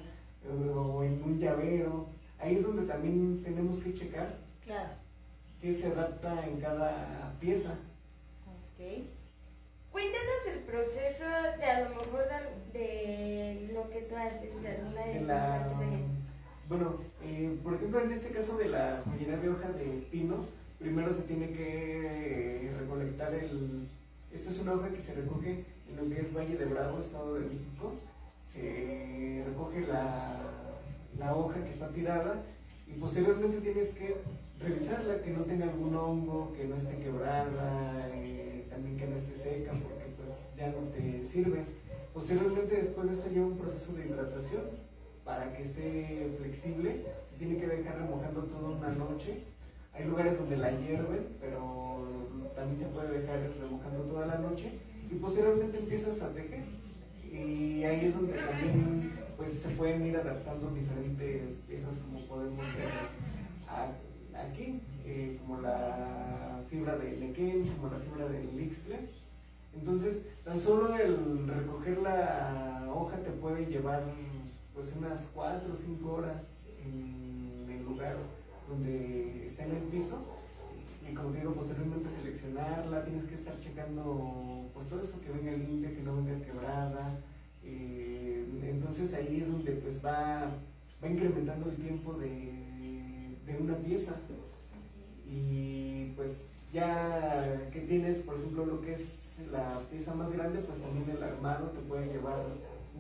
eh, 0.45 0.69
o 0.75 1.03
en 1.05 1.23
un 1.23 1.39
llavero. 1.39 2.07
Ahí 2.39 2.57
es 2.57 2.63
donde 2.63 2.83
también 2.87 3.43
tenemos 3.43 3.79
que 3.83 3.93
checar 3.95 4.37
Claro. 4.65 4.91
qué 5.61 5.73
se 5.75 5.87
adapta 5.89 6.47
en 6.47 6.61
cada 6.61 7.35
pieza. 7.41 7.73
Ok. 8.47 9.05
Cuéntanos 9.93 10.47
el 10.55 10.61
proceso 10.61 11.25
de 11.59 11.65
a 11.65 11.81
lo 11.81 11.89
mejor 11.91 12.25
de, 12.73 12.79
de 12.79 13.71
lo 13.75 13.91
que 13.91 14.03
tú 14.03 14.15
haces, 14.17 14.63
de 14.63 14.69
alguna 14.69 15.05
de 15.05 15.15
De 15.15 15.21
la. 15.23 15.69
Bueno, 16.71 16.95
eh, 17.21 17.59
por 17.65 17.75
ejemplo, 17.75 18.01
en 18.01 18.13
este 18.13 18.31
caso 18.31 18.57
de 18.57 18.69
la 18.69 19.03
joyería 19.05 19.39
de 19.39 19.49
hoja 19.49 19.73
de 19.73 20.07
pino, 20.09 20.47
primero 20.79 21.13
se 21.13 21.23
tiene 21.23 21.51
que 21.51 22.69
eh, 22.69 22.73
recolectar 22.79 23.35
el... 23.35 23.89
Esta 24.33 24.51
es 24.51 24.61
una 24.61 24.75
hoja 24.75 24.91
que 24.91 25.01
se 25.01 25.15
recoge 25.15 25.65
en 25.89 25.97
lo 25.97 26.09
que 26.09 26.23
es 26.23 26.33
Valle 26.33 26.57
de 26.57 26.67
Bravo, 26.67 27.01
Estado 27.01 27.35
de 27.35 27.41
México. 27.41 27.95
Se 28.53 29.43
recoge 29.49 29.81
la, 29.81 30.39
la 31.19 31.35
hoja 31.35 31.65
que 31.65 31.71
está 31.71 31.89
tirada 31.89 32.41
y 32.87 32.93
posteriormente 33.01 33.61
tienes 33.63 33.89
que 33.89 34.19
revisarla, 34.61 35.23
que 35.23 35.33
no 35.33 35.43
tenga 35.43 35.65
algún 35.65 35.97
hongo, 35.97 36.53
que 36.53 36.69
no 36.69 36.77
esté 36.77 36.99
quebrada, 36.99 38.09
eh, 38.15 38.67
también 38.71 38.97
que 38.97 39.09
no 39.09 39.17
esté 39.17 39.35
seca, 39.35 39.73
porque 39.73 40.05
pues 40.17 40.31
ya 40.57 40.69
no 40.69 40.87
te 40.95 41.25
sirve. 41.25 41.65
Posteriormente, 42.15 42.77
después 42.77 43.09
de 43.09 43.15
esto 43.15 43.29
lleva 43.29 43.47
un 43.47 43.59
proceso 43.59 43.93
de 43.93 44.07
hidratación 44.07 44.90
para 45.25 45.53
que 45.53 45.63
esté 45.63 46.35
flexible. 46.39 47.05
Se 47.27 47.37
tiene 47.37 47.59
que 47.59 47.67
dejar 47.67 47.99
remojando 47.99 48.43
toda 48.45 48.71
una 48.71 48.89
noche. 48.91 49.45
Hay 49.93 50.05
lugares 50.05 50.39
donde 50.39 50.57
la 50.57 50.71
hierven, 50.71 51.37
pero 51.41 52.07
también 52.55 52.79
se 52.79 52.87
puede 52.87 53.21
dejar 53.21 53.41
remojando 53.61 54.03
toda 54.05 54.27
la 54.27 54.39
noche. 54.39 54.73
Y 55.11 55.15
posteriormente 55.17 55.79
empiezas 55.79 56.23
a 56.23 56.33
tejer. 56.33 56.65
Y 57.31 57.85
ahí 57.85 58.07
es 58.07 58.15
donde 58.15 58.35
también 58.35 59.13
pues, 59.37 59.53
se 59.53 59.71
pueden 59.71 60.05
ir 60.07 60.17
adaptando 60.17 60.71
diferentes 60.71 61.61
piezas 61.67 61.97
como 61.99 62.27
podemos 62.27 62.65
ver 62.75 62.91
aquí, 64.35 64.81
eh, 65.05 65.39
como 65.41 65.61
la 65.61 66.63
fibra 66.69 66.97
de 66.97 67.17
lequén, 67.17 67.67
como 67.77 67.93
la 67.93 67.99
fibra 68.01 68.29
del 68.29 68.61
ixtle. 68.61 69.09
Entonces, 69.75 70.23
tan 70.45 70.61
solo 70.61 70.97
el 70.97 71.47
recoger 71.47 71.99
la 71.99 72.89
hoja 72.93 73.17
te 73.19 73.31
puede 73.31 73.67
llevar 73.67 74.03
pues 74.81 74.97
unas 74.97 75.21
4 75.35 75.73
o 75.73 75.77
5 75.77 76.13
horas 76.13 76.65
en 76.83 77.71
el 77.71 77.85
lugar 77.85 78.17
donde 78.69 79.47
está 79.47 79.65
en 79.65 79.73
el 79.73 79.83
piso. 79.85 80.19
Y 81.07 81.15
como 81.15 81.31
te 81.31 81.41
digo, 81.41 81.55
posteriormente 81.55 82.09
seleccionarla, 82.09 83.05
tienes 83.05 83.25
que 83.25 83.35
estar 83.35 83.59
checando 83.61 84.71
pues 84.73 84.89
todo 84.89 85.03
eso 85.03 85.21
que 85.21 85.33
venga 85.33 85.53
limpia, 85.53 85.95
que 85.95 86.03
no 86.03 86.17
venga 86.17 86.45
quebrada. 86.45 87.19
eh, 87.63 88.47
entonces 88.63 89.13
ahí 89.15 89.41
es 89.43 89.49
donde 89.51 89.73
pues 89.73 90.03
va, 90.05 90.51
va 91.03 91.09
incrementando 91.09 91.69
el 91.71 91.77
tiempo 91.77 92.15
de, 92.15 93.37
de 93.47 93.59
una 93.59 93.77
pieza. 93.77 94.17
Y 95.27 96.13
pues 96.17 96.43
ya 96.73 97.69
que 97.71 97.81
tienes, 97.81 98.19
por 98.19 98.37
ejemplo, 98.37 98.65
lo 98.65 98.81
que 98.81 98.95
es 98.95 99.39
la 99.53 99.81
pieza 99.91 100.15
más 100.15 100.33
grande, 100.33 100.61
pues 100.61 100.81
también 100.81 101.11
el 101.11 101.23
armado 101.23 101.69
te 101.69 101.81
puede 101.81 102.07
llevar 102.07 102.47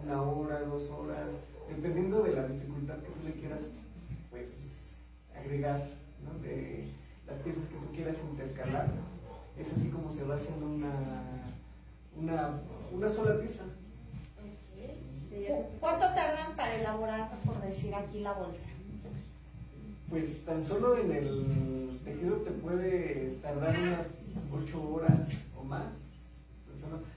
una 0.03 0.23
hora, 0.23 0.61
dos 0.61 0.89
horas, 0.91 1.29
dependiendo 1.77 2.23
de 2.23 2.35
la 2.35 2.47
dificultad 2.49 2.97
que 2.99 3.09
tú 3.11 3.25
le 3.25 3.33
quieras, 3.35 3.61
pues, 4.31 4.97
agregar, 5.37 5.89
¿no? 6.25 6.39
De 6.41 6.85
las 7.27 7.39
piezas 7.41 7.65
que 7.67 7.75
tú 7.77 7.93
quieras 7.95 8.17
intercalar. 8.31 8.89
Es 9.59 9.73
así 9.73 9.89
como 9.89 10.11
se 10.11 10.25
va 10.25 10.35
haciendo 10.37 10.67
una, 10.67 10.93
una, 12.17 12.61
una 12.93 13.09
sola 13.09 13.39
pieza. 13.41 13.65
Sería- 15.29 15.57
¿Cu- 15.57 15.65
¿Cuánto 15.81 16.07
tardan 16.07 16.57
para 16.57 16.75
elaborar, 16.77 17.31
por 17.45 17.61
decir 17.63 17.95
aquí, 17.95 18.21
la 18.21 18.33
bolsa? 18.33 18.67
Pues 20.09 20.45
tan 20.45 20.65
solo 20.65 20.99
en 20.99 21.13
el 21.13 22.01
tejido 22.05 22.37
te 22.39 22.51
puede 22.51 23.31
tardar 23.43 23.79
unas 23.79 24.09
8 24.53 24.91
horas 24.93 25.29
o 25.59 25.63
más. 25.65 25.85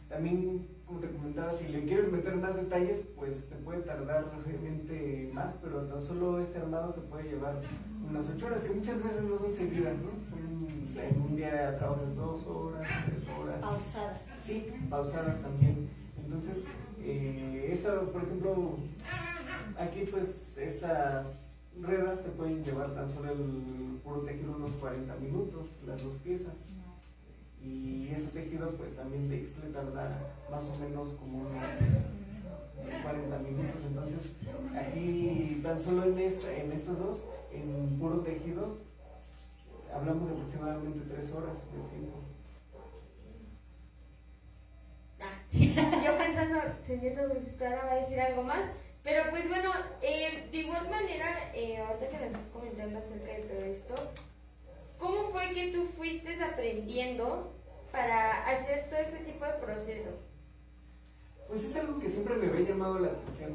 También, 0.10 0.68
como 0.94 1.08
te 1.08 1.12
comentaba, 1.12 1.54
si 1.54 1.68
le 1.70 1.86
quieres 1.86 2.12
meter 2.12 2.36
más 2.36 2.56
detalles, 2.56 3.00
pues 3.16 3.50
te 3.50 3.56
puede 3.56 3.82
tardar 3.82 4.32
obviamente 4.46 5.32
más, 5.34 5.56
pero 5.62 5.82
tan 5.86 6.04
solo 6.04 6.40
este 6.40 6.60
armado 6.60 6.94
te 6.94 7.02
puede 7.02 7.30
llevar 7.30 7.62
unas 8.08 8.26
8 8.30 8.46
horas, 8.46 8.62
que 8.62 8.70
muchas 8.70 9.04
veces 9.04 9.24
no 9.24 9.38
son 9.38 9.54
seguidas, 9.54 9.98
¿no? 10.02 10.12
Son, 10.30 11.04
en 11.04 11.22
un 11.22 11.36
día 11.36 11.76
trabajas 11.80 12.16
2 12.16 12.46
horas, 12.46 12.88
3 13.08 13.24
horas. 13.40 13.62
Pausadas. 13.62 14.22
Sí, 14.44 14.68
pausadas 14.90 15.42
también. 15.42 15.90
Entonces, 16.24 16.66
eh, 17.02 17.70
esta, 17.74 18.02
por 18.02 18.24
ejemplo, 18.24 18.78
aquí 19.80 20.06
pues 20.12 20.42
esas 20.56 21.42
ruedas 21.82 22.22
te 22.22 22.30
pueden 22.30 22.64
llevar 22.64 22.94
tan 22.94 23.12
solo 23.12 23.32
el 23.32 24.00
puro 24.04 24.22
tejido 24.22 24.56
unos 24.56 24.72
40 24.74 25.16
minutos, 25.16 25.66
las 25.88 26.04
dos 26.04 26.14
piezas. 26.24 26.70
Y 27.64 28.10
ese 28.12 28.28
tejido 28.28 28.72
pues 28.72 28.96
también 28.96 29.30
de 29.30 29.38
Ixtle 29.38 29.70
tarda 29.70 30.20
más 30.52 30.64
o 30.64 30.80
menos 30.80 31.10
como 31.14 31.40
unos 31.40 31.64
40 33.04 33.38
minutos. 33.40 33.82
Entonces, 33.88 34.32
aquí 34.76 35.62
tan 35.64 35.80
solo 35.80 36.04
en, 36.06 36.20
esta, 36.20 36.54
en 36.54 36.72
estos 36.74 37.00
dos, 37.00 37.20
en 37.54 37.98
puro 38.00 38.20
tejido, 38.20 38.80
hablamos 39.94 40.28
de 40.28 40.36
aproximadamente 40.36 41.14
3 41.14 41.32
horas 41.34 41.58
de 41.72 41.80
tiempo. 41.90 42.20
Ah, 45.22 46.02
yo 46.04 46.18
pensando, 46.18 46.60
señor 46.86 47.20
ahora 47.20 47.86
va 47.86 47.92
a 47.92 47.96
decir 47.96 48.20
algo 48.20 48.44
más, 48.44 48.66
pero 49.04 49.30
pues 49.30 49.48
bueno, 49.48 49.72
eh, 50.02 50.50
de 50.52 50.58
igual 50.58 50.90
manera, 50.90 51.52
eh, 51.54 51.78
ahorita 51.78 52.10
que 52.10 52.18
nos 52.18 52.26
estás 52.26 52.48
comentando 52.52 53.00
acerca 53.00 53.32
de 53.32 53.42
todo 53.44 53.64
esto, 53.64 53.96
¿cómo 55.04 55.30
fue 55.32 55.54
que 55.54 55.72
tú 55.72 55.86
fuiste 55.98 56.42
aprendiendo 56.42 57.52
para 57.92 58.48
hacer 58.48 58.90
todo 58.90 59.00
este 59.00 59.32
tipo 59.32 59.46
de 59.46 59.54
proceso? 59.54 60.10
Pues 61.50 61.64
es 61.66 61.76
algo 61.76 62.00
que 62.00 62.10
siempre 62.10 62.36
me 62.36 62.48
había 62.48 62.70
llamado 62.70 63.00
la 63.00 63.10
atención. 63.10 63.52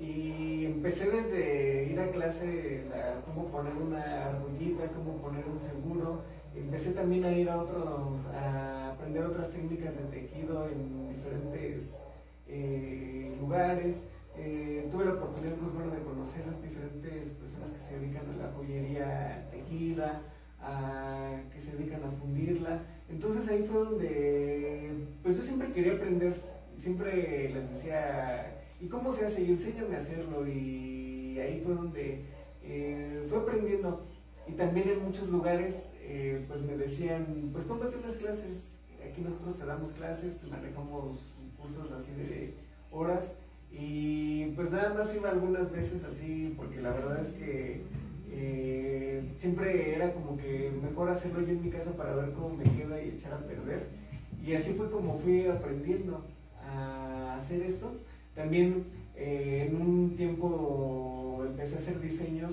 Y 0.00 0.66
empecé 0.66 1.10
desde 1.10 1.84
ir 1.90 1.98
a 2.00 2.10
clases 2.10 2.90
a 2.92 3.20
cómo 3.24 3.46
poner 3.48 3.74
una 3.74 4.26
argollita, 4.26 4.88
cómo 4.88 5.16
poner 5.22 5.44
un 5.46 5.58
seguro. 5.58 6.22
Empecé 6.54 6.90
también 6.92 7.24
a 7.24 7.32
ir 7.32 7.48
a 7.48 7.62
otros, 7.62 8.26
a 8.34 8.92
aprender 8.92 9.24
otras 9.24 9.50
técnicas 9.50 9.94
de 9.96 10.04
tejido 10.04 10.68
en 10.68 11.08
diferentes 11.14 12.04
eh, 12.48 13.36
lugares. 13.40 14.04
Eh, 14.36 14.88
tuve 14.92 15.04
la 15.04 15.14
oportunidad 15.14 15.54
pues, 15.54 15.74
bueno, 15.74 15.90
de 15.90 16.02
conocer 16.02 16.44
a 16.46 16.62
diferentes 16.62 17.30
personas 17.30 17.72
que 17.72 17.80
se 17.80 17.98
dedican 17.98 18.30
a 18.30 18.44
la 18.44 18.52
joyería 18.52 19.48
tejida, 19.50 20.22
a, 20.60 21.40
que 21.52 21.60
se 21.60 21.76
dedican 21.76 22.04
a 22.04 22.10
fundirla. 22.12 22.82
Entonces 23.08 23.48
ahí 23.48 23.64
fue 23.70 23.84
donde, 23.84 24.90
pues 25.22 25.36
yo 25.36 25.42
siempre 25.42 25.72
quería 25.72 25.94
aprender 25.94 26.34
siempre 26.78 27.50
les 27.50 27.70
decía, 27.70 28.62
¿y 28.80 28.86
cómo 28.86 29.12
se 29.12 29.26
hace? 29.26 29.42
Y 29.42 29.50
enséñame 29.50 29.96
a 29.96 29.98
hacerlo. 29.98 30.46
Y 30.46 31.38
ahí 31.38 31.60
fue 31.64 31.74
donde 31.74 32.24
eh, 32.62 33.26
fue 33.28 33.38
aprendiendo. 33.38 34.06
Y 34.46 34.52
también 34.52 34.88
en 34.88 35.04
muchos 35.04 35.28
lugares, 35.28 35.90
eh, 36.00 36.44
pues 36.48 36.62
me 36.62 36.76
decían, 36.76 37.50
pues 37.52 37.66
tómate 37.66 37.96
unas 37.96 38.14
clases. 38.14 38.78
Aquí 39.04 39.20
nosotros 39.20 39.58
te 39.58 39.66
damos 39.66 39.92
clases, 39.92 40.40
te 40.40 40.46
manejamos 40.46 41.24
cursos 41.58 41.92
así 41.92 42.12
de 42.12 42.54
horas. 42.90 43.34
Y 43.70 44.46
pues 44.52 44.70
nada 44.70 44.94
más 44.94 45.14
iba 45.14 45.28
algunas 45.28 45.70
veces 45.70 46.02
así, 46.04 46.54
porque 46.56 46.80
la 46.80 46.90
verdad 46.90 47.20
es 47.20 47.32
que 47.32 47.82
eh, 48.30 49.22
siempre 49.38 49.94
era 49.94 50.12
como 50.12 50.36
que 50.36 50.70
mejor 50.82 51.10
hacerlo 51.10 51.40
yo 51.40 51.52
en 51.52 51.62
mi 51.62 51.70
casa 51.70 51.92
para 51.96 52.14
ver 52.14 52.32
cómo 52.32 52.56
me 52.56 52.64
queda 52.64 53.02
y 53.02 53.08
echar 53.10 53.34
a 53.34 53.46
perder. 53.46 53.86
Y 54.44 54.54
así 54.54 54.72
fue 54.72 54.90
como 54.90 55.18
fui 55.18 55.46
aprendiendo 55.46 56.24
a 56.64 57.36
hacer 57.38 57.62
esto. 57.62 57.92
También 58.34 58.84
eh, 59.16 59.66
en 59.68 59.76
un 59.80 60.16
tiempo 60.16 61.44
empecé 61.46 61.76
a 61.76 61.78
hacer 61.78 62.00
diseños 62.00 62.52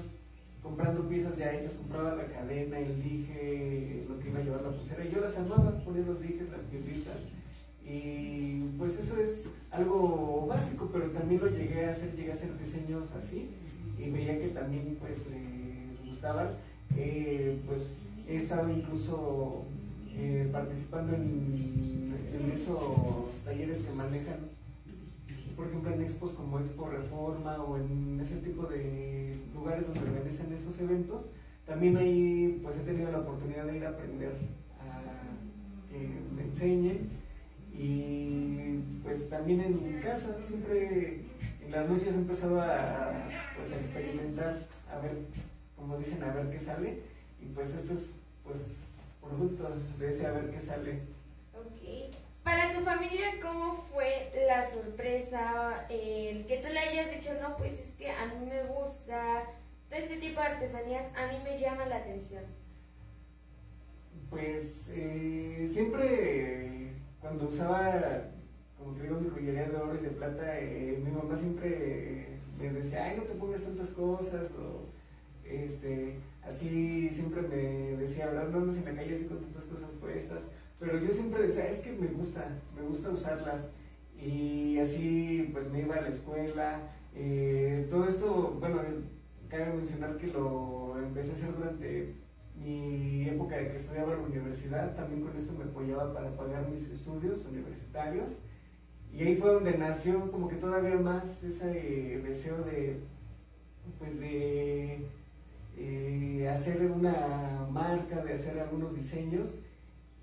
comprando 0.66 1.08
piezas 1.08 1.38
ya 1.38 1.54
hechas, 1.54 1.74
compraba 1.74 2.16
la 2.16 2.26
cadena, 2.26 2.80
el 2.80 3.04
dije, 3.04 4.04
lo 4.10 4.20
que 4.20 4.30
iba 4.30 4.40
a 4.40 4.44
llevar 4.44 4.64
la 4.64 4.72
pulsera, 4.72 5.06
y 5.06 5.12
yo 5.12 5.22
las 5.22 5.38
armaba, 5.38 5.78
ponía 5.86 6.02
los 6.02 6.20
dijes, 6.20 6.50
las 6.50 6.62
piedritas, 6.72 7.22
y 7.86 8.64
pues 8.80 8.98
eso 8.98 9.16
es 9.22 9.48
algo 9.70 10.48
básico, 10.50 10.90
pero 10.92 11.12
también 11.12 11.42
lo 11.42 11.50
llegué 11.50 11.86
a 11.86 11.92
hacer, 11.92 12.16
llegué 12.16 12.32
a 12.32 12.34
hacer 12.34 12.58
diseños 12.58 13.12
así, 13.12 13.52
y 14.00 14.10
veía 14.10 14.40
que 14.40 14.48
también 14.48 14.98
pues 15.00 15.28
les 15.30 15.65
gustaban, 16.26 16.50
eh, 16.98 17.60
pues 17.68 17.98
he 18.28 18.38
estado 18.38 18.70
incluso 18.70 19.64
eh, 20.16 20.50
participando 20.52 21.14
en, 21.14 21.86
esos 22.54 23.44
talleres 23.44 23.80
que 23.80 23.92
manejan 23.92 24.56
por 25.56 25.68
ejemplo, 25.68 25.94
en 25.94 26.02
expos 26.02 26.32
como 26.32 26.60
Expo 26.60 26.90
Reforma 26.90 27.62
o 27.64 27.78
en 27.78 28.20
ese 28.22 28.38
tipo 28.38 28.64
de 28.64 29.38
lugares 29.54 29.88
donde 29.88 30.10
organizan 30.10 30.52
esos 30.54 30.80
eventos, 30.80 31.26
también 31.66 31.98
ahí 31.98 32.60
pues 32.64 32.78
he 32.78 32.82
tenido 32.82 33.12
la 33.12 33.20
oportunidad 33.20 33.66
de 33.66 33.78
ir 33.78 33.86
a 33.86 33.90
aprender 33.90 34.34
a 34.80 35.92
que 35.92 36.10
me 36.36 36.44
enseñen 36.44 37.10
y 37.74 38.80
pues 39.04 39.30
también 39.30 39.62
en 39.62 39.96
mi 39.96 40.02
casa 40.02 40.36
siempre 40.48 41.22
en 41.64 41.72
las 41.72 41.90
noches 41.90 42.08
he 42.08 42.16
empezado 42.16 42.62
a, 42.62 43.28
pues, 43.58 43.72
a 43.72 43.76
experimentar, 43.78 44.68
a 44.92 45.00
ver, 45.00 45.26
como 45.86 45.99
dicen, 45.99 46.24
a 46.24 46.34
ver 46.34 46.49
qué 46.49 46.60
sale 46.60 46.98
y 47.40 47.45
pues 47.53 47.72
esto 47.76 47.94
es 47.94 48.07
pues 48.44 48.57
producto 49.22 49.70
de 49.99 50.10
ese 50.10 50.26
a 50.26 50.32
ver 50.32 50.49
qué 50.49 50.60
sale. 50.60 51.02
Ok. 51.53 52.16
Para 52.44 52.74
tu 52.74 52.84
familia, 52.84 53.28
¿cómo 53.41 53.86
fue 53.94 54.32
la 54.48 54.68
sorpresa? 54.72 55.86
El 55.90 56.45
que 56.48 56.57
tú 56.57 56.74
le 56.74 56.80
hayas 56.80 57.12
dicho, 57.12 57.32
no, 57.40 57.56
pues 57.57 57.74
es 57.74 57.94
que 57.99 58.10
a 58.10 58.26
mí 58.26 58.48
me 58.48 58.64
gusta, 58.64 59.44
todo 59.90 59.99
este 59.99 60.18
tipo 60.18 60.41
de 60.41 60.48
artesanías 60.48 61.06
a 61.16 61.28
mí 61.28 61.40
me 61.44 61.60
llama 61.60 61.86
la 61.86 61.98
atención. 61.98 62.44
Pues 64.32 64.90
eh, 64.90 65.70
siempre 65.72 66.94
cuando 67.22 67.48
usaba, 67.48 68.24
como 68.80 68.95
te 68.95 69.03
digo, 69.03 69.20
mi 69.20 69.30
joyería 69.30 69.70
de 69.70 69.76
oro 69.78 69.95
y 69.95 70.03
de 70.03 70.10
plata, 70.10 70.60
eh, 70.60 70.99
mi 71.03 71.12
mamá 71.12 71.38
siempre 71.38 72.40
me 72.57 72.70
decía, 72.72 73.06
ay, 73.06 73.18
no 73.18 73.24
te 73.24 73.36
pongas 73.36 73.62
tantas 73.62 73.90
cosas, 73.90 74.52
o 74.60 74.85
este, 75.50 76.20
así 76.44 77.10
siempre 77.12 77.42
me 77.42 77.98
decía. 77.98 78.32
No 78.52 78.58
andas 78.60 78.78
en 78.78 78.86
la 78.86 78.96
calle 78.96 79.16
así 79.16 79.26
con 79.26 79.42
tantas 79.42 79.64
cosas 79.64 79.90
puestas. 80.00 80.44
Pero 80.80 81.00
yo 81.00 81.14
siempre 81.14 81.48
decía, 81.48 81.70
es 81.70 81.80
que 81.80 81.92
me 81.94 82.08
gusta, 82.08 82.48
me 82.76 82.82
gusta 82.82 83.10
usarlas. 83.10 83.70
Y 84.20 84.78
así 84.80 85.50
pues 85.54 85.70
me 85.70 85.82
iba 85.82 85.96
a 85.96 86.02
la 86.02 86.10
escuela. 86.10 86.80
eh, 87.16 87.88
todo 87.90 88.08
esto, 88.10 88.58
bueno, 88.60 88.82
cabe 89.50 89.74
mencionar 89.74 90.18
que 90.18 90.28
lo 90.28 90.98
empecé 90.98 91.32
a 91.32 91.36
hacer 91.36 91.56
durante 91.56 92.16
mi 92.62 93.28
época 93.28 93.58
de 93.58 93.70
que 93.70 93.76
estudiaba 93.78 94.14
en 94.14 94.22
la 94.22 94.26
universidad. 94.28 94.96
También 94.96 95.22
con 95.22 95.38
esto 95.38 95.54
me 95.54 95.66
apoyaba 95.66 96.14
para 96.14 96.36
pagar 96.36 96.70
mis 96.70 96.90
estudios 96.90 97.46
universitarios. 97.46 98.38
Y 99.14 99.24
ahí 99.24 99.38
fue 99.38 99.54
donde 99.54 99.78
nació 99.78 100.30
como 100.30 100.50
que 100.50 100.58
todavía 100.58 100.96
más 100.96 101.42
ese 101.44 102.20
deseo 102.26 102.58
de, 102.64 103.00
pues 103.98 104.20
de 104.20 105.08
eh, 105.78 106.50
hacer 106.50 106.90
una 106.92 107.68
marca, 107.72 108.24
de 108.24 108.34
hacer 108.34 108.60
algunos 108.60 108.96
diseños. 108.96 109.56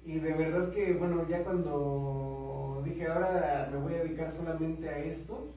Y 0.04 0.18
de 0.18 0.32
verdad 0.32 0.70
que, 0.70 0.94
bueno, 0.94 1.26
ya 1.28 1.44
cuando 1.44 2.82
dije, 2.84 3.06
ahora 3.06 3.68
me 3.72 3.78
voy 3.78 3.94
a 3.94 4.02
dedicar 4.02 4.32
solamente 4.32 4.88
a 4.88 4.98
esto, 4.98 5.54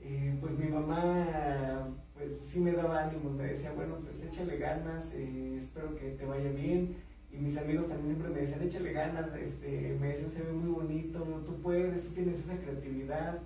eh, 0.00 0.36
pues 0.40 0.52
mi 0.58 0.68
mamá, 0.68 1.88
pues 2.14 2.38
sí 2.38 2.60
me 2.60 2.72
daba 2.72 3.04
ánimos, 3.04 3.34
me 3.34 3.44
decía, 3.44 3.72
bueno, 3.72 3.96
pues 4.02 4.22
échale 4.22 4.56
ganas, 4.58 5.12
eh, 5.14 5.58
espero 5.58 5.96
que 5.96 6.10
te 6.10 6.24
vaya 6.24 6.50
bien. 6.50 6.96
Y 7.32 7.36
mis 7.38 7.56
amigos 7.56 7.88
también 7.88 8.16
siempre 8.16 8.28
me 8.28 8.40
decían, 8.40 8.62
échale 8.62 8.92
ganas, 8.92 9.34
este, 9.34 9.96
me 9.98 10.08
decían, 10.08 10.30
se 10.30 10.42
ve 10.42 10.52
muy 10.52 10.70
bonito, 10.70 11.20
tú 11.46 11.60
puedes, 11.62 12.06
tú 12.06 12.14
tienes 12.14 12.40
esa 12.40 12.56
creatividad. 12.58 13.40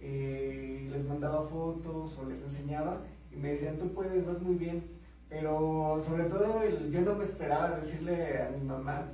Eh, 0.00 0.88
les 0.90 1.04
mandaba 1.06 1.48
fotos 1.48 2.18
o 2.18 2.28
les 2.28 2.42
enseñaba 2.42 3.00
y 3.32 3.36
me 3.36 3.52
decían, 3.52 3.78
tú 3.78 3.92
puedes, 3.92 4.26
vas 4.26 4.40
muy 4.42 4.56
bien. 4.56 4.84
Pero 5.28 6.00
sobre 6.06 6.24
todo 6.24 6.62
el- 6.62 6.90
yo 6.90 7.00
no 7.00 7.14
me 7.14 7.24
esperaba 7.24 7.76
decirle 7.76 8.40
a 8.42 8.50
mi 8.50 8.64
mamá, 8.64 9.08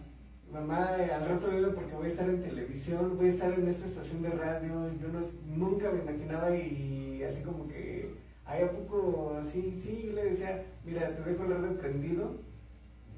mamá, 0.52 0.96
eh, 0.98 1.10
al 1.10 1.26
rato 1.28 1.48
vive 1.50 1.68
porque 1.70 1.94
voy 1.94 2.06
a 2.06 2.10
estar 2.10 2.28
en 2.28 2.42
televisión, 2.42 3.16
voy 3.16 3.26
a 3.26 3.30
estar 3.30 3.52
en 3.52 3.68
esta 3.68 3.86
estación 3.86 4.22
de 4.22 4.30
radio, 4.30 4.90
yo 5.00 5.08
no, 5.08 5.20
nunca 5.56 5.90
me 5.90 6.02
imaginaba 6.02 6.54
y 6.54 7.22
así 7.26 7.42
como 7.42 7.66
que, 7.66 8.10
¿hay 8.44 8.62
a 8.62 8.70
poco 8.70 9.36
así? 9.40 9.78
Sí, 9.80 10.04
yo 10.08 10.12
le 10.12 10.24
decía, 10.26 10.64
mira, 10.84 11.16
te 11.16 11.22
dejo 11.22 11.44
el 11.44 11.50
radio 11.50 11.78
prendido 11.78 12.32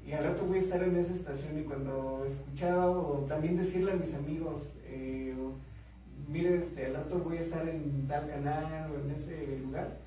y 0.05 0.13
al 0.13 0.23
rato 0.23 0.45
voy 0.45 0.59
a 0.59 0.61
estar 0.61 0.81
en 0.81 0.95
esa 0.95 1.13
estación 1.13 1.59
y 1.59 1.63
cuando 1.63 2.23
escuchaba 2.25 2.89
o 2.89 3.25
también 3.27 3.57
decirle 3.57 3.91
a 3.91 3.95
mis 3.95 4.13
amigos, 4.13 4.77
eh, 4.85 5.35
mire, 6.29 6.59
este, 6.59 6.85
al 6.85 6.93
rato 6.95 7.19
voy 7.19 7.37
a 7.37 7.41
estar 7.41 7.67
en 7.67 8.07
tal 8.07 8.29
canal 8.29 8.91
o 8.91 8.99
en 9.03 9.11
este 9.11 9.57
lugar 9.59 10.04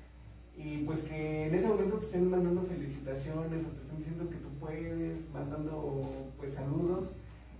y 0.59 0.79
pues 0.79 0.99
que 1.03 1.47
en 1.47 1.55
ese 1.55 1.67
momento 1.67 1.97
te 1.97 2.05
estén 2.05 2.29
mandando 2.29 2.63
felicitaciones 2.63 3.63
o 3.63 3.69
te 3.69 3.81
estén 3.81 3.97
diciendo 3.97 4.29
que 4.29 4.35
tú 4.35 4.49
puedes, 4.59 5.31
mandando 5.31 6.11
pues 6.37 6.53
saludos, 6.53 7.07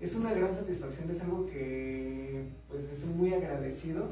es 0.02 0.14
una 0.16 0.34
gran 0.34 0.54
satisfacción, 0.54 1.10
es 1.10 1.22
algo 1.22 1.46
que 1.46 2.44
pues 2.68 2.92
estoy 2.92 3.10
muy 3.10 3.34
agradecido 3.34 4.08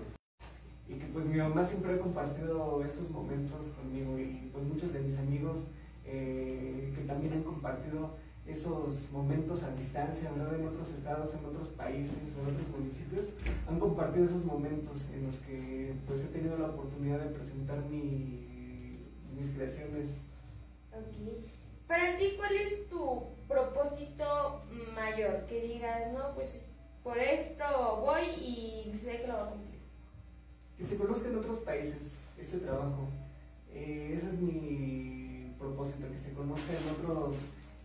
y 0.87 0.93
que 0.93 1.05
pues 1.07 1.25
mi 1.25 1.37
mamá 1.37 1.65
siempre 1.65 1.95
ha 1.95 1.99
compartido 1.99 2.81
esos 2.85 3.09
momentos 3.09 3.65
conmigo 3.75 4.17
y 4.17 4.49
pues 4.53 4.63
muchos 4.63 4.93
de 4.93 5.01
mis 5.01 5.17
amigos 5.19 5.57
eh, 6.05 6.93
que 6.95 7.01
también 7.01 7.33
han 7.33 7.43
compartido 7.43 8.11
esos 8.45 9.11
momentos 9.11 9.63
a 9.63 9.75
distancia, 9.75 10.31
¿verdad? 10.31 10.57
En 10.61 10.67
otros 10.67 10.89
estados, 10.91 11.33
en 11.33 11.43
otros 11.43 11.67
países, 11.75 12.15
en 12.15 12.55
otros 12.55 12.69
municipios, 12.79 13.25
han 13.67 13.77
compartido 13.77 14.27
esos 14.27 14.45
momentos 14.45 15.05
en 15.13 15.25
los 15.25 15.35
que 15.39 15.93
pues 16.07 16.23
he 16.23 16.27
tenido 16.27 16.57
la 16.57 16.67
oportunidad 16.67 17.19
de 17.19 17.31
presentar 17.31 17.83
mi, 17.91 18.46
mis 19.37 19.55
creaciones. 19.55 20.09
Ok. 20.91 21.45
Para 21.87 22.17
ti, 22.17 22.33
¿cuál 22.37 22.55
es 22.55 22.89
tu 22.89 23.23
propósito 23.47 24.61
mayor? 24.93 25.45
Que 25.45 25.61
digas, 25.61 26.11
no, 26.11 26.35
pues 26.35 26.61
por 27.03 27.17
esto 27.17 27.63
voy 28.05 28.23
y 28.41 28.99
sé 29.01 29.21
que 29.21 29.27
lo 29.27 29.33
voy 29.33 29.43
a 29.43 29.49
cumplir. 29.51 29.79
Que 30.77 30.85
se 30.85 30.97
conozca 30.97 31.29
en 31.29 31.37
otros 31.37 31.59
países 31.59 32.11
este 32.37 32.57
trabajo. 32.57 33.07
Eh, 33.73 34.13
ese 34.15 34.27
es 34.27 34.39
mi 34.39 35.53
propósito, 35.57 36.09
que 36.11 36.17
se 36.17 36.33
conozca 36.33 36.73
en 36.73 36.89
otros 36.99 37.35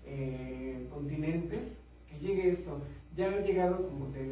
eh, 0.04 0.88
continentes, 0.90 1.78
que 2.08 2.18
llegue 2.18 2.50
esto. 2.50 2.80
Ya 3.14 3.28
ha 3.28 3.40
llegado, 3.40 3.86
como 3.86 4.06
te 4.06 4.22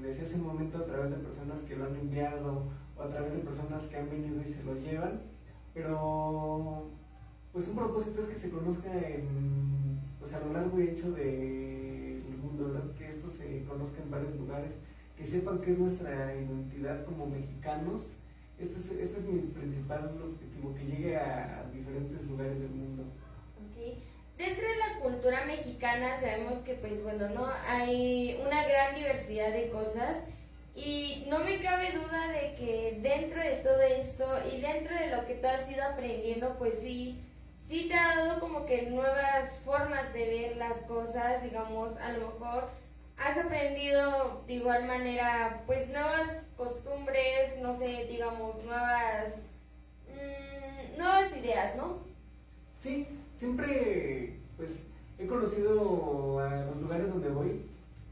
decía 0.00 0.24
hace 0.24 0.36
un 0.36 0.46
momento, 0.46 0.78
a 0.78 0.84
través 0.84 1.10
de 1.10 1.16
personas 1.16 1.62
que 1.62 1.76
lo 1.76 1.86
han 1.86 1.96
enviado 1.96 2.64
o 2.96 3.02
a 3.02 3.08
través 3.08 3.32
de 3.32 3.38
personas 3.38 3.84
que 3.86 3.96
han 3.96 4.10
venido 4.10 4.40
y 4.42 4.48
se 4.48 4.62
lo 4.62 4.74
llevan, 4.74 5.22
pero 5.78 6.90
pues 7.52 7.68
un 7.68 7.76
propósito 7.76 8.20
es 8.20 8.26
que 8.26 8.34
se 8.34 8.50
conozca 8.50 8.90
en, 8.92 10.00
pues 10.18 10.32
a 10.34 10.40
lo 10.40 10.52
largo 10.52 10.80
y 10.80 10.88
ancho 10.88 11.12
del 11.12 12.22
mundo, 12.42 12.72
¿verdad? 12.72 12.90
que 12.98 13.08
esto 13.08 13.30
se 13.30 13.64
conozca 13.64 14.02
en 14.02 14.10
varios 14.10 14.34
lugares, 14.36 14.72
que 15.16 15.24
sepan 15.24 15.60
qué 15.60 15.72
es 15.72 15.78
nuestra 15.78 16.34
identidad 16.34 17.04
como 17.04 17.26
mexicanos. 17.26 18.02
Este 18.58 18.76
es, 18.76 18.90
este 18.90 19.18
es 19.20 19.24
mi 19.24 19.40
principal 19.40 20.18
objetivo, 20.20 20.74
que 20.74 20.84
llegue 20.84 21.16
a 21.16 21.64
diferentes 21.72 22.26
lugares 22.26 22.58
del 22.58 22.70
mundo. 22.70 23.04
Ok. 23.56 24.02
Dentro 24.36 24.68
de 24.68 24.76
la 24.76 25.00
cultura 25.00 25.44
mexicana 25.46 26.18
sabemos 26.20 26.58
que, 26.64 26.74
pues 26.74 27.00
bueno, 27.04 27.28
no 27.30 27.48
hay 27.68 28.40
una 28.44 28.66
gran 28.66 28.96
diversidad 28.96 29.52
de 29.52 29.70
cosas 29.70 30.24
y 30.78 31.26
no 31.28 31.40
me 31.40 31.60
cabe 31.60 31.90
duda 31.92 32.28
de 32.28 32.54
que 32.54 32.98
dentro 33.02 33.40
de 33.40 33.56
todo 33.56 33.80
esto 33.80 34.24
y 34.52 34.60
dentro 34.60 34.94
de 34.94 35.08
lo 35.08 35.26
que 35.26 35.34
tú 35.34 35.46
has 35.48 35.68
ido 35.68 35.82
aprendiendo, 35.82 36.54
pues 36.56 36.74
sí, 36.80 37.18
sí 37.68 37.88
te 37.88 37.94
ha 37.94 38.16
dado 38.16 38.40
como 38.40 38.64
que 38.64 38.82
nuevas 38.82 39.58
formas 39.64 40.12
de 40.12 40.26
ver 40.26 40.56
las 40.56 40.78
cosas, 40.82 41.42
digamos, 41.42 41.96
a 41.98 42.12
lo 42.12 42.28
mejor 42.28 42.68
has 43.16 43.36
aprendido 43.36 44.44
de 44.46 44.54
igual 44.54 44.86
manera, 44.86 45.64
pues 45.66 45.88
nuevas 45.88 46.42
costumbres, 46.56 47.58
no 47.60 47.76
sé, 47.76 48.06
digamos, 48.08 48.62
nuevas, 48.64 49.34
mm, 50.14 50.96
nuevas 50.96 51.36
ideas, 51.36 51.74
¿no? 51.76 51.98
Sí, 52.80 53.04
siempre 53.36 54.36
pues 54.56 54.84
he 55.18 55.26
conocido 55.26 56.38
a 56.38 56.66
los 56.66 56.76
lugares 56.76 57.08
donde 57.08 57.28
voy 57.30 57.62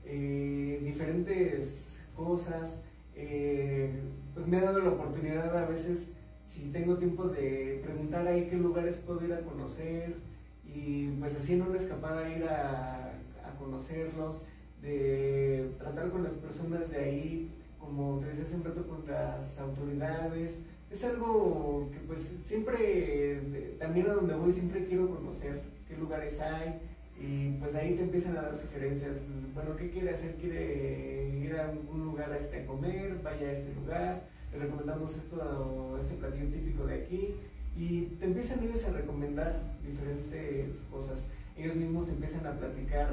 eh, 0.04 0.80
diferentes 0.82 1.85
cosas, 2.16 2.80
eh, 3.14 3.90
pues 4.34 4.46
me 4.46 4.58
ha 4.58 4.62
dado 4.62 4.80
la 4.80 4.90
oportunidad 4.90 5.56
a 5.56 5.66
veces, 5.66 6.12
si 6.46 6.70
tengo 6.70 6.96
tiempo, 6.96 7.28
de 7.28 7.80
preguntar 7.84 8.26
ahí 8.26 8.48
qué 8.48 8.56
lugares 8.56 8.96
puedo 8.96 9.24
ir 9.24 9.32
a 9.32 9.42
conocer 9.42 10.16
y 10.64 11.08
pues 11.18 11.48
en 11.48 11.62
una 11.62 11.78
escapada 11.78 12.28
ir 12.28 12.44
a, 12.44 13.12
a 13.44 13.58
conocerlos, 13.58 14.40
de 14.82 15.70
tratar 15.78 16.10
con 16.10 16.24
las 16.24 16.34
personas 16.34 16.90
de 16.90 16.98
ahí, 16.98 17.50
como 17.78 18.18
te 18.18 18.26
decía 18.26 18.44
hace 18.44 18.56
un 18.56 18.64
rato, 18.64 18.86
con 18.86 19.06
las 19.06 19.58
autoridades. 19.58 20.60
Es 20.90 21.04
algo 21.04 21.88
que 21.92 21.98
pues 22.00 22.34
siempre, 22.44 23.76
también 23.78 24.08
a 24.08 24.14
donde 24.14 24.34
voy, 24.34 24.52
siempre 24.52 24.86
quiero 24.86 25.08
conocer 25.08 25.62
qué 25.88 25.96
lugares 25.96 26.40
hay 26.40 26.80
y 27.18 27.52
pues 27.52 27.74
ahí 27.74 27.94
te 27.94 28.02
empiezan 28.02 28.36
a 28.36 28.42
dar 28.42 28.58
sugerencias. 28.58 29.16
Bueno, 29.54 29.76
¿qué 29.76 29.90
quiere 29.90 30.10
hacer? 30.10 30.34
¿Quiere 30.34 31.38
ir 31.38 31.54
a 31.56 31.70
algún 31.70 32.04
lugar 32.04 32.30
a, 32.32 32.38
este, 32.38 32.66
comer? 32.66 33.18
Vaya 33.22 33.48
a 33.48 33.52
este 33.52 33.72
lugar. 33.74 34.22
Le 34.52 34.58
recomendamos 34.58 35.16
esto, 35.16 35.98
este 36.00 36.14
platillo 36.16 36.48
típico 36.48 36.86
de 36.86 36.94
aquí. 36.94 37.34
Y 37.76 38.02
te 38.18 38.26
empiezan 38.26 38.62
ellos 38.62 38.84
a 38.84 38.90
recomendar 38.90 39.60
diferentes 39.86 40.76
cosas. 40.90 41.24
Ellos 41.56 41.76
mismos 41.76 42.08
empiezan 42.08 42.46
a 42.46 42.52
platicar 42.52 43.08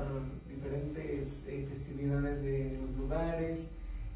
diferentes 0.50 1.48
eh, 1.48 1.66
festividades 1.70 2.44
de 2.44 2.78
los 2.82 2.98
lugares 2.98 3.72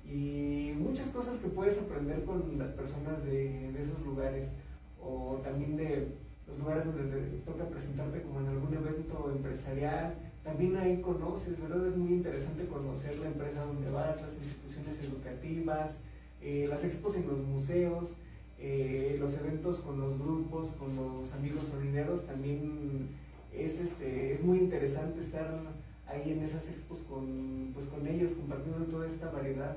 y 0.05 0.73
muchas 0.77 1.07
cosas 1.09 1.37
que 1.37 1.47
puedes 1.47 1.79
aprender 1.79 2.23
con 2.23 2.57
las 2.57 2.71
personas 2.71 3.23
de, 3.25 3.71
de 3.71 3.81
esos 3.81 3.99
lugares 4.05 4.49
o 5.01 5.39
también 5.43 5.77
de 5.77 6.07
los 6.47 6.59
lugares 6.59 6.85
donde 6.85 7.03
te 7.03 7.37
toca 7.45 7.65
presentarte 7.65 8.21
como 8.21 8.39
en 8.39 8.47
algún 8.47 8.73
evento 8.73 9.31
empresarial. 9.35 10.15
También 10.43 10.77
ahí 10.77 11.01
conoces, 11.01 11.59
¿verdad? 11.59 11.87
Es 11.87 11.97
muy 11.97 12.13
interesante 12.13 12.65
conocer 12.67 13.17
la 13.19 13.27
empresa 13.27 13.65
donde 13.65 13.89
vas, 13.91 14.21
las 14.21 14.33
instituciones 14.33 15.03
educativas, 15.03 15.99
eh, 16.41 16.67
las 16.69 16.83
expos 16.83 17.15
en 17.15 17.27
los 17.27 17.39
museos, 17.39 18.09
eh, 18.59 19.17
los 19.19 19.33
eventos 19.33 19.77
con 19.77 19.99
los 19.99 20.17
grupos, 20.17 20.69
con 20.79 20.95
los 20.95 21.31
amigos 21.33 21.65
sonideros. 21.69 22.25
También 22.25 23.09
es, 23.53 23.79
este, 23.79 24.33
es 24.33 24.43
muy 24.43 24.59
interesante 24.59 25.19
estar 25.19 25.47
ahí 26.07 26.31
en 26.31 26.43
esas 26.43 26.67
expos 26.69 26.99
con, 27.09 27.71
pues, 27.73 27.87
con 27.89 28.07
ellos, 28.07 28.31
compartiendo 28.31 28.85
toda 28.85 29.07
esta 29.07 29.29
variedad. 29.29 29.75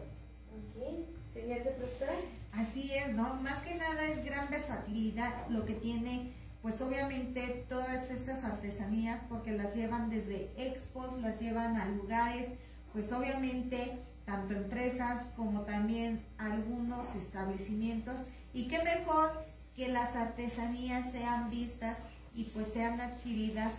Ok, 0.55 1.07
señor 1.35 1.63
productora. 1.63 2.15
Así 2.53 2.91
es, 2.93 3.15
¿no? 3.15 3.35
Más 3.43 3.63
que 3.63 3.75
nada 3.75 4.09
es 4.09 4.25
gran 4.25 4.51
versatilidad 4.51 5.49
lo 5.49 5.65
que 5.65 5.75
tiene, 5.75 6.33
pues 6.63 6.81
obviamente 6.83 7.65
todas 7.69 8.11
estas 8.11 8.45
artesanías, 8.45 9.23
porque 9.29 9.53
las 9.53 9.75
llevan 9.75 10.11
desde 10.11 10.51
expos, 10.57 11.21
las 11.21 11.41
llevan 11.41 11.77
a 11.77 11.87
lugares, 11.87 12.49
pues 12.93 13.11
obviamente 13.13 13.99
tanto 14.27 14.55
empresas 14.55 15.23
como 15.37 15.63
también 15.63 16.23
algunos 16.39 17.07
establecimientos. 17.17 18.17
Y 18.53 18.69
qué 18.69 18.83
mejor 18.83 19.45
que 19.75 19.89
las 19.89 20.15
artesanías 20.15 21.11
sean 21.13 21.51
vistas 21.51 21.99
y 22.35 22.45
pues 22.45 22.67
sean 22.73 23.01
adquiridas 23.01 23.73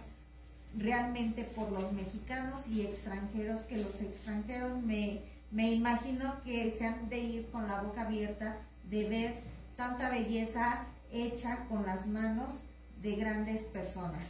realmente 0.77 1.43
por 1.43 1.71
los 1.71 1.91
mexicanos 1.91 2.67
y 2.67 2.81
extranjeros, 2.81 3.61
que 3.61 3.77
los 3.77 4.01
extranjeros 4.01 4.81
me, 4.81 5.21
me 5.51 5.71
imagino 5.71 6.41
que 6.43 6.71
se 6.71 6.87
han 6.87 7.09
de 7.09 7.19
ir 7.19 7.51
con 7.51 7.67
la 7.67 7.81
boca 7.81 8.03
abierta 8.03 8.57
de 8.89 9.07
ver 9.07 9.35
tanta 9.75 10.09
belleza 10.09 10.85
hecha 11.11 11.65
con 11.67 11.85
las 11.85 12.07
manos 12.07 12.55
de 13.01 13.15
grandes 13.15 13.61
personas. 13.63 14.27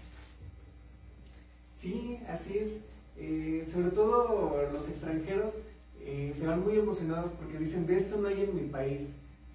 Sí, 1.76 2.19
así 2.27 2.57
es. 2.57 2.81
Eh, 3.18 3.68
sobre 3.72 3.89
todo 3.91 4.56
los 4.72 4.88
extranjeros 4.88 5.53
eh, 5.99 6.34
se 6.38 6.48
van 6.48 6.64
muy 6.64 6.77
emocionados 6.77 7.31
porque 7.34 7.57
dicen, 7.57 7.85
de 7.85 7.98
esto 7.98 8.18
no 8.18 8.27
hay 8.27 8.41
en 8.41 8.56
mi 8.56 8.69
país. 8.69 9.10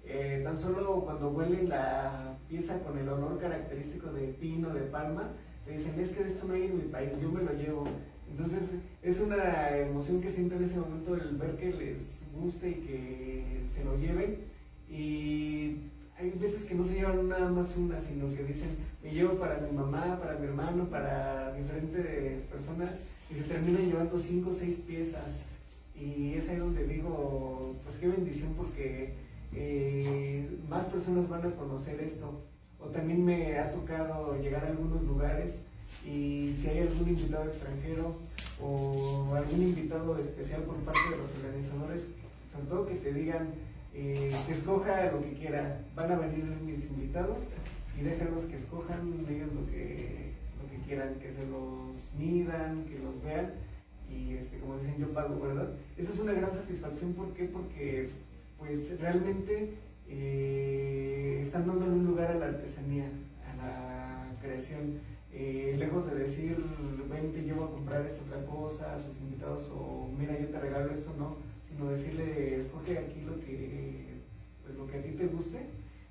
Eh, 0.05 0.41
tan 0.43 0.57
solo 0.57 1.01
cuando 1.01 1.29
huelen 1.29 1.67
la 1.67 2.37
pieza 2.47 2.79
con 2.79 2.97
el 2.97 3.09
olor 3.09 3.39
característico 3.39 4.11
de 4.11 4.27
pino, 4.27 4.73
de 4.73 4.81
palma, 4.81 5.31
dicen, 5.69 5.99
es 5.99 6.09
que 6.09 6.23
de 6.23 6.29
esto 6.29 6.45
no 6.47 6.53
hay 6.53 6.63
en 6.63 6.77
mi 6.77 6.83
país, 6.83 7.11
yo 7.21 7.31
me 7.31 7.43
lo 7.43 7.53
llevo. 7.53 7.85
Entonces 8.29 8.75
es 9.01 9.19
una 9.19 9.77
emoción 9.77 10.21
que 10.21 10.29
siento 10.29 10.55
en 10.55 10.63
ese 10.63 10.77
momento 10.77 11.15
el 11.15 11.35
ver 11.37 11.57
que 11.57 11.73
les 11.73 12.21
guste 12.33 12.69
y 12.69 12.73
que 12.73 13.61
se 13.73 13.83
lo 13.83 13.97
lleven. 13.97 14.37
Y 14.89 15.77
hay 16.19 16.31
veces 16.31 16.63
que 16.63 16.73
no 16.73 16.83
se 16.83 16.95
llevan 16.95 17.29
nada 17.29 17.49
más 17.49 17.67
una, 17.77 17.99
sino 18.01 18.33
que 18.35 18.43
dicen, 18.43 18.69
me 19.03 19.11
llevo 19.11 19.35
para 19.35 19.59
mi 19.59 19.71
mamá, 19.71 20.19
para 20.19 20.37
mi 20.39 20.47
hermano, 20.47 20.85
para 20.85 21.53
diferentes 21.53 22.43
personas, 22.45 23.01
y 23.29 23.35
se 23.35 23.43
terminan 23.43 23.85
llevando 23.85 24.17
cinco 24.17 24.49
o 24.51 24.55
seis 24.55 24.77
piezas. 24.87 25.45
Y 25.95 26.33
es 26.33 26.49
ahí 26.49 26.57
donde 26.57 26.87
digo, 26.87 27.75
pues 27.83 27.97
qué 27.97 28.07
bendición 28.07 28.53
porque 28.57 29.13
eh, 29.53 30.57
más 30.67 30.85
personas 30.85 31.29
van 31.29 31.45
a 31.45 31.55
conocer 31.55 31.99
esto. 32.01 32.41
O 32.79 32.87
también 32.87 33.23
me 33.23 33.57
ha 33.59 33.71
tocado 33.71 34.39
llegar 34.41 34.65
a 34.65 34.67
algunos 34.69 35.03
lugares 35.03 35.57
y 36.05 36.53
si 36.53 36.67
hay 36.69 36.79
algún 36.79 37.09
invitado 37.09 37.45
extranjero 37.45 38.15
o 38.61 39.33
algún 39.35 39.63
invitado 39.63 40.17
especial 40.19 40.61
por 40.63 40.75
parte 40.77 41.09
de 41.11 41.17
los 41.17 41.29
organizadores, 41.43 42.03
sobre 42.51 42.67
todo 42.69 42.87
que 42.87 42.95
te 42.95 43.13
digan 43.13 43.49
eh, 43.97 44.31
escoja 44.49 45.11
lo 45.11 45.21
que 45.21 45.33
quiera. 45.33 45.81
Van 45.95 46.11
a 46.11 46.19
venir 46.19 46.45
mis 46.63 46.85
invitados 46.85 47.39
y 47.99 48.03
déjalos 48.03 48.43
que 48.43 48.57
escojan 48.57 49.25
ellos 49.27 49.51
lo 49.53 49.65
que, 49.65 50.33
lo 50.61 50.69
que 50.69 50.77
quieran, 50.85 51.15
que 51.15 51.33
se 51.33 51.45
los 51.47 51.95
midan, 52.17 52.83
que 52.83 52.99
los 52.99 53.23
vean 53.23 53.53
y 54.09 54.35
este, 54.35 54.59
como 54.59 54.77
dicen 54.77 54.97
yo 54.99 55.13
pago, 55.13 55.39
¿verdad? 55.39 55.69
Esa 55.97 56.13
es 56.13 56.19
una 56.19 56.33
gran 56.33 56.51
satisfacción, 56.51 57.13
¿por 57.13 57.33
qué? 57.33 57.45
Porque 57.45 58.09
pues 58.57 58.99
realmente 58.99 59.73
eh, 60.07 61.39
están 61.41 61.67
dando 61.67 61.85
un 61.85 62.05
lugar 62.05 62.31
a 62.31 62.35
la 62.35 62.45
artesanía, 62.45 63.09
a 63.51 63.55
la 63.57 64.41
creación. 64.41 64.99
Eh, 65.33 65.75
lejos 65.77 66.09
de 66.09 66.19
decir, 66.19 66.57
ven, 67.09 67.31
te 67.31 67.41
llevo 67.41 67.65
a 67.65 67.71
comprar 67.71 68.05
esta 68.05 68.23
otra 68.23 68.45
cosa 68.45 68.95
a 68.95 68.99
sus 68.99 69.15
invitados 69.19 69.69
o 69.71 70.09
mira, 70.17 70.39
yo 70.39 70.47
te 70.47 70.59
regalo 70.59 70.91
esto, 70.91 71.13
no, 71.17 71.35
sino 71.77 71.91
decirle, 71.91 72.57
escoge 72.57 72.97
aquí 72.97 73.21
lo 73.21 73.39
que, 73.39 74.17
pues, 74.63 74.75
lo 74.75 74.87
que 74.87 74.97
a 74.97 75.01
ti 75.03 75.11
te 75.11 75.27
guste. 75.27 75.59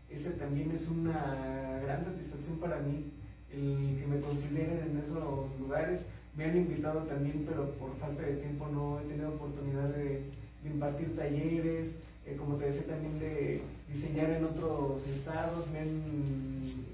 Esa 0.09 0.31
también 0.33 0.71
es 0.71 0.87
una 0.87 1.81
gran 1.83 2.05
satisfacción 2.05 2.59
para 2.59 2.79
mí, 2.79 3.11
el 3.53 3.99
que 3.99 4.07
me 4.07 4.21
consideren 4.21 4.91
en 4.91 4.99
esos 4.99 5.59
lugares. 5.59 6.01
Me 6.37 6.45
han 6.45 6.57
invitado 6.57 7.01
también, 7.01 7.45
pero 7.49 7.73
por 7.73 7.97
falta 7.97 8.23
de 8.23 8.37
tiempo 8.37 8.69
no 8.69 9.01
he 9.01 9.05
tenido 9.05 9.31
oportunidad 9.31 9.89
de, 9.89 10.23
de 10.63 10.71
impartir 10.71 11.17
talleres, 11.17 11.89
eh, 12.27 12.37
como 12.37 12.57
te 12.57 12.67
decía 12.67 12.87
también 12.87 13.19
de 13.19 13.63
diseñar 13.93 14.31
en 14.31 14.45
otros 14.45 15.05
estados, 15.09 15.67
me 15.73 15.81
han 15.81 16.03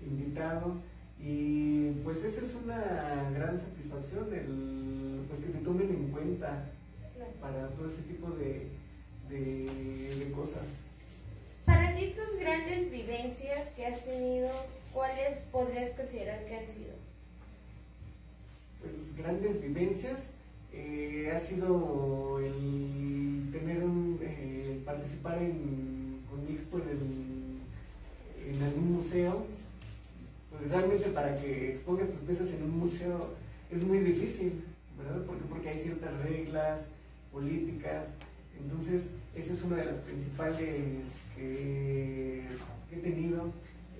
invitado 0.07 0.77
y 1.21 1.91
pues 2.05 2.25
esa 2.25 2.41
es 2.41 2.55
una 2.65 3.31
gran 3.35 3.59
satisfacción, 3.59 4.33
el, 4.33 5.21
pues 5.29 5.41
que 5.41 5.53
te 5.53 5.65
tomen 5.65 5.89
en 5.89 6.11
cuenta 6.11 6.65
para 7.43 7.69
todo 7.71 7.89
ese 7.89 8.03
tipo 8.03 8.31
de, 8.31 8.69
de, 9.29 10.17
de 10.25 10.33
cosas. 10.33 10.63
Para 11.67 11.95
ti, 11.97 12.15
tus 12.17 12.39
grandes 12.41 12.91
vivencias 12.91 13.69
que 13.77 13.87
has 13.87 14.01
tenido, 14.05 14.49
¿cuáles 14.93 15.39
podrías 15.51 15.91
considerar 15.97 16.45
que 16.47 16.57
han 16.57 16.67
sido? 16.67 16.95
Pues 18.81 19.17
grandes 19.17 19.61
vivencias 19.63 20.31
eh, 20.73 21.33
ha 21.35 21.39
sido 21.41 22.39
el 22.41 23.49
tener 23.53 23.83
un, 23.85 24.19
eh, 24.23 24.81
participar 24.85 25.39
en, 25.39 26.21
con 26.31 26.47
Mixpo 26.47 26.79
en, 26.79 26.89
el- 26.89 28.55
en 28.57 28.63
algún 28.63 28.93
museo. 28.95 29.45
Pues 30.51 30.71
realmente 30.71 31.09
para 31.11 31.41
que 31.41 31.71
expongas 31.73 32.09
tus 32.11 32.21
piezas 32.21 32.49
en 32.55 32.63
un 32.65 32.79
museo 32.79 33.31
es 33.71 33.83
muy 33.83 33.99
difícil, 33.99 34.65
¿verdad? 34.99 35.23
Porque, 35.27 35.45
porque 35.49 35.69
hay 35.71 35.79
ciertas 35.79 36.13
reglas 36.23 36.89
políticas. 37.33 38.09
Entonces, 38.61 39.11
esa 39.35 39.55
es 39.55 39.63
una 39.63 39.77
de 39.77 39.85
las 39.87 39.97
principales 39.97 41.05
que 41.35 42.43
he 42.93 42.97
tenido, 42.99 43.51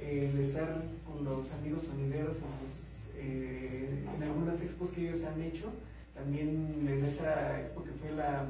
el 0.01 0.39
estar 0.41 0.83
con 1.07 1.25
los 1.25 1.51
amigos 1.53 1.83
sonideros 1.85 2.37
en, 2.37 2.43
sus, 2.43 3.17
eh, 3.17 4.05
en 4.17 4.23
algunas 4.23 4.61
expos 4.61 4.91
que 4.91 5.09
ellos 5.09 5.25
han 5.25 5.41
hecho, 5.41 5.73
también 6.15 6.87
en 6.87 7.05
esa 7.05 7.61
expo 7.61 7.85
que 7.85 7.93
fue 7.93 8.13
la 8.13 8.47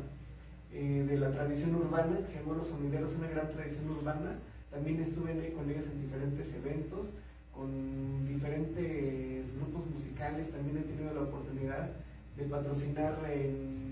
eh, 0.72 1.04
de 1.06 1.18
la 1.18 1.30
tradición 1.30 1.74
urbana, 1.74 2.16
que 2.18 2.32
se 2.32 2.38
llamó 2.38 2.54
Los 2.54 2.68
Sonideros, 2.68 3.14
una 3.18 3.28
gran 3.28 3.52
tradición 3.52 3.90
urbana, 3.90 4.38
también 4.70 5.00
estuve 5.02 5.52
con 5.52 5.68
ellos 5.70 5.84
en 5.84 6.00
diferentes 6.00 6.48
eventos, 6.54 7.06
con 7.54 8.26
diferentes 8.26 9.44
grupos 9.56 9.90
musicales, 9.90 10.50
también 10.50 10.78
he 10.78 10.80
tenido 10.80 11.12
la 11.12 11.28
oportunidad 11.28 11.90
de 12.38 12.44
patrocinar 12.44 13.18
en, 13.30 13.91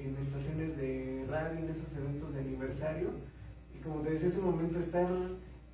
en 0.00 0.16
estaciones 0.16 0.76
de 0.76 1.24
radio, 1.28 1.58
en 1.58 1.70
esos 1.70 1.96
eventos 1.96 2.34
de 2.34 2.40
aniversario. 2.40 3.08
Y 3.74 3.78
como 3.82 4.00
te 4.00 4.10
decía, 4.10 4.28
es 4.28 4.36
un 4.36 4.46
momento 4.46 4.78
estar 4.78 5.08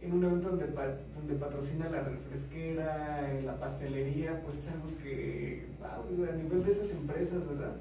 en 0.01 0.12
un 0.12 0.24
evento 0.24 0.51
donde, 0.51 0.66
donde 0.66 1.34
patrocina 1.34 1.88
la 1.88 2.02
refresquera, 2.02 3.32
eh, 3.32 3.42
la 3.42 3.59
pastelería, 3.59 4.42
pues 4.42 4.59
es 4.59 4.68
algo 4.68 4.90
que, 5.02 5.66
wow, 5.78 6.28
a 6.28 6.36
nivel 6.36 6.64
de 6.64 6.72
esas 6.72 6.90
empresas, 6.90 7.48
¿verdad? 7.48 7.76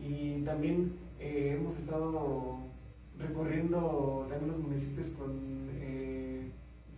Y 0.00 0.42
también 0.42 0.92
eh, 1.18 1.56
hemos 1.58 1.76
estado 1.78 2.58
recorriendo 3.18 4.26
también 4.28 4.52
los 4.52 4.60
municipios 4.60 5.06
con, 5.18 5.70
eh, 5.76 6.50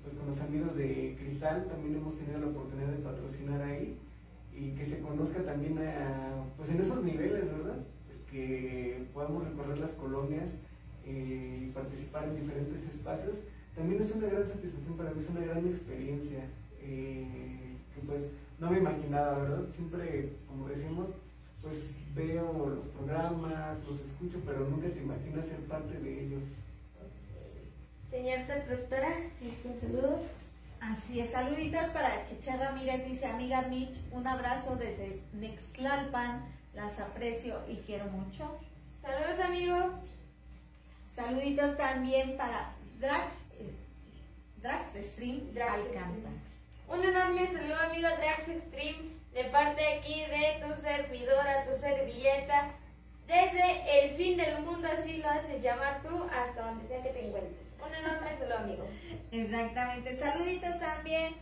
pues 0.02 0.14
con 0.14 0.26
los 0.26 0.40
amigos 0.40 0.74
de 0.76 1.16
Cristal, 1.18 1.66
también 1.68 1.96
hemos 1.96 2.16
tenido 2.16 2.40
la 2.40 2.46
oportunidad 2.46 2.88
de 2.88 3.04
patrocinar 3.04 3.62
ahí 3.62 3.96
y 4.52 4.70
que 4.70 4.84
se 4.84 5.00
conozca 5.00 5.42
también 5.42 5.78
a, 5.78 6.42
pues 6.56 6.70
en 6.70 6.80
esos 6.80 7.04
niveles, 7.04 7.44
¿verdad? 7.44 7.76
Que 8.36 9.06
podamos 9.14 9.48
recorrer 9.48 9.78
las 9.78 9.92
colonias 9.92 10.58
eh, 11.06 11.62
y 11.62 11.70
participar 11.70 12.24
en 12.24 12.36
diferentes 12.36 12.84
espacios. 12.84 13.36
También 13.74 14.02
es 14.02 14.10
una 14.10 14.26
gran 14.26 14.46
satisfacción 14.46 14.94
para 14.98 15.10
mí, 15.12 15.20
es 15.20 15.30
una 15.30 15.40
gran 15.40 15.66
experiencia 15.66 16.40
eh, 16.82 17.76
que 17.94 18.00
pues 18.06 18.28
no 18.58 18.70
me 18.70 18.78
imaginaba, 18.78 19.38
¿verdad? 19.38 19.62
Siempre, 19.74 20.34
como 20.46 20.68
decimos, 20.68 21.08
pues 21.62 21.94
veo 22.14 22.76
los 22.76 22.86
programas, 22.88 23.78
los 23.88 24.00
escucho, 24.00 24.38
pero 24.44 24.68
nunca 24.68 24.88
te 24.88 25.00
imaginas 25.00 25.46
ser 25.46 25.60
parte 25.60 25.98
de 25.98 26.26
ellos. 26.26 26.44
Señorita 28.10 28.64
productora, 28.66 29.08
un 29.64 29.80
saludo. 29.80 30.20
Así 30.80 31.20
es, 31.20 31.30
saluditos 31.30 31.88
para 31.88 32.22
Cheche 32.26 32.54
Ramírez, 32.54 33.08
dice 33.08 33.24
amiga 33.24 33.62
Mitch, 33.62 33.98
un 34.12 34.26
abrazo 34.26 34.76
desde 34.76 35.22
Nextlalpan, 35.32 36.44
las 36.76 37.00
aprecio 37.00 37.58
y 37.68 37.76
quiero 37.76 38.04
mucho. 38.04 38.58
Saludos, 39.02 39.44
amigo. 39.44 39.76
Saluditos 41.16 41.76
también 41.78 42.36
para 42.36 42.74
Drax, 43.00 43.32
Drax 44.62 45.06
Stream 45.12 45.52
Drax 45.54 45.72
Alcanta. 45.72 46.28
Un 46.88 47.02
enorme 47.02 47.46
saludo, 47.46 47.76
amigo 47.80 48.08
Drax 48.08 48.48
Extreme, 48.48 49.16
de 49.32 49.44
parte 49.44 49.82
aquí 49.94 50.20
de 50.20 50.62
tu 50.62 50.80
servidora, 50.82 51.64
tu 51.64 51.80
servilleta. 51.80 52.72
Desde 53.26 54.04
el 54.04 54.16
fin 54.16 54.36
del 54.36 54.60
mundo, 54.60 54.86
así 54.86 55.16
lo 55.16 55.30
haces 55.30 55.62
llamar 55.62 56.02
tú, 56.02 56.24
hasta 56.24 56.66
donde 56.66 56.86
sea 56.86 57.02
que 57.02 57.08
te 57.08 57.26
encuentres. 57.26 57.56
Un 57.84 57.94
enorme 57.94 58.38
saludo, 58.38 58.58
amigo. 58.58 58.86
Exactamente, 59.32 60.16
saluditos 60.18 60.78
también. 60.78 61.34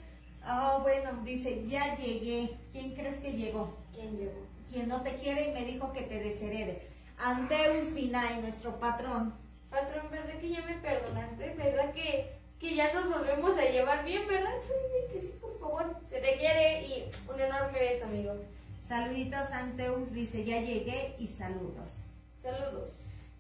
Oh, 0.47 0.81
bueno, 0.81 1.11
dice, 1.25 1.67
ya 1.67 1.97
llegué. 1.97 2.57
¿Quién 2.73 2.95
crees 2.95 3.17
que 3.17 3.33
llegó? 3.33 3.77
¿Quién 3.93 4.17
llegó? 4.17 4.54
Quien 4.75 4.89
no 4.89 5.03
te 5.03 5.15
quiere 5.19 5.51
y 5.51 5.53
me 5.53 5.65
dijo 5.65 5.93
que 5.93 6.03
te 6.03 6.19
desherede. 6.19 6.83
Anteus 7.17 7.95
Vinay, 7.95 8.41
nuestro 8.41 8.81
patrón. 8.81 9.33
Patrón, 9.71 10.11
¿verdad 10.11 10.37
que 10.41 10.51
ya 10.51 10.63
me 10.63 10.75
perdonaste? 10.75 11.55
¿Verdad 11.55 11.93
que, 11.93 12.33
que 12.59 12.75
ya 12.75 12.93
nos 12.93 13.09
volvemos 13.09 13.57
a 13.57 13.63
llevar 13.63 14.05
bien, 14.05 14.27
verdad? 14.27 14.51
Sí, 14.67 15.13
que 15.13 15.21
sí, 15.21 15.35
por 15.41 15.61
favor. 15.61 15.97
Se 16.11 16.19
te 16.19 16.39
quiere 16.39 16.89
y 16.89 17.09
un 17.33 17.41
enorme 17.41 17.79
beso, 17.79 18.07
amigo. 18.07 18.35
Saluditos, 18.89 19.49
Anteus 19.53 20.13
dice, 20.13 20.45
ya 20.45 20.61
llegué 20.61 21.15
y 21.21 21.29
saludos. 21.29 21.93
Saludos. 22.43 22.91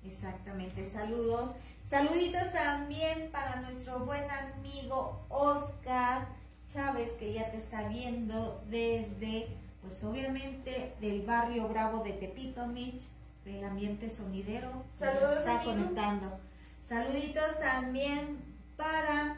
Exactamente, 0.06 0.89
saludos. 0.89 1.51
Saluditos 1.90 2.52
también 2.52 3.31
para 3.32 3.56
nuestro 3.56 3.98
buen 3.98 4.24
amigo 4.31 5.27
Oscar 5.31 6.28
Chávez, 6.73 7.11
que 7.19 7.32
ya 7.32 7.51
te 7.51 7.56
está 7.56 7.89
viendo 7.89 8.62
desde, 8.70 9.48
pues 9.85 10.02
obviamente, 10.05 10.94
del 11.01 11.23
barrio 11.23 11.69
Bravo 11.69 12.02
de 12.02 12.12
Tepito, 12.12 12.66
Mitch, 12.66 13.02
del 13.44 13.62
ambiente 13.65 14.09
sonidero. 14.11 14.70
que 14.98 15.05
nos 15.05 15.15
Saludos, 15.15 15.39
está 15.39 15.56
amigo. 15.61 15.73
conectando. 15.73 16.39
Saluditos 16.89 17.59
también 17.61 18.39
para 18.77 19.36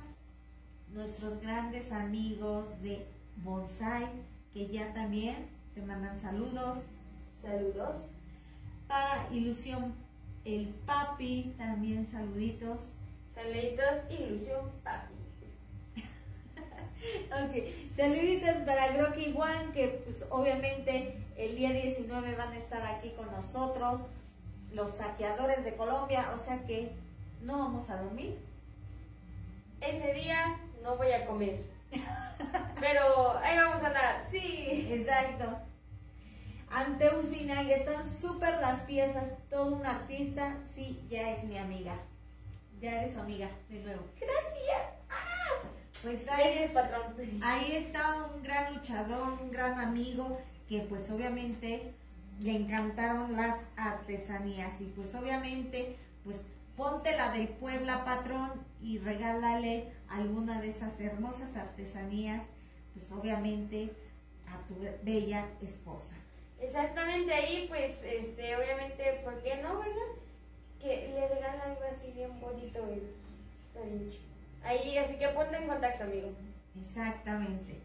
nuestros 0.92 1.40
grandes 1.40 1.92
amigos 1.92 2.66
de 2.82 3.06
Bonsai, 3.36 4.06
que 4.52 4.68
ya 4.68 4.92
también 4.94 5.48
te 5.74 5.82
mandan 5.82 6.18
saludos 6.18 6.78
Saludos. 7.42 7.96
para 8.88 9.28
Ilusión 9.32 9.94
el 10.44 10.68
Papi, 10.86 11.54
también 11.58 12.06
saluditos. 12.06 12.78
Saluditos, 13.34 14.10
ilusión, 14.10 14.70
papi. 14.84 15.12
Ok, 17.26 17.94
saluditos 17.96 18.56
para 18.64 18.88
Grocky 18.88 19.34
One, 19.36 19.72
que 19.72 20.02
pues 20.04 20.24
obviamente 20.30 21.16
el 21.36 21.56
día 21.56 21.70
19 21.70 22.34
van 22.34 22.52
a 22.52 22.58
estar 22.58 22.84
aquí 22.84 23.10
con 23.10 23.30
nosotros, 23.30 24.00
los 24.72 24.92
saqueadores 24.92 25.64
de 25.64 25.76
Colombia, 25.76 26.34
o 26.34 26.44
sea 26.44 26.64
que 26.64 26.92
no 27.42 27.58
vamos 27.58 27.88
a 27.90 28.02
dormir. 28.02 28.38
Ese 29.80 30.14
día 30.14 30.58
no 30.82 30.96
voy 30.96 31.12
a 31.12 31.26
comer. 31.26 31.60
Pero 32.80 33.38
ahí 33.38 33.56
vamos 33.56 33.82
a 33.82 33.86
andar. 33.86 34.26
Sí. 34.30 34.88
Exacto. 34.90 35.58
Anteus 36.70 37.30
Vinay, 37.30 37.72
están 37.72 38.10
súper 38.10 38.60
las 38.60 38.80
piezas, 38.82 39.28
todo 39.48 39.76
un 39.76 39.86
artista, 39.86 40.56
sí, 40.74 41.06
ya 41.08 41.30
es 41.30 41.44
mi 41.44 41.56
amiga. 41.56 41.94
Ya 42.80 43.00
eres 43.00 43.14
su 43.14 43.20
amiga, 43.20 43.48
de 43.68 43.78
nuevo. 43.80 44.02
Gracias. 44.20 44.96
Pues 46.06 46.20
ahí 46.28 46.44
Gracias, 46.44 46.64
es, 46.66 46.70
patrón. 46.70 47.02
Ahí 47.42 47.72
está 47.72 48.28
un 48.32 48.40
gran 48.40 48.74
luchador, 48.74 49.40
un 49.42 49.50
gran 49.50 49.80
amigo 49.80 50.40
que 50.68 50.82
pues 50.82 51.10
obviamente 51.10 51.94
le 52.38 52.52
encantaron 52.54 53.34
las 53.34 53.56
artesanías 53.76 54.80
y 54.80 54.84
pues 54.84 55.12
obviamente 55.16 55.96
pues 56.22 56.36
ponte 56.76 57.16
la 57.16 57.32
del 57.32 57.48
Puebla 57.48 58.04
patrón 58.04 58.52
y 58.80 58.98
regálale 58.98 59.94
alguna 60.08 60.60
de 60.60 60.70
esas 60.70 61.00
hermosas 61.00 61.56
artesanías 61.56 62.42
pues 62.94 63.10
obviamente 63.10 63.90
a 64.46 64.58
tu 64.68 64.76
bella 65.02 65.48
esposa. 65.60 66.14
Exactamente 66.60 67.34
ahí, 67.34 67.66
pues, 67.68 67.92
este, 68.04 68.56
obviamente, 68.56 69.20
¿por 69.24 69.42
qué 69.42 69.56
no, 69.56 69.80
verdad? 69.80 70.12
Que 70.80 71.08
le 71.08 71.28
regala 71.28 71.64
algo 71.64 71.80
así 71.82 72.12
bien 72.12 72.40
bonito 72.40 72.80
bien 72.86 74.10
chido. 74.10 74.25
Ahí, 74.66 74.98
así 74.98 75.14
que 75.14 75.28
ponte 75.28 75.56
en 75.56 75.68
contacto, 75.68 76.02
amigo. 76.02 76.32
Exactamente. 76.82 77.78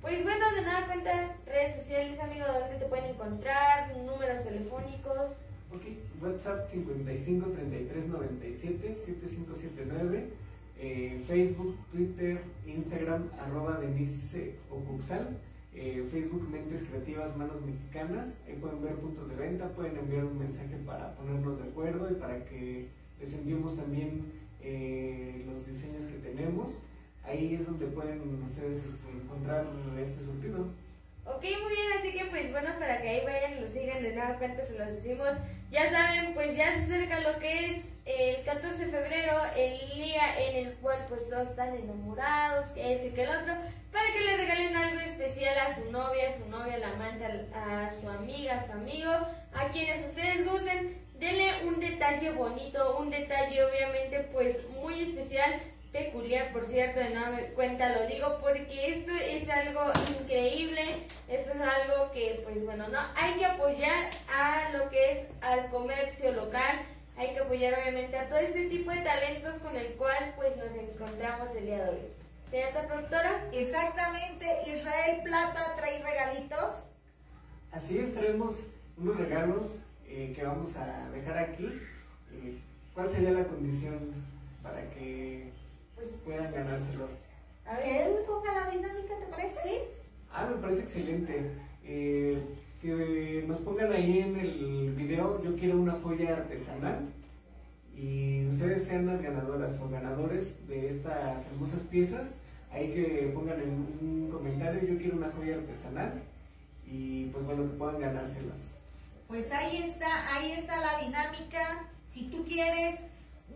Pues 0.00 0.22
bueno, 0.22 0.54
de 0.54 0.62
nada 0.62 0.86
cuenta, 0.86 1.36
redes 1.44 1.82
sociales, 1.82 2.18
amigo, 2.18 2.46
donde 2.46 2.76
te 2.78 2.86
pueden 2.86 3.10
encontrar, 3.10 3.94
números 3.96 4.42
telefónicos. 4.42 5.32
Ok, 5.70 5.82
WhatsApp 6.22 6.68
55 6.70 7.50
33 7.50 8.06
97 8.08 8.94
7579, 8.94 10.30
eh, 10.78 11.24
Facebook, 11.26 11.76
Twitter, 11.92 12.40
Instagram, 12.66 13.28
arroba 13.38 13.78
Denise 13.80 14.54
Ocuxal, 14.70 15.36
eh, 15.74 16.08
Facebook 16.10 16.48
Mentes 16.48 16.84
Creativas 16.84 17.36
Manos 17.36 17.60
Mexicanas, 17.62 18.38
ahí 18.46 18.54
pueden 18.54 18.82
ver 18.82 18.94
puntos 18.94 19.28
de 19.28 19.36
venta, 19.36 19.68
pueden 19.70 19.98
enviar 19.98 20.24
un 20.24 20.38
mensaje 20.38 20.76
para 20.86 21.14
ponernos 21.16 21.58
de 21.58 21.68
acuerdo 21.68 22.10
y 22.10 22.14
para 22.14 22.44
que 22.46 22.88
les 23.20 23.32
enviemos 23.34 23.76
también 23.76 24.43
eh, 24.64 25.44
los 25.46 25.66
diseños 25.66 26.06
que 26.06 26.18
tenemos. 26.18 26.68
Ahí 27.22 27.54
es 27.54 27.66
donde 27.66 27.86
pueden 27.86 28.20
ustedes 28.44 28.84
este, 28.84 29.10
encontrar 29.10 29.66
este 29.98 30.24
surtido. 30.24 30.68
Ok, 31.26 31.42
muy 31.62 31.74
bien, 31.74 31.92
así 31.98 32.12
que 32.12 32.26
pues 32.26 32.50
bueno, 32.50 32.70
para 32.78 33.00
que 33.00 33.08
ahí 33.08 33.24
vayan 33.24 33.56
y 33.56 33.60
lo 33.60 33.68
sigan 33.68 34.02
de 34.02 34.14
nueva 34.14 34.38
cuenta, 34.38 34.66
se 34.66 34.78
los 34.78 34.88
decimos. 34.88 35.30
Ya 35.70 35.90
saben, 35.90 36.34
pues 36.34 36.56
ya 36.56 36.72
se 36.72 36.84
acerca 36.84 37.20
lo 37.20 37.38
que 37.38 37.66
es 37.66 37.84
el 38.04 38.44
14 38.44 38.84
de 38.84 38.92
febrero, 38.92 39.40
el 39.56 39.78
día 39.94 40.38
en 40.38 40.66
el 40.66 40.74
cual 40.74 40.98
pues 41.08 41.26
todos 41.30 41.48
están 41.48 41.74
enamorados, 41.74 42.68
que 42.72 42.94
este, 42.94 43.14
que 43.14 43.22
el 43.24 43.30
otro, 43.30 43.54
para 43.90 44.12
que 44.12 44.20
le 44.20 44.36
regalen 44.36 44.76
algo 44.76 45.00
especial 45.00 45.58
a 45.58 45.74
su 45.74 45.90
novia, 45.90 46.28
a 46.28 46.38
su 46.38 46.46
novia, 46.50 46.74
a 46.74 46.78
la 46.78 46.90
amante, 46.90 47.24
a, 47.24 47.86
a 47.86 47.94
su 47.98 48.08
amiga, 48.08 48.56
a 48.56 48.66
su 48.66 48.72
amigo, 48.72 49.10
a 49.10 49.68
quienes 49.72 50.04
ustedes 50.06 50.44
gusten. 50.44 51.03
Denle 51.14 51.64
un 51.66 51.80
detalle 51.80 52.30
bonito, 52.30 52.98
un 52.98 53.10
detalle 53.10 53.64
obviamente 53.64 54.28
pues 54.32 54.68
muy 54.70 55.02
especial 55.02 55.60
peculiar, 55.94 56.52
por 56.52 56.66
cierto, 56.66 56.98
de 56.98 57.10
nueva 57.10 57.38
cuenta 57.54 57.96
lo 57.96 58.06
digo 58.08 58.38
porque 58.40 58.94
esto 58.94 59.12
es 59.12 59.48
algo 59.48 59.92
increíble, 60.18 61.06
esto 61.28 61.52
es 61.52 61.60
algo 61.60 62.10
que, 62.12 62.40
pues 62.42 62.64
bueno, 62.64 62.88
no, 62.88 62.98
hay 63.14 63.34
que 63.34 63.46
apoyar 63.46 64.10
a 64.28 64.70
lo 64.76 64.90
que 64.90 65.12
es 65.12 65.18
al 65.40 65.70
comercio 65.70 66.32
local, 66.32 66.80
hay 67.16 67.32
que 67.32 67.38
apoyar 67.38 67.78
obviamente 67.78 68.18
a 68.18 68.28
todo 68.28 68.38
este 68.38 68.68
tipo 68.68 68.90
de 68.90 69.02
talentos 69.02 69.60
con 69.60 69.76
el 69.76 69.94
cual 69.94 70.34
pues 70.34 70.56
nos 70.56 70.74
encontramos 70.74 71.54
el 71.54 71.66
día 71.66 71.84
de 71.84 71.90
hoy. 71.90 71.98
Señorita 72.50 72.88
productora, 72.88 73.48
Exactamente, 73.52 74.46
Israel 74.66 75.20
Plata 75.22 75.76
trae 75.76 76.02
regalitos. 76.02 76.82
Así 77.70 77.98
es, 77.98 78.14
traemos 78.14 78.56
unos 78.96 79.16
regalos 79.16 79.78
eh, 80.16 80.32
que 80.34 80.44
vamos 80.44 80.74
a 80.76 81.10
dejar 81.10 81.38
aquí. 81.38 81.66
Eh, 82.32 82.58
¿Cuál 82.94 83.10
sería 83.10 83.32
la 83.32 83.44
condición 83.48 83.98
para 84.62 84.88
que 84.90 85.50
pues, 85.96 86.08
puedan 86.24 86.52
ganárselos? 86.52 87.10
a 87.66 87.78
Que 87.78 87.84
ver, 87.90 88.06
él 88.08 88.16
ponga 88.26 88.52
la 88.54 88.70
dinámica, 88.70 89.18
¿te 89.18 89.26
parece? 89.26 89.56
¿sí? 89.62 89.74
Ah, 90.32 90.48
me 90.54 90.60
parece 90.62 90.82
excelente. 90.82 91.50
Eh, 91.84 92.40
que 92.80 93.44
nos 93.48 93.58
pongan 93.60 93.92
ahí 93.92 94.18
en 94.20 94.36
el 94.38 94.94
video 94.96 95.42
yo 95.42 95.56
quiero 95.56 95.78
una 95.78 95.94
joya 96.02 96.36
artesanal 96.36 97.08
y 97.96 98.46
ustedes 98.46 98.84
sean 98.84 99.06
las 99.06 99.22
ganadoras 99.22 99.80
o 99.80 99.88
ganadores 99.88 100.66
de 100.68 100.88
estas 100.90 101.44
hermosas 101.46 101.80
piezas. 101.90 102.38
Hay 102.70 102.92
que 102.92 103.32
pongan 103.34 103.60
en 103.60 103.70
un 103.70 104.28
comentario, 104.30 104.82
yo 104.86 104.98
quiero 104.98 105.16
una 105.16 105.30
joya 105.32 105.56
artesanal 105.56 106.22
y 106.86 107.26
pues 107.26 107.44
bueno, 107.46 107.62
que 107.70 107.76
puedan 107.78 108.00
ganárselas. 108.00 108.73
Pues 109.34 109.50
ahí 109.50 109.78
está, 109.78 110.36
ahí 110.36 110.52
está 110.52 110.78
la 110.78 111.00
dinámica. 111.00 111.88
Si 112.12 112.26
tú 112.26 112.44
quieres 112.44 113.00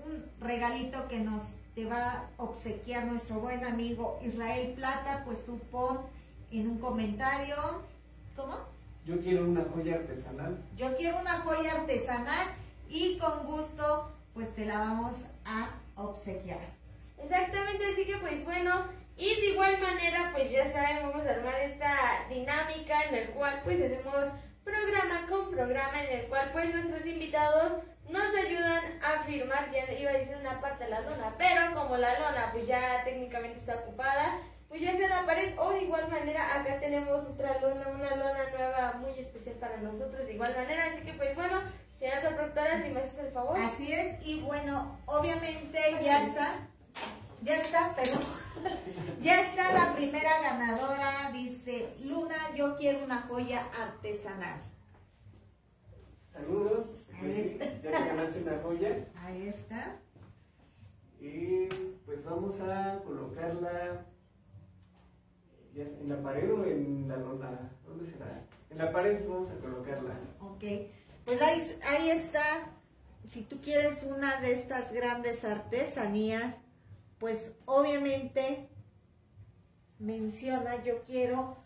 un 0.05 0.25
regalito 0.41 1.07
que 1.07 1.21
nos 1.21 1.41
te 1.77 1.85
va 1.85 2.15
a 2.37 2.43
obsequiar 2.43 3.07
nuestro 3.07 3.39
buen 3.39 3.65
amigo 3.65 4.19
Israel 4.25 4.73
Plata, 4.75 5.23
pues 5.25 5.47
tú 5.47 5.61
pon 5.71 6.01
en 6.51 6.69
un 6.69 6.79
comentario, 6.81 7.55
¿cómo? 8.35 8.57
Yo 9.07 9.21
quiero 9.21 9.45
una 9.45 9.65
joya 9.73 9.95
artesanal. 9.95 10.59
Yo 10.77 10.97
quiero 10.97 11.21
una 11.21 11.39
joya 11.43 11.75
artesanal 11.75 12.49
y 12.89 13.17
con 13.19 13.47
gusto 13.47 14.11
pues 14.35 14.53
te 14.57 14.67
la 14.67 14.81
vamos 14.81 15.15
a 15.45 15.71
obsequiar. 15.95 16.59
Exactamente, 17.23 17.85
así 17.93 18.05
que 18.05 18.17
pues 18.17 18.45
bueno, 18.45 18.83
y 19.17 19.29
de 19.29 19.51
igual 19.51 19.81
manera 19.81 20.33
pues 20.35 20.51
ya 20.51 20.73
saben, 20.73 21.09
vamos 21.09 21.25
a 21.25 21.35
armar 21.35 21.55
esta 21.61 22.27
dinámica 22.29 23.05
en 23.05 23.15
el 23.15 23.29
cual 23.29 23.61
pues 23.63 23.81
hacemos 23.81 24.33
programa 24.69 25.27
con 25.29 25.51
programa 25.51 26.05
en 26.05 26.21
el 26.21 26.27
cual 26.27 26.51
pues 26.53 26.73
nuestros 26.75 27.07
invitados 27.07 27.73
nos 28.09 28.35
ayudan 28.35 28.85
a 29.03 29.23
firmar, 29.25 29.71
ya 29.71 29.93
iba 29.93 30.11
a 30.11 30.15
decir 30.15 30.37
una 30.37 30.61
parte 30.61 30.85
de 30.85 30.91
la 30.91 31.01
lona, 31.01 31.35
pero 31.37 31.75
como 31.75 31.97
la 31.97 32.19
lona 32.19 32.51
pues 32.53 32.67
ya 32.67 33.03
técnicamente 33.05 33.59
está 33.59 33.77
ocupada, 33.77 34.39
pues 34.69 34.81
ya 34.81 34.97
sea 34.97 35.09
la 35.09 35.27
pared 35.27 35.55
o 35.59 35.71
de 35.71 35.83
igual 35.85 36.09
manera 36.09 36.59
acá 36.59 36.79
tenemos 36.81 37.25
otra 37.27 37.61
lona, 37.61 37.89
una 37.89 38.17
lona 38.17 38.51
nueva 38.51 38.93
muy 38.95 39.19
especial 39.19 39.57
para 39.57 39.77
nosotros 39.79 40.27
de 40.27 40.35
igual 40.35 40.55
manera, 40.57 40.87
así 40.87 41.03
que 41.03 41.13
pues 41.15 41.35
bueno, 41.35 41.63
señora 41.99 42.21
productora, 42.21 42.83
si 42.83 42.91
me 42.91 43.01
haces 43.01 43.19
el 43.19 43.33
favor. 43.33 43.59
Así 43.59 43.93
es, 43.93 44.17
y 44.25 44.41
bueno, 44.41 44.99
obviamente 45.07 45.79
ya 46.03 46.25
está, 46.25 46.69
ya 47.43 47.57
está, 47.61 47.95
pero 47.97 48.19
ya 49.21 49.43
está 49.43 49.73
la 49.73 49.95
primera 49.95 50.41
ganadora, 50.43 51.31
dice 51.33 51.95
Luna, 52.03 52.55
yo 52.57 52.77
quiero 52.77 53.05
una 53.05 53.23
joya 53.23 53.67
artesanal. 53.81 54.61
Saludos, 56.33 57.01
Ahí 57.21 57.59
ya 57.59 57.81
te 57.81 57.91
ganaste 57.91 58.43
una 58.43 58.59
joya. 58.63 59.09
Ahí 59.17 59.49
está. 59.49 59.97
Y 61.21 61.67
pues 62.07 62.25
vamos 62.25 62.61
a 62.61 63.01
colocarla 63.05 64.07
en 65.75 66.09
la 66.09 66.23
pared 66.23 66.53
o 66.53 66.65
en 66.65 67.09
la. 67.09 67.17
¿Dónde 67.17 68.11
será? 68.13 68.45
En 68.71 68.79
la 68.79 68.93
pared 68.93 69.29
vamos 69.29 69.51
a 69.51 69.59
colocarla. 69.59 70.15
Ok, 70.41 70.65
pues 71.25 71.43
ahí, 71.43 71.79
ahí 71.85 72.11
está. 72.11 72.71
Si 73.27 73.43
tú 73.43 73.61
quieres 73.61 74.05
una 74.05 74.41
de 74.41 74.53
estas 74.53 74.93
grandes 74.93 75.45
artesanías, 75.45 76.57
pues 77.19 77.53
obviamente 77.65 78.69
menciona 79.99 80.83
yo 80.85 81.03
quiero 81.05 81.57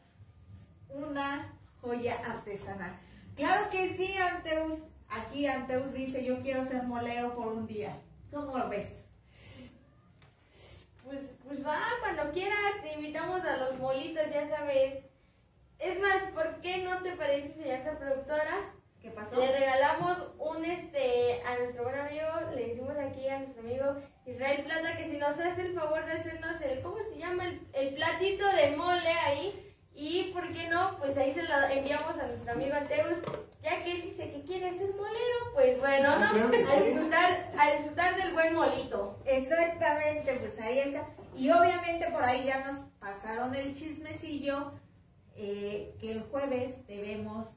una 0.88 1.52
joya 1.80 2.18
artesanal. 2.24 2.98
Claro 3.36 3.70
que 3.70 3.94
sí, 3.96 4.14
Anteus. 4.16 4.78
Aquí 5.08 5.46
Anteus 5.46 5.92
dice 5.92 6.24
yo 6.24 6.40
quiero 6.40 6.64
ser 6.64 6.84
molero 6.84 7.34
por 7.34 7.48
un 7.48 7.66
día. 7.66 7.98
¿Cómo 8.30 8.56
lo 8.56 8.68
ves? 8.68 8.88
Pues, 11.04 11.20
pues 11.46 11.66
va, 11.66 11.82
cuando 12.00 12.32
quieras, 12.32 12.80
te 12.82 12.94
invitamos 12.94 13.42
a 13.42 13.56
los 13.58 13.78
molitos, 13.78 14.24
ya 14.32 14.48
sabes. 14.48 15.04
Es 15.78 16.00
más, 16.00 16.22
¿por 16.32 16.60
qué 16.60 16.78
no 16.78 17.02
te 17.02 17.12
parece, 17.12 17.52
señora 17.54 17.98
productora? 17.98 18.72
¿Qué 19.02 19.10
pasó? 19.10 19.36
Le 19.36 19.52
regalamos 19.52 20.16
un 20.38 20.64
este 20.64 21.42
a 21.42 21.58
nuestro 21.58 21.82
buen 21.82 21.98
amigo, 21.98 22.24
le 22.54 22.68
decimos 22.68 22.96
aquí 22.96 23.28
a 23.28 23.40
nuestro 23.40 23.62
amigo 23.62 23.96
Israel 24.26 24.64
Plata 24.64 24.96
que 24.96 25.10
si 25.10 25.16
nos 25.16 25.38
hace 25.38 25.62
el 25.62 25.74
favor 25.74 26.04
de 26.06 26.12
hacernos 26.12 26.60
el, 26.60 26.80
¿cómo 26.82 26.96
se 27.10 27.18
llama? 27.18 27.46
El, 27.46 27.60
el 27.72 27.94
platito 27.94 28.46
de 28.46 28.76
mole 28.76 29.08
ahí. 29.08 29.68
Y 29.94 30.32
por 30.32 30.50
qué 30.52 30.68
no, 30.68 30.96
pues 30.98 31.16
ahí 31.18 31.34
se 31.34 31.42
lo 31.42 31.54
enviamos 31.70 32.18
a 32.18 32.26
nuestro 32.26 32.52
amigo 32.52 32.74
Anteus, 32.74 33.18
ya 33.62 33.84
que 33.84 33.92
él 33.92 34.02
dice 34.02 34.30
que 34.32 34.42
quiere 34.42 34.72
ser 34.78 34.94
molero, 34.94 35.52
pues 35.52 35.78
bueno, 35.80 36.18
¿no? 36.18 36.30
Claro 36.30 36.50
que 36.50 36.64
A 36.64 36.80
disfrutar, 36.80 37.52
a 37.58 37.70
disfrutar 37.72 38.16
del 38.16 38.32
buen 38.32 38.54
molito. 38.54 39.20
Exactamente, 39.26 40.32
pues 40.36 40.58
ahí 40.60 40.78
está. 40.78 41.06
Y 41.36 41.50
obviamente 41.50 42.10
por 42.10 42.22
ahí 42.24 42.44
ya 42.44 42.66
nos 42.66 42.80
pasaron 42.98 43.54
el 43.54 43.74
chismecillo 43.74 44.72
eh, 45.36 45.94
que 46.00 46.12
el 46.12 46.22
jueves 46.22 46.86
te 46.86 47.00
vemos 47.00 47.48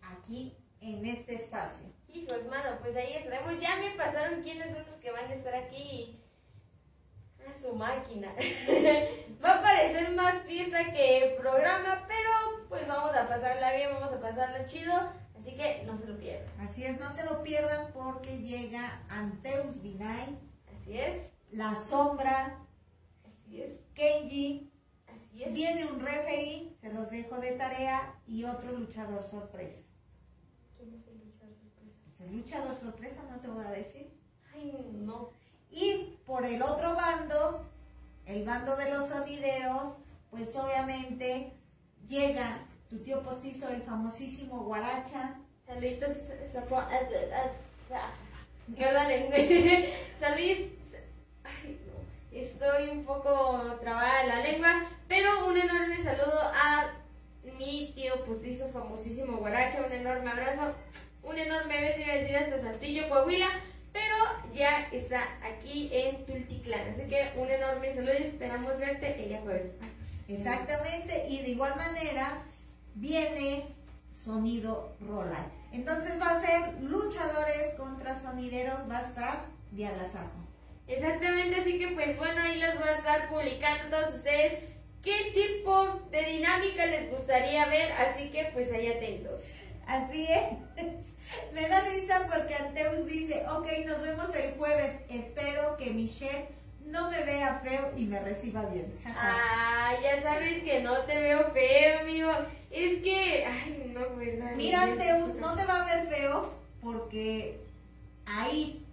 aquí 0.00 0.56
en 0.80 1.04
este 1.04 1.34
espacio. 1.34 1.93
Hijos, 2.14 2.46
mano, 2.48 2.78
pues 2.80 2.96
ahí 2.96 3.14
estaremos. 3.14 3.60
Ya 3.60 3.76
me 3.76 3.90
pasaron 3.90 4.42
quiénes 4.42 4.72
son 4.72 4.86
los 4.90 5.00
que 5.00 5.10
van 5.10 5.30
a 5.30 5.34
estar 5.34 5.54
aquí. 5.54 6.20
A 7.46 7.60
su 7.60 7.74
máquina. 7.74 8.32
Va 9.44 9.58
a 9.58 9.62
parecer 9.62 10.10
más 10.12 10.42
fiesta 10.44 10.92
que 10.92 11.36
programa, 11.38 12.04
pero 12.08 12.30
pues 12.70 12.88
vamos 12.88 13.14
a 13.14 13.28
pasarla 13.28 13.74
bien, 13.74 13.90
vamos 13.92 14.14
a 14.14 14.20
pasarla 14.20 14.66
chido. 14.66 14.94
Así 15.38 15.54
que 15.56 15.82
no 15.84 15.98
se 15.98 16.06
lo 16.06 16.16
pierdan. 16.16 16.48
Así 16.58 16.84
es, 16.84 16.98
no 16.98 17.10
se 17.10 17.22
lo 17.24 17.42
pierdan 17.42 17.92
porque 17.92 18.38
llega 18.38 19.02
Anteus 19.10 19.82
Vinay, 19.82 20.38
Así 20.74 20.98
es, 20.98 21.22
La 21.50 21.74
Sombra, 21.74 22.58
así 23.26 23.60
es, 23.60 23.82
Kenji, 23.94 24.72
así 25.06 25.44
es. 25.44 25.52
viene 25.52 25.84
un 25.84 26.00
referee, 26.00 26.74
se 26.80 26.90
los 26.90 27.10
dejo 27.10 27.36
de 27.40 27.52
tarea, 27.52 28.14
y 28.26 28.44
otro 28.44 28.72
luchador 28.72 29.22
sorpresa. 29.22 29.84
¿Quién 30.78 30.94
es 30.94 31.06
el 31.08 31.18
luchador 31.26 31.56
sorpresa? 31.56 31.98
Pues 32.04 32.13
el 32.26 32.36
luchador 32.36 32.74
sorpresa 32.76 33.22
no 33.30 33.38
te 33.40 33.48
voy 33.48 33.64
a 33.64 33.70
decir. 33.70 34.10
Ay, 34.54 34.72
no. 34.92 35.30
Y 35.70 36.18
por 36.26 36.44
el 36.44 36.62
otro 36.62 36.94
bando, 36.94 37.66
el 38.26 38.44
bando 38.44 38.76
de 38.76 38.90
los 38.90 39.08
sonideros, 39.08 39.94
pues 40.30 40.54
obviamente 40.56 41.52
llega 42.06 42.58
tu 42.88 42.98
tío 42.98 43.22
postizo, 43.22 43.68
el 43.68 43.82
famosísimo 43.82 44.64
Guaracha. 44.64 45.36
Saluditos, 45.66 46.10
Perdonen. 48.76 49.30
Saludos. 50.20 50.58
Ay, 51.44 51.80
no. 51.86 52.38
Estoy 52.38 52.88
un 52.88 53.04
poco 53.04 53.76
trabada 53.80 54.22
en 54.22 54.28
la 54.28 54.40
lengua, 54.40 54.88
pero 55.08 55.46
un 55.46 55.56
enorme 55.56 56.02
saludo 56.02 56.40
a 56.40 56.92
mi 57.58 57.92
tío 57.94 58.24
postizo 58.24 58.68
famosísimo 58.68 59.36
Guaracha, 59.38 59.84
un 59.86 59.92
enorme 59.92 60.30
abrazo, 60.30 60.74
un 61.24 61.38
enorme 61.38 61.80
beso, 61.80 62.00
iba 62.00 62.12
a 62.12 62.16
decir 62.16 62.36
hasta 62.36 62.60
Saltillo, 62.60 63.08
Coahuila, 63.08 63.48
pero 63.92 64.16
ya 64.52 64.88
está 64.92 65.22
aquí 65.42 65.90
en 65.92 66.24
Tultitlán, 66.26 66.88
así 66.90 67.02
que 67.08 67.32
un 67.36 67.50
enorme 67.50 67.94
saludo 67.94 68.14
y 68.18 68.24
esperamos 68.24 68.78
verte 68.78 69.22
el 69.22 69.28
día 69.28 69.40
jueves. 69.40 69.72
Exactamente, 70.28 71.26
y 71.28 71.42
de 71.42 71.50
igual 71.50 71.76
manera 71.76 72.42
viene 72.94 73.66
sonido 74.24 74.96
Roland. 75.00 75.52
Entonces 75.72 76.20
va 76.20 76.30
a 76.30 76.40
ser 76.40 76.80
luchadores 76.80 77.74
contra 77.76 78.18
sonideros, 78.18 78.88
va 78.88 78.98
a 78.98 79.02
estar 79.02 79.46
de 79.70 79.86
agasajo. 79.86 80.44
Exactamente, 80.86 81.60
así 81.60 81.78
que 81.78 81.88
pues 81.88 82.16
bueno, 82.16 82.42
ahí 82.42 82.58
les 82.58 82.78
voy 82.78 82.88
a 82.88 82.96
estar 82.96 83.28
publicando 83.28 83.96
todos 83.96 84.14
ustedes 84.16 84.58
qué 85.02 85.32
tipo 85.34 86.00
de 86.10 86.24
dinámica 86.24 86.86
les 86.86 87.10
gustaría 87.10 87.66
ver, 87.66 87.92
así 87.92 88.30
que 88.30 88.50
pues 88.52 88.72
ahí 88.72 88.88
atentos. 88.88 89.42
Así 89.86 90.26
es. 90.28 90.84
Me 91.52 91.68
da 91.68 91.80
risa 91.80 92.28
porque 92.32 92.54
Anteus 92.54 93.06
dice, 93.06 93.44
ok, 93.48 93.66
nos 93.86 94.02
vemos 94.02 94.34
el 94.34 94.54
jueves. 94.54 95.00
Espero 95.08 95.76
que 95.76 95.90
Michelle 95.90 96.48
no 96.86 97.10
me 97.10 97.22
vea 97.24 97.60
feo 97.62 97.92
y 97.96 98.04
me 98.04 98.20
reciba 98.20 98.64
bien. 98.66 98.92
Ah, 99.06 99.92
ya 100.02 100.22
sabes 100.22 100.62
que 100.62 100.82
no 100.82 100.98
te 101.00 101.18
veo 101.18 101.50
feo, 101.52 102.00
amigo. 102.00 102.30
Es 102.70 103.02
que, 103.02 103.44
ay, 103.46 103.92
no, 103.94 104.16
verdad. 104.16 104.52
Mira, 104.56 104.82
Anteus, 104.82 105.34
no 105.36 105.54
te 105.54 105.64
va 105.64 105.82
a 105.82 105.94
ver 105.94 106.08
feo 106.08 106.52
porque 106.82 107.60
ahí 108.26 108.84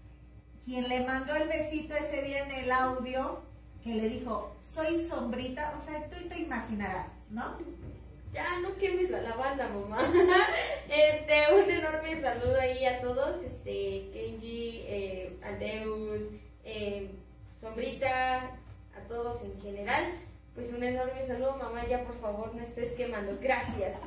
quien 0.63 0.87
le 0.87 1.05
mandó 1.05 1.35
el 1.35 1.47
besito 1.47 1.95
ese 1.95 2.21
día 2.21 2.45
en 2.45 2.51
el 2.51 2.71
audio, 2.71 3.41
que 3.83 3.95
le 3.95 4.09
dijo, 4.09 4.55
soy 4.61 5.03
sombrita, 5.03 5.73
o 5.79 5.81
sea, 5.83 6.07
tú 6.07 6.15
te 6.29 6.39
imaginarás, 6.39 7.07
¿no? 7.29 7.57
Ya 8.33 8.59
no 8.59 8.75
quemes 8.77 9.09
la 9.09 9.35
banda, 9.35 9.67
mamá. 9.67 10.11
Este, 10.89 11.53
un 11.53 11.69
enorme 11.69 12.21
saludo 12.21 12.59
ahí 12.59 12.85
a 12.85 13.01
todos. 13.01 13.43
Este, 13.43 14.09
Kenji, 14.13 14.83
eh, 14.87 15.37
eh, 16.63 17.09
Sombrita, 17.61 18.37
a 18.39 19.07
todos 19.07 19.41
en 19.41 19.61
general. 19.61 20.13
Pues 20.55 20.71
un 20.73 20.83
enorme 20.83 21.25
saludo, 21.25 21.57
mamá. 21.57 21.85
Ya 21.87 22.03
por 22.03 22.19
favor 22.19 22.53
no 22.55 22.61
estés 22.61 22.93
quemando. 22.93 23.37
Gracias. 23.41 23.97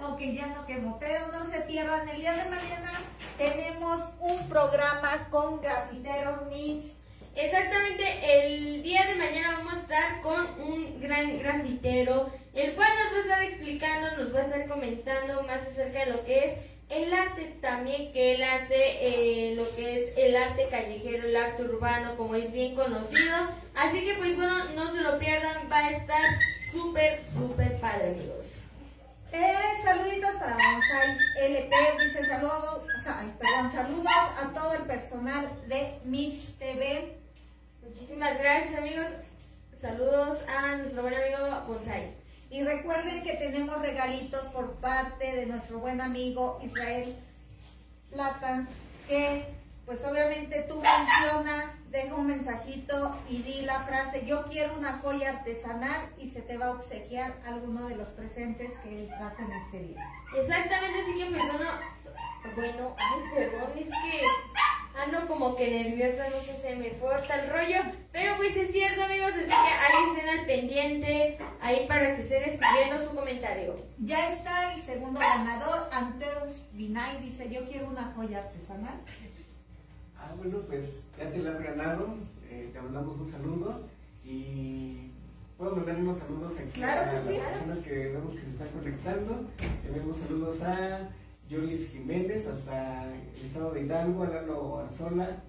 Aunque 0.00 0.34
ya 0.34 0.48
no 0.48 0.66
quemo, 0.66 0.98
pero 0.98 1.28
no 1.28 1.46
se 1.50 1.60
pierdan. 1.62 2.08
El 2.08 2.18
día 2.18 2.32
de 2.32 2.50
mañana 2.50 2.92
tenemos 3.38 4.12
un 4.20 4.48
programa 4.48 5.28
con 5.30 5.60
grafiteros 5.60 6.46
Mitch. 6.46 6.94
Exactamente, 7.36 8.02
el 8.24 8.82
día 8.82 9.04
de 9.04 9.14
mañana 9.14 9.58
vamos 9.58 9.74
a 9.74 9.80
estar 9.80 10.22
con 10.22 10.58
un 10.58 10.98
gran 11.02 11.38
grafitero, 11.38 12.30
el 12.54 12.74
cual 12.74 12.88
nos 12.88 13.12
va 13.12 13.16
a 13.16 13.20
estar 13.20 13.42
explicando, 13.42 14.16
nos 14.16 14.34
va 14.34 14.38
a 14.38 14.42
estar 14.44 14.66
comentando 14.66 15.42
más 15.42 15.60
acerca 15.60 16.06
de 16.06 16.12
lo 16.12 16.24
que 16.24 16.44
es 16.46 16.52
el 16.88 17.12
arte 17.12 17.58
también 17.60 18.10
que 18.14 18.36
él 18.36 18.42
hace, 18.42 18.76
eh, 18.78 19.54
lo 19.54 19.68
que 19.76 19.96
es 19.96 20.16
el 20.16 20.34
arte 20.34 20.68
callejero, 20.70 21.28
el 21.28 21.36
arte 21.36 21.62
urbano, 21.64 22.16
como 22.16 22.36
es 22.36 22.50
bien 22.52 22.74
conocido. 22.74 23.36
Así 23.74 24.02
que 24.02 24.14
pues 24.14 24.34
bueno, 24.34 24.64
no 24.74 24.90
se 24.92 25.02
lo 25.02 25.18
pierdan, 25.18 25.70
va 25.70 25.88
a 25.88 25.90
estar 25.90 26.24
súper, 26.72 27.20
súper 27.34 27.78
padre, 27.80 28.12
amigos. 28.12 28.46
Eh, 29.32 29.82
saluditos 29.84 30.36
para 30.36 30.54
Bonsai 30.54 31.18
LP, 31.38 31.76
dice 32.02 32.24
saludos, 32.30 32.64
o 32.64 33.38
perdón, 33.38 33.72
saludos 33.72 34.06
a 34.42 34.52
todo 34.54 34.72
el 34.72 34.84
personal 34.84 35.50
de 35.68 35.98
Mitch 36.04 36.56
TV. 36.56 37.25
Muchísimas 37.96 38.38
gracias, 38.38 38.76
amigos. 38.76 39.06
Saludos 39.80 40.38
a 40.46 40.76
nuestro 40.76 41.00
buen 41.00 41.14
amigo 41.14 41.62
Bonsai. 41.66 42.14
Y 42.50 42.62
recuerden 42.62 43.22
que 43.22 43.32
tenemos 43.34 43.80
regalitos 43.80 44.44
por 44.48 44.74
parte 44.74 45.34
de 45.34 45.46
nuestro 45.46 45.78
buen 45.78 46.02
amigo 46.02 46.60
Israel 46.62 47.16
Plata, 48.10 48.66
que 49.08 49.46
pues 49.86 50.04
obviamente 50.04 50.66
tú 50.68 50.74
menciona, 50.74 51.74
deja 51.88 52.14
un 52.14 52.26
mensajito 52.26 53.16
y 53.30 53.40
di 53.40 53.62
la 53.62 53.80
frase, 53.80 54.26
yo 54.26 54.44
quiero 54.44 54.74
una 54.76 54.98
joya 54.98 55.30
artesanal 55.30 56.10
y 56.18 56.28
se 56.28 56.42
te 56.42 56.58
va 56.58 56.66
a 56.66 56.70
obsequiar 56.72 57.32
alguno 57.46 57.88
de 57.88 57.96
los 57.96 58.10
presentes 58.10 58.74
que 58.82 59.04
él 59.04 59.08
trata 59.08 59.42
en 59.42 59.52
este 59.52 59.78
día. 59.84 60.06
Exactamente, 60.36 61.00
así 61.00 61.16
que 61.16 61.30
bueno, 61.30 61.58
bueno, 62.54 62.96
ay, 62.98 63.20
perdón, 63.34 63.70
es 63.74 63.88
que 63.88 64.22
ando 64.96 65.26
como 65.28 65.54
que 65.56 65.70
nerviosa, 65.70 66.28
no 66.30 66.40
sé, 66.40 66.56
se 66.60 66.76
me 66.76 66.98
corta 66.98 67.34
el 67.44 67.50
rollo, 67.50 67.92
pero 68.12 68.36
pues 68.36 68.56
es 68.56 68.72
cierto 68.72 69.02
amigos, 69.04 69.32
así 69.34 69.44
que 69.46 69.52
ahí 69.52 70.04
estén 70.16 70.28
al 70.38 70.46
pendiente, 70.46 71.38
ahí 71.60 71.86
para 71.86 72.16
que 72.16 72.22
estén 72.22 72.42
escribiendo 72.44 73.04
su 73.08 73.14
comentario. 73.14 73.76
Ya 73.98 74.32
está 74.32 74.74
el 74.74 74.80
segundo 74.80 75.20
ganador, 75.20 75.88
Anteus 75.92 76.56
Vinay, 76.72 77.20
dice, 77.22 77.48
yo 77.52 77.64
quiero 77.68 77.88
una 77.88 78.04
joya 78.14 78.38
artesanal. 78.38 79.00
Ah, 80.18 80.32
bueno, 80.36 80.58
pues 80.66 81.04
ya 81.18 81.30
te 81.30 81.38
la 81.38 81.50
has 81.52 81.60
ganado. 81.60 82.14
eh, 82.50 82.70
te 82.72 82.80
mandamos 82.80 83.18
un 83.20 83.30
saludo 83.30 83.86
y 84.24 85.10
puedo 85.58 85.76
mandar 85.76 85.96
unos 85.96 86.18
saludos 86.18 86.52
aquí 86.58 86.70
Claro 86.80 87.00
a 87.02 87.10
que 87.10 87.16
las 87.16 87.26
sí. 87.34 87.40
personas 87.40 87.78
que 87.80 87.90
vemos 88.08 88.32
que 88.34 88.40
se 88.40 88.50
están 88.50 88.68
conectando. 88.68 89.46
Tenemos 89.84 90.16
saludos 90.16 90.62
a 90.62 91.08
Yolis 91.48 91.88
Jiménez 91.90 92.46
hasta 92.48 93.04
el 93.14 93.44
estado 93.44 93.70
de 93.72 93.82
Hidalgo, 93.82 94.24
a 94.24 94.28
Lalo 94.28 94.78
Arzola, 94.78 95.42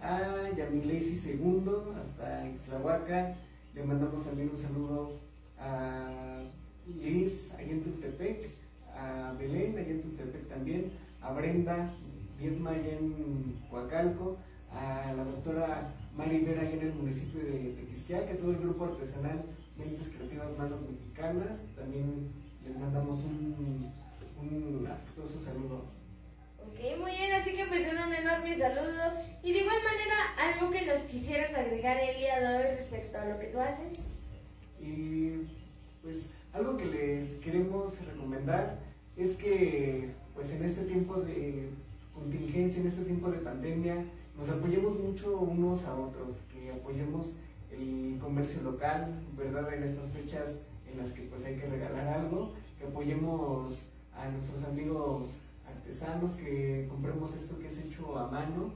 a 0.00 0.50
Yamilesi 0.56 1.16
Segundo 1.16 1.94
hasta 2.00 2.48
Ixtlahuaca. 2.48 3.34
Le 3.74 3.84
mandamos 3.84 4.24
también 4.24 4.50
un 4.54 4.58
saludo 4.58 5.18
a 5.58 6.42
Liz 6.86 7.52
allá 7.54 7.70
en 7.70 7.82
Tultepec, 7.82 8.50
a 8.96 9.34
Belén 9.38 9.78
allá 9.78 9.90
en 9.90 10.02
Tultepec 10.02 10.48
también, 10.48 10.92
a 11.20 11.32
Brenda 11.32 11.92
Viedma 12.38 12.70
allá 12.70 12.98
en 12.98 13.56
Coacalco, 13.70 14.38
a 14.70 15.12
la 15.14 15.24
doctora 15.24 15.92
Mari 16.16 16.40
Vera 16.40 16.62
allá 16.62 16.72
en 16.72 16.80
el 16.80 16.94
municipio 16.94 17.40
de 17.40 17.74
Tequisquiaca, 17.78 18.32
a 18.32 18.36
todo 18.36 18.50
el 18.50 18.58
grupo 18.58 18.86
artesanal 18.86 19.42
Mentes 19.78 20.08
Creativas 20.08 20.58
Manos 20.58 20.80
Mexicanas, 20.90 21.60
también 21.76 22.30
les 22.64 22.78
mandamos 22.78 23.20
un, 23.20 23.92
un 24.50 24.86
afectuoso 24.86 25.40
saludo. 25.40 25.84
Ok, 26.58 26.98
muy 27.00 27.10
bien, 27.12 27.32
así 27.34 27.52
que 27.52 27.66
pues 27.66 27.80
un 27.80 28.12
enorme 28.12 28.58
saludo. 28.58 29.14
Y 29.42 29.52
de 29.52 29.58
igual 29.60 29.78
manera, 29.82 30.16
algo 30.38 30.70
que 30.70 30.86
nos 30.86 30.98
quisieras 31.02 31.54
agregar 31.54 31.98
el 31.98 32.16
día 32.16 32.40
de 32.40 32.56
hoy 32.56 32.76
respecto 32.76 33.18
a 33.18 33.24
lo 33.26 33.38
que 33.38 33.46
tú 33.46 33.60
haces. 33.60 33.98
Y 34.80 35.48
pues 36.02 36.30
algo 36.52 36.76
que 36.76 36.86
les 36.86 37.34
queremos 37.34 37.94
recomendar 38.06 38.78
es 39.16 39.36
que 39.36 40.10
pues 40.34 40.50
en 40.50 40.64
este 40.64 40.82
tiempo 40.84 41.16
de 41.16 41.68
contingencia, 42.14 42.80
en 42.80 42.88
este 42.88 43.04
tiempo 43.04 43.30
de 43.30 43.38
pandemia, 43.38 44.04
nos 44.36 44.48
apoyemos 44.48 44.98
mucho 44.98 45.38
unos 45.38 45.84
a 45.84 45.94
otros, 45.94 46.36
que 46.52 46.70
apoyemos 46.70 47.26
el 47.70 48.18
comercio 48.20 48.62
local, 48.62 49.12
¿verdad? 49.36 49.74
En 49.74 49.84
estas 49.84 50.10
fechas 50.10 50.62
en 50.90 50.98
las 50.98 51.10
que 51.12 51.22
pues 51.22 51.44
hay 51.44 51.56
que 51.56 51.66
regalar 51.66 52.06
algo, 52.08 52.52
que 52.78 52.86
apoyemos 52.86 53.74
a 54.16 54.28
nuestros 54.28 54.64
amigos 54.64 55.28
artesanos, 55.66 56.32
que 56.32 56.86
compremos 56.88 57.34
esto 57.34 57.58
que 57.58 57.68
es 57.68 57.78
hecho 57.78 58.18
a 58.18 58.30
mano. 58.30 58.72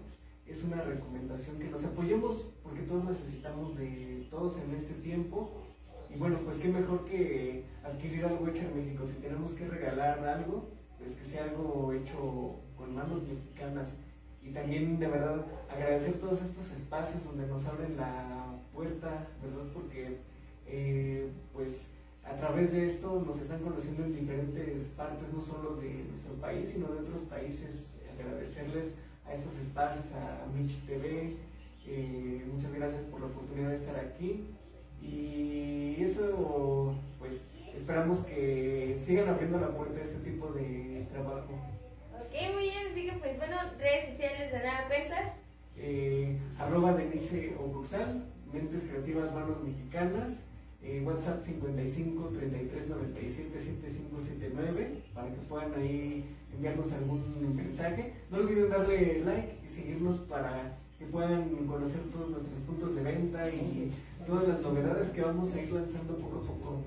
Es 0.46 0.62
una 0.62 0.82
recomendación 0.82 1.58
que 1.58 1.68
nos 1.68 1.84
apoyemos 1.84 2.44
porque 2.62 2.82
todos 2.82 3.04
necesitamos 3.04 3.76
de 3.76 4.26
todos 4.30 4.56
en 4.58 4.74
este 4.76 4.94
tiempo 4.94 5.50
y 6.14 6.18
bueno, 6.18 6.38
pues 6.44 6.56
qué 6.58 6.68
mejor 6.68 7.04
que 7.04 7.64
adquirir 7.84 8.24
algo 8.24 8.46
hecho 8.48 8.62
en 8.62 8.76
México. 8.76 9.06
Si 9.06 9.14
tenemos 9.14 9.52
que 9.52 9.66
regalar 9.66 10.24
algo, 10.26 10.68
pues 10.98 11.14
que 11.16 11.24
sea 11.24 11.44
algo 11.44 11.92
hecho 11.92 12.56
con 12.76 12.94
manos 12.94 13.22
mexicanas. 13.22 13.98
Y 14.42 14.50
también 14.50 14.98
de 14.98 15.08
verdad 15.08 15.44
agradecer 15.68 16.14
todos 16.14 16.40
estos 16.40 16.70
espacios 16.70 17.24
donde 17.24 17.46
nos 17.46 17.66
abren 17.66 17.96
la 17.96 18.54
puerta, 18.72 19.26
¿verdad? 19.42 19.72
Porque 19.74 20.18
eh, 20.66 21.28
pues 21.52 21.88
a 22.28 22.36
través 22.38 22.72
de 22.72 22.86
esto 22.86 23.22
nos 23.26 23.40
están 23.40 23.60
conociendo 23.60 24.04
en 24.04 24.14
diferentes 24.14 24.86
partes, 24.96 25.32
no 25.32 25.40
solo 25.40 25.76
de 25.76 26.04
nuestro 26.10 26.34
país, 26.40 26.68
sino 26.70 26.88
de 26.88 27.00
otros 27.00 27.22
países. 27.22 27.86
Agradecerles 28.18 28.94
a 29.26 29.34
estos 29.34 29.56
espacios, 29.58 30.06
a 30.12 30.46
Mitch 30.54 30.84
TV. 30.86 31.36
eh, 31.88 32.44
muchas 32.52 32.72
gracias 32.72 33.02
por 33.04 33.20
la 33.20 33.26
oportunidad 33.26 33.68
de 33.70 33.76
estar 33.76 33.96
aquí. 33.96 34.44
Y 35.00 36.02
eso, 36.02 36.94
pues, 37.18 37.44
esperamos 37.74 38.18
que 38.20 38.98
sigan 39.04 39.28
abriendo 39.28 39.60
la 39.60 39.68
puerta 39.76 40.00
a 40.00 40.02
este 40.02 40.18
tipo 40.28 40.48
de 40.48 41.06
trabajo. 41.12 41.52
Ok, 42.14 42.54
muy 42.54 42.62
bien, 42.64 42.88
así 42.90 43.06
que 43.06 43.12
pues 43.18 43.36
bueno, 43.36 43.56
redes 43.78 44.10
sociales 44.10 44.52
de 44.52 44.58
nada 44.58 44.88
cuenta. 44.88 45.34
Eh, 45.76 46.38
arroba 46.58 46.94
Denise 46.94 47.54
Obuxal, 47.58 48.24
Mentes 48.52 48.82
Creativas 48.84 49.32
Manos 49.32 49.62
Mexicanas, 49.62 50.45
eh, 50.86 51.02
WhatsApp 51.04 51.42
55 51.42 52.28
33 52.28 52.88
97 52.88 53.58
7579, 53.58 55.02
para 55.12 55.28
que 55.28 55.40
puedan 55.48 55.74
ahí 55.74 56.24
enviarnos 56.54 56.92
algún 56.92 57.56
mensaje. 57.56 58.12
No 58.30 58.38
olviden 58.38 58.70
darle 58.70 59.24
like 59.24 59.58
y 59.64 59.66
seguirnos 59.66 60.20
para 60.20 60.78
que 60.96 61.06
puedan 61.06 61.48
conocer 61.66 62.00
todos 62.12 62.30
nuestros 62.30 62.58
puntos 62.66 62.94
de 62.94 63.02
venta 63.02 63.48
y 63.50 63.92
todas 64.26 64.48
las 64.48 64.60
novedades 64.60 65.10
que 65.10 65.22
vamos 65.22 65.52
a 65.52 65.60
ir 65.60 65.72
lanzando 65.72 66.16
poco 66.18 66.38
a 66.38 66.42
poco. 66.42 66.82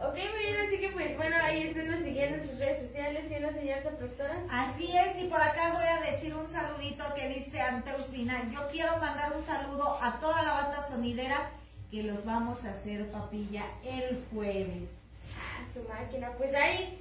Ok, 0.00 0.16
muy 0.16 0.46
bien, 0.46 0.56
así 0.66 0.80
que 0.80 0.90
pues 0.90 1.16
bueno, 1.16 1.36
ahí 1.42 1.62
estén 1.64 2.02
siguiendo 2.02 2.38
en 2.38 2.48
sus 2.48 2.58
redes 2.58 2.88
sociales, 2.88 3.24
siendo 3.28 3.52
señorita 3.52 3.90
productora. 3.90 4.42
Así 4.50 4.90
es, 4.96 5.22
y 5.22 5.28
por 5.28 5.40
acá 5.40 5.74
voy 5.74 5.84
a 5.84 6.10
decir 6.10 6.34
un 6.34 6.48
saludito 6.48 7.04
que 7.14 7.28
dice 7.28 7.60
Anteus 7.60 8.10
Vinay. 8.10 8.50
Yo 8.50 8.66
quiero 8.72 8.96
mandar 8.98 9.32
un 9.36 9.44
saludo 9.44 9.98
a 10.00 10.18
toda 10.18 10.42
la 10.42 10.54
banda 10.54 10.82
sonidera 10.82 11.50
que 11.92 12.02
los 12.04 12.24
vamos 12.24 12.64
a 12.64 12.70
hacer 12.70 13.06
papilla 13.08 13.64
el 13.84 14.24
jueves. 14.32 14.88
Ah, 15.36 15.62
su 15.70 15.86
máquina, 15.86 16.32
pues 16.38 16.54
ahí, 16.54 16.98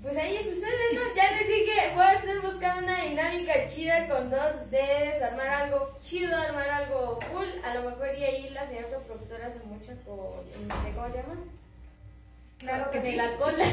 pues 0.00 0.16
ahí 0.16 0.36
es 0.36 0.46
ustedes, 0.46 0.94
¿no? 0.94 1.00
Ya 1.16 1.32
les 1.32 1.48
dije, 1.48 1.90
voy 1.92 2.04
a 2.04 2.12
estar 2.12 2.40
buscando 2.42 2.84
una 2.84 3.02
dinámica 3.02 3.66
chida 3.68 4.06
con 4.06 4.30
todos 4.30 4.62
ustedes, 4.62 5.20
armar 5.20 5.48
algo 5.48 5.98
chido, 6.04 6.36
armar 6.36 6.70
algo 6.70 7.18
cool. 7.32 7.48
A 7.64 7.74
lo 7.74 7.90
mejor 7.90 8.16
y 8.16 8.22
ahí 8.22 8.50
la 8.50 8.68
señorita 8.68 9.00
productora 9.00 9.52
se 9.52 9.58
mucha 9.66 9.94
con, 10.04 10.68
no 10.68 10.82
sé 10.84 10.92
cómo 10.94 11.08
se 11.08 11.16
llama. 11.16 11.36
Claro 12.58 12.90
que 12.92 13.00
de 13.00 13.10
sí. 13.10 13.16
la 13.16 13.36
cola. 13.36 13.64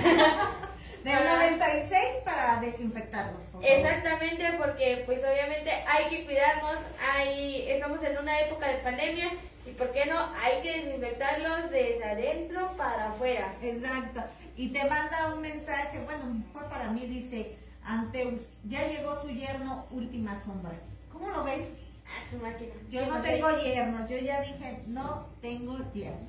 Del 1.04 1.24
96 1.24 2.02
para 2.26 2.60
desinfectarlos. 2.60 3.44
por 3.44 3.62
favor. 3.62 3.66
Exactamente, 3.68 4.54
porque 4.58 5.04
pues 5.06 5.20
obviamente 5.20 5.72
hay 5.88 6.10
que 6.10 6.26
cuidarnos, 6.26 6.78
hay, 7.00 7.70
estamos 7.70 8.04
en 8.04 8.18
una 8.18 8.40
época 8.42 8.68
de 8.68 8.80
pandemia 8.80 9.30
y 9.66 9.72
por 9.72 9.92
qué 9.92 10.06
no, 10.06 10.32
hay 10.34 10.62
que 10.62 10.84
desinfectarlos 10.84 11.70
desde 11.70 12.04
adentro 12.04 12.72
para 12.78 13.10
afuera. 13.10 13.56
Exacto. 13.62 14.22
Y 14.56 14.70
te 14.70 14.84
manda 14.86 15.34
un 15.34 15.42
mensaje, 15.42 16.00
bueno, 16.06 16.44
fue 16.52 16.64
para 16.64 16.92
mí, 16.92 17.06
dice, 17.06 17.56
Anteus, 17.84 18.42
ya 18.66 18.88
llegó 18.88 19.20
su 19.20 19.30
yerno 19.30 19.86
última 19.92 20.40
sombra. 20.40 20.74
¿Cómo 21.12 21.30
lo 21.30 21.44
ves? 21.44 21.66
A 22.06 22.30
su 22.30 22.38
máquina. 22.38 22.74
Yo 22.90 23.06
no 23.06 23.22
tengo 23.22 23.50
yernos, 23.62 24.10
yo 24.10 24.18
ya 24.18 24.42
dije, 24.42 24.84
no 24.88 25.28
tengo 25.42 25.78
yernos. 25.94 26.28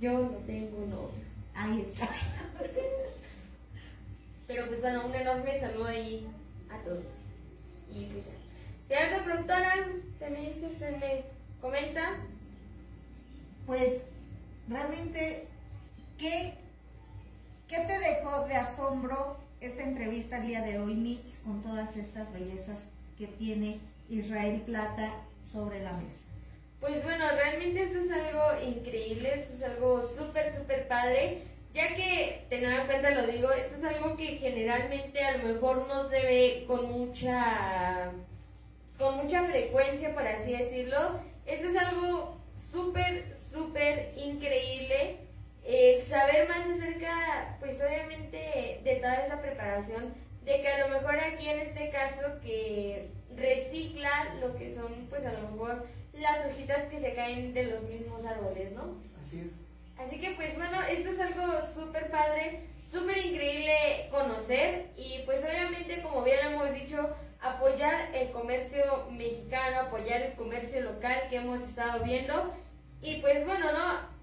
Yo 0.00 0.12
no 0.12 0.38
tengo 0.46 0.86
novio. 0.86 1.24
Ahí 1.54 1.82
está. 1.82 2.08
Pero 4.46 4.66
pues 4.66 4.80
bueno, 4.80 5.06
un 5.06 5.14
enorme 5.14 5.60
saludo 5.60 5.86
ahí 5.86 6.26
a 6.70 6.78
todos. 6.84 7.04
Y 7.90 8.06
pues 8.06 8.24
ya. 8.26 8.32
Señorita 8.88 9.24
productora, 9.24 9.74
usted 10.12 10.30
me 10.30 10.40
dice, 10.40 10.66
usted 10.66 10.96
me 10.98 11.24
comenta. 11.60 12.16
Pues, 13.66 13.94
realmente, 14.68 15.46
¿qué, 16.18 16.54
¿qué 17.66 17.78
te 17.80 17.98
dejó 17.98 18.46
de 18.46 18.56
asombro 18.56 19.38
esta 19.60 19.82
entrevista 19.82 20.38
el 20.38 20.48
día 20.48 20.60
de 20.60 20.78
hoy, 20.78 20.94
Mitch, 20.94 21.42
con 21.44 21.62
todas 21.62 21.96
estas 21.96 22.30
bellezas 22.32 22.80
que 23.16 23.26
tiene 23.26 23.78
Israel 24.10 24.60
Plata 24.66 25.12
sobre 25.50 25.82
la 25.82 25.92
mesa? 25.92 26.24
Pues 26.80 27.02
bueno, 27.02 27.24
realmente 27.30 27.84
esto 27.84 28.00
es 28.00 28.10
algo 28.10 28.62
increíble, 28.62 29.40
esto 29.40 29.54
es 29.54 29.62
algo 29.62 30.06
súper, 30.06 30.54
súper 30.54 30.86
padre, 30.86 31.38
ya 31.72 31.94
que, 31.94 32.44
teniendo 32.50 32.82
en 32.82 32.86
cuenta, 32.86 33.10
lo 33.12 33.26
digo, 33.26 33.50
esto 33.50 33.76
es 33.78 33.84
algo 33.84 34.16
que 34.16 34.36
generalmente 34.36 35.24
a 35.24 35.38
lo 35.38 35.48
mejor 35.48 35.88
no 35.88 36.04
se 36.04 36.20
ve 36.20 36.64
con 36.66 36.92
mucha, 36.92 38.10
con 38.98 39.16
mucha 39.16 39.44
frecuencia, 39.44 40.12
por 40.12 40.26
así 40.26 40.52
decirlo. 40.52 41.20
Esto 41.46 41.68
es 41.68 41.76
algo 41.76 42.36
súper, 42.70 43.33
súper 43.54 44.12
increíble. 44.16 45.18
El 45.64 46.02
saber 46.02 46.46
más 46.48 46.66
acerca, 46.66 47.56
pues 47.60 47.80
obviamente, 47.80 48.80
de 48.84 48.96
toda 48.96 49.24
esa 49.24 49.40
preparación, 49.40 50.14
de 50.44 50.60
que 50.60 50.68
a 50.68 50.86
lo 50.86 50.94
mejor 50.94 51.14
aquí 51.14 51.48
en 51.48 51.60
este 51.60 51.88
caso 51.88 52.38
que 52.42 53.08
recicla 53.34 54.34
lo 54.40 54.54
que 54.56 54.74
son, 54.74 55.06
pues 55.08 55.24
a 55.24 55.32
lo 55.32 55.48
mejor 55.50 55.86
las 56.12 56.44
hojitas 56.46 56.84
que 56.84 57.00
se 57.00 57.14
caen 57.14 57.54
de 57.54 57.64
los 57.64 57.82
mismos 57.84 58.24
árboles, 58.26 58.72
¿no? 58.72 58.98
Así 59.22 59.40
es. 59.40 59.52
Así 59.98 60.20
que 60.20 60.32
pues 60.32 60.54
bueno, 60.56 60.82
esto 60.82 61.10
es 61.10 61.20
algo 61.20 61.60
súper 61.74 62.10
padre, 62.10 62.60
súper 62.92 63.18
increíble 63.18 64.08
conocer 64.10 64.90
y 64.98 65.22
pues 65.24 65.42
obviamente 65.42 66.02
como 66.02 66.22
bien 66.22 66.38
hemos 66.44 66.74
dicho, 66.74 67.16
apoyar 67.40 68.14
el 68.14 68.30
comercio 68.30 69.06
mexicano, 69.10 69.80
apoyar 69.80 70.20
el 70.20 70.34
comercio 70.34 70.82
local 70.82 71.22
que 71.30 71.36
hemos 71.36 71.62
estado 71.62 72.04
viendo 72.04 72.54
y 73.04 73.20
pues 73.20 73.44
bueno, 73.44 73.70
¿no? 73.72 74.14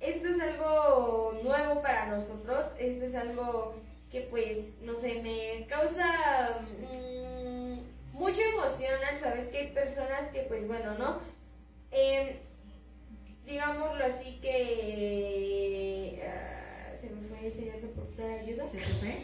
Esto 0.00 0.28
es 0.28 0.40
algo 0.40 1.38
nuevo 1.42 1.80
para 1.80 2.06
nosotros, 2.06 2.66
esto 2.78 3.04
es 3.04 3.14
algo 3.14 3.76
que 4.10 4.22
pues, 4.22 4.58
no 4.82 5.00
sé, 5.00 5.22
me 5.22 5.66
causa 5.68 6.58
mmm, 6.82 7.78
mucha 8.12 8.42
emoción 8.42 9.00
al 9.08 9.20
saber 9.20 9.50
que 9.50 9.58
hay 9.58 9.68
personas 9.68 10.30
que 10.32 10.40
pues 10.42 10.66
bueno, 10.66 10.98
¿no? 10.98 11.20
Eh, 11.92 12.40
digámoslo 13.44 14.04
así 14.04 14.38
que 14.42 16.20
uh, 16.20 17.00
se 17.00 17.10
me 17.10 17.28
fue 17.28 17.46
el 17.46 17.52
señor 17.54 17.76
de 18.16 18.40
ayuda. 18.40 18.64
¿Se 18.72 18.78
fue? 18.80 19.14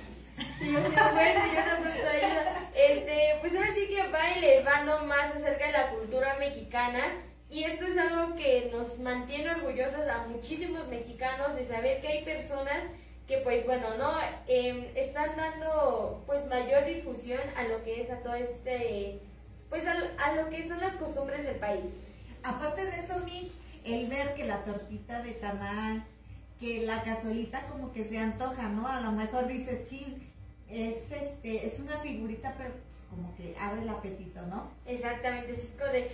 Sí, 0.59 0.65
se 0.65 0.71
me 0.71 0.81
fue 0.81 1.33
el 1.33 1.39
señor 1.43 1.83
de 1.83 2.09
ayuda. 2.09 2.71
Este, 2.75 3.39
pues 3.41 3.55
ahora 3.55 3.75
sí 3.75 3.89
que 3.89 4.09
va 4.11 4.31
elevando 4.37 5.05
más 5.05 5.35
acerca 5.35 5.67
de 5.67 5.73
la 5.73 5.91
cultura 5.91 6.37
mexicana. 6.39 7.13
Y 7.53 7.65
esto 7.65 7.85
es 7.85 7.99
algo 7.99 8.35
que 8.35 8.71
nos 8.73 8.99
mantiene 8.99 9.51
orgullosos 9.51 10.09
a 10.09 10.27
muchísimos 10.27 10.89
mexicanos 10.89 11.55
de 11.55 11.67
saber 11.67 12.01
que 12.01 12.09
hay 12.09 12.25
personas 12.25 12.83
que 13.29 13.37
pues 13.39 13.67
bueno, 13.67 13.95
¿no? 13.99 14.15
Eh, 14.49 14.91
están 14.97 15.37
dando 15.37 16.23
pues 16.27 16.47
mayor 16.47 16.87
difusión 16.87 17.43
a 17.55 17.65
lo 17.65 17.85
que 17.85 18.01
es 18.01 18.11
a 18.11 18.21
todo 18.21 18.35
este, 18.37 19.21
pues 19.69 19.85
a, 19.87 19.93
a 20.25 20.35
lo 20.35 20.49
que 20.49 20.67
son 20.67 20.81
las 20.81 20.97
costumbres 20.97 21.45
del 21.45 21.57
país. 21.57 21.85
Aparte 22.43 22.87
de 22.87 23.01
eso, 23.01 23.19
Mitch, 23.21 23.53
el 23.85 24.07
ver 24.09 24.33
que 24.35 24.47
la 24.47 24.65
tortita 24.65 25.23
de 25.23 25.33
tamal, 25.33 26.05
que 26.59 26.87
la 26.87 27.03
cazuelita 27.03 27.67
como 27.67 27.93
que 27.93 28.07
se 28.07 28.17
antoja, 28.17 28.71
¿no? 28.71 28.89
A 28.89 29.03
lo 29.03 29.13
mejor 29.13 29.47
dices, 29.47 29.87
chin, 29.91 30.27
es 30.71 30.97
este, 31.13 31.67
es 31.67 31.79
una 31.81 31.99
figurita, 31.99 32.55
pero 32.57 32.71
pues 32.71 32.83
como 33.11 33.37
que 33.37 33.55
abre 33.61 33.83
el 33.83 33.91
apetito, 33.91 34.41
¿no? 34.47 34.71
Exactamente, 34.87 35.55
es 35.55 35.67
como 35.79 35.93
de, 35.93 36.11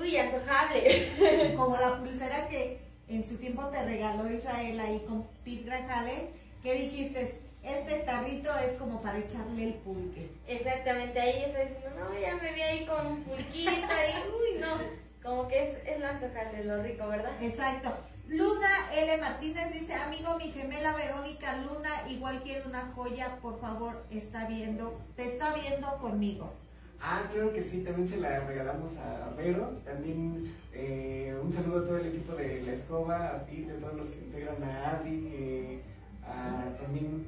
uy, 0.00 0.16
antojable. 0.16 1.54
Como 1.56 1.76
la 1.76 1.98
pulsera 1.98 2.48
que 2.48 2.80
en 3.08 3.24
su 3.24 3.36
tiempo 3.36 3.66
te 3.66 3.84
regaló 3.84 4.30
Israel 4.30 4.80
ahí 4.80 5.00
con 5.06 5.26
Pete 5.44 5.64
Grajales, 5.64 6.30
que 6.62 6.74
dijiste, 6.74 7.40
este 7.62 7.94
tarrito 8.00 8.50
es 8.58 8.72
como 8.78 9.00
para 9.02 9.18
echarle 9.18 9.64
el 9.64 9.74
pulque. 9.74 10.30
Exactamente, 10.46 11.20
ahí 11.20 11.44
está 11.44 11.60
diciendo, 11.60 11.90
no, 11.98 12.18
ya 12.18 12.36
me 12.36 12.52
vi 12.52 12.62
ahí 12.62 12.86
con 12.86 13.06
un 13.06 13.22
pulquito 13.22 13.70
y, 13.70 14.54
uy, 14.54 14.60
no, 14.60 14.78
como 15.22 15.48
que 15.48 15.62
es, 15.62 15.88
es 15.88 16.00
lo 16.00 16.06
antojable, 16.06 16.64
lo 16.64 16.82
rico, 16.82 17.08
¿verdad? 17.08 17.32
Exacto. 17.40 17.92
Luna 18.28 18.92
L. 18.92 19.18
Martínez 19.18 19.72
dice, 19.72 19.94
amigo, 19.94 20.36
mi 20.36 20.50
gemela 20.50 20.96
Verónica 20.96 21.56
Luna, 21.58 22.08
igual 22.08 22.42
quiere 22.42 22.66
una 22.66 22.92
joya, 22.94 23.36
por 23.40 23.60
favor, 23.60 24.04
está 24.10 24.46
viendo, 24.46 25.00
te 25.14 25.24
está 25.24 25.54
viendo 25.54 25.96
conmigo. 25.98 26.52
Ah, 27.00 27.22
claro 27.32 27.52
que 27.52 27.62
sí, 27.62 27.82
también 27.82 28.08
se 28.08 28.16
la 28.16 28.40
regalamos 28.40 28.96
a 28.96 29.34
Vero. 29.36 29.78
También 29.84 30.52
eh, 30.72 31.36
un 31.42 31.52
saludo 31.52 31.80
a 31.80 31.84
todo 31.84 31.96
el 31.98 32.06
equipo 32.06 32.34
de 32.34 32.62
La 32.62 32.72
Escoba, 32.72 33.36
a 33.36 33.46
ti, 33.46 33.68
a 33.70 33.80
todos 33.80 33.94
los 33.94 34.08
que 34.08 34.18
integran 34.18 34.62
a 34.62 34.98
Adi, 34.98 35.28
eh, 35.32 35.80
a, 36.24 36.76
también 36.80 37.24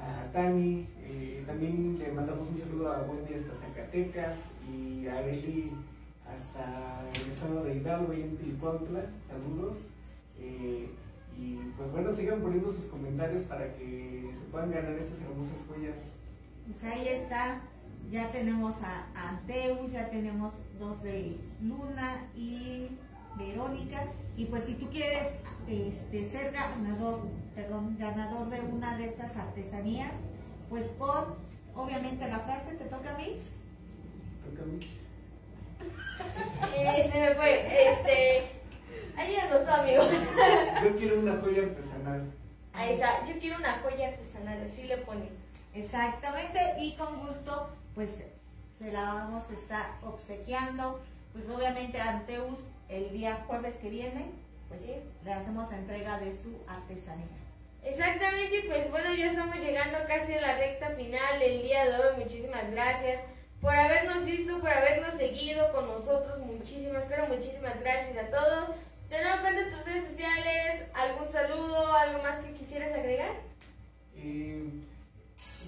a 0.00 0.32
Tani. 0.32 0.86
Eh, 1.02 1.42
también 1.46 1.98
le 1.98 2.12
mandamos 2.12 2.48
un 2.48 2.58
saludo 2.58 2.92
a 2.92 3.02
Wendy 3.02 3.34
hasta 3.34 3.54
Zacatecas 3.54 4.50
y 4.70 5.06
a 5.06 5.22
Eli 5.22 5.72
hasta 6.34 7.02
el 7.14 7.32
estado 7.32 7.64
de 7.64 7.76
Hidalgo 7.76 8.12
y 8.14 8.22
en 8.22 8.36
Tilicuantla. 8.36 9.02
Saludos. 9.28 9.78
Y 11.40 11.54
pues 11.76 11.92
bueno, 11.92 12.12
sigan 12.12 12.40
poniendo 12.40 12.72
sus 12.72 12.86
comentarios 12.86 13.42
para 13.42 13.72
que 13.74 14.30
se 14.32 14.50
puedan 14.50 14.72
ganar 14.72 14.92
estas 14.92 15.20
hermosas 15.20 15.56
joyas. 15.68 16.12
Pues 16.66 16.92
ahí 16.92 17.08
está, 17.08 17.60
ya 18.10 18.30
tenemos 18.32 18.74
a 18.82 19.06
a 19.14 19.28
Anteus, 19.30 19.92
ya 19.92 20.08
tenemos 20.10 20.54
dos 20.78 21.02
de 21.02 21.36
Luna 21.60 22.26
y 22.36 22.88
Verónica. 23.36 24.04
Y 24.36 24.46
pues 24.46 24.64
si 24.64 24.74
tú 24.74 24.88
quieres 24.88 25.34
este, 25.68 26.24
ser 26.24 26.52
ganador, 26.52 27.26
perdón, 27.54 27.96
ganador 27.98 28.48
de 28.50 28.60
una 28.60 28.96
de 28.96 29.06
estas 29.06 29.36
artesanías, 29.36 30.12
pues 30.68 30.86
pon 30.88 31.36
obviamente 31.74 32.28
la 32.28 32.40
frase, 32.40 32.74
¿te 32.74 32.84
toca 32.84 33.16
Mitch? 33.16 33.42
Toca 34.44 34.64
Mitch. 34.66 34.88
Eh, 36.76 37.08
se 37.12 37.20
me 37.20 37.34
fue, 37.36 37.92
este, 37.92 38.50
ayúdanos, 39.16 39.68
amigo. 39.78 40.02
Yo 40.82 40.96
quiero 40.96 41.20
una 41.20 41.40
joya 41.40 41.62
artesanal. 41.62 42.32
Ahí 42.72 42.94
está, 42.94 43.26
yo 43.26 43.38
quiero 43.38 43.58
una 43.58 43.78
joya 43.78 44.08
artesanal, 44.08 44.64
así 44.64 44.84
le 44.84 44.96
pone. 44.98 45.28
Exactamente, 45.74 46.58
y 46.80 46.96
con 46.96 47.20
gusto, 47.20 47.70
pues 47.98 48.10
se 48.78 48.92
la 48.92 49.02
vamos 49.12 49.50
a 49.50 49.54
estar 49.54 49.86
obsequiando. 50.04 51.00
Pues 51.32 51.48
obviamente 51.48 52.00
a 52.00 52.10
Anteus 52.10 52.60
el 52.88 53.10
día 53.10 53.42
jueves 53.48 53.74
que 53.82 53.90
viene, 53.90 54.26
pues 54.68 54.82
Sí. 54.84 54.92
le 55.24 55.32
hacemos 55.32 55.72
entrega 55.72 56.20
de 56.20 56.32
su 56.32 56.56
artesanía. 56.68 57.26
Exactamente, 57.82 58.56
y 58.58 58.68
pues 58.68 58.88
bueno, 58.92 59.12
ya 59.14 59.26
estamos 59.32 59.56
llegando 59.56 59.98
casi 60.06 60.32
a 60.34 60.40
la 60.40 60.58
recta 60.58 60.90
final 60.90 61.40
del 61.40 61.62
día 61.62 61.86
de 61.86 61.96
hoy. 61.96 62.22
Muchísimas 62.22 62.70
gracias 62.70 63.20
por 63.60 63.74
habernos 63.74 64.24
visto, 64.24 64.60
por 64.60 64.70
habernos 64.70 65.14
seguido 65.14 65.72
con 65.72 65.88
nosotros. 65.88 66.38
Muchísimas, 66.38 67.02
pero 67.08 67.26
muchísimas 67.26 67.80
gracias 67.80 68.16
a 68.16 68.30
todos. 68.30 68.76
De 69.10 69.20
nuevo, 69.24 69.40
cuenta 69.42 69.76
tus 69.76 69.84
redes 69.84 70.04
sociales, 70.08 70.84
algún 70.94 71.28
saludo, 71.32 71.92
algo 71.92 72.22
más 72.22 72.38
que 72.44 72.52
quisieras 72.52 72.92
agregar. 72.92 73.32
Eh, 74.14 74.70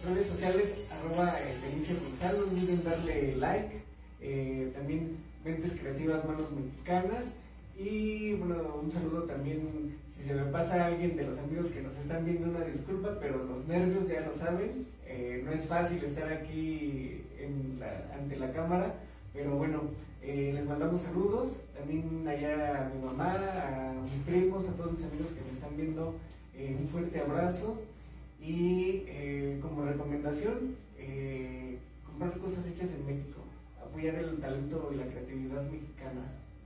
redes 0.04 0.26
sociales, 0.28 0.88
arroba 0.90 1.34
eh, 1.40 1.56
Benicio 1.62 1.96
Gonzalo, 2.02 2.46
no 2.46 2.52
olviden 2.52 2.84
darle 2.84 3.36
like. 3.36 3.80
Eh, 4.20 4.70
también 4.74 5.16
Mentes 5.44 5.72
Creativas 5.80 6.24
Manos 6.26 6.50
Mexicanas. 6.52 7.36
Y 7.78 8.34
bueno, 8.34 8.80
un 8.82 8.90
saludo 8.90 9.22
también, 9.22 9.96
si 10.10 10.24
se 10.24 10.34
me 10.34 10.44
pasa 10.52 10.84
alguien 10.86 11.16
de 11.16 11.24
los 11.24 11.38
amigos 11.38 11.68
que 11.68 11.80
nos 11.80 11.96
están 11.96 12.24
viendo, 12.26 12.50
una 12.50 12.64
disculpa, 12.66 13.16
pero 13.18 13.42
los 13.44 13.66
nervios 13.66 14.06
ya 14.08 14.20
lo 14.20 14.34
saben. 14.34 14.86
Eh, 15.06 15.40
no 15.44 15.50
es 15.52 15.62
fácil 15.64 16.04
estar 16.04 16.30
aquí 16.30 17.22
en 17.38 17.78
la- 17.80 18.14
ante 18.14 18.36
la 18.36 18.52
cámara, 18.52 18.94
pero 19.32 19.56
bueno, 19.56 19.80
eh, 20.22 20.50
les 20.54 20.66
mandamos 20.66 21.00
saludos. 21.00 21.52
También 21.76 22.28
allá 22.28 22.86
a 22.86 22.90
mi 22.90 23.02
mamá, 23.02 23.32
a 23.34 23.94
mis 24.02 24.22
primos, 24.26 24.68
a 24.68 24.72
todos 24.72 24.92
mis 24.92 25.02
amigos 25.04 25.28
que 25.28 25.40
me 25.40 25.52
están 25.54 25.76
viendo, 25.76 26.14
eh, 26.54 26.76
un 26.78 26.86
fuerte 26.88 27.18
abrazo. 27.20 27.80
Y 28.40 29.04
eh, 29.06 29.58
como 29.60 29.84
recomendación, 29.84 30.76
eh, 30.96 31.78
comprar 32.04 32.38
cosas 32.38 32.66
hechas 32.66 32.90
en 32.90 33.06
México, 33.06 33.42
apoyar 33.80 34.14
el 34.14 34.40
talento 34.40 34.90
y 34.92 34.96
la 34.96 35.06
creatividad 35.06 35.62
mexicana. 35.62 36.22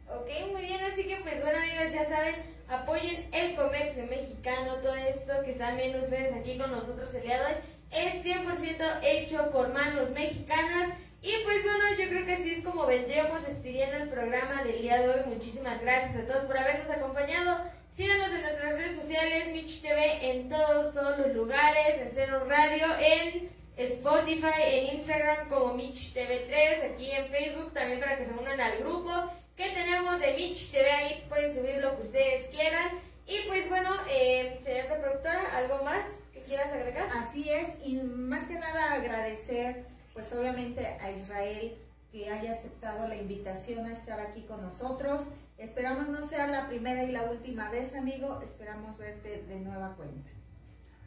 Ok, 0.08 0.52
muy 0.52 0.62
bien, 0.62 0.80
así 0.84 1.04
que 1.04 1.16
pues 1.22 1.42
bueno 1.42 1.58
amigos, 1.58 1.92
ya 1.92 2.08
saben, 2.08 2.34
apoyen 2.68 3.28
el 3.32 3.56
comercio 3.56 4.06
mexicano, 4.06 4.76
todo 4.76 4.94
esto 4.94 5.32
que 5.44 5.50
están 5.50 5.76
viendo 5.76 6.02
ustedes 6.02 6.32
aquí 6.34 6.58
con 6.58 6.70
nosotros 6.70 7.12
el 7.14 7.22
día 7.22 7.38
de 7.38 7.46
hoy, 7.46 7.60
es 7.90 8.24
100% 8.24 9.00
hecho 9.02 9.50
por 9.50 9.72
manos 9.72 10.10
mexicanas. 10.10 10.90
Y 11.22 11.32
pues 11.44 11.62
bueno, 11.62 11.84
yo 11.98 12.08
creo 12.08 12.26
que 12.26 12.34
así 12.34 12.50
es 12.50 12.64
como 12.64 12.86
vendríamos 12.86 13.46
despidiendo 13.46 13.96
el 13.96 14.10
programa 14.10 14.62
del 14.62 14.82
día 14.82 15.00
de 15.00 15.08
hoy. 15.08 15.20
Muchísimas 15.26 15.80
gracias 15.80 16.16
a 16.16 16.26
todos 16.26 16.44
por 16.44 16.58
habernos 16.58 16.90
acompañado. 16.90 17.64
Síganos 17.96 18.26
en 18.26 18.42
nuestras 18.42 18.72
redes 18.72 18.96
sociales, 19.00 19.52
Mitch 19.52 19.80
TV, 19.80 20.30
en 20.32 20.48
todos, 20.48 20.92
todos 20.92 21.16
los 21.16 21.32
lugares, 21.32 22.00
en 22.00 22.10
Cero 22.12 22.44
Radio, 22.48 22.86
en 22.98 23.50
Spotify, 23.76 24.62
en 24.66 24.96
Instagram 24.96 25.48
como 25.48 25.74
Mitch 25.74 26.12
TV3, 26.12 26.92
aquí 26.92 27.12
en 27.12 27.26
Facebook 27.28 27.72
también 27.72 28.00
para 28.00 28.18
que 28.18 28.24
se 28.24 28.32
unan 28.32 28.60
al 28.60 28.78
grupo 28.78 29.12
que 29.56 29.68
tenemos 29.70 30.18
de 30.18 30.34
Mitch 30.34 30.72
TV, 30.72 30.90
ahí 30.90 31.24
pueden 31.28 31.54
subir 31.54 31.76
lo 31.76 31.96
que 31.96 32.02
ustedes 32.02 32.48
quieran. 32.48 32.98
Y 33.28 33.46
pues 33.46 33.68
bueno, 33.68 33.90
eh, 34.10 34.60
señora 34.64 35.00
productora, 35.00 35.56
¿algo 35.56 35.84
más 35.84 36.04
que 36.32 36.42
quieras 36.42 36.72
agregar? 36.72 37.06
Así 37.16 37.48
es, 37.48 37.76
y 37.84 37.94
más 37.94 38.48
que 38.48 38.54
nada 38.54 38.94
agradecer, 38.94 39.84
pues 40.12 40.32
obviamente 40.32 40.84
a 40.84 41.12
Israel 41.12 41.78
que 42.10 42.28
haya 42.28 42.54
aceptado 42.54 43.06
la 43.06 43.14
invitación 43.14 43.86
a 43.86 43.92
estar 43.92 44.18
aquí 44.18 44.42
con 44.42 44.62
nosotros. 44.62 45.22
Esperamos 45.64 46.10
no 46.10 46.22
sea 46.22 46.46
la 46.46 46.68
primera 46.68 47.02
y 47.04 47.10
la 47.10 47.30
última 47.30 47.70
vez, 47.70 47.94
amigo. 47.94 48.38
Esperamos 48.42 48.98
verte 48.98 49.44
de 49.48 49.60
nueva 49.60 49.96
cuenta. 49.96 50.28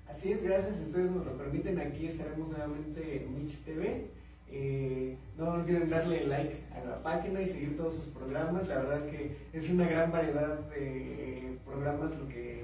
Así 0.09 0.31
es, 0.31 0.41
gracias. 0.41 0.77
Si 0.77 0.85
ustedes 0.85 1.11
nos 1.11 1.27
lo 1.27 1.37
permiten, 1.37 1.79
aquí 1.79 2.07
estaremos 2.07 2.49
nuevamente 2.49 3.23
en 3.23 3.35
Mitch 3.35 3.63
TV. 3.63 4.09
Eh, 4.49 5.15
no 5.37 5.51
olviden 5.51 5.91
darle 5.91 6.25
like 6.25 6.63
a 6.73 6.83
la 6.83 7.03
página 7.03 7.39
y 7.39 7.45
seguir 7.45 7.77
todos 7.77 7.93
sus 7.93 8.05
programas. 8.05 8.67
La 8.67 8.79
verdad 8.79 9.05
es 9.05 9.11
que 9.11 9.37
es 9.53 9.69
una 9.69 9.87
gran 9.87 10.11
variedad 10.11 10.57
de 10.71 11.59
programas 11.63 12.17
lo 12.17 12.27
que 12.27 12.61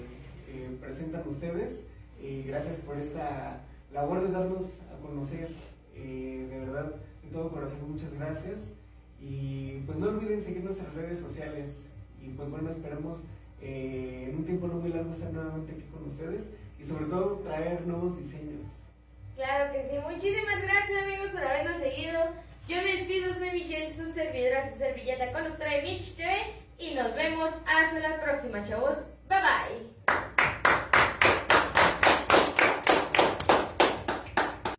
eh, 0.47 0.77
presentan 0.81 1.27
ustedes. 1.27 1.83
Gracias 2.19 2.77
por 2.77 2.97
esta 2.97 3.61
labor 3.93 4.25
de 4.25 4.33
darnos 4.33 4.65
a 4.91 4.99
conocer. 4.99 5.49
Eh, 5.95 6.47
de 6.49 6.59
verdad, 6.59 6.95
de 7.23 7.29
todo 7.31 7.51
corazón, 7.51 7.91
muchas 7.91 8.11
gracias. 8.13 8.71
Y 9.23 9.79
pues 9.85 9.97
no 9.97 10.09
olviden 10.09 10.41
seguir 10.41 10.63
nuestras 10.63 10.93
redes 10.93 11.19
sociales. 11.19 11.89
Y 12.21 12.29
pues 12.29 12.49
bueno, 12.49 12.71
esperamos 12.71 13.19
eh, 13.61 14.27
en 14.29 14.35
un 14.35 14.45
tiempo 14.45 14.67
no 14.67 14.75
muy 14.75 14.91
largo 14.91 15.13
estar 15.13 15.31
nuevamente 15.31 15.71
aquí 15.71 15.83
con 15.91 16.03
ustedes 16.09 16.49
y 16.79 16.83
sobre 16.83 17.05
todo 17.05 17.39
traer 17.39 17.87
nuevos 17.87 18.17
diseños. 18.17 18.61
Claro 19.35 19.71
que 19.71 19.89
sí. 19.89 19.97
Muchísimas 20.03 20.61
gracias 20.61 21.03
amigos 21.03 21.29
por 21.31 21.43
habernos 21.43 21.77
seguido. 21.77 22.19
Yo 22.67 22.77
me 22.77 22.95
despido, 22.95 23.33
soy 23.33 23.51
Michelle, 23.51 23.93
su 23.93 24.11
servidora, 24.13 24.71
su 24.71 24.77
servilleta 24.77 25.31
conductora 25.31 25.71
de 25.71 25.81
Mitch 25.81 26.15
TV 26.15 26.63
y 26.77 26.93
nos 26.95 27.15
vemos 27.15 27.49
hasta 27.65 27.99
la 27.99 28.21
próxima, 28.21 28.63
chavos. 28.63 28.97
Bye 29.29 29.39
bye. 29.39 30.62